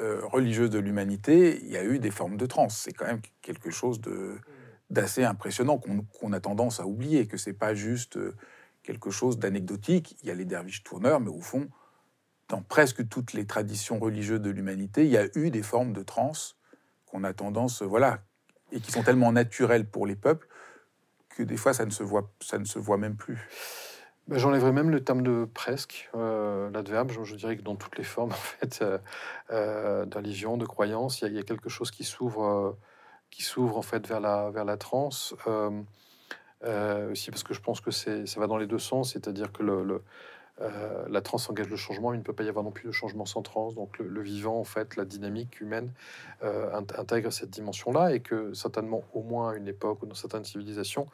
euh, 0.00 0.22
religieuse 0.24 0.70
de 0.70 0.78
l'humanité, 0.78 1.60
il 1.64 1.70
y 1.70 1.76
a 1.76 1.84
eu 1.84 1.98
des 1.98 2.10
formes 2.10 2.38
de 2.38 2.46
transe. 2.46 2.78
C'est 2.78 2.92
quand 2.92 3.04
même 3.04 3.20
quelque 3.42 3.68
chose 3.68 4.00
d'assez 4.88 5.22
impressionnant 5.22 5.78
qu'on 6.18 6.32
a 6.32 6.40
tendance 6.40 6.80
à 6.80 6.86
oublier, 6.86 7.26
que 7.26 7.36
c'est 7.36 7.52
pas 7.52 7.74
juste 7.74 8.18
quelque 8.82 9.10
chose 9.10 9.38
d'anecdotique. 9.38 10.16
Il 10.22 10.28
y 10.28 10.30
a 10.30 10.34
les 10.34 10.46
derviches 10.46 10.82
tourneurs, 10.82 11.20
mais 11.20 11.28
au 11.28 11.42
fond, 11.42 11.68
dans 12.48 12.62
presque 12.62 13.08
toutes 13.08 13.32
les 13.32 13.46
traditions 13.46 13.98
religieuses 13.98 14.40
de 14.40 14.50
l'humanité, 14.50 15.04
il 15.04 15.10
y 15.10 15.16
a 15.16 15.26
eu 15.34 15.50
des 15.50 15.62
formes 15.62 15.92
de 15.92 16.02
transe 16.02 16.56
qu'on 17.06 17.24
a 17.24 17.32
tendance, 17.32 17.82
voilà, 17.82 18.20
et 18.72 18.80
qui 18.80 18.90
sont 18.90 19.02
tellement 19.02 19.32
naturelles 19.32 19.86
pour 19.86 20.06
les 20.06 20.16
peuples 20.16 20.48
que 21.34 21.42
des 21.42 21.56
fois 21.56 21.72
ça 21.74 21.84
ne 21.84 21.90
se 21.90 22.02
voit, 22.02 22.30
ça 22.40 22.58
ne 22.58 22.64
se 22.64 22.78
voit 22.78 22.96
même 22.96 23.16
plus. 23.16 23.38
Ben, 24.26 24.38
j'enlèverais 24.38 24.72
même 24.72 24.88
le 24.88 25.04
terme 25.04 25.22
de 25.22 25.46
presque, 25.52 26.08
euh, 26.14 26.70
l'adverbe. 26.70 27.10
Je, 27.10 27.34
dirais 27.34 27.56
que 27.58 27.62
dans 27.62 27.76
toutes 27.76 27.98
les 27.98 28.04
formes 28.04 28.30
en 28.32 28.34
fait, 28.34 28.80
euh, 28.82 28.98
euh 29.50 30.06
d'allision, 30.06 30.56
de 30.56 30.64
croyance, 30.64 31.20
il 31.20 31.34
y, 31.34 31.38
a 31.38 31.42
quelque 31.42 31.68
chose 31.68 31.90
qui 31.90 32.04
s'ouvre, 32.04 32.44
euh, 32.44 32.72
qui 33.30 33.42
s'ouvre 33.42 33.76
en 33.76 33.82
fait 33.82 34.06
vers 34.06 34.20
la, 34.20 34.50
vers 34.50 34.64
la 34.64 34.76
transe. 34.76 35.34
aussi 37.10 37.30
parce 37.30 37.42
que 37.42 37.52
je 37.52 37.60
pense 37.60 37.80
que 37.80 37.90
ça 37.90 38.40
va 38.40 38.46
dans 38.46 38.56
les 38.56 38.66
deux 38.66 38.78
sens, 38.78 39.12
c'est-à-dire 39.12 39.52
que 39.52 39.62
le 39.62 40.02
euh, 40.60 41.04
la 41.08 41.20
transe 41.20 41.50
engage 41.50 41.68
le 41.68 41.76
changement, 41.76 42.12
il 42.12 42.18
ne 42.18 42.22
peut 42.22 42.32
pas 42.32 42.44
y 42.44 42.48
avoir 42.48 42.64
non 42.64 42.70
plus 42.70 42.86
de 42.86 42.92
changement 42.92 43.26
sans 43.26 43.42
transe. 43.42 43.74
Donc 43.74 43.98
le, 43.98 44.22
vivant, 44.22 44.58
en 44.58 44.64
fait, 44.64 44.96
la 44.96 45.04
dynamique 45.04 45.60
humaine 45.60 45.90
euh, 46.44 46.72
intègre 46.96 47.32
cette 47.32 47.50
dimension-là 47.50 48.14
et 48.14 48.20
que 48.20 48.54
certainement, 48.54 49.02
au 49.14 49.22
moins 49.22 49.52
à 49.52 49.56
une 49.56 49.66
époque 49.66 50.02
ou 50.02 50.06
dans 50.06 50.14
certaines 50.14 50.44
civilisations, 50.44 51.08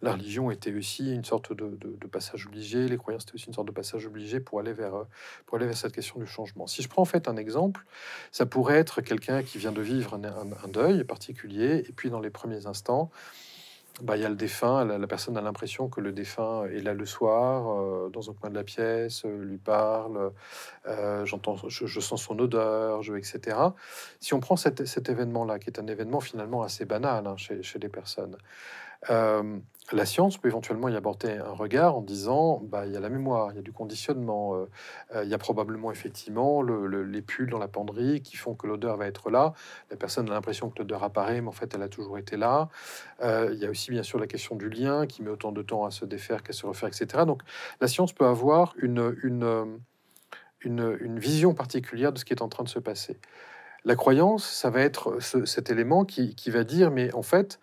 la 0.00 0.12
religion 0.12 0.50
était 0.50 0.72
aussi 0.72 1.12
une 1.12 1.24
sorte 1.24 1.52
de, 1.52 2.06
passage 2.06 2.46
obligé, 2.46 2.86
les 2.86 2.96
croyances 2.96 3.24
étaient 3.24 3.34
aussi 3.34 3.46
une 3.48 3.54
sorte 3.54 3.66
de 3.66 3.72
passage 3.72 4.06
obligé 4.06 4.38
pour 4.38 4.60
aller 4.60 4.72
vers, 4.72 4.94
euh, 4.94 5.04
pour 5.46 5.56
aller 5.56 5.66
vers 5.66 5.76
cette 5.76 5.92
question 5.92 6.20
du 6.20 6.26
changement. 6.26 6.68
Si 6.68 6.82
je 6.82 6.88
prends 6.88 7.02
en 7.02 7.06
fait 7.06 7.26
un 7.26 7.36
exemple, 7.36 7.84
ça 8.30 8.46
pourrait 8.46 8.78
être 8.78 9.00
quelqu'un 9.00 9.42
qui 9.42 9.58
vient 9.58 9.72
de 9.72 9.82
vivre 9.82 10.14
un 10.14 10.68
deuil 10.68 11.02
particulier 11.04 11.84
et 11.88 11.92
puis 11.92 12.10
dans 12.10 12.20
les 12.20 12.30
premiers 12.30 12.66
instants, 12.66 13.10
bah, 14.02 14.16
il 14.16 14.22
y 14.22 14.24
a 14.24 14.28
le 14.28 14.34
défunt, 14.34 14.84
la, 14.84 15.06
personne 15.06 15.36
a 15.36 15.40
l'impression 15.40 15.88
que 15.88 16.00
le 16.00 16.10
défunt 16.10 16.64
est 16.66 16.80
là 16.80 16.94
le 16.94 17.06
soir, 17.06 17.68
euh, 17.70 18.10
dans 18.12 18.28
un 18.28 18.34
coin 18.34 18.50
de 18.50 18.56
la 18.56 18.64
pièce, 18.64 19.24
euh, 19.24 19.44
lui 19.44 19.56
parle, 19.58 20.32
euh, 20.86 21.24
j'entends, 21.24 21.56
je, 21.68 22.00
sens 22.00 22.22
son 22.22 22.38
odeur, 22.40 23.02
etc. 23.16 23.56
Si 24.18 24.34
on 24.34 24.40
prend 24.40 24.56
cet, 24.56 25.08
événement-là, 25.08 25.60
qui 25.60 25.70
est 25.70 25.78
un 25.78 25.86
événement 25.86 26.18
finalement 26.18 26.62
assez 26.62 26.84
banal 26.84 27.28
hein, 27.28 27.36
chez 27.36 27.78
les 27.78 27.88
personnes, 27.88 28.36
euh, 29.10 29.58
la 29.92 30.06
science 30.06 30.38
peut 30.38 30.48
éventuellement 30.48 30.88
y 30.88 30.96
apporter 30.96 31.36
un 31.36 31.52
regard 31.52 31.96
en 31.96 32.00
disant 32.00 32.60
bah, 32.64 32.86
il 32.86 32.92
y 32.92 32.96
a 32.96 33.00
la 33.00 33.10
mémoire, 33.10 33.52
il 33.52 33.56
y 33.56 33.58
a 33.58 33.62
du 33.62 33.72
conditionnement, 33.72 34.54
euh, 34.54 34.70
euh, 35.14 35.24
il 35.24 35.30
y 35.30 35.34
a 35.34 35.38
probablement 35.38 35.90
effectivement 35.92 36.62
les 36.62 37.22
pulls 37.22 37.50
dans 37.50 37.58
la 37.58 37.68
penderie 37.68 38.22
qui 38.22 38.36
font 38.36 38.54
que 38.54 38.66
l'odeur 38.66 38.96
va 38.96 39.06
être 39.06 39.30
là. 39.30 39.52
La 39.90 39.96
personne 39.96 40.28
a 40.30 40.32
l'impression 40.32 40.70
que 40.70 40.78
l'odeur 40.78 41.04
apparaît, 41.04 41.40
mais 41.42 41.48
en 41.48 41.52
fait 41.52 41.74
elle 41.74 41.82
a 41.82 41.88
toujours 41.88 42.16
été 42.16 42.36
là. 42.36 42.68
il 43.22 43.58
y 43.58 43.66
a 43.66 43.70
aussi 43.70 43.90
bien 43.90 44.02
sûr 44.02 44.18
la 44.18 44.26
question 44.26 44.56
du 44.56 44.70
lien 44.70 45.06
qui 45.06 45.22
met 45.22 45.30
autant 45.30 45.52
de 45.52 45.62
temps 45.62 45.84
à 45.84 45.90
se 45.90 46.06
défaire 46.06 46.42
qu'à 46.42 46.54
se 46.54 46.64
refaire, 46.66 46.88
etc. 46.88 47.24
Donc 47.26 47.42
la 47.80 47.88
science 47.88 48.12
peut 48.14 48.26
avoir 48.26 48.74
une, 48.78 49.78
vision 51.18 51.52
particulière 51.52 52.12
de 52.12 52.18
ce 52.18 52.24
qui 52.24 52.32
est 52.32 52.42
en 52.42 52.48
train 52.48 52.64
de 52.64 52.70
se 52.70 52.78
passer. 52.78 53.18
La 53.84 53.96
croyance, 53.96 54.46
ça 54.46 54.70
va 54.70 54.80
être 54.80 55.20
cet 55.20 55.68
élément 55.68 56.06
qui 56.06 56.50
va 56.50 56.64
dire 56.64 56.90
mais 56.90 57.12
en 57.12 57.22
fait, 57.22 57.60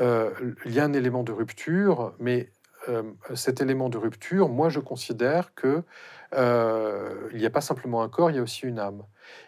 euh, 0.00 0.30
il 0.64 0.72
y 0.72 0.80
a 0.80 0.84
un 0.84 0.92
élément 0.92 1.22
de 1.22 1.32
rupture, 1.32 2.14
mais 2.18 2.50
euh, 2.88 3.02
cet 3.34 3.60
élément 3.60 3.88
de 3.88 3.98
rupture, 3.98 4.48
moi 4.48 4.68
je 4.68 4.80
considère 4.80 5.54
que 5.54 5.82
euh, 6.34 7.28
il 7.32 7.38
n'y 7.38 7.46
a 7.46 7.50
pas 7.50 7.60
simplement 7.60 8.02
un 8.02 8.08
corps, 8.08 8.30
il 8.30 8.36
y 8.36 8.38
a 8.38 8.42
aussi 8.42 8.66
une 8.66 8.78
âme, 8.78 9.02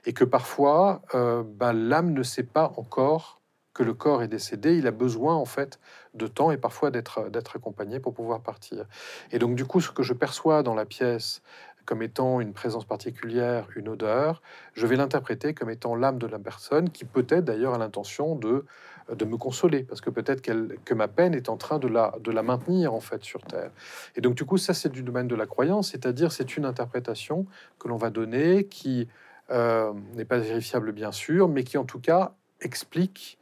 et 0.04 0.12
que 0.12 0.24
parfois 0.24 1.02
ben, 1.12 1.72
l'âme 1.72 2.12
ne 2.12 2.22
sait 2.22 2.42
pas 2.42 2.72
encore 2.76 3.40
que 3.74 3.82
le 3.82 3.94
corps 3.94 4.22
est 4.22 4.28
décédé, 4.28 4.76
il 4.76 4.86
a 4.86 4.90
besoin 4.90 5.34
en 5.34 5.46
fait 5.46 5.80
de 6.12 6.26
temps 6.26 6.50
et 6.50 6.58
parfois 6.58 6.90
d'être 6.90 7.30
d'être 7.30 7.56
accompagné 7.56 8.00
pour 8.00 8.12
pouvoir 8.12 8.42
partir. 8.42 8.84
Et 9.30 9.38
donc 9.38 9.54
du 9.54 9.64
coup, 9.64 9.80
ce 9.80 9.90
que 9.90 10.02
je 10.02 10.12
perçois 10.12 10.62
dans 10.62 10.74
la 10.74 10.84
pièce 10.84 11.40
comme 11.84 12.02
étant 12.02 12.40
une 12.40 12.52
présence 12.52 12.84
particulière, 12.84 13.66
une 13.76 13.88
odeur, 13.88 14.42
je 14.74 14.86
vais 14.86 14.96
l'interpréter 14.96 15.54
comme 15.54 15.70
étant 15.70 15.94
l'âme 15.94 16.18
de 16.18 16.26
la 16.26 16.38
personne 16.38 16.90
qui 16.90 17.04
peut-être 17.04 17.44
d'ailleurs 17.44 17.74
a 17.74 17.78
l'intention 17.78 18.36
de 18.36 18.64
de 19.14 19.24
me 19.24 19.36
consoler, 19.36 19.82
parce 19.82 20.00
que 20.00 20.10
peut-être 20.10 20.42
que 20.42 20.94
ma 20.94 21.08
peine 21.08 21.34
est 21.34 21.48
en 21.48 21.56
train 21.56 21.78
de 21.78 21.88
la, 21.88 22.14
de 22.20 22.30
la 22.30 22.42
maintenir 22.42 22.94
en 22.94 23.00
fait 23.00 23.22
sur 23.24 23.42
Terre. 23.42 23.70
Et 24.16 24.20
donc 24.20 24.34
du 24.34 24.44
coup, 24.44 24.58
ça 24.58 24.74
c'est 24.74 24.90
du 24.90 25.02
domaine 25.02 25.28
de 25.28 25.34
la 25.34 25.46
croyance, 25.46 25.90
c'est-à-dire 25.90 26.32
c'est 26.32 26.56
une 26.56 26.64
interprétation 26.64 27.46
que 27.78 27.88
l'on 27.88 27.96
va 27.96 28.10
donner 28.10 28.64
qui 28.64 29.08
euh, 29.50 29.92
n'est 30.14 30.24
pas 30.24 30.38
vérifiable 30.38 30.92
bien 30.92 31.12
sûr, 31.12 31.48
mais 31.48 31.64
qui 31.64 31.78
en 31.78 31.84
tout 31.84 32.00
cas 32.00 32.34
explique 32.60 33.38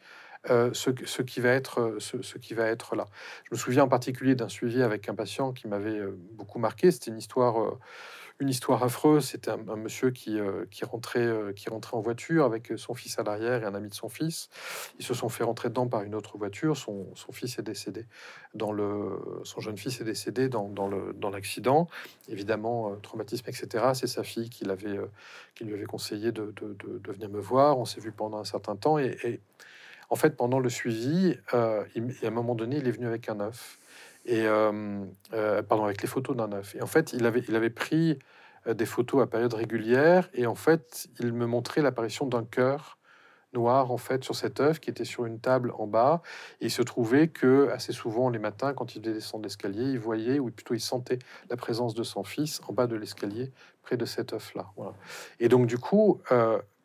euh, 0.50 0.70
ce, 0.72 0.90
ce, 1.04 1.20
qui 1.22 1.40
va 1.40 1.50
être, 1.50 1.96
ce, 1.98 2.38
qui 2.38 2.54
va 2.54 2.66
être 2.66 2.96
là. 2.96 3.06
Je 3.44 3.54
me 3.54 3.58
souviens 3.58 3.84
en 3.84 3.88
particulier 3.88 4.34
d'un 4.34 4.48
suivi 4.48 4.82
avec 4.82 5.08
un 5.08 5.14
patient 5.14 5.52
qui 5.52 5.68
m'avait 5.68 5.98
euh, 5.98 6.16
beaucoup 6.32 6.58
marqué. 6.58 6.90
C'était 6.90 7.10
une 7.10 7.18
histoire 7.18 7.78
une 8.41 8.49
histoire 8.49 8.82
affreuse. 8.82 9.26
C'était 9.26 9.51
un, 9.51 9.76
monsieur 9.76 10.11
qui, 10.11 10.38
euh, 10.38 10.64
qui, 10.70 10.84
rentrait, 10.84 11.20
euh, 11.20 11.53
qui 11.53 11.68
rentrait 11.68 11.97
en 11.97 12.01
voiture 12.01 12.45
avec 12.45 12.72
son 12.76 12.95
fils 12.95 13.18
à 13.18 13.22
l'arrière 13.22 13.62
et 13.62 13.66
un 13.66 13.74
ami 13.74 13.88
de 13.88 13.95
son 13.95 14.09
fils. 14.09 14.49
Ils 14.99 15.05
se 15.05 15.14
sont 15.14 15.28
fait 15.28 15.45
rentrer 15.45 15.68
dedans 15.68 15.86
par 15.86 16.03
une 16.03 16.14
autre 16.14 16.38
voiture. 16.38 16.76
Son, 16.76 17.14
son 17.14 17.32
fils 17.32 17.59
est 17.59 17.62
décédé. 17.62 18.07
Dans 18.55 18.72
le, 18.72 19.20
son 19.45 19.61
jeune 19.61 19.76
fils 19.76 20.01
est 20.01 20.05
décédé 20.05 20.49
dans, 20.49 20.68
dans, 20.68 20.88
dans 20.88 21.30
l'accident. 21.30 21.88
Évidemment, 22.28 22.93
euh, 22.93 22.97
traumatisme, 22.97 23.49
etc. 23.49 23.91
C'est 23.95 24.07
sa 24.07 24.24
fille 24.24 24.49
qui, 24.49 24.64
qui 25.55 25.64
lui 25.64 25.74
avait 25.74 25.84
conseillé 25.84 26.32
de, 26.32 26.55
de, 26.57 27.12
venir 27.12 27.28
me 27.28 27.41
voir. 27.41 27.78
On 27.78 27.84
s'est 27.84 28.01
vu 28.01 28.12
pendant 28.12 28.38
un 28.38 28.45
certain 28.45 28.76
temps. 28.76 28.99
Et, 28.99 29.16
et 29.24 29.41
en 30.09 30.16
fait, 30.16 30.36
pendant 30.36 30.59
le 30.59 30.68
suivi, 30.70 31.36
il, 31.95 32.14
à 32.22 32.26
un 32.26 32.30
moment 32.30 32.55
donné, 32.55 32.78
il 32.78 32.88
est 32.88 32.93
venu 32.93 33.07
avec 33.07 33.28
un 33.28 33.41
œuf 33.41 33.80
et 34.24 34.46
euh, 34.46 35.04
euh, 35.32 35.62
pardon, 35.62 35.84
avec 35.84 36.02
les 36.02 36.08
photos 36.08 36.36
d'un 36.36 36.52
œuf. 36.52 36.74
Et 36.74 36.82
en 36.82 36.86
fait, 36.86 37.12
il 37.12 37.26
avait, 37.26 37.42
il 37.48 37.56
avait 37.56 37.70
pris 37.70 38.18
euh, 38.66 38.74
des 38.74 38.86
photos 38.86 39.22
à 39.22 39.26
période 39.26 39.54
régulière, 39.54 40.28
et 40.34 40.46
en 40.46 40.54
fait, 40.54 41.08
il 41.20 41.32
me 41.32 41.46
montrait 41.46 41.82
l'apparition 41.82 42.26
d'un 42.26 42.44
cœur 42.44 42.98
noir 43.52 43.90
en 43.90 43.96
fait 43.96 44.22
sur 44.22 44.36
cet 44.36 44.60
œuf 44.60 44.78
qui 44.78 44.90
était 44.90 45.04
sur 45.04 45.26
une 45.26 45.40
table 45.40 45.72
en 45.76 45.88
bas. 45.88 46.22
Et 46.60 46.66
il 46.66 46.70
se 46.70 46.82
trouvait 46.82 47.26
que 47.26 47.68
assez 47.70 47.92
souvent 47.92 48.30
les 48.30 48.38
matins, 48.38 48.74
quand 48.74 48.94
il 48.94 49.02
descendait 49.02 49.48
l'escalier, 49.48 49.90
il 49.90 49.98
voyait 49.98 50.38
ou 50.38 50.52
plutôt 50.52 50.74
il 50.74 50.80
sentait 50.80 51.18
la 51.48 51.56
présence 51.56 51.94
de 51.94 52.04
son 52.04 52.22
fils 52.22 52.60
en 52.68 52.72
bas 52.72 52.86
de 52.86 52.94
l'escalier, 52.94 53.50
près 53.82 53.96
de 53.96 54.04
cet 54.04 54.34
œuf 54.34 54.54
là. 54.54 54.72
Et 55.40 55.48
donc 55.48 55.66
du 55.66 55.78
coup, 55.78 56.22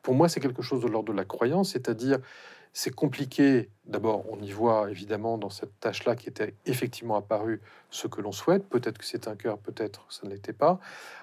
pour 0.01 0.15
moi, 0.15 0.27
c'est 0.27 0.39
quelque 0.39 0.63
chose 0.63 0.81
de 0.81 0.88
l'ordre 0.88 1.11
de 1.11 1.17
la 1.17 1.25
croyance, 1.25 1.73
c'est-à-dire 1.73 2.17
c'est 2.78 2.93
compliqué. 2.93 3.69
D'abord, 3.86 4.26
on 4.30 4.41
y 4.41 4.51
voit 4.51 4.91
évidemment 4.91 5.38
dans 5.38 5.49
cette 5.49 5.80
tâche-là 5.80 6.17
qui 6.17 6.28
était 6.28 6.53
effectivement 6.65 7.15
apparue 7.15 7.61
ce 7.89 8.07
que 8.07 8.19
l'on 8.19 8.34
souhaite. 8.34 8.67
Peut-être 8.67 8.97
que 8.97 9.05
c'est 9.05 9.30
un 9.30 9.36
cœur, 9.38 9.57
peut-être 9.59 10.05
ça 10.09 10.28
ne 10.28 10.32
l'était 10.32 10.51
pas. 10.51 10.82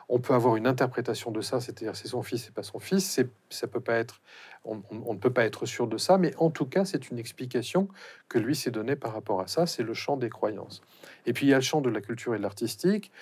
On 0.09 0.19
peut 0.19 0.33
avoir 0.33 0.57
une 0.57 0.67
interprétation 0.67 1.31
de 1.31 1.43
ça, 1.43 1.61
c'est-à-dire 1.61 1.95
c'est 1.95 2.09
son 2.09 2.23
fils, 2.23 2.45
c'est 2.45 2.55
pas 2.55 2.63
son 2.63 2.79
fils. 2.79 3.05
C'est, 3.05 3.29
ça 3.51 3.67
peut 3.67 3.81
pas 3.81 3.97
être, 3.97 4.23
on, 4.65 4.77
ne 5.13 5.19
peut 5.19 5.33
pas 5.33 5.45
être 5.45 5.67
sûr 5.67 5.87
de 5.87 5.99
ça, 5.99 6.17
mais 6.17 6.35
en 6.39 6.49
tout 6.49 6.65
cas, 6.65 6.87
c'est 6.87 7.11
une 7.11 7.19
explication 7.19 7.87
que 8.31 8.39
lui 8.39 8.57
s'est 8.57 8.71
donnée 8.71 8.97
par 8.97 9.13
rapport 9.13 9.43
à 9.43 9.47
ça. 9.47 9.67
C'est 9.67 9.83
le 9.83 9.93
champ 9.93 10.17
des 10.17 10.31
croyances. 10.31 10.81
Et 11.27 11.35
puis 11.35 11.47
il 11.47 11.51
y 11.51 11.53
a 11.53 11.57
le 11.57 11.63
champ 11.63 11.83
de 11.83 11.91
la 11.91 12.01
culture 12.01 12.35
et 12.35 12.39
de 12.39 12.43
l'artistique. 12.43 13.13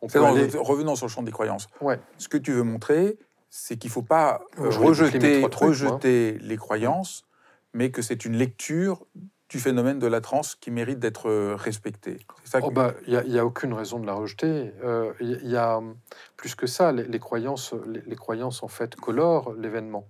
On 0.00 0.06
peut 0.06 0.20
Revenons 0.20 0.96
sur 0.96 1.04
le 1.04 1.12
champ 1.12 1.22
des 1.22 1.32
croyances. 1.32 1.68
Ouais. 1.82 2.00
Ce 2.16 2.28
que 2.28 2.38
tu 2.38 2.52
veux 2.52 2.62
montrer, 2.62 3.18
c'est 3.50 3.76
qu'il 3.76 3.90
ne 3.90 3.92
faut 3.92 4.02
pas 4.02 4.40
rejeter, 4.56 5.44
rejeter 5.44 6.38
les 6.38 6.56
croyances, 6.56 7.26
mais 7.74 7.90
que 7.90 8.02
c'est 8.02 8.24
une 8.24 8.36
lecture 8.36 9.04
du 9.50 9.58
phénomène 9.58 9.98
de 9.98 10.06
la 10.06 10.20
transe 10.20 10.54
qui 10.54 10.70
mérite 10.70 10.98
d'être 10.98 11.54
respectée. 11.54 12.18
Il 12.54 12.60
n'y 12.60 12.64
oh, 12.66 12.70
bah, 12.70 12.94
a, 13.08 13.38
a, 13.38 13.44
aucune 13.44 13.74
raison 13.74 14.00
de 14.00 14.06
la 14.06 14.14
rejeter. 14.14 14.72
Il 15.20 15.50
y, 15.50 15.56
a 15.56 15.80
plus 16.36 16.54
que 16.54 16.66
ça, 16.66 16.92
les, 16.92 17.18
croyances, 17.18 17.74
les, 17.86 18.16
croyances 18.16 18.62
en 18.62 18.68
fait 18.68 18.96
colorent 18.96 19.52
l'événement. 19.52 20.08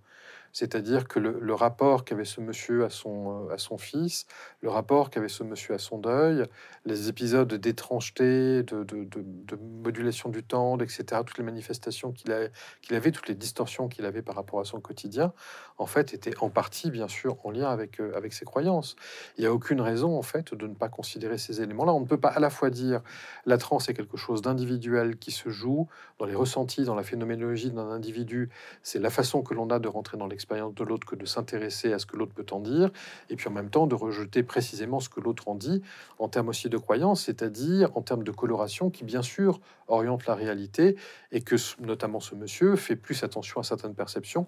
C'est-à-dire 0.55 1.09
que 1.09 1.19
le, 1.19 1.55
rapport 1.55 2.05
qu'avait 2.05 2.25
ce 2.25 2.41
monsieur 2.41 2.85
à 2.85 2.91
son, 2.91 3.49
euh, 3.49 3.55
à 3.55 3.59
son 3.59 3.77
fils, 3.77 4.27
le 4.61 4.71
rapport 4.71 5.11
qu'avait 5.11 5.29
ce 5.29 5.43
monsieur 5.43 5.75
à 5.75 5.79
son 5.79 5.99
deuil, 5.99 6.45
les 6.85 7.09
épisodes 7.09 7.53
d'étrangeté, 7.53 8.63
de, 8.63 8.85
de, 8.85 9.57
modulation 9.83 10.29
du 10.29 10.45
temps, 10.45 10.79
etc., 10.79 11.23
toutes 11.27 11.39
les 11.39 11.45
manifestations 11.45 12.13
qu'il 12.13 12.31
avait, 12.31 13.11
toutes 13.11 13.29
les 13.29 13.35
distorsions 13.35 13.89
qu'il 13.89 14.07
avait 14.07 14.23
par 14.23 14.37
rapport 14.37 14.61
à 14.61 14.65
son 14.65 14.81
quotidien, 14.81 15.33
en 15.77 15.87
fait, 15.87 16.15
étaient 16.15 16.37
en 16.41 16.51
partie, 16.51 16.93
bien 16.93 17.09
sûr, 17.09 17.37
en 17.45 17.51
lien 17.51 17.69
avec, 17.69 18.01
euh, 18.01 18.17
avec 18.17 18.33
ses 18.33 18.45
croyances. 18.45 18.95
Il 19.37 19.41
n'y 19.41 19.49
a 19.49 19.53
aucune 19.53 19.81
raison, 19.81 20.17
en 20.17 20.23
fait, 20.23 20.55
de 20.55 20.69
ne 20.69 20.75
pas 20.75 20.89
considérer 20.89 21.37
ces 21.37 21.63
éléments-là. 21.63 21.93
On 21.93 22.01
ne 22.01 22.07
peut 22.07 22.21
pas 22.21 22.29
à 22.29 22.39
la 22.39 22.51
fois 22.51 22.71
dire 22.71 23.03
la 23.45 23.59
transe 23.59 23.89
est 23.89 23.95
quelque 23.95 24.17
chose 24.17 24.41
d'individuel 24.41 25.17
qui 25.17 25.33
se 25.33 25.49
joue 25.49 25.89
dans 26.21 26.27
les 26.27 26.37
ressentis, 26.37 26.85
dans 26.85 26.95
la 26.95 27.03
phénoménologie 27.03 27.73
d'un 27.73 27.91
individu. 27.91 28.51
C'est 28.85 29.01
la 29.01 29.11
façon 29.11 29.43
que 29.43 29.53
l'on 29.53 29.69
a 29.71 29.81
de 29.81 29.89
rentrer 29.89 30.17
dans 30.17 30.29
l'expérience 30.29 30.44
de 30.49 30.85
l'autre 30.85 31.07
que 31.07 31.17
de 31.17 31.27
s'intéresser 31.27 31.93
à 31.93 31.99
ce 31.99 32.07
que 32.07 32.17
l'autre 32.17 32.35
peut 32.35 32.47
en 32.51 32.61
dire, 32.61 32.91
et 33.31 33.37
puis 33.37 33.49
en 33.49 33.53
même 33.53 33.71
temps 33.71 33.87
de 33.87 33.95
rejeter 33.95 34.43
précisément 34.43 35.01
ce 35.01 35.09
que 35.09 35.21
l'autre 35.21 35.49
en 35.49 35.55
dit, 35.55 35.83
en 36.19 36.29
termes 36.29 36.49
aussi 36.49 36.69
de 36.69 36.79
croyance, 36.79 37.25
c'est-à-dire 37.25 37.97
en 37.97 38.03
termes 38.03 38.25
de 38.25 38.31
coloration 38.31 38.91
qui, 38.91 39.05
bien 39.05 39.23
sûr, 39.23 39.61
oriente 39.89 40.27
la 40.27 40.35
réalité, 40.35 40.97
et 41.33 41.41
que 41.41 41.57
notamment 41.81 42.21
ce 42.21 42.35
monsieur 42.35 42.77
fait 42.77 42.97
plus 42.97 43.23
attention 43.23 43.61
à 43.61 43.65
certaines 43.65 43.95
perceptions 43.95 44.47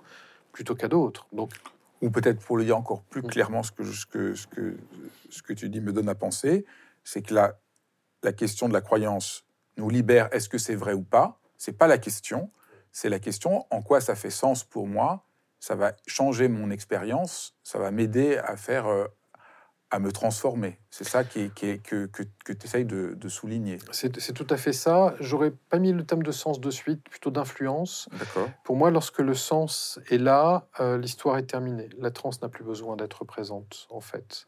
plutôt 0.53 0.75
qu'à 0.75 0.89
d'autres. 0.89 1.27
Donc, 1.33 1.53
ou 2.03 2.11
peut-être 2.11 2.41
pour 2.41 2.57
le 2.57 2.65
dire 2.65 2.77
encore 2.77 3.03
plus 3.03 3.23
mm. 3.23 3.27
clairement, 3.27 3.63
ce 3.63 3.73
que, 3.73 3.85
ce, 3.85 4.07
que, 4.07 4.35
ce, 4.35 4.47
que, 4.47 4.77
ce 5.31 5.43
que 5.43 5.53
tu 5.53 5.69
dis 5.69 5.81
me 5.81 5.93
donne 5.93 6.09
à 6.09 6.15
penser, 6.15 6.65
c'est 7.05 7.23
que 7.23 7.35
la, 7.35 7.59
la 8.23 8.33
question 8.33 8.69
de 8.69 8.73
la 8.73 8.81
croyance 8.81 9.45
nous 9.77 9.91
libère, 9.91 10.29
est-ce 10.33 10.49
que 10.49 10.59
c'est 10.59 10.75
vrai 10.75 10.93
ou 10.93 11.03
pas? 11.03 11.41
C'est 11.59 11.77
pas 11.77 11.87
la 11.87 11.99
question, 11.99 12.51
c'est 12.93 13.09
la 13.09 13.19
question 13.19 13.67
en 13.71 13.83
quoi 13.83 14.01
ça 14.01 14.15
fait 14.15 14.31
sens 14.31 14.65
pour 14.65 14.87
moi 14.87 15.27
ça 15.61 15.75
va 15.75 15.93
changer 16.07 16.49
mon 16.49 16.71
expérience, 16.71 17.55
ça 17.63 17.79
va 17.79 17.91
m'aider 17.91 18.37
à 18.39 18.57
faire, 18.57 18.87
euh, 18.87 19.07
à 19.91 19.99
me 19.99 20.13
transformer. 20.13 20.79
C'est 20.91 21.05
ça 21.05 21.25
qui 21.25 21.51
qui 21.51 21.81
que, 21.81 22.07
que, 22.07 22.23
que 22.45 22.53
tu 22.53 22.67
essayes 22.67 22.85
de, 22.85 23.29
souligner. 23.29 23.79
C'est 23.93 24.33
tout 24.33 24.47
à 24.51 24.57
fait 24.57 24.73
ça. 24.73 25.15
J'aurais 25.21 25.51
pas 25.51 25.79
mis 25.79 25.93
le 25.93 26.05
thème 26.05 26.23
de 26.23 26.33
sens 26.33 26.61
de 26.61 26.71
suite, 26.71 27.03
plutôt 27.09 27.31
d'influence. 27.31 28.09
Pour 28.65 28.77
moi, 28.77 28.91
lorsque 28.91 29.19
le 29.19 29.35
sens 29.35 30.01
est 30.11 30.19
là, 30.19 30.69
euh, 30.81 30.99
l'histoire 30.99 31.39
est 31.39 31.47
terminée. 31.47 31.89
La 31.99 32.11
transe 32.11 32.41
n'a 32.43 32.49
plus 32.49 32.65
besoin 32.65 32.97
d'être 32.97 33.25
présente, 33.25 33.87
en 33.91 34.01
fait. 34.01 34.47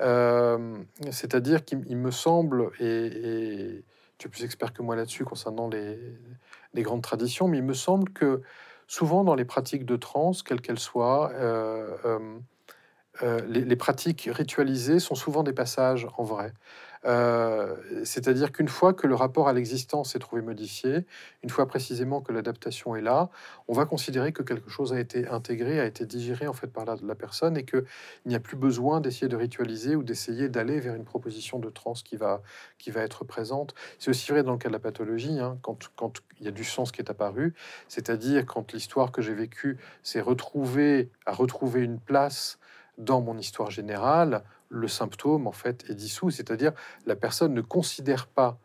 Euh, 0.00 0.78
c'est-à-dire 1.10 1.64
qu'il 1.64 1.96
me 1.96 2.10
semble, 2.10 2.70
et, 2.78 3.84
tu 4.18 4.26
es 4.26 4.30
plus 4.30 4.44
expert 4.44 4.72
que 4.72 4.82
moi 4.82 4.96
là-dessus 4.96 5.24
concernant 5.24 5.68
les, 5.68 5.98
les, 6.74 6.82
grandes 6.82 7.02
traditions, 7.02 7.48
mais 7.48 7.58
il 7.58 7.64
me 7.64 7.74
semble 7.74 8.12
que 8.12 8.42
souvent 8.88 9.22
dans 9.22 9.36
les 9.36 9.44
pratiques 9.44 9.84
de 9.84 9.94
transe, 9.96 10.42
quelles 10.42 10.60
qu'elles 10.60 10.78
soient, 10.80 11.30
euh, 11.34 11.96
euh, 12.04 12.38
euh, 13.22 13.40
les, 13.46 13.76
pratiques 13.76 14.28
ritualisées 14.32 14.98
sont 14.98 15.14
souvent 15.14 15.42
des 15.42 15.52
passages 15.52 16.08
en 16.16 16.24
vrai. 16.24 16.52
Euh, 17.04 17.76
c'est-à-dire 18.04 18.52
qu'une 18.52 18.68
fois 18.68 18.92
que 18.92 19.06
le 19.06 19.14
rapport 19.14 19.48
à 19.48 19.52
l'existence 19.52 20.14
est 20.16 20.18
trouvé 20.18 20.42
modifié, 20.42 21.04
une 21.42 21.50
fois 21.50 21.66
précisément 21.66 22.20
que 22.20 22.32
l'adaptation 22.32 22.96
est 22.96 23.00
là, 23.00 23.30
on 23.68 23.72
va 23.72 23.84
considérer 23.84 24.32
que 24.32 24.42
quelque 24.42 24.70
chose 24.70 24.92
a 24.92 25.00
été 25.00 25.28
intégré, 25.28 25.80
a 25.80 25.84
été 25.84 26.06
digéré 26.06 26.48
en 26.48 26.52
fait 26.52 26.66
par 26.68 26.84
la, 26.84 26.96
la 27.02 27.14
personne 27.14 27.56
et 27.56 27.64
qu'il 27.64 27.84
n'y 28.26 28.34
a 28.34 28.40
plus 28.40 28.56
besoin 28.56 29.00
d'essayer 29.00 29.28
de 29.28 29.36
ritualiser 29.36 29.96
ou 29.96 30.02
d'essayer 30.02 30.48
d'aller 30.48 30.80
vers 30.80 30.94
une 30.94 31.04
proposition 31.04 31.58
de 31.58 31.70
trans 31.70 31.94
qui 31.94 32.16
va, 32.16 32.42
qui 32.78 32.90
va 32.90 33.02
être 33.02 33.24
présente. 33.24 33.74
C'est 33.98 34.10
aussi 34.10 34.30
vrai 34.30 34.42
dans 34.42 34.52
le 34.52 34.58
cas 34.58 34.68
de 34.68 34.74
la 34.74 34.78
pathologie, 34.80 35.38
hein, 35.38 35.58
quand, 35.62 35.90
quand 35.96 36.18
il 36.40 36.46
y 36.46 36.48
a 36.48 36.52
du 36.52 36.64
sens 36.64 36.92
qui 36.92 37.00
est 37.00 37.10
apparu, 37.10 37.54
c'est-à-dire 37.88 38.46
quand 38.46 38.72
l'histoire 38.72 39.12
que 39.12 39.22
j'ai 39.22 39.34
vécue 39.34 39.78
s'est 40.02 40.20
retrouvée, 40.20 41.10
à 41.26 41.32
retrouver 41.32 41.82
une 41.82 41.98
place 41.98 42.58
dans 42.96 43.20
mon 43.20 43.38
histoire 43.38 43.70
générale, 43.70 44.42
le 44.68 44.88
symptôme 44.88 45.46
en 45.46 45.52
fait 45.52 45.84
est 45.88 45.94
dissous, 45.94 46.30
c'est-à-dire 46.30 46.72
la 47.06 47.16
personne 47.16 47.54
ne 47.54 47.60
considère 47.60 48.26
pas 48.26 48.58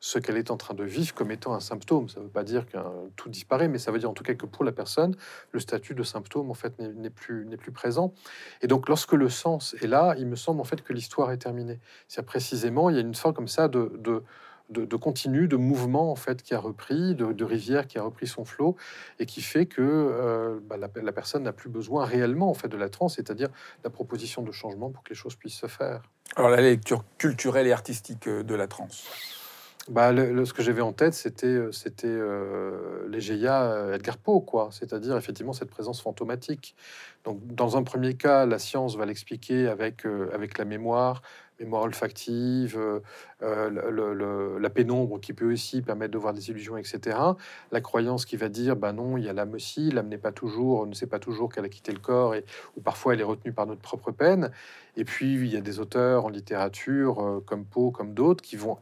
ce 0.00 0.18
qu'elle 0.18 0.36
est 0.36 0.50
en 0.50 0.56
train 0.56 0.74
de 0.74 0.82
vivre 0.82 1.14
comme 1.14 1.30
étant 1.30 1.54
un 1.54 1.60
symptôme. 1.60 2.08
Ça 2.08 2.18
ne 2.18 2.24
veut 2.24 2.30
pas 2.30 2.42
dire 2.42 2.66
que 2.66 2.76
tout 3.14 3.28
disparaît, 3.28 3.68
mais 3.68 3.78
ça 3.78 3.92
veut 3.92 4.00
dire 4.00 4.10
en 4.10 4.14
tout 4.14 4.24
cas 4.24 4.34
que 4.34 4.46
pour 4.46 4.64
la 4.64 4.72
personne, 4.72 5.14
le 5.52 5.60
statut 5.60 5.94
de 5.94 6.02
symptôme 6.02 6.50
en 6.50 6.54
fait 6.54 6.76
n'est 6.80 7.08
plus 7.08 7.46
plus 7.56 7.70
présent. 7.70 8.12
Et 8.62 8.66
donc 8.66 8.88
lorsque 8.88 9.12
le 9.12 9.28
sens 9.28 9.76
est 9.80 9.86
là, 9.86 10.16
il 10.18 10.26
me 10.26 10.34
semble 10.34 10.60
en 10.60 10.64
fait 10.64 10.82
que 10.82 10.92
l'histoire 10.92 11.30
est 11.30 11.38
terminée. 11.38 11.78
C'est 12.08 12.26
précisément 12.26 12.90
il 12.90 12.96
y 12.96 12.98
a 12.98 13.02
une 13.02 13.14
sorte 13.14 13.36
comme 13.36 13.46
ça 13.48 13.68
de 13.68 14.24
de, 14.72 14.96
continu, 14.96 15.48
de 15.48 15.56
mouvement 15.56 16.10
en 16.10 16.16
fait 16.16 16.42
qui 16.42 16.54
a 16.54 16.58
repris, 16.58 17.14
de, 17.14 17.44
rivière 17.44 17.86
qui 17.86 17.98
a 17.98 18.02
repris 18.02 18.26
son 18.26 18.44
flot 18.44 18.76
et 19.18 19.26
qui 19.26 19.42
fait 19.42 19.66
que 19.66 19.82
euh, 19.82 20.58
bah, 20.64 20.76
la, 20.76 21.12
personne 21.12 21.44
n'a 21.44 21.52
plus 21.52 21.68
besoin 21.68 22.04
réellement 22.04 22.50
en 22.50 22.54
fait 22.54 22.68
de 22.68 22.76
la 22.76 22.88
transe, 22.88 23.16
c'est-à-dire 23.16 23.48
la 23.84 23.90
proposition 23.90 24.42
de 24.42 24.52
changement 24.52 24.90
pour 24.90 25.02
que 25.02 25.10
les 25.10 25.16
choses 25.16 25.36
puissent 25.36 25.58
se 25.58 25.66
faire. 25.66 26.02
Alors 26.36 26.50
la 26.50 26.60
lecture 26.60 27.04
culturelle 27.18 27.66
et 27.66 27.72
artistique 27.72 28.26
euh, 28.26 28.42
de 28.42 28.54
la 28.54 28.66
transe. 28.66 29.04
Bah, 29.88 30.14
ce 30.14 30.52
que 30.52 30.62
j'avais 30.62 30.80
en 30.80 30.92
tête, 30.92 31.12
c'était 31.12 31.46
euh, 31.46 31.72
c'était 31.72 32.06
euh, 32.06 33.92
Edgar 33.92 34.16
Poe, 34.16 34.40
quoi. 34.40 34.68
C'est-à-dire 34.70 35.16
effectivement 35.16 35.52
cette 35.52 35.70
présence 35.70 36.00
fantomatique. 36.00 36.76
Donc, 37.24 37.44
dans 37.48 37.76
un 37.76 37.82
premier 37.82 38.14
cas, 38.14 38.46
la 38.46 38.60
science 38.60 38.96
va 38.96 39.06
l'expliquer 39.06 39.66
avec 39.66 40.04
avec 40.32 40.58
la 40.58 40.64
mémoire, 40.64 41.22
mémoire 41.62 41.82
olfactive, 41.82 42.76
euh, 42.78 43.00
euh, 43.42 44.58
la 44.58 44.70
pénombre 44.70 45.20
qui 45.20 45.32
peut 45.32 45.50
aussi 45.52 45.82
permettre 45.82 46.12
de 46.12 46.18
voir 46.18 46.34
des 46.34 46.50
illusions, 46.50 46.76
etc. 46.76 47.16
La 47.70 47.80
croyance 47.80 48.24
qui 48.24 48.36
va 48.36 48.48
dire, 48.48 48.76
bah 48.76 48.92
non, 48.92 49.16
il 49.16 49.24
y 49.24 49.28
a 49.28 49.32
l'âme 49.32 49.54
aussi, 49.54 49.90
l'âme 49.90 50.08
n'est 50.08 50.18
pas 50.18 50.32
toujours, 50.32 50.86
ne 50.86 50.94
sait 50.94 51.06
pas 51.06 51.18
toujours 51.18 51.52
qu'elle 51.52 51.64
a 51.64 51.68
quitté 51.68 51.92
le 51.92 51.98
corps, 51.98 52.34
et, 52.34 52.44
ou 52.76 52.80
parfois 52.80 53.14
elle 53.14 53.20
est 53.20 53.24
retenue 53.24 53.52
par 53.52 53.66
notre 53.66 53.80
propre 53.80 54.10
peine. 54.10 54.50
Et 54.96 55.04
puis, 55.04 55.34
il 55.34 55.46
y 55.46 55.56
a 55.56 55.60
des 55.60 55.80
auteurs 55.80 56.26
en 56.26 56.28
littérature, 56.28 57.20
euh, 57.20 57.42
comme 57.44 57.64
Poe, 57.64 57.90
comme 57.92 58.12
d'autres, 58.12 58.42
qui 58.42 58.56
vont 58.56 58.78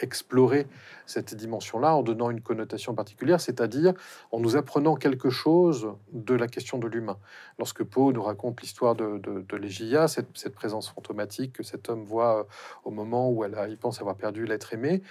explorer 0.00 0.66
cette 1.06 1.34
dimension-là 1.34 1.96
en 1.96 2.02
donnant 2.02 2.30
une 2.30 2.40
connotation 2.40 2.94
particulière, 2.94 3.40
c'est-à-dire 3.40 3.94
en 4.30 4.40
nous 4.40 4.56
apprenant 4.56 4.94
quelque 4.94 5.30
chose 5.30 5.92
de 6.12 6.34
la 6.34 6.48
question 6.48 6.78
de 6.78 6.86
l'humain. 6.86 7.18
Lorsque 7.58 7.82
Poe 7.82 8.12
nous 8.12 8.22
raconte 8.22 8.60
l'histoire 8.60 8.94
de, 8.94 9.18
de, 9.18 10.06
cette, 10.06 10.54
présence 10.54 10.90
fantomatique 10.90 11.52
que 11.54 11.62
cet 11.62 11.88
homme 11.88 12.04
voit 12.04 12.40
euh, 12.40 12.44
au 12.84 12.90
moment 12.90 13.30
où 13.30 13.44
il 13.44 13.76
pense 13.78 14.00
avoir 14.00 14.16
perdu 14.16 14.46
l'être 14.46 14.72
aimé, 14.72 15.02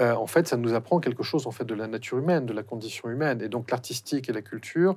euh, 0.00 0.14
en 0.14 0.26
fait, 0.26 0.46
ça 0.46 0.56
nous 0.56 0.74
apprend 0.74 1.00
quelque 1.00 1.22
chose 1.22 1.46
en 1.46 1.50
fait 1.50 1.64
de 1.64 1.74
la 1.74 1.86
nature 1.86 2.18
humaine, 2.18 2.46
de 2.46 2.52
la 2.52 2.62
condition 2.62 3.08
humaine. 3.10 3.42
Et 3.42 3.48
donc 3.48 3.70
l'artistique 3.70 4.28
et 4.28 4.32
la 4.32 4.42
culture 4.42 4.96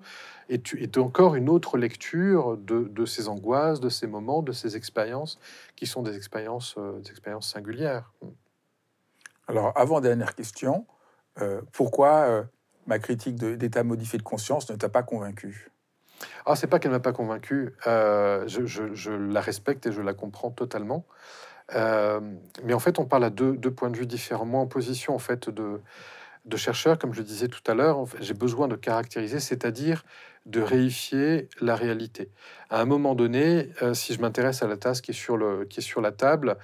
est, 0.49 0.73
est 0.75 0.97
encore 0.97 1.35
une 1.35 1.49
autre 1.49 1.77
lecture 1.77 2.57
de, 2.57 3.05
ces 3.05 3.27
angoisses, 3.27 3.79
de 3.79 3.89
ces 3.89 4.07
moments, 4.07 4.43
de 4.43 4.51
ces 4.51 4.75
expériences 4.75 5.39
qui 5.75 5.87
sont 5.87 6.03
des 6.03 6.15
expériences, 6.15 6.75
euh, 6.77 6.99
des 6.99 7.09
expériences 7.09 7.51
singulières. 7.51 8.11
Alors, 9.53 9.71
avant-dernière 9.75 10.33
question, 10.33 10.87
euh, 11.39 11.61
pourquoi 11.73 12.21
euh, 12.21 12.43
ma 12.87 12.97
critique 12.97 13.35
d'état 13.35 13.83
modifié 13.83 14.17
de 14.17 14.23
conscience 14.23 14.67
ne 14.71 14.75
t'a 14.75 14.89
pas 14.89 15.03
convaincu? 15.03 15.69
Ah, 16.47 16.55
c'est 16.55 16.65
pas 16.65 16.79
qu'elle 16.79 16.89
m'a 16.89 16.99
pas 16.99 17.13
convaincu. 17.13 17.75
Euh, 17.85 18.47
je, 18.47 19.11
la 19.11 19.41
respecte 19.41 19.85
et 19.85 19.91
je 19.91 20.01
la 20.01 20.15
comprends 20.15 20.49
totalement. 20.49 21.05
mais 21.71 22.73
en 22.73 22.79
fait, 22.79 22.97
on 22.97 23.05
parle 23.05 23.25
à 23.25 23.29
deux, 23.29 23.55
points 23.69 23.91
de 23.91 23.97
vue 23.97 24.07
différents. 24.07 24.45
Moi, 24.45 24.59
en 24.59 24.65
position 24.65 25.13
en 25.13 25.19
fait 25.19 25.51
de, 25.51 25.79
de 26.45 26.57
chercheur, 26.57 26.97
comme 26.97 27.13
je 27.13 27.19
le 27.19 27.25
disais 27.25 27.47
tout 27.47 27.61
à 27.67 27.75
l'heure, 27.75 28.05
j'ai 28.21 28.33
besoin 28.33 28.67
de 28.67 28.75
caractériser, 28.75 29.39
c'est-à-dire 29.39 30.03
de 30.45 30.61
réifier 30.61 31.47
la 31.61 31.75
réalité. 31.75 32.29
À 32.69 32.81
un 32.81 32.85
moment 32.85 33.15
donné, 33.15 33.69
si 33.93 34.13
je 34.13 34.19
m'intéresse 34.19 34.61
à 34.61 34.67
la 34.67 34.77
tasse 34.77 34.99
qui 34.99 35.11
est 35.11 35.13
sur, 35.13 35.37
le, 35.37 35.65
qui 35.65 35.79
est 35.79 35.83
sur 35.83 36.01
la 36.01 36.11
table, 36.11 36.57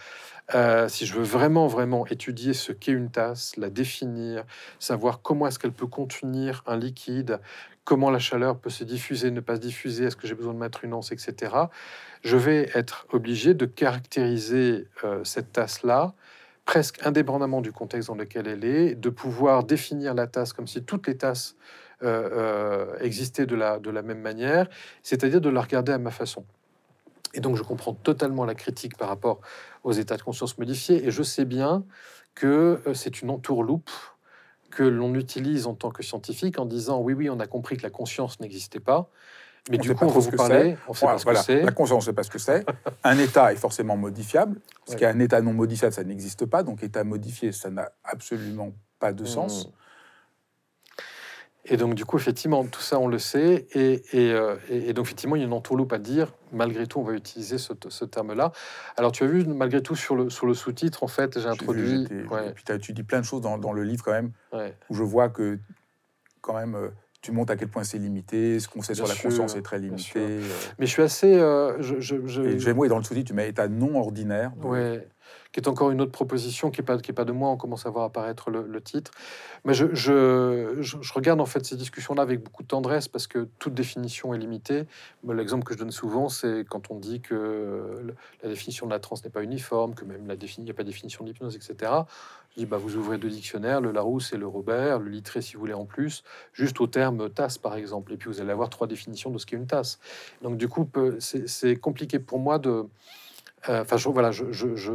euh, 0.56 0.88
si 0.88 1.06
je 1.06 1.14
veux 1.14 1.24
vraiment, 1.24 1.68
vraiment 1.68 2.08
étudier 2.08 2.54
ce 2.54 2.72
qu'est 2.72 2.92
une 2.92 3.12
tasse, 3.12 3.56
la 3.58 3.70
définir, 3.70 4.46
savoir 4.80 5.22
comment 5.22 5.48
est-ce 5.48 5.60
qu'elle 5.60 5.74
peut 5.74 5.88
contenir 5.88 6.64
un 6.66 6.78
liquide, 6.78 7.40
comment 7.84 8.10
la 8.10 8.20
chaleur 8.20 8.58
peut 8.58 8.72
se 8.72 8.84
diffuser, 8.84 9.30
ne 9.30 9.42
pas 9.42 9.56
se 9.56 9.62
diffuser, 9.62 10.06
est-ce 10.06 10.16
que 10.16 10.28
j'ai 10.28 10.34
besoin 10.34 10.54
de 10.54 10.60
mettre 10.60 10.84
une 10.84 10.94
anse, 10.94 11.12
etc., 11.12 11.54
je 12.24 12.36
vais 12.36 12.70
être 12.74 13.06
obligé 13.12 13.54
de 13.54 13.66
caractériser 13.66 14.88
euh, 15.04 15.24
cette 15.24 15.54
tasse-là 15.54 16.16
presque 16.66 17.06
indépendamment 17.06 17.62
du 17.62 17.72
contexte 17.72 18.10
dans 18.10 18.16
lequel 18.16 18.48
elle 18.48 18.64
est, 18.64 18.96
de 18.96 19.10
pouvoir 19.10 19.64
définir 19.64 20.14
la 20.14 20.28
tasse 20.28 20.54
comme 20.54 20.68
si 20.68 20.84
toutes 20.84 21.08
les 21.08 21.18
tasses 21.18 21.56
euh, 22.04 22.98
existaient 23.00 23.46
de 23.46 23.56
la, 23.56 23.80
de 23.80 23.90
la 23.90 24.02
même 24.02 24.22
manière, 24.22 24.68
c'est-à-dire 25.04 25.42
de 25.42 25.50
la 25.50 25.62
regarder 25.62 25.92
à 25.92 25.98
ma 25.98 26.12
façon. 26.12 26.46
Et 27.34 27.42
donc 27.42 27.56
je 27.56 27.64
comprends 27.64 27.94
totalement 27.94 28.46
la 28.46 28.56
critique 28.56 28.98
par 28.98 29.10
rapport 29.10 29.42
aux 29.84 29.92
états 29.92 30.18
de 30.18 30.22
conscience 30.22 30.58
modifiés, 30.58 31.06
et 31.06 31.12
je 31.12 31.24
sais 31.24 31.46
bien 31.46 31.84
que 32.36 32.82
euh, 32.88 32.94
c'est 32.94 33.22
une 33.22 33.30
entourloupe 33.30 33.92
que 34.72 34.84
l'on 34.84 35.16
utilise 35.16 35.68
en 35.68 35.74
tant 35.74 35.92
que 35.92 36.04
scientifique 36.04 36.60
en 36.60 36.66
disant 36.66 37.02
oui, 37.02 37.14
oui, 37.14 37.30
on 37.30 37.40
a 37.40 37.48
compris 37.48 37.78
que 37.78 37.84
la 37.84 37.90
conscience 37.90 38.40
n'existait 38.40 38.80
pas. 38.80 39.10
Mais 39.70 39.78
du 39.78 39.94
coup, 39.94 40.06
on 40.06 40.08
va 40.08 40.20
vous 40.20 40.32
parler, 40.32 40.78
on 40.88 40.94
sait 40.94 41.06
pas 41.06 41.18
ce 41.18 41.26
que 41.26 41.36
c'est. 41.36 41.62
La 41.62 41.72
conscience, 41.72 41.98
on 41.98 42.06
sait 42.06 42.14
pas 42.14 42.24
ce 42.24 42.32
que 42.32 42.40
c'est. 42.40 42.66
un 43.04 43.18
état 43.20 43.52
est 43.52 43.58
forcément 43.58 43.98
modifiable. 43.98 44.60
Ce 44.88 44.96
qui 44.96 45.04
est 45.04 45.08
un 45.08 45.20
état 45.20 45.42
non 45.42 45.54
modifiable, 45.54 45.94
ça 45.94 46.04
n'existe 46.04 46.46
pas. 46.46 46.64
Donc, 46.64 46.82
état 46.82 47.04
modifié, 47.04 47.52
ça 47.52 47.70
n'a 47.70 47.92
absolument 48.04 48.72
pas 49.00 49.14
de 49.14 49.26
sens. 49.26 49.68
Hmm. 49.68 49.72
Et 51.70 51.78
donc, 51.78 51.94
du 51.94 52.04
coup, 52.04 52.18
effectivement, 52.18 52.66
tout 52.66 52.82
ça, 52.82 53.00
on 53.00 53.08
le 53.08 53.20
sait. 53.20 53.68
Et, 53.74 54.02
et, 54.14 54.34
euh, 54.34 54.56
donc, 54.94 55.06
effectivement, 55.06 55.36
il 55.36 55.40
y 55.40 55.44
a 55.44 55.46
une 55.46 55.54
entourloupe 55.54 55.94
à 55.94 56.00
dire. 56.00 56.34
Malgré 56.52 56.88
tout, 56.88 57.00
on 57.00 57.04
va 57.04 57.14
utiliser 57.14 57.58
ce, 57.58 58.06
terme-là. 58.06 58.52
Alors, 58.98 59.12
tu 59.12 59.24
as 59.24 59.28
vu, 59.28 59.46
malgré 59.46 59.82
tout, 59.84 59.96
sur 59.96 60.16
le, 60.16 60.30
sur 60.30 60.48
le 60.48 60.56
sous-titre, 60.56 61.04
en 61.04 61.08
fait, 61.08 61.40
j'ai 61.40 61.48
introduit. 61.48 62.06
et 62.06 62.52
puis, 62.54 62.80
tu 62.80 62.94
dis 62.94 63.04
plein 63.04 63.20
de 63.20 63.26
choses 63.26 63.42
dans, 63.42 63.58
dans 63.58 63.72
le 63.72 63.84
livre, 63.84 64.04
quand 64.04 64.12
même, 64.12 64.32
où 64.90 64.96
je 64.96 65.04
vois 65.04 65.30
que, 65.30 65.60
quand 66.42 66.56
même, 66.56 66.76
euh, 66.76 66.90
tu 67.22 67.32
montres 67.32 67.52
à 67.52 67.58
quel 67.58 67.68
point 67.68 67.84
c'est 67.84 67.98
limité, 67.98 68.60
ce 68.60 68.68
qu'on 68.68 68.82
sait 68.82 68.94
sur 68.96 69.08
la 69.08 69.16
conscience 69.16 69.56
est 69.56 69.62
très 69.62 69.78
limité. 69.78 70.20
Euh. 70.20 70.42
Mais 70.80 70.86
je 70.86 70.92
suis 70.92 71.02
assez. 71.02 71.34
Euh, 71.34 71.82
je, 71.82 72.00
je, 72.00 72.26
je... 72.26 72.42
Et 72.42 72.88
dans 72.88 72.98
le 72.98 73.04
sous-titre, 73.04 73.28
tu 73.28 73.34
mets 73.34 73.50
état 73.50 73.68
non 73.68 74.00
ordinaire. 74.00 74.54
Ouais 74.64 75.06
qui 75.52 75.60
est 75.60 75.68
encore 75.68 75.92
une 75.92 76.02
autre 76.02 76.12
proposition 76.12 76.70
qui 76.70 76.82
n'est 76.82 76.86
pas, 76.86 76.98
pas 76.98 77.26
de 77.26 77.32
moi, 77.32 77.50
on 77.50 77.58
commence 77.58 77.86
à 77.86 77.90
voir 77.90 78.06
apparaître 78.06 78.52
le, 78.52 78.82
titre. 78.82 79.12
Mais 79.66 79.74
je, 79.74 79.94
je, 79.94 80.78
je, 80.82 81.14
regarde 81.14 81.42
en 81.42 81.46
fait 81.46 81.66
ces 81.66 81.76
discussions-là 81.76 82.22
avec 82.22 82.44
beaucoup 82.44 82.64
de 82.64 82.68
tendresse 82.68 83.08
parce 83.08 83.28
que 83.28 83.48
toute 83.60 83.74
définition 83.74 84.34
est 84.34 84.38
limitée. 84.38 84.86
L'exemple 85.28 85.66
que 85.66 85.74
je 85.74 85.80
donne 85.80 85.92
souvent, 85.92 86.30
c'est 86.30 86.66
quand 86.70 86.92
on 86.92 86.96
dit 86.96 87.22
que 87.22 88.14
la 88.44 88.50
définition 88.50 88.86
de 88.86 88.92
la 88.92 89.00
transe 89.00 89.24
n'est 89.24 89.30
pas 89.30 89.44
uniforme, 89.44 89.96
que 89.96 90.06
même 90.06 90.28
la 90.28 90.36
il 90.58 90.64
n'y 90.64 90.72
a 90.72 90.74
pas 90.74 90.84
de 90.84 90.88
définition 90.88 91.24
de 91.24 91.30
l'hypnose, 91.30 91.56
etc. 91.56 91.92
Je 92.52 92.62
dis, 92.62 92.66
bah, 92.66 92.78
vous 92.78 92.96
ouvrez 92.96 93.18
deux 93.18 93.30
dictionnaires, 93.30 93.82
le 93.82 93.92
Larousse 93.92 94.34
et 94.34 94.38
le 94.38 94.48
Robert, 94.48 95.00
le 95.00 95.10
Littré 95.10 95.42
si 95.42 95.54
vous 95.54 95.60
voulez 95.60 95.74
en 95.74 95.86
plus, 95.86 96.24
juste 96.54 96.82
au 96.82 96.88
terme 96.88 97.30
tasse 97.30 97.58
par 97.58 97.76
exemple. 97.76 98.14
Et 98.14 98.18
puis 98.18 98.30
vous 98.30 98.42
allez 98.42 98.52
avoir 98.52 98.70
trois 98.70 98.88
définitions 98.88 99.30
de 99.30 99.38
ce 99.38 99.46
qu'est 99.46 99.56
une 99.56 99.68
tasse. 99.68 100.00
Donc 100.42 100.58
du 100.58 100.68
coup, 100.68 100.90
c'est 101.20 101.76
compliqué 101.76 102.20
pour 102.20 102.40
moi 102.40 102.60
de 102.60 102.86
euh, 103.68 103.82
enfin, 103.82 103.98
voilà, 104.12 104.32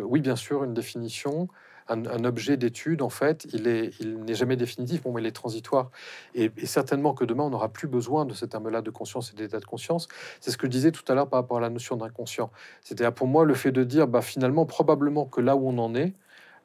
oui, 0.05 0.21
bien 0.21 0.37
sûr, 0.37 0.65
une 0.65 0.75
définition. 0.75 1.49
Un, 1.87 2.25
objet 2.25 2.57
d'étude, 2.57 3.03
en 3.03 3.11
fait, 3.11 3.47
il 3.53 3.69
est, 3.69 3.91
il 4.01 4.21
n'est 4.25 4.35
jamais 4.35 4.57
définitif, 4.57 5.03
bon, 5.03 5.13
mais 5.13 5.21
il 5.21 5.27
est 5.27 5.33
transitoire. 5.33 5.91
Et, 6.35 6.51
certainement 6.65 7.13
que 7.13 7.27
demain, 7.27 7.45
on 7.45 7.51
n'aura 7.51 7.69
plus 7.69 7.89
besoin 7.89 8.25
de 8.25 8.33
ce 8.33 8.47
terme-là 8.47 8.81
de 8.81 8.89
conscience 8.89 9.33
et 9.33 9.37
d'état 9.37 9.61
de 9.61 9.67
conscience. 9.67 10.09
C'est 10.41 10.51
ce 10.51 10.57
que 10.57 10.67
je 10.67 10.71
disais 10.71 10.93
tout 10.93 11.05
à 11.09 11.15
l'heure 11.15 11.29
par 11.29 11.41
rapport 11.41 11.59
à 11.59 11.61
la 11.61 11.69
notion 11.69 11.97
d'inconscient. 11.97 12.51
C'était 12.81 13.11
pour 13.11 13.27
moi 13.27 13.45
le 13.45 13.53
fait 13.53 13.71
de 13.71 13.85
dire, 13.85 14.09
bah, 14.09 14.23
finalement, 14.23 14.65
probablement 14.65 15.27
que 15.27 15.43
là 15.43 15.57
où 15.57 15.69
on 15.69 15.77
en 15.77 15.95
est, 15.95 16.15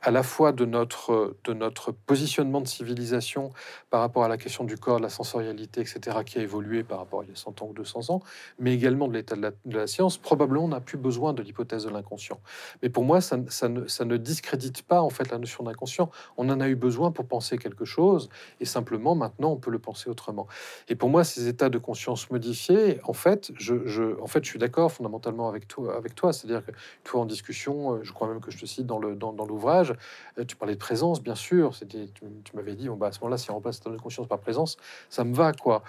à 0.01 0.11
la 0.11 0.23
fois 0.23 0.51
de 0.51 0.65
notre, 0.65 1.35
de 1.43 1.53
notre 1.53 1.91
positionnement 1.91 2.61
de 2.61 2.67
civilisation 2.67 3.51
par 3.89 4.01
rapport 4.01 4.23
à 4.23 4.27
la 4.27 4.37
question 4.37 4.63
du 4.63 4.77
corps, 4.77 4.97
de 4.97 5.03
la 5.03 5.09
sensorialité, 5.09 5.81
etc., 5.81 6.17
qui 6.25 6.39
a 6.39 6.41
évolué 6.41 6.83
par 6.83 6.99
rapport 6.99 7.21
à 7.21 7.23
il 7.23 7.29
y 7.29 7.33
a 7.33 7.35
100 7.35 7.61
ans 7.61 7.67
ou 7.69 7.73
200 7.73 8.09
ans, 8.13 8.21
mais 8.59 8.73
également 8.73 9.07
de 9.07 9.13
l'état 9.13 9.35
de, 9.35 9.51
la, 9.65 9.87
science, 9.87 10.17
probablement 10.17 10.65
on 10.65 10.69
n'a 10.69 10.79
plus 10.79 10.97
besoin 10.97 11.33
de 11.33 11.41
l'hypothèse 11.41 11.85
de 11.85 11.89
l'inconscient. 11.89 12.39
Mais 12.81 12.89
pour 12.89 13.03
moi, 13.03 13.21
ça, 13.21 13.37
ça, 13.49 13.67
ne, 13.67 13.87
ça, 13.87 14.05
ne, 14.05 14.17
discrédite 14.17 14.83
pas 14.83 15.01
en 15.01 15.09
fait 15.09 15.29
la 15.31 15.37
notion 15.37 15.63
d'inconscient. 15.63 16.09
On 16.37 16.49
en 16.49 16.59
a 16.61 16.69
eu 16.69 16.75
besoin 16.75 17.11
pour 17.11 17.25
penser 17.25 17.57
quelque 17.57 17.85
chose, 17.85 18.29
et 18.59 18.65
simplement 18.65 19.15
maintenant 19.15 19.51
on 19.51 19.57
peut 19.57 19.71
le 19.71 19.79
penser 19.79 20.09
autrement. 20.09 20.47
Et 20.87 20.95
pour 20.95 21.09
moi, 21.09 21.23
ces 21.23 21.47
états 21.47 21.69
de 21.69 21.77
conscience 21.77 22.29
modifiés, 22.29 22.99
en 23.03 23.13
fait, 23.13 23.51
je, 23.55 23.85
je 23.85 24.19
en 24.21 24.27
fait, 24.27 24.43
je 24.43 24.49
suis 24.49 24.59
d'accord 24.59 24.91
fondamentalement 24.91 25.49
avec 25.49 25.67
toi, 25.67 25.95
avec 25.95 26.15
toi. 26.15 26.31
c'est-à-dire 26.31 26.65
que 26.65 26.71
toi 27.03 27.21
en 27.21 27.25
discussion, 27.25 27.95
euh, 27.95 27.99
je 28.03 28.13
crois 28.13 28.27
même 28.27 28.39
que 28.39 28.51
je 28.51 28.59
te 28.59 28.65
cite 28.65 28.85
dans 28.85 28.99
l'ouvrage, 28.99 29.88
euh, 30.37 30.45
tu 30.45 30.55
parlais 30.55 30.75
de 30.75 30.79
présence, 30.79 31.21
bien 31.21 31.35
sûr. 31.35 31.75
C'était, 31.75 32.09
tu, 32.13 32.55
m'avais 32.55 32.75
dit, 32.75 32.89
bon, 32.89 32.95
bah, 32.95 33.07
à 33.07 33.11
ce 33.11 33.19
moment-là, 33.21 33.37
si 33.37 33.51
on 33.51 33.55
remplace 33.55 33.81
de 33.81 33.97
conscience 33.97 34.27
par 34.27 34.39
présence, 34.39 34.77
ça 35.09 35.23
me 35.23 35.33
va, 35.33 35.53
quoi. 35.53 35.83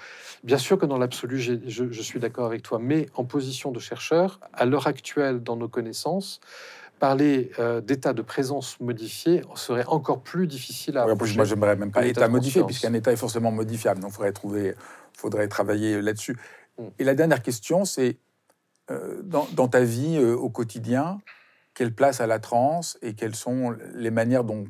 Bien 0.44 0.58
sûr 0.58 0.78
que 0.78 0.86
dans 0.86 0.98
l'absolu, 0.98 1.38
je, 1.40 2.02
suis 2.02 2.20
d'accord 2.20 2.46
avec 2.46 2.62
toi, 2.62 2.78
mais 2.80 3.06
en 3.14 3.24
position 3.24 3.70
de 3.70 3.78
chercheur, 3.78 4.40
à 4.52 4.64
l'heure 4.64 4.86
actuelle, 4.86 5.42
dans 5.42 5.56
nos 5.56 5.68
connaissances, 5.68 6.40
parler 6.98 7.50
euh, 7.58 7.80
d'état 7.80 8.12
de 8.12 8.22
présence 8.22 8.78
modifié 8.80 9.42
serait 9.54 9.86
encore 9.86 10.20
plus 10.20 10.46
difficile 10.46 10.98
à. 10.98 11.06
Oui, 11.06 11.34
moi, 11.36 11.44
j'aimerais 11.44 11.76
même 11.76 11.92
pas 11.92 12.06
état, 12.06 12.28
modifié, 12.28 12.62
puisqu'un 12.64 12.92
état 12.92 13.12
est 13.12 13.16
forcément 13.16 13.50
modifiable. 13.50 14.00
Donc, 14.00 14.10
il 14.10 14.14
faudrait 14.14 14.32
trouver, 14.32 14.74
faudrait 15.14 15.48
travailler 15.48 16.02
là-dessus. 16.02 16.36
Mm. 16.78 16.84
Et 16.98 17.04
la 17.04 17.14
dernière 17.14 17.42
question, 17.42 17.84
c'est 17.84 18.18
euh, 18.90 19.22
dans, 19.22 19.48
dans, 19.52 19.68
ta 19.68 19.82
vie 19.82 20.18
au 20.18 20.50
quotidien, 20.50 21.20
quelle 21.80 21.94
place 21.94 22.20
a 22.20 22.26
la 22.26 22.40
transe 22.40 22.98
et 23.00 23.14
quelles 23.14 23.34
sont 23.34 23.74
les 23.94 24.10
manières 24.10 24.44
dont, 24.44 24.66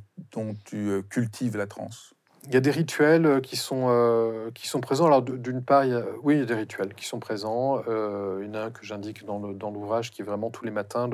tu 0.65 0.77
euh, 0.77 1.03
cultives 1.03 1.57
la 1.57 1.67
transe? 1.67 2.15
Il 2.47 2.55
y 2.55 2.57
a 2.57 2.61
des 2.61 2.71
rituels 2.71 3.27
euh, 3.27 3.41
qui 3.41 3.57
sont, 3.57 3.87
euh, 3.89 4.53
qui 4.55 4.69
sont 4.69 4.81
présents. 4.81 5.07
Alors, 5.07 5.21
d'une 5.21 5.65
part, 5.65 5.85
il 5.85 5.91
y 5.91 5.95
a, 5.95 6.05
oui, 6.23 6.35
il 6.35 6.39
y 6.39 6.43
a 6.43 6.47
des 6.47 6.55
rituels 6.55 6.95
qui 6.95 7.05
sont 7.05 7.19
présents. 7.19 7.83
il 7.83 8.47
y 8.47 8.51
en 8.51 8.55
a 8.55 8.61
un 8.61 8.71
que 8.71 8.87
j'indique 8.87 9.25
dans 9.25 9.71
l'ouvrage 9.73 10.13
qui 10.13 10.23
est 10.23 10.25
vraiment 10.25 10.51
tous 10.51 10.65
les 10.65 10.71
matins. 10.71 11.11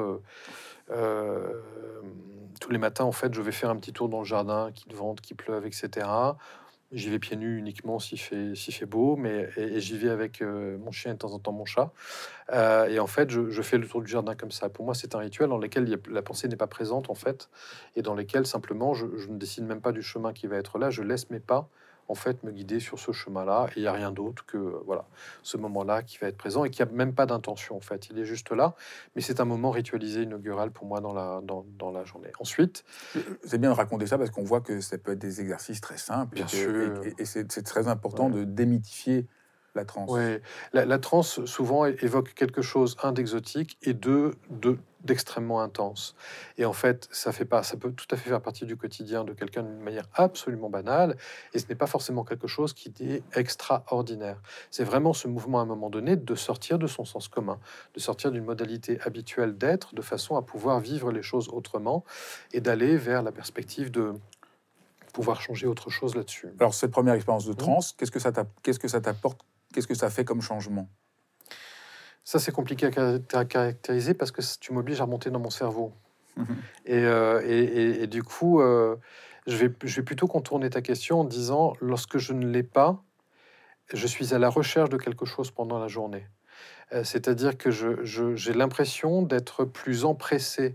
Tous 2.60 2.70
les 2.70 2.78
matins, 2.78 3.05
en 3.05 3.12
fait, 3.12 3.32
je 3.32 3.40
vais 3.40 3.52
faire 3.52 3.70
un 3.70 3.77
petit 3.77 3.94
tour 3.94 4.10
dans 4.10 4.18
le 4.18 4.27
jardin, 4.27 4.73
qu'il 4.74 4.94
vente, 4.94 5.23
qu'il 5.23 5.39
pleuve, 5.39 5.64
etc. 5.64 6.06
J'y 6.92 7.10
vais 7.10 7.18
pieds 7.18 7.36
nus 7.36 7.58
uniquement 7.58 7.98
s'il 7.98 8.20
fait, 8.20 8.54
fait 8.54 8.86
beau, 8.86 9.16
mais 9.16 9.48
et, 9.56 9.80
j'y 9.80 9.98
vais 9.98 10.08
avec 10.08 10.40
euh, 10.40 10.78
mon 10.78 10.92
chien 10.92 11.10
et 11.10 11.14
de 11.14 11.18
temps 11.18 11.32
en 11.32 11.38
temps 11.38 11.52
mon 11.52 11.64
chat. 11.64 11.92
Euh, 12.52 12.86
et 12.86 13.00
en 13.00 13.08
fait, 13.08 13.28
je, 13.30 13.62
fais 13.62 13.76
le 13.76 13.88
tour 13.88 14.02
du 14.02 14.10
jardin 14.10 14.36
comme 14.36 14.52
ça. 14.52 14.68
Pour 14.68 14.84
moi, 14.84 14.94
c'est 14.94 15.14
un 15.14 15.18
rituel 15.18 15.48
dans 15.48 15.58
lequel 15.58 15.98
la 16.08 16.22
pensée 16.22 16.46
n'est 16.46 16.56
pas 16.56 16.68
présente 16.68 17.10
en 17.10 17.14
fait, 17.14 17.50
et 17.96 18.02
dans 18.02 18.14
lequel 18.14 18.46
simplement 18.46 18.94
je, 18.94 19.06
je, 19.16 19.28
ne 19.28 19.36
décide 19.36 19.64
même 19.64 19.80
pas 19.80 19.92
du 19.92 20.02
chemin 20.02 20.32
qui 20.32 20.46
va 20.46 20.56
être 20.56 20.78
là. 20.78 20.90
Je 20.90 21.02
laisse 21.02 21.28
mes 21.30 21.40
pas 21.40 21.68
en 22.08 22.14
fait 22.14 22.42
me 22.42 22.52
guider 22.52 22.80
sur 22.80 22.98
ce 22.98 23.12
chemin-là. 23.12 23.68
Et 23.70 23.80
il 23.80 23.82
n'y 23.82 23.88
a 23.88 23.92
rien 23.92 24.12
d'autre 24.12 24.44
que 24.46 24.56
voilà 24.86 25.06
ce 25.42 25.56
moment-là 25.56 26.02
qui 26.02 26.18
va 26.18 26.28
être 26.28 26.36
présent 26.36 26.64
et 26.64 26.70
qui 26.70 26.82
a 26.82 26.86
même 26.86 27.14
pas 27.14 27.26
d'intention 27.26 27.76
en 27.76 27.80
fait. 27.80 28.08
Il 28.10 28.18
est 28.18 28.24
juste 28.24 28.50
là, 28.52 28.74
mais 29.14 29.22
c'est 29.22 29.40
un 29.40 29.44
moment 29.44 29.70
ritualisé 29.70 30.22
inaugural 30.22 30.70
pour 30.70 30.86
moi 30.86 31.00
dans 31.00 31.12
la 31.12 31.40
dans, 31.42 31.64
dans 31.78 31.90
la 31.90 32.04
journée. 32.04 32.30
Ensuite, 32.40 32.84
c'est 33.44 33.58
bien 33.58 33.70
de 33.70 33.76
raconter 33.76 34.06
ça 34.06 34.18
parce 34.18 34.30
qu'on 34.30 34.44
voit 34.44 34.60
que 34.60 34.80
ça 34.80 34.98
peut 34.98 35.12
être 35.12 35.18
des 35.18 35.40
exercices 35.40 35.80
très 35.80 35.98
simples. 35.98 36.34
Bien 36.34 36.46
et, 36.46 36.48
sûr. 36.48 37.00
et, 37.18 37.24
c'est 37.24 37.62
très 37.62 37.88
important 37.88 38.30
de 38.30 38.44
démythifier 38.44 39.26
la 39.76 39.84
transe. 39.84 40.10
Oui, 40.10 40.38
la, 40.72 40.84
la 40.84 40.98
transe 40.98 41.44
souvent 41.44 41.84
évoque 41.84 42.34
quelque 42.34 42.62
chose 42.62 42.96
un 43.02 43.12
d'exotique 43.12 43.78
et 43.82 43.94
deux 43.94 44.32
de 44.50 44.78
d'extrêmement 45.06 45.62
intense. 45.62 46.14
Et 46.58 46.66
en 46.66 46.72
fait, 46.74 47.08
ça 47.10 47.32
fait 47.32 47.46
pas, 47.46 47.62
ça 47.62 47.76
peut 47.76 47.92
tout 47.92 48.06
à 48.10 48.16
fait 48.16 48.28
faire 48.28 48.42
partie 48.42 48.66
du 48.66 48.76
quotidien 48.76 49.24
de 49.24 49.32
quelqu'un 49.32 49.62
d'une 49.62 49.80
manière 49.80 50.08
absolument 50.14 50.68
banale. 50.68 51.16
Et 51.54 51.58
ce 51.58 51.66
n'est 51.68 51.74
pas 51.74 51.86
forcément 51.86 52.24
quelque 52.24 52.46
chose 52.46 52.74
qui 52.74 52.92
est 53.00 53.22
extraordinaire. 53.34 54.42
C'est 54.70 54.84
vraiment 54.84 55.14
ce 55.14 55.28
mouvement 55.28 55.60
à 55.60 55.62
un 55.62 55.66
moment 55.66 55.88
donné 55.88 56.16
de 56.16 56.34
sortir 56.34 56.78
de 56.78 56.86
son 56.86 57.04
sens 57.04 57.28
commun, 57.28 57.58
de 57.94 58.00
sortir 58.00 58.30
d'une 58.32 58.44
modalité 58.44 58.98
habituelle 59.02 59.56
d'être, 59.56 59.94
de 59.94 60.02
façon 60.02 60.36
à 60.36 60.42
pouvoir 60.42 60.80
vivre 60.80 61.10
les 61.10 61.22
choses 61.22 61.48
autrement 61.48 62.04
et 62.52 62.60
d'aller 62.60 62.96
vers 62.96 63.22
la 63.22 63.32
perspective 63.32 63.90
de 63.90 64.12
pouvoir 65.12 65.40
changer 65.40 65.66
autre 65.66 65.88
chose 65.88 66.14
là-dessus. 66.14 66.48
Alors 66.60 66.74
cette 66.74 66.90
première 66.90 67.14
expérience 67.14 67.46
de 67.46 67.52
mmh. 67.52 67.56
que 68.10 68.18
ça 68.18 68.32
qu'est-ce 68.62 68.78
que 68.78 68.88
ça 68.88 69.00
t'apporte, 69.00 69.40
qu'est-ce 69.76 69.86
que 69.86 69.94
ça 69.94 70.08
fait 70.08 70.24
comme 70.24 70.40
changement? 70.40 70.88
Ça, 72.24 72.38
c'est 72.38 72.50
compliqué 72.50 72.88
à 73.34 73.44
caractériser 73.44 74.14
parce 74.14 74.30
que 74.32 74.40
tu 74.58 74.72
m'obliges 74.72 75.02
à 75.02 75.04
remonter 75.04 75.30
dans 75.30 75.38
mon 75.38 75.50
cerveau. 75.50 75.92
Mhm. 76.36 76.46
Euh, 76.88 77.42
et, 77.44 78.02
et, 78.02 78.06
du 78.06 78.22
coup, 78.22 78.62
euh, 78.62 78.96
je, 79.46 79.56
vais, 79.56 79.72
je 79.84 79.96
vais 79.96 80.02
plutôt 80.02 80.26
contourner 80.26 80.70
ta 80.70 80.80
question 80.80 81.20
en 81.20 81.24
disant, 81.24 81.74
lorsque 81.82 82.16
je 82.16 82.32
ne 82.32 82.46
l'ai 82.46 82.62
pas, 82.62 83.04
je 83.92 84.06
suis 84.06 84.32
à 84.32 84.38
la 84.38 84.48
recherche 84.48 84.88
de 84.88 84.96
quelque 84.96 85.26
chose 85.26 85.50
pendant 85.50 85.78
la 85.78 85.88
journée. 85.88 86.26
Euh, 86.94 87.04
c'est-à-dire 87.04 87.58
que 87.58 87.70
j'ai 87.70 87.94
je, 88.02 88.52
l'impression 88.52 89.20
d'être 89.20 89.66
plus 89.66 90.06
empressé 90.06 90.74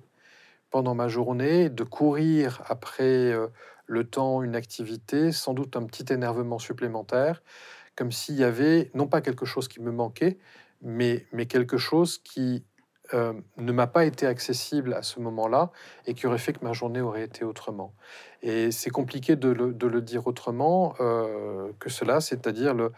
pendant 0.70 0.94
ma 0.94 1.08
journée, 1.08 1.70
de 1.70 1.84
courir 1.84 2.62
après 2.68 3.34
le 3.88 4.04
temps, 4.06 4.42
une 4.42 4.56
activité, 4.56 5.34
sans 5.34 5.54
doute 5.54 5.76
un 5.76 5.84
petit 5.84 6.14
énervement 6.14 6.60
supplémentaire, 6.60 7.42
comme 8.02 8.12
s'il 8.12 8.34
y 8.34 8.44
avait 8.44 8.90
non 8.96 9.06
pas 9.06 9.22
quelque 9.22 9.46
chose 9.46 9.68
qui 9.68 9.80
me 9.80 9.92
manquait, 9.92 10.40
mais, 10.82 11.28
mais 11.34 11.46
quelque 11.46 11.78
chose 11.78 12.18
qui 12.18 12.66
euh, 13.14 13.34
ne 13.58 13.72
m'a 13.72 13.86
pas 13.86 14.06
été 14.06 14.26
accessible 14.26 14.96
à 14.96 15.04
ce 15.04 15.20
moment-là 15.20 15.70
et 16.08 16.16
qui 16.16 16.26
aurait 16.26 16.40
fait 16.40 16.54
que 16.54 16.66
ma 16.66 16.74
journée 16.74 17.00
aurait 17.00 17.22
été 17.22 17.46
autrement. 17.46 17.94
Et 18.42 18.72
c'est 18.72 18.90
compliqué 18.90 19.36
de 19.36 19.50
le, 19.50 19.72
de 19.72 19.86
le, 19.86 20.02
dire 20.02 20.26
autrement 20.26 20.96
euh, 21.00 21.72
que 21.78 21.92
cela, 21.92 22.22
c'est-à-dire 22.22 22.74
le, 22.74 22.92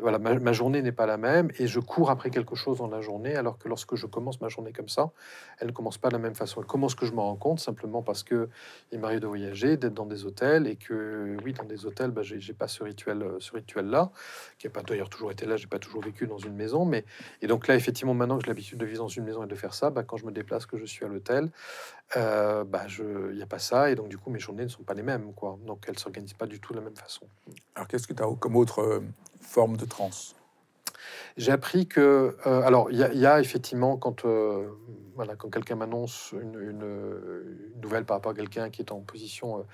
voilà, 0.00 0.18
ma, 0.18 0.52
journée 0.52 0.82
n'est 0.82 0.92
pas 0.92 1.06
la 1.06 1.16
même 1.16 1.50
et 1.58 1.66
je 1.66 1.80
cours 1.80 2.10
après 2.10 2.30
quelque 2.30 2.54
chose 2.54 2.78
dans 2.78 2.88
la 2.88 3.00
journée, 3.00 3.36
alors 3.36 3.58
que 3.58 3.68
lorsque 3.68 3.94
je 3.96 4.06
commence 4.06 4.40
ma 4.40 4.48
journée 4.48 4.72
comme 4.72 4.88
ça, 4.88 5.10
elle 5.58 5.68
ne 5.68 5.72
commence 5.72 5.98
pas 5.98 6.08
de 6.08 6.14
la 6.14 6.18
même 6.18 6.34
façon. 6.34 6.62
Comment 6.62 6.86
est-ce 6.86 6.96
que 6.96 7.06
je 7.06 7.12
m'en 7.12 7.24
rends 7.24 7.36
compte 7.36 7.60
Simplement 7.60 8.02
parce 8.02 8.22
que 8.22 8.48
il 8.92 8.98
m'arrive 8.98 9.20
de 9.20 9.26
voyager, 9.26 9.76
d'être 9.76 9.94
dans 9.94 10.06
des 10.06 10.24
hôtels 10.24 10.66
et 10.66 10.76
que, 10.76 11.36
oui, 11.44 11.52
dans 11.52 11.64
des 11.64 11.86
hôtels, 11.86 12.10
bah, 12.10 12.22
j'ai 12.22 12.54
pas 12.54 12.68
ce 12.68 12.82
rituel, 12.82 13.24
ce 13.38 13.52
rituel-là, 13.52 14.10
qui 14.58 14.66
n'a 14.66 14.72
pas 14.72 14.82
d'ailleurs 14.82 15.10
toujours 15.10 15.30
été 15.30 15.46
là, 15.46 15.56
j'ai 15.56 15.66
pas 15.66 15.78
toujours 15.78 16.02
vécu 16.02 16.26
dans 16.26 16.38
une 16.38 16.54
maison, 16.54 16.84
mais 16.84 17.04
et 17.42 17.46
donc 17.46 17.66
là, 17.66 17.74
effectivement, 17.74 18.14
maintenant 18.14 18.38
que 18.38 18.44
j'ai 18.44 18.50
l'habitude 18.50 18.78
de 18.78 18.86
vivre 18.86 19.02
dans 19.02 19.08
une 19.08 19.24
maison 19.24 19.44
et 19.44 19.46
de 19.46 19.54
faire 19.54 19.74
ça, 19.74 19.90
bah, 19.90 20.02
quand 20.02 20.16
je 20.16 20.26
me 20.26 20.32
déplace, 20.32 20.66
que 20.66 20.76
je 20.76 20.84
suis 20.84 21.04
à 21.04 21.08
l'hôtel, 21.08 21.50
euh, 22.16 22.64
bah, 22.64 22.86
il 22.98 23.36
n'y 23.36 23.42
a 23.42 23.46
pas 23.46 23.58
ça, 23.58 23.90
et 23.90 23.94
donc 23.94 24.08
du 24.08 24.18
coup, 24.18 24.30
mes 24.30 24.40
journées 24.40 24.64
ne 24.64 24.68
sont 24.68 24.82
pas 24.82 24.94
les 24.94 25.02
mêmes, 25.02 25.32
quoi. 25.34 25.58
Donc 25.66 25.84
elles 25.88 25.98
s'organisent 25.98 26.34
pas 26.34 26.46
du 26.46 26.60
tout 26.60 26.72
de 26.72 26.78
la 26.78 26.84
même 26.84 26.96
façon. 26.96 27.26
Alors 27.74 27.88
qu'est-ce 27.88 28.06
que 28.06 28.12
tu 28.12 28.22
as 28.22 28.26
comme 28.38 28.56
autre 28.56 28.80
euh, 28.80 29.00
forme 29.40 29.76
de 29.76 29.84
transe 29.84 30.34
J'ai 31.36 31.52
appris 31.52 31.86
que, 31.86 32.36
euh, 32.46 32.62
alors 32.62 32.90
il 32.90 32.98
y, 32.98 33.26
a 33.26 33.40
effectivement 33.40 33.96
quand, 33.96 34.24
euh, 34.24 34.68
voilà, 35.14 35.36
quand 35.36 35.50
quelqu'un 35.50 35.76
m'annonce 35.76 36.32
une, 36.32 36.82
nouvelle 37.82 38.04
par 38.04 38.18
rapport 38.18 38.32
à 38.32 38.34
quelqu'un 38.34 38.70
qui 38.70 38.82
est 38.82 38.92
en 38.92 39.00
position 39.00 39.64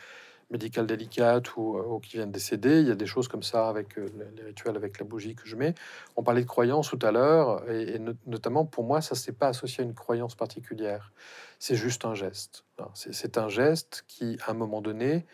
médicale 0.50 0.86
délicate 0.86 1.56
ou, 1.56 2.00
qui 2.02 2.18
vient 2.18 2.26
de 2.26 2.32
décéder, 2.32 2.80
il 2.80 2.86
y 2.86 2.90
a 2.92 2.94
des 2.94 3.06
choses 3.06 3.26
comme 3.26 3.42
ça 3.42 3.68
avec 3.68 3.96
les 3.96 4.44
rituels, 4.44 4.76
avec 4.76 4.98
la 5.00 5.04
bougie 5.04 5.34
que 5.34 5.46
je 5.46 5.56
mets. 5.56 5.74
On 6.14 6.22
parlait 6.22 6.42
de 6.42 6.46
croyance 6.46 6.88
tout 6.88 6.98
à 7.02 7.10
l'heure, 7.10 7.68
et, 7.68 8.00
notamment 8.26 8.64
pour 8.64 8.84
moi, 8.84 9.00
ça 9.00 9.16
c'est 9.16 9.36
pas 9.36 9.48
associé 9.48 9.82
à 9.82 9.86
une 9.86 9.94
croyance 9.94 10.36
particulière. 10.36 11.12
C'est 11.58 11.74
juste 11.74 12.04
un 12.04 12.14
geste. 12.14 12.64
C'est 12.94 13.38
un 13.38 13.48
geste 13.48 14.04
qui, 14.06 14.38
à 14.46 14.52
un 14.52 14.54
moment 14.54 14.80
donné, 14.80 15.26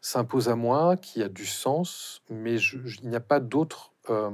s'impose 0.00 0.48
à 0.48 0.56
moi, 0.56 0.96
qui 0.96 1.22
a 1.22 1.28
du 1.28 1.46
sens, 1.46 2.22
mais 2.30 2.56
il 2.56 3.08
n'y 3.08 3.16
a 3.16 3.20
pas 3.20 3.40
d'autre. 3.40 3.92
Euh, 4.08 4.30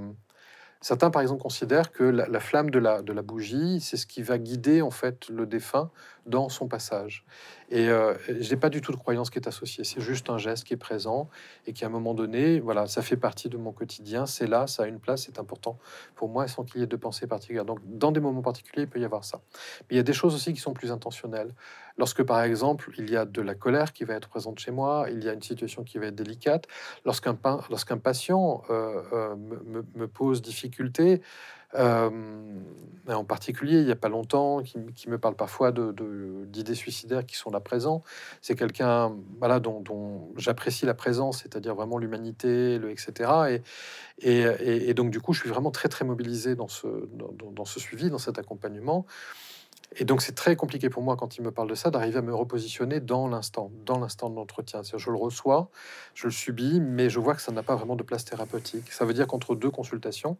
certains, 0.80 1.10
par 1.10 1.22
exemple, 1.22 1.42
considèrent 1.42 1.92
que 1.92 2.04
la, 2.04 2.40
flamme 2.40 2.70
de 2.70 2.78
la, 2.78 3.02
de 3.02 3.12
la 3.12 3.22
bougie, 3.22 3.80
c'est 3.80 3.96
ce 3.96 4.06
qui 4.06 4.22
va 4.22 4.38
guider 4.38 4.82
en 4.82 4.90
fait 4.90 5.28
le 5.28 5.46
défunt 5.46 5.90
dans 6.26 6.48
son 6.48 6.68
passage. 6.68 7.24
Et 7.70 7.88
euh, 7.88 8.14
je 8.28 8.50
n'ai 8.50 8.56
pas 8.56 8.68
du 8.68 8.80
tout 8.80 8.92
de 8.92 8.96
croyance 8.96 9.30
qui 9.30 9.38
est 9.38 9.48
associée. 9.48 9.84
C'est 9.84 10.00
juste 10.00 10.30
un 10.30 10.38
geste 10.38 10.64
qui 10.64 10.74
est 10.74 10.78
présent 10.78 11.28
et 11.66 11.72
qui, 11.72 11.84
à 11.84 11.88
un 11.88 11.90
moment 11.90 12.14
donné, 12.14 12.60
voilà, 12.60 12.86
ça 12.86 13.02
fait 13.02 13.16
partie 13.16 13.48
de 13.48 13.56
mon 13.56 13.72
quotidien. 13.72 14.26
C'est 14.26 14.46
là, 14.46 14.66
ça 14.66 14.84
a 14.84 14.86
une 14.86 15.00
place, 15.00 15.24
c'est 15.26 15.38
important 15.38 15.78
pour 16.14 16.28
moi, 16.28 16.46
sans 16.48 16.64
qu'il 16.64 16.80
y 16.80 16.84
ait 16.84 16.88
de 16.88 16.96
pensée 16.96 17.26
particulière. 17.26 17.64
Donc, 17.64 17.80
dans 17.84 18.12
des 18.12 18.20
moments 18.20 18.42
particuliers, 18.42 18.82
il 18.82 18.88
peut 18.88 19.00
y 19.00 19.04
avoir 19.04 19.24
ça. 19.24 19.40
Mais 19.82 19.94
il 19.94 19.96
y 19.96 20.00
a 20.00 20.04
des 20.04 20.12
choses 20.12 20.34
aussi 20.34 20.52
qui 20.52 20.60
sont 20.60 20.74
plus 20.74 20.92
intentionnelles. 20.92 21.54
Lorsque, 21.98 22.22
par 22.22 22.42
exemple, 22.42 22.90
il 22.98 23.10
y 23.10 23.16
a 23.16 23.24
de 23.24 23.40
la 23.40 23.54
colère 23.54 23.92
qui 23.92 24.04
va 24.04 24.14
être 24.14 24.28
présente 24.28 24.58
chez 24.58 24.70
moi, 24.70 25.06
il 25.10 25.24
y 25.24 25.28
a 25.28 25.32
une 25.32 25.42
situation 25.42 25.82
qui 25.82 25.98
va 25.98 26.06
être 26.06 26.14
délicate. 26.14 26.66
Lorsqu'un 27.04 27.34
patient 27.98 28.62
euh, 28.70 29.02
euh, 29.12 29.36
me, 29.36 29.84
me, 29.94 30.08
pose 30.08 30.42
difficulté, 30.42 31.22
euh, 31.74 32.10
en 33.14 33.24
particulier, 33.24 33.78
il 33.78 33.84
n'y 33.84 33.92
a 33.92 33.96
pas 33.96 34.08
longtemps, 34.08 34.62
qui, 34.62 35.08
me 35.08 35.18
parle 35.18 35.36
parfois 35.36 35.72
d'idées 35.72 36.62
de, 36.62 36.74
suicidaires 36.74 37.24
qui 37.24 37.36
sont 37.36 37.50
là 37.50 37.60
présents. 37.60 38.02
C'est 38.40 38.56
quelqu'un 38.56 39.14
voilà, 39.38 39.60
dont, 39.60 40.32
j'apprécie 40.36 40.86
la 40.86 40.94
présence, 40.94 41.42
c'est-à-dire 41.42 41.74
vraiment 41.74 41.98
l'humanité, 41.98 42.78
le 42.78 42.90
etc. 42.90 43.60
Et, 44.18 44.94
donc, 44.94 45.10
du 45.10 45.20
coup, 45.20 45.32
je 45.32 45.40
suis 45.40 45.50
vraiment 45.50 45.70
très, 45.70 45.88
très 45.88 46.04
mobilisé 46.04 46.54
dans 46.54 46.68
ce, 46.68 46.86
dans, 47.12 47.50
dans 47.50 47.64
ce 47.64 47.80
suivi, 47.80 48.10
dans 48.10 48.18
cet 48.18 48.38
accompagnement. 48.38 49.06
Et 49.94 50.04
donc, 50.04 50.20
c'est 50.20 50.34
très 50.34 50.56
compliqué 50.56 50.90
pour 50.90 51.02
moi, 51.02 51.16
quand 51.16 51.38
il 51.38 51.42
me 51.42 51.50
parle 51.50 51.70
de 51.70 51.74
ça, 51.74 51.90
d'arriver 51.90 52.18
à 52.18 52.22
me 52.22 52.34
repositionner 52.34 53.00
dans 53.00 53.28
l'instant, 53.28 53.70
dans 53.84 53.98
l'instant 53.98 54.28
de 54.28 54.34
l'entretien. 54.34 54.82
Je 54.82 55.10
le 55.10 55.16
reçois, 55.16 55.70
je 56.14 56.26
le 56.26 56.32
subis, 56.32 56.80
mais 56.80 57.08
je 57.08 57.20
vois 57.20 57.34
que 57.34 57.40
ça 57.40 57.52
n'a 57.52 57.62
pas 57.62 57.76
vraiment 57.76 57.96
de 57.96 58.02
place 58.02 58.24
thérapeutique. 58.24 58.90
Ça 58.90 59.04
veut 59.04 59.14
dire 59.14 59.26
qu'entre 59.26 59.54
deux 59.54 59.70
consultations, 59.70 60.36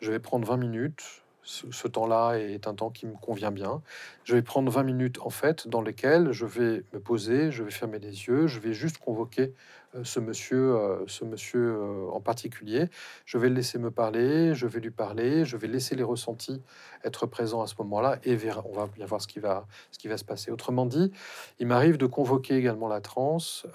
je 0.00 0.10
vais 0.10 0.18
prendre 0.18 0.46
20 0.46 0.56
minutes. 0.56 1.22
Ce, 1.48 1.88
temps-là 1.88 2.34
est 2.34 2.66
un 2.66 2.74
temps 2.74 2.90
qui 2.90 3.06
me 3.06 3.14
convient 3.14 3.50
bien. 3.50 3.80
Je 4.24 4.34
vais 4.34 4.42
prendre 4.42 4.70
20 4.70 4.82
minutes, 4.82 5.18
en 5.22 5.30
fait, 5.30 5.66
dans 5.66 5.80
lesquelles 5.80 6.30
je 6.32 6.44
vais 6.44 6.84
me 6.92 7.00
poser, 7.00 7.50
je 7.50 7.62
vais 7.62 7.70
fermer 7.70 7.98
les 7.98 8.26
yeux, 8.26 8.46
je 8.46 8.60
vais 8.60 8.74
juste 8.74 8.98
convoquer 8.98 9.54
ce 10.02 10.20
monsieur, 10.20 10.76
euh, 10.76 11.04
ce 11.06 11.24
monsieur 11.24 11.76
euh, 11.76 12.10
en 12.12 12.20
particulier. 12.20 12.88
Je 13.24 13.38
vais 13.38 13.48
le 13.48 13.54
laisser 13.54 13.78
me 13.78 13.90
parler, 13.90 14.54
je 14.54 14.66
vais 14.66 14.80
lui 14.80 14.90
parler, 14.90 15.44
je 15.44 15.56
vais 15.56 15.66
laisser 15.66 15.96
les 15.96 16.02
ressentis 16.02 16.62
être 17.04 17.26
présents 17.26 17.62
à 17.62 17.66
ce 17.66 17.74
moment-là 17.78 18.18
et 18.24 18.36
on 18.64 18.72
va 18.72 18.86
bien 18.88 19.06
voir 19.06 19.20
ce 19.20 19.28
qui 19.28 19.38
va, 19.38 19.66
se 19.92 20.24
passer. 20.24 20.50
Autrement 20.50 20.84
dit, 20.84 21.12
il 21.58 21.66
m'arrive 21.66 21.96
de 21.96 22.06
convoquer 22.06 22.56
également 22.56 22.88
la 22.88 23.00
transe 23.00 23.66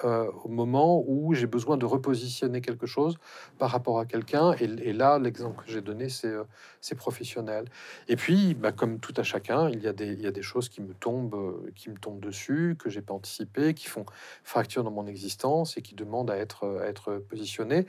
au 0.43 0.49
moment 0.49 1.03
où 1.07 1.33
j'ai 1.33 1.47
besoin 1.47 1.77
de 1.77 1.85
repositionner 1.85 2.59
quelque 2.59 2.85
chose 2.85 3.15
par 3.59 3.71
rapport 3.71 3.99
à 3.99 4.05
quelqu'un. 4.05 4.53
Et, 4.59 4.91
là, 4.91 5.19
l'exemple 5.19 5.63
que 5.63 5.71
j'ai 5.71 5.81
donné, 5.81 6.07
c'est 6.09 6.95
professionnel. 6.95 7.65
Et 8.09 8.17
puis, 8.17 8.55
bah, 8.55 8.73
comme 8.73 8.99
tout 8.99 9.13
à 9.15 9.23
chacun, 9.23 9.69
il 9.69 9.81
y, 9.81 9.87
a 9.87 9.93
des, 9.93 10.11
il 10.11 10.21
y 10.21 10.27
a 10.27 10.31
des 10.31 10.41
choses 10.41 10.67
qui 10.67 10.81
me 10.81 10.93
tombent, 10.93 11.71
qui 11.75 11.89
me 11.89 11.97
tombent 11.97 12.19
dessus, 12.19 12.75
que 12.77 12.89
j'ai 12.89 13.01
pas 13.01 13.13
anticipé, 13.13 13.73
qui 13.73 13.87
font 13.87 14.05
fracture 14.43 14.83
dans 14.83 14.91
mon 14.91 15.07
existence 15.07 15.77
et 15.77 15.81
qui 15.81 15.95
demande 16.03 16.29
à 16.31 16.37
être, 16.37 16.81
être 16.85 17.17
positionné. 17.17 17.85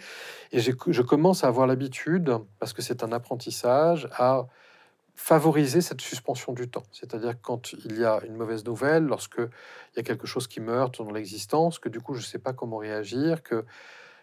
Et 0.53 0.61
je 0.61 1.03
commence 1.03 1.45
à 1.45 1.49
avoir 1.49 1.67
l'habitude, 1.67 2.39
parce 2.59 2.73
que 2.73 2.83
c'est 2.83 3.03
un 3.03 3.13
apprentissage, 3.13 4.09
à 4.13 4.47
favoriser 5.15 5.81
cette 5.81 6.01
suspension 6.01 6.53
du 6.53 6.69
temps. 6.69 6.83
C'est-à-dire 6.93 7.35
quand 7.41 7.73
il 7.73 7.99
y 7.99 8.05
a 8.05 8.21
une 8.25 8.35
mauvaise 8.35 8.65
nouvelle, 8.65 9.05
lorsque 9.05 9.39
il 9.39 9.97
y 9.97 10.01
a 10.01 10.03
quelque 10.03 10.27
chose 10.27 10.49
qui 10.49 10.61
meurt 10.61 11.03
dans 11.03 11.13
l'existence, 11.13 11.79
que 11.79 11.89
du 11.89 12.01
coup 12.01 12.15
je 12.15 12.21
ne 12.21 12.25
sais 12.25 12.39
pas 12.39 12.53
comment 12.53 12.79
réagir, 12.79 13.43
que 13.43 13.65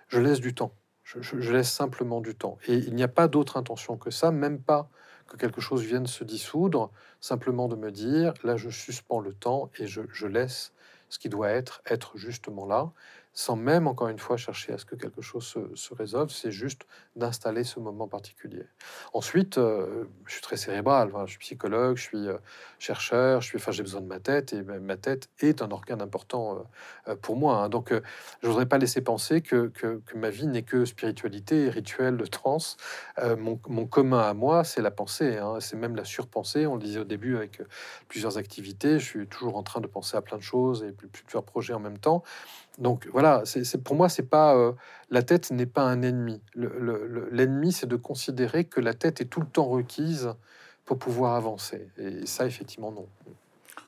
je 0.10 0.20
laisse 0.20 0.40
du 0.40 0.54
temps. 0.54 0.74
Je, 1.04 1.52
laisse 1.52 1.72
simplement 1.72 2.22
du 2.22 2.36
temps. 2.36 2.58
Et 2.68 2.76
il 2.76 2.96
n'y 2.96 3.04
a 3.04 3.10
pas 3.10 3.28
d'autre 3.28 3.58
intention 3.58 3.98
que 3.98 4.12
ça, 4.12 4.32
même 4.32 4.62
pas 4.62 4.90
que 5.28 5.36
quelque 5.36 5.60
chose 5.60 5.82
vienne 5.84 6.08
se 6.08 6.24
dissoudre, 6.24 6.90
simplement 7.20 7.68
de 7.68 7.76
me 7.76 7.92
dire, 7.92 8.34
là 8.44 8.56
je 8.56 8.70
suspends 8.70 9.20
le 9.20 9.34
temps 9.34 9.70
et 9.78 9.88
je 9.88 10.28
laisse 10.28 10.74
ce 11.10 11.20
qui 11.20 11.28
doit 11.28 11.50
être, 11.50 11.82
être 11.86 12.18
justement 12.18 12.66
là 12.66 12.92
sans 13.34 13.56
même, 13.56 13.88
encore 13.88 14.10
une 14.10 14.20
fois, 14.20 14.36
chercher 14.36 14.74
à 14.74 14.78
ce 14.78 14.86
que 14.86 14.96
quelque 14.96 15.22
chose 15.22 15.46
se, 15.74 15.94
résolve, 15.94 16.32
c'est 16.32 16.52
juste 16.52 16.82
d'installer 17.16 17.64
ce 17.64 17.80
moment 17.80 18.08
particulier. 18.08 18.66
Ensuite, 19.14 19.58
euh, 19.58 20.06
je 20.26 20.34
suis 20.34 20.42
très 20.42 20.58
cérébral, 20.58 21.12
je 21.26 21.32
suis 21.32 21.40
psychologue, 21.40 21.96
je 21.96 22.02
suis 22.02 22.28
euh, 22.28 22.38
chercheur, 22.80 23.42
je 23.42 23.48
suis, 23.48 23.58
enfin, 23.58 23.72
j'ai 23.72 23.84
besoin 23.84 24.02
de 24.02 24.08
ma 24.08 24.20
tête, 24.20 24.54
et 24.54 24.62
ma 24.64 24.98
tête 24.98 25.30
est 25.40 25.62
un 25.62 25.72
organe 25.72 26.02
important 26.02 26.66
euh, 27.08 27.16
pour 27.16 27.38
moi. 27.38 27.58
Hein. 27.58 27.70
Donc, 27.70 27.94
je 28.42 28.48
voudrais 28.48 28.66
pas 28.66 28.78
laisser 28.78 29.02
penser 29.02 29.42
que, 29.42 29.68
que, 29.68 30.02
ma 30.16 30.30
vie 30.30 30.48
n'est 30.48 30.64
que 30.64 30.84
spiritualité, 30.84 31.70
rituel, 31.70 32.18
de 32.18 32.26
trans. 32.26 32.58
Mon, 33.38 33.60
mon, 33.68 33.88
commun 33.88 34.20
à 34.20 34.34
moi, 34.34 34.64
c'est 34.64 34.82
la 34.82 34.92
pensée, 34.92 35.38
hein. 35.38 35.60
c'est 35.60 35.78
même 35.78 35.96
la 35.96 36.04
surpensée. 36.04 36.68
On 36.68 36.76
le 36.76 36.82
disait 36.82 37.00
au 37.00 37.06
début 37.06 37.38
avec 37.38 37.62
plusieurs 38.08 38.38
activités, 38.38 39.00
je 39.00 39.06
suis 39.06 39.28
toujours 39.28 39.56
en 39.56 39.64
train 39.64 39.80
de 39.80 39.88
penser 39.88 40.18
à 40.18 40.22
plein 40.22 40.38
de 40.38 40.44
choses 40.44 40.84
et 40.84 40.92
plusieurs 40.92 41.44
projets 41.44 41.74
en 41.74 41.80
même 41.80 41.98
temps. 41.98 42.24
Donc 42.78 43.08
voilà, 43.12 43.44
c'est 43.46 43.84
pour 43.84 43.96
moi, 43.96 44.10
c'est 44.10 44.28
pas 44.28 44.56
euh, 44.56 44.72
la 45.10 45.24
tête 45.24 45.52
n'est 45.52 45.66
pas 45.66 45.84
un 45.84 46.02
ennemi. 46.02 46.42
L'ennemi, 46.56 47.74
c'est 47.74 47.88
de 47.88 47.96
considérer 47.96 48.66
que 48.66 48.80
la 48.80 48.94
tête 48.94 49.22
est 49.22 49.26
tout 49.26 49.42
le 49.42 49.46
temps 49.46 49.66
requise 49.66 50.34
pour 50.86 50.98
pouvoir 50.98 51.36
avancer. 51.36 51.90
Et 51.98 52.26
ça, 52.26 52.46
effectivement, 52.46 52.92
non. 52.92 53.08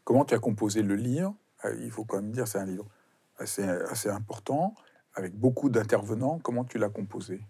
Comment 0.04 0.26
tu 0.26 0.34
as 0.34 0.40
composé 0.40 0.82
le 0.82 0.96
livre? 0.96 1.34
Euh, 1.66 1.76
Il 1.82 1.92
faut 1.92 2.04
quand 2.04 2.18
même 2.18 2.32
dire, 2.32 2.48
c'est 2.48 2.60
un 2.60 2.66
livre 2.66 2.86
assez, 3.38 3.64
assez 3.64 4.10
important, 4.10 4.76
avec 5.16 5.34
beaucoup 5.34 5.70
d'intervenants. 5.70 6.40
Comment 6.44 6.66
tu 6.66 6.78
l'as 6.78 6.90
composé? 6.90 7.42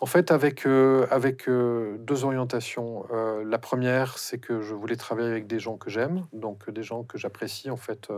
En 0.00 0.06
fait, 0.06 0.30
avec, 0.30 0.66
euh, 0.66 1.06
avec 1.10 1.48
deux 1.48 2.24
orientations. 2.24 3.06
la 3.44 3.58
première, 3.58 4.18
c'est 4.18 4.38
que 4.38 4.62
je 4.62 4.74
voulais 4.74 4.96
travailler 4.96 5.28
avec 5.28 5.46
des 5.48 5.58
gens 5.58 5.76
que 5.76 5.90
j'aime, 5.90 6.26
donc 6.32 6.70
des 6.70 6.82
gens 6.82 7.02
que 7.02 7.18
j'apprécie 7.18 7.70
en 7.70 7.76
fait 7.76 8.08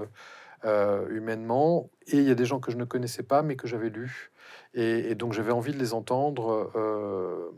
euh, 0.64 1.08
humainement. 1.10 1.90
Et 2.06 2.16
il 2.16 2.24
y 2.24 2.30
a 2.30 2.34
des 2.34 2.44
gens 2.44 2.60
que 2.60 2.70
je 2.70 2.76
ne 2.76 2.84
connaissais 2.84 3.22
pas, 3.22 3.42
mais 3.42 3.56
que 3.56 3.66
j'avais 3.66 3.90
lus. 3.90 4.32
Et, 4.74 5.14
donc 5.14 5.32
j'avais 5.32 5.52
envie 5.52 5.72
de 5.72 5.78
les 5.78 5.94
entendre 5.94 6.70
euh, 6.74 7.50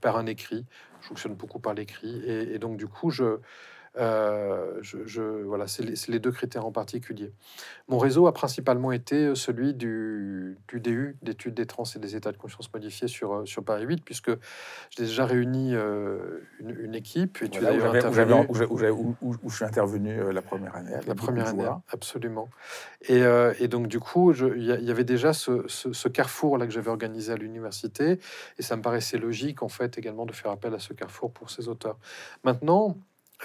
par 0.00 0.16
un 0.16 0.26
écrit. 0.26 0.64
Je 1.00 1.08
fonctionne 1.08 1.34
beaucoup 1.34 1.58
par 1.58 1.74
l'écrit. 1.74 2.22
et, 2.26 2.58
donc 2.58 2.76
du 2.76 2.86
coup, 2.86 3.10
je, 3.10 3.38
euh, 3.98 4.78
je, 4.80 5.22
voilà, 5.42 5.66
c'est 5.66 6.08
les, 6.08 6.18
deux 6.18 6.32
critères 6.32 6.64
en 6.64 6.72
particulier. 6.72 7.32
Mon 7.88 7.98
réseau 7.98 8.26
a 8.26 8.32
principalement 8.32 8.90
été 8.90 9.16
euh, 9.16 9.34
celui 9.34 9.74
du, 9.74 10.56
du 10.68 10.80
DU, 10.80 11.16
d'études 11.20 11.52
des 11.52 11.66
trans 11.66 11.84
et 11.94 11.98
des 11.98 12.16
états 12.16 12.32
de 12.32 12.38
conscience 12.38 12.72
modifiés 12.72 13.08
sur, 13.08 13.34
euh, 13.34 13.44
sur 13.44 13.62
Paris 13.62 13.84
8, 13.84 14.02
puisque 14.02 14.30
j'ai 14.90 15.04
déjà 15.04 15.26
réuni 15.26 15.74
une, 16.60 16.94
équipe. 16.94 17.42
Et 17.42 17.48
tu 17.48 17.60
où, 17.62 19.16
où, 19.22 19.50
je 19.50 19.54
suis 19.54 19.64
intervenu 19.64 20.32
la 20.32 20.42
première 20.42 20.74
année. 20.74 20.92
La 21.06 21.14
première 21.14 21.48
année, 21.48 21.68
absolument. 21.90 22.48
Et, 23.08 23.22
et, 23.58 23.68
donc, 23.68 23.88
du 23.88 23.98
coup, 23.98 24.32
il 24.32 24.64
y, 24.64 24.90
avait 24.90 25.04
déjà 25.04 25.32
ce, 25.32 25.64
ce, 25.68 25.92
ce 25.92 26.08
carrefour-là 26.08 26.66
que 26.66 26.72
j'avais 26.72 26.90
organisé 26.90 27.32
à 27.32 27.36
l'université, 27.36 28.18
et 28.58 28.62
ça 28.62 28.76
me 28.76 28.82
paraissait 28.82 29.18
logique, 29.18 29.62
en 29.62 29.68
fait, 29.68 29.98
également 29.98 30.26
de 30.26 30.32
faire 30.32 30.50
appel 30.50 30.74
à 30.74 30.78
ce 30.78 30.92
carrefour 30.92 31.32
pour 31.32 31.50
ces 31.50 31.68
auteurs. 31.68 31.98
Maintenant, 32.44 32.96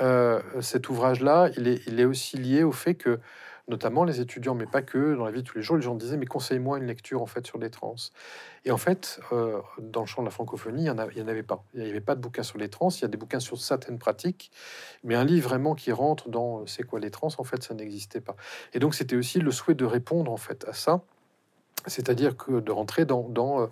euh, 0.02 0.42
cet 0.62 0.90
ouvrage-là, 0.90 1.50
il 1.58 1.68
est, 1.68 1.82
il 1.88 2.00
est 2.00 2.06
aussi 2.06 2.38
lié 2.38 2.64
au 2.64 2.72
fait 2.72 2.96
que 2.96 3.20
notamment 3.68 4.06
les 4.06 4.22
étudiants, 4.22 4.56
mais 4.56 4.66
pas 4.66 4.82
que, 4.82 5.16
dans 5.16 5.26
la 5.26 5.32
vie 5.32 5.44
de 5.44 5.48
tous 5.48 5.58
les 5.58 5.64
jours, 5.64 5.76
les 5.76 5.82
gens 5.82 5.96
disaient, 5.96 6.18
mais 6.18 6.26
conseille-moi 6.26 6.78
une 6.78 6.88
lecture 6.88 7.22
en 7.22 7.26
fait 7.26 7.46
sur 7.46 7.58
les 7.58 7.70
trans. 7.70 7.96
Et 8.64 8.72
en 8.72 8.78
fait, 8.78 9.20
euh, 9.34 9.60
dans 9.80 10.02
le 10.02 10.06
champ 10.06 10.22
de 10.22 10.28
la 10.28 10.32
francophonie, 10.32 10.86
il 10.86 10.94
n'y 10.94 11.22
en, 11.22 11.28
avait 11.28 11.44
pas. 11.44 11.64
Il 11.74 11.84
n'y 11.84 11.90
avait 11.90 12.02
pas 12.02 12.16
de 12.16 12.22
bouquins 12.22 12.44
sur 12.44 12.58
les 12.58 12.70
trans, 12.70 12.90
il 12.90 13.02
y 13.02 13.06
a 13.06 13.10
des 13.10 13.18
bouquins 13.18 13.40
sur 13.40 13.60
certaines 13.60 14.00
pratiques, 14.00 14.52
mais 15.04 15.16
un 15.16 15.26
livre 15.26 15.50
vraiment 15.50 15.76
qui 15.76 15.92
rentre 15.92 16.30
dans 16.30 16.66
c'est 16.66 16.84
quoi 16.84 17.00
les 17.00 17.12
trans, 17.12 17.30
en 17.38 17.44
fait, 17.44 17.62
ça 17.64 17.74
n'existait 17.74 18.22
pas. 18.22 18.36
Et 18.74 18.80
donc, 18.80 18.96
c'était 18.96 19.16
aussi 19.16 19.40
le 19.40 19.52
souhait 19.52 19.76
de 19.76 19.86
répondre 19.86 20.32
en 20.32 20.38
fait 20.38 20.66
à 20.68 20.74
ça 20.74 21.02
c'est-à-dire 21.88 22.38
que 22.38 22.60
de 22.60 22.72
rentrer 22.72 23.06
dans, 23.06 23.28
dans 23.30 23.62
euh, 23.62 23.68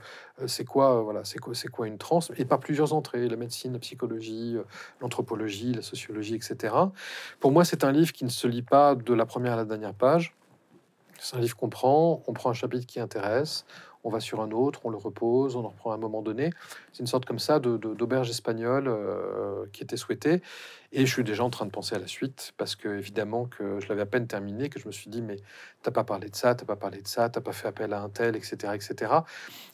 c'est 0.48 0.66
quoi, 0.66 0.98
euh, 0.98 1.02
voilà, 1.02 1.24
c'est 1.24 1.40
quoi, 1.40 1.54
c'est 1.54 1.68
quoi 1.68 1.88
une 1.88 1.98
trans, 1.98 2.20
et 2.38 2.46
par 2.46 2.60
plusieurs 2.60 2.94
entrées, 2.94 3.28
la 3.28 3.36
médecine, 3.36 3.74
la 3.74 3.80
psychologie, 3.80 4.56
euh, 4.56 4.64
l'anthropologie, 5.02 5.74
la 5.74 5.82
sociologie, 5.82 6.36
etc. 6.36 6.74
Pour 7.40 7.52
moi, 7.52 7.66
c'est 7.66 7.84
un 7.84 7.92
livre 7.92 8.12
qui 8.12 8.26
ne 8.26 8.30
se 8.30 8.48
lit 8.48 8.62
pas 8.62 8.96
de 8.96 9.14
la 9.14 9.26
première 9.26 9.54
à 9.54 9.58
la 9.58 9.66
dernière 9.66 9.94
page. 9.94 10.36
C'est 11.20 11.38
un 11.38 11.40
livre 11.40 11.56
qu'on 11.56 11.70
prend, 11.70 12.24
on 12.28 12.34
prend 12.34 12.50
un 12.50 12.54
chapitre 12.54 12.86
qui 12.86 13.00
intéresse, 13.00 13.66
on 14.06 14.10
va 14.10 14.20
sur 14.20 14.40
un 14.40 14.52
autre, 14.52 14.82
on 14.86 14.92
le 14.92 14.98
repose, 14.98 15.56
on 15.56 15.66
en 15.66 15.70
reprend 15.70 15.92
à 15.92 15.96
un 15.96 15.98
moment 15.98 16.22
donné. 16.22 16.52
C'est 16.94 17.02
une 17.02 17.08
sorte 17.08 17.26
comme 17.26 17.40
ça 17.40 17.60
d'auberge 17.60 18.30
espagnole 18.30 18.88
euh, 18.88 19.66
qui 19.74 19.84
était 19.84 19.98
souhaitée. 19.98 20.42
Et 20.92 21.08
je 21.08 21.12
suis 21.12 21.24
déjà 21.24 21.44
en 21.44 21.50
train 21.50 21.66
de 21.66 21.72
penser 21.72 21.96
à 21.96 22.00
la 22.00 22.08
suite, 22.08 22.54
parce 22.56 22.76
que 22.76 22.88
évidemment 22.88 23.46
que 23.46 23.80
je 23.80 23.90
l'avais 23.90 24.04
à 24.04 24.06
peine 24.06 24.28
terminé, 24.28 24.70
que 24.70 24.80
je 24.80 24.88
me 24.88 24.92
suis 24.92 25.10
dit, 25.10 25.24
mais 25.24 25.38
t'as 25.82 25.92
pas 25.92 26.04
parlé 26.04 26.30
de 26.30 26.36
ça, 26.36 26.54
t'as 26.54 26.66
pas 26.66 26.76
parlé 26.76 27.02
de 27.02 27.08
ça, 27.08 27.30
t'as 27.30 27.42
pas 27.42 27.52
fait 27.52 27.68
appel 27.68 27.92
à 27.94 28.02
un 28.02 28.10
tel, 28.10 28.36
etc., 28.36 28.74
etc. 28.76 29.12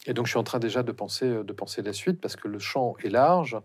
Et 0.08 0.14
donc 0.14 0.26
je 0.28 0.32
suis 0.32 0.40
en 0.40 0.44
train 0.44 0.60
déjà 0.60 0.82
de 0.82 0.94
penser, 0.94 1.44
de 1.44 1.54
penser 1.54 1.82
la 1.82 1.94
suite, 1.94 2.20
parce 2.22 2.38
que 2.38 2.48
le 2.48 2.58
champ 2.58 2.96
est 3.04 3.10
large, 3.10 3.58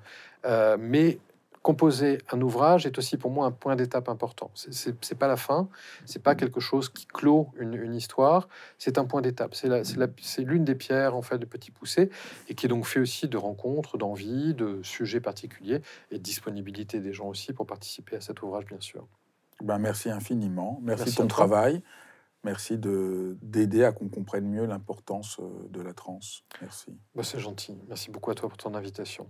euh, 0.44 0.76
mais 0.78 1.20
composer 1.66 2.18
un 2.30 2.40
ouvrage 2.42 2.86
est 2.86 2.96
aussi 2.96 3.16
pour 3.16 3.32
moi 3.32 3.44
un 3.44 3.50
point 3.50 3.74
d'étape 3.74 4.08
important. 4.08 4.52
C'est 4.54 5.18
pas 5.18 5.26
la 5.26 5.36
fin, 5.36 5.68
c'est 6.04 6.22
pas 6.22 6.36
quelque 6.36 6.60
chose 6.60 6.88
qui 6.88 7.06
clôt 7.06 7.48
une, 7.58 7.92
histoire, 7.92 8.48
c'est 8.78 8.98
un 8.98 9.04
point 9.04 9.20
d'étape. 9.20 9.52
C'est 9.52 10.44
l'une 10.44 10.64
des 10.64 10.76
pierres 10.76 11.16
en 11.16 11.22
fait 11.22 11.38
de 11.38 11.44
Petit 11.44 11.72
Poussé 11.72 12.08
et 12.48 12.54
qui 12.54 12.66
est 12.66 12.68
donc 12.68 12.86
fait 12.86 13.00
aussi 13.00 13.26
de 13.26 13.36
rencontres, 13.36 13.98
d'envie, 13.98 14.54
de 14.54 14.80
sujets 14.84 15.18
particuliers 15.18 15.82
et 16.12 16.18
de 16.18 16.22
disponibilité 16.22 17.00
des 17.00 17.12
gens 17.12 17.26
aussi 17.26 17.52
pour 17.52 17.66
participer 17.66 18.14
à 18.14 18.20
cet 18.20 18.42
ouvrage, 18.42 18.66
bien 18.66 18.80
sûr. 18.80 19.08
Ben 19.60 19.78
merci 19.78 20.08
infiniment, 20.08 20.78
merci, 20.84 21.10
de 21.10 21.16
ton 21.16 21.26
travail. 21.26 21.82
Merci 22.44 22.78
d'aider 22.78 23.82
à 23.82 23.90
qu'on 23.90 24.08
comprenne 24.08 24.46
mieux 24.48 24.66
l'importance 24.66 25.40
euh, 25.40 25.66
de 25.70 25.80
la 25.80 25.94
transe. 25.94 26.44
Merci. 26.60 26.96
Ben 27.16 27.24
c'est 27.24 27.40
gentil. 27.40 27.76
Merci 27.88 28.12
beaucoup 28.12 28.30
à 28.30 28.36
toi 28.36 28.48
pour 28.48 28.56
ton 28.56 28.72
invitation. 28.74 29.28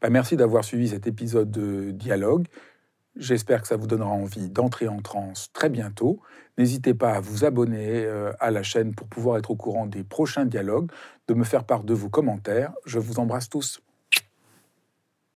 Bah, 0.00 0.10
merci 0.10 0.36
d'avoir 0.36 0.64
suivi 0.64 0.88
cet 0.88 1.06
épisode 1.06 1.50
de 1.50 1.90
Dialogue. 1.90 2.46
J'espère 3.16 3.62
que 3.62 3.68
ça 3.68 3.76
vous 3.76 3.86
donnera 3.86 4.10
envie 4.10 4.50
d'entrer 4.50 4.88
en 4.88 5.00
transe 5.00 5.50
très 5.54 5.70
bientôt. 5.70 6.20
N'hésitez 6.58 6.92
pas 6.92 7.12
à 7.12 7.20
vous 7.20 7.46
abonner 7.46 8.04
euh, 8.04 8.32
à 8.40 8.50
la 8.50 8.62
chaîne 8.62 8.94
pour 8.94 9.06
pouvoir 9.08 9.38
être 9.38 9.50
au 9.50 9.56
courant 9.56 9.86
des 9.86 10.04
prochains 10.04 10.44
dialogues, 10.44 10.90
de 11.28 11.34
me 11.34 11.44
faire 11.44 11.64
part 11.64 11.82
de 11.82 11.94
vos 11.94 12.10
commentaires. 12.10 12.74
Je 12.84 12.98
vous 12.98 13.18
embrasse 13.18 13.48
tous. 13.48 13.80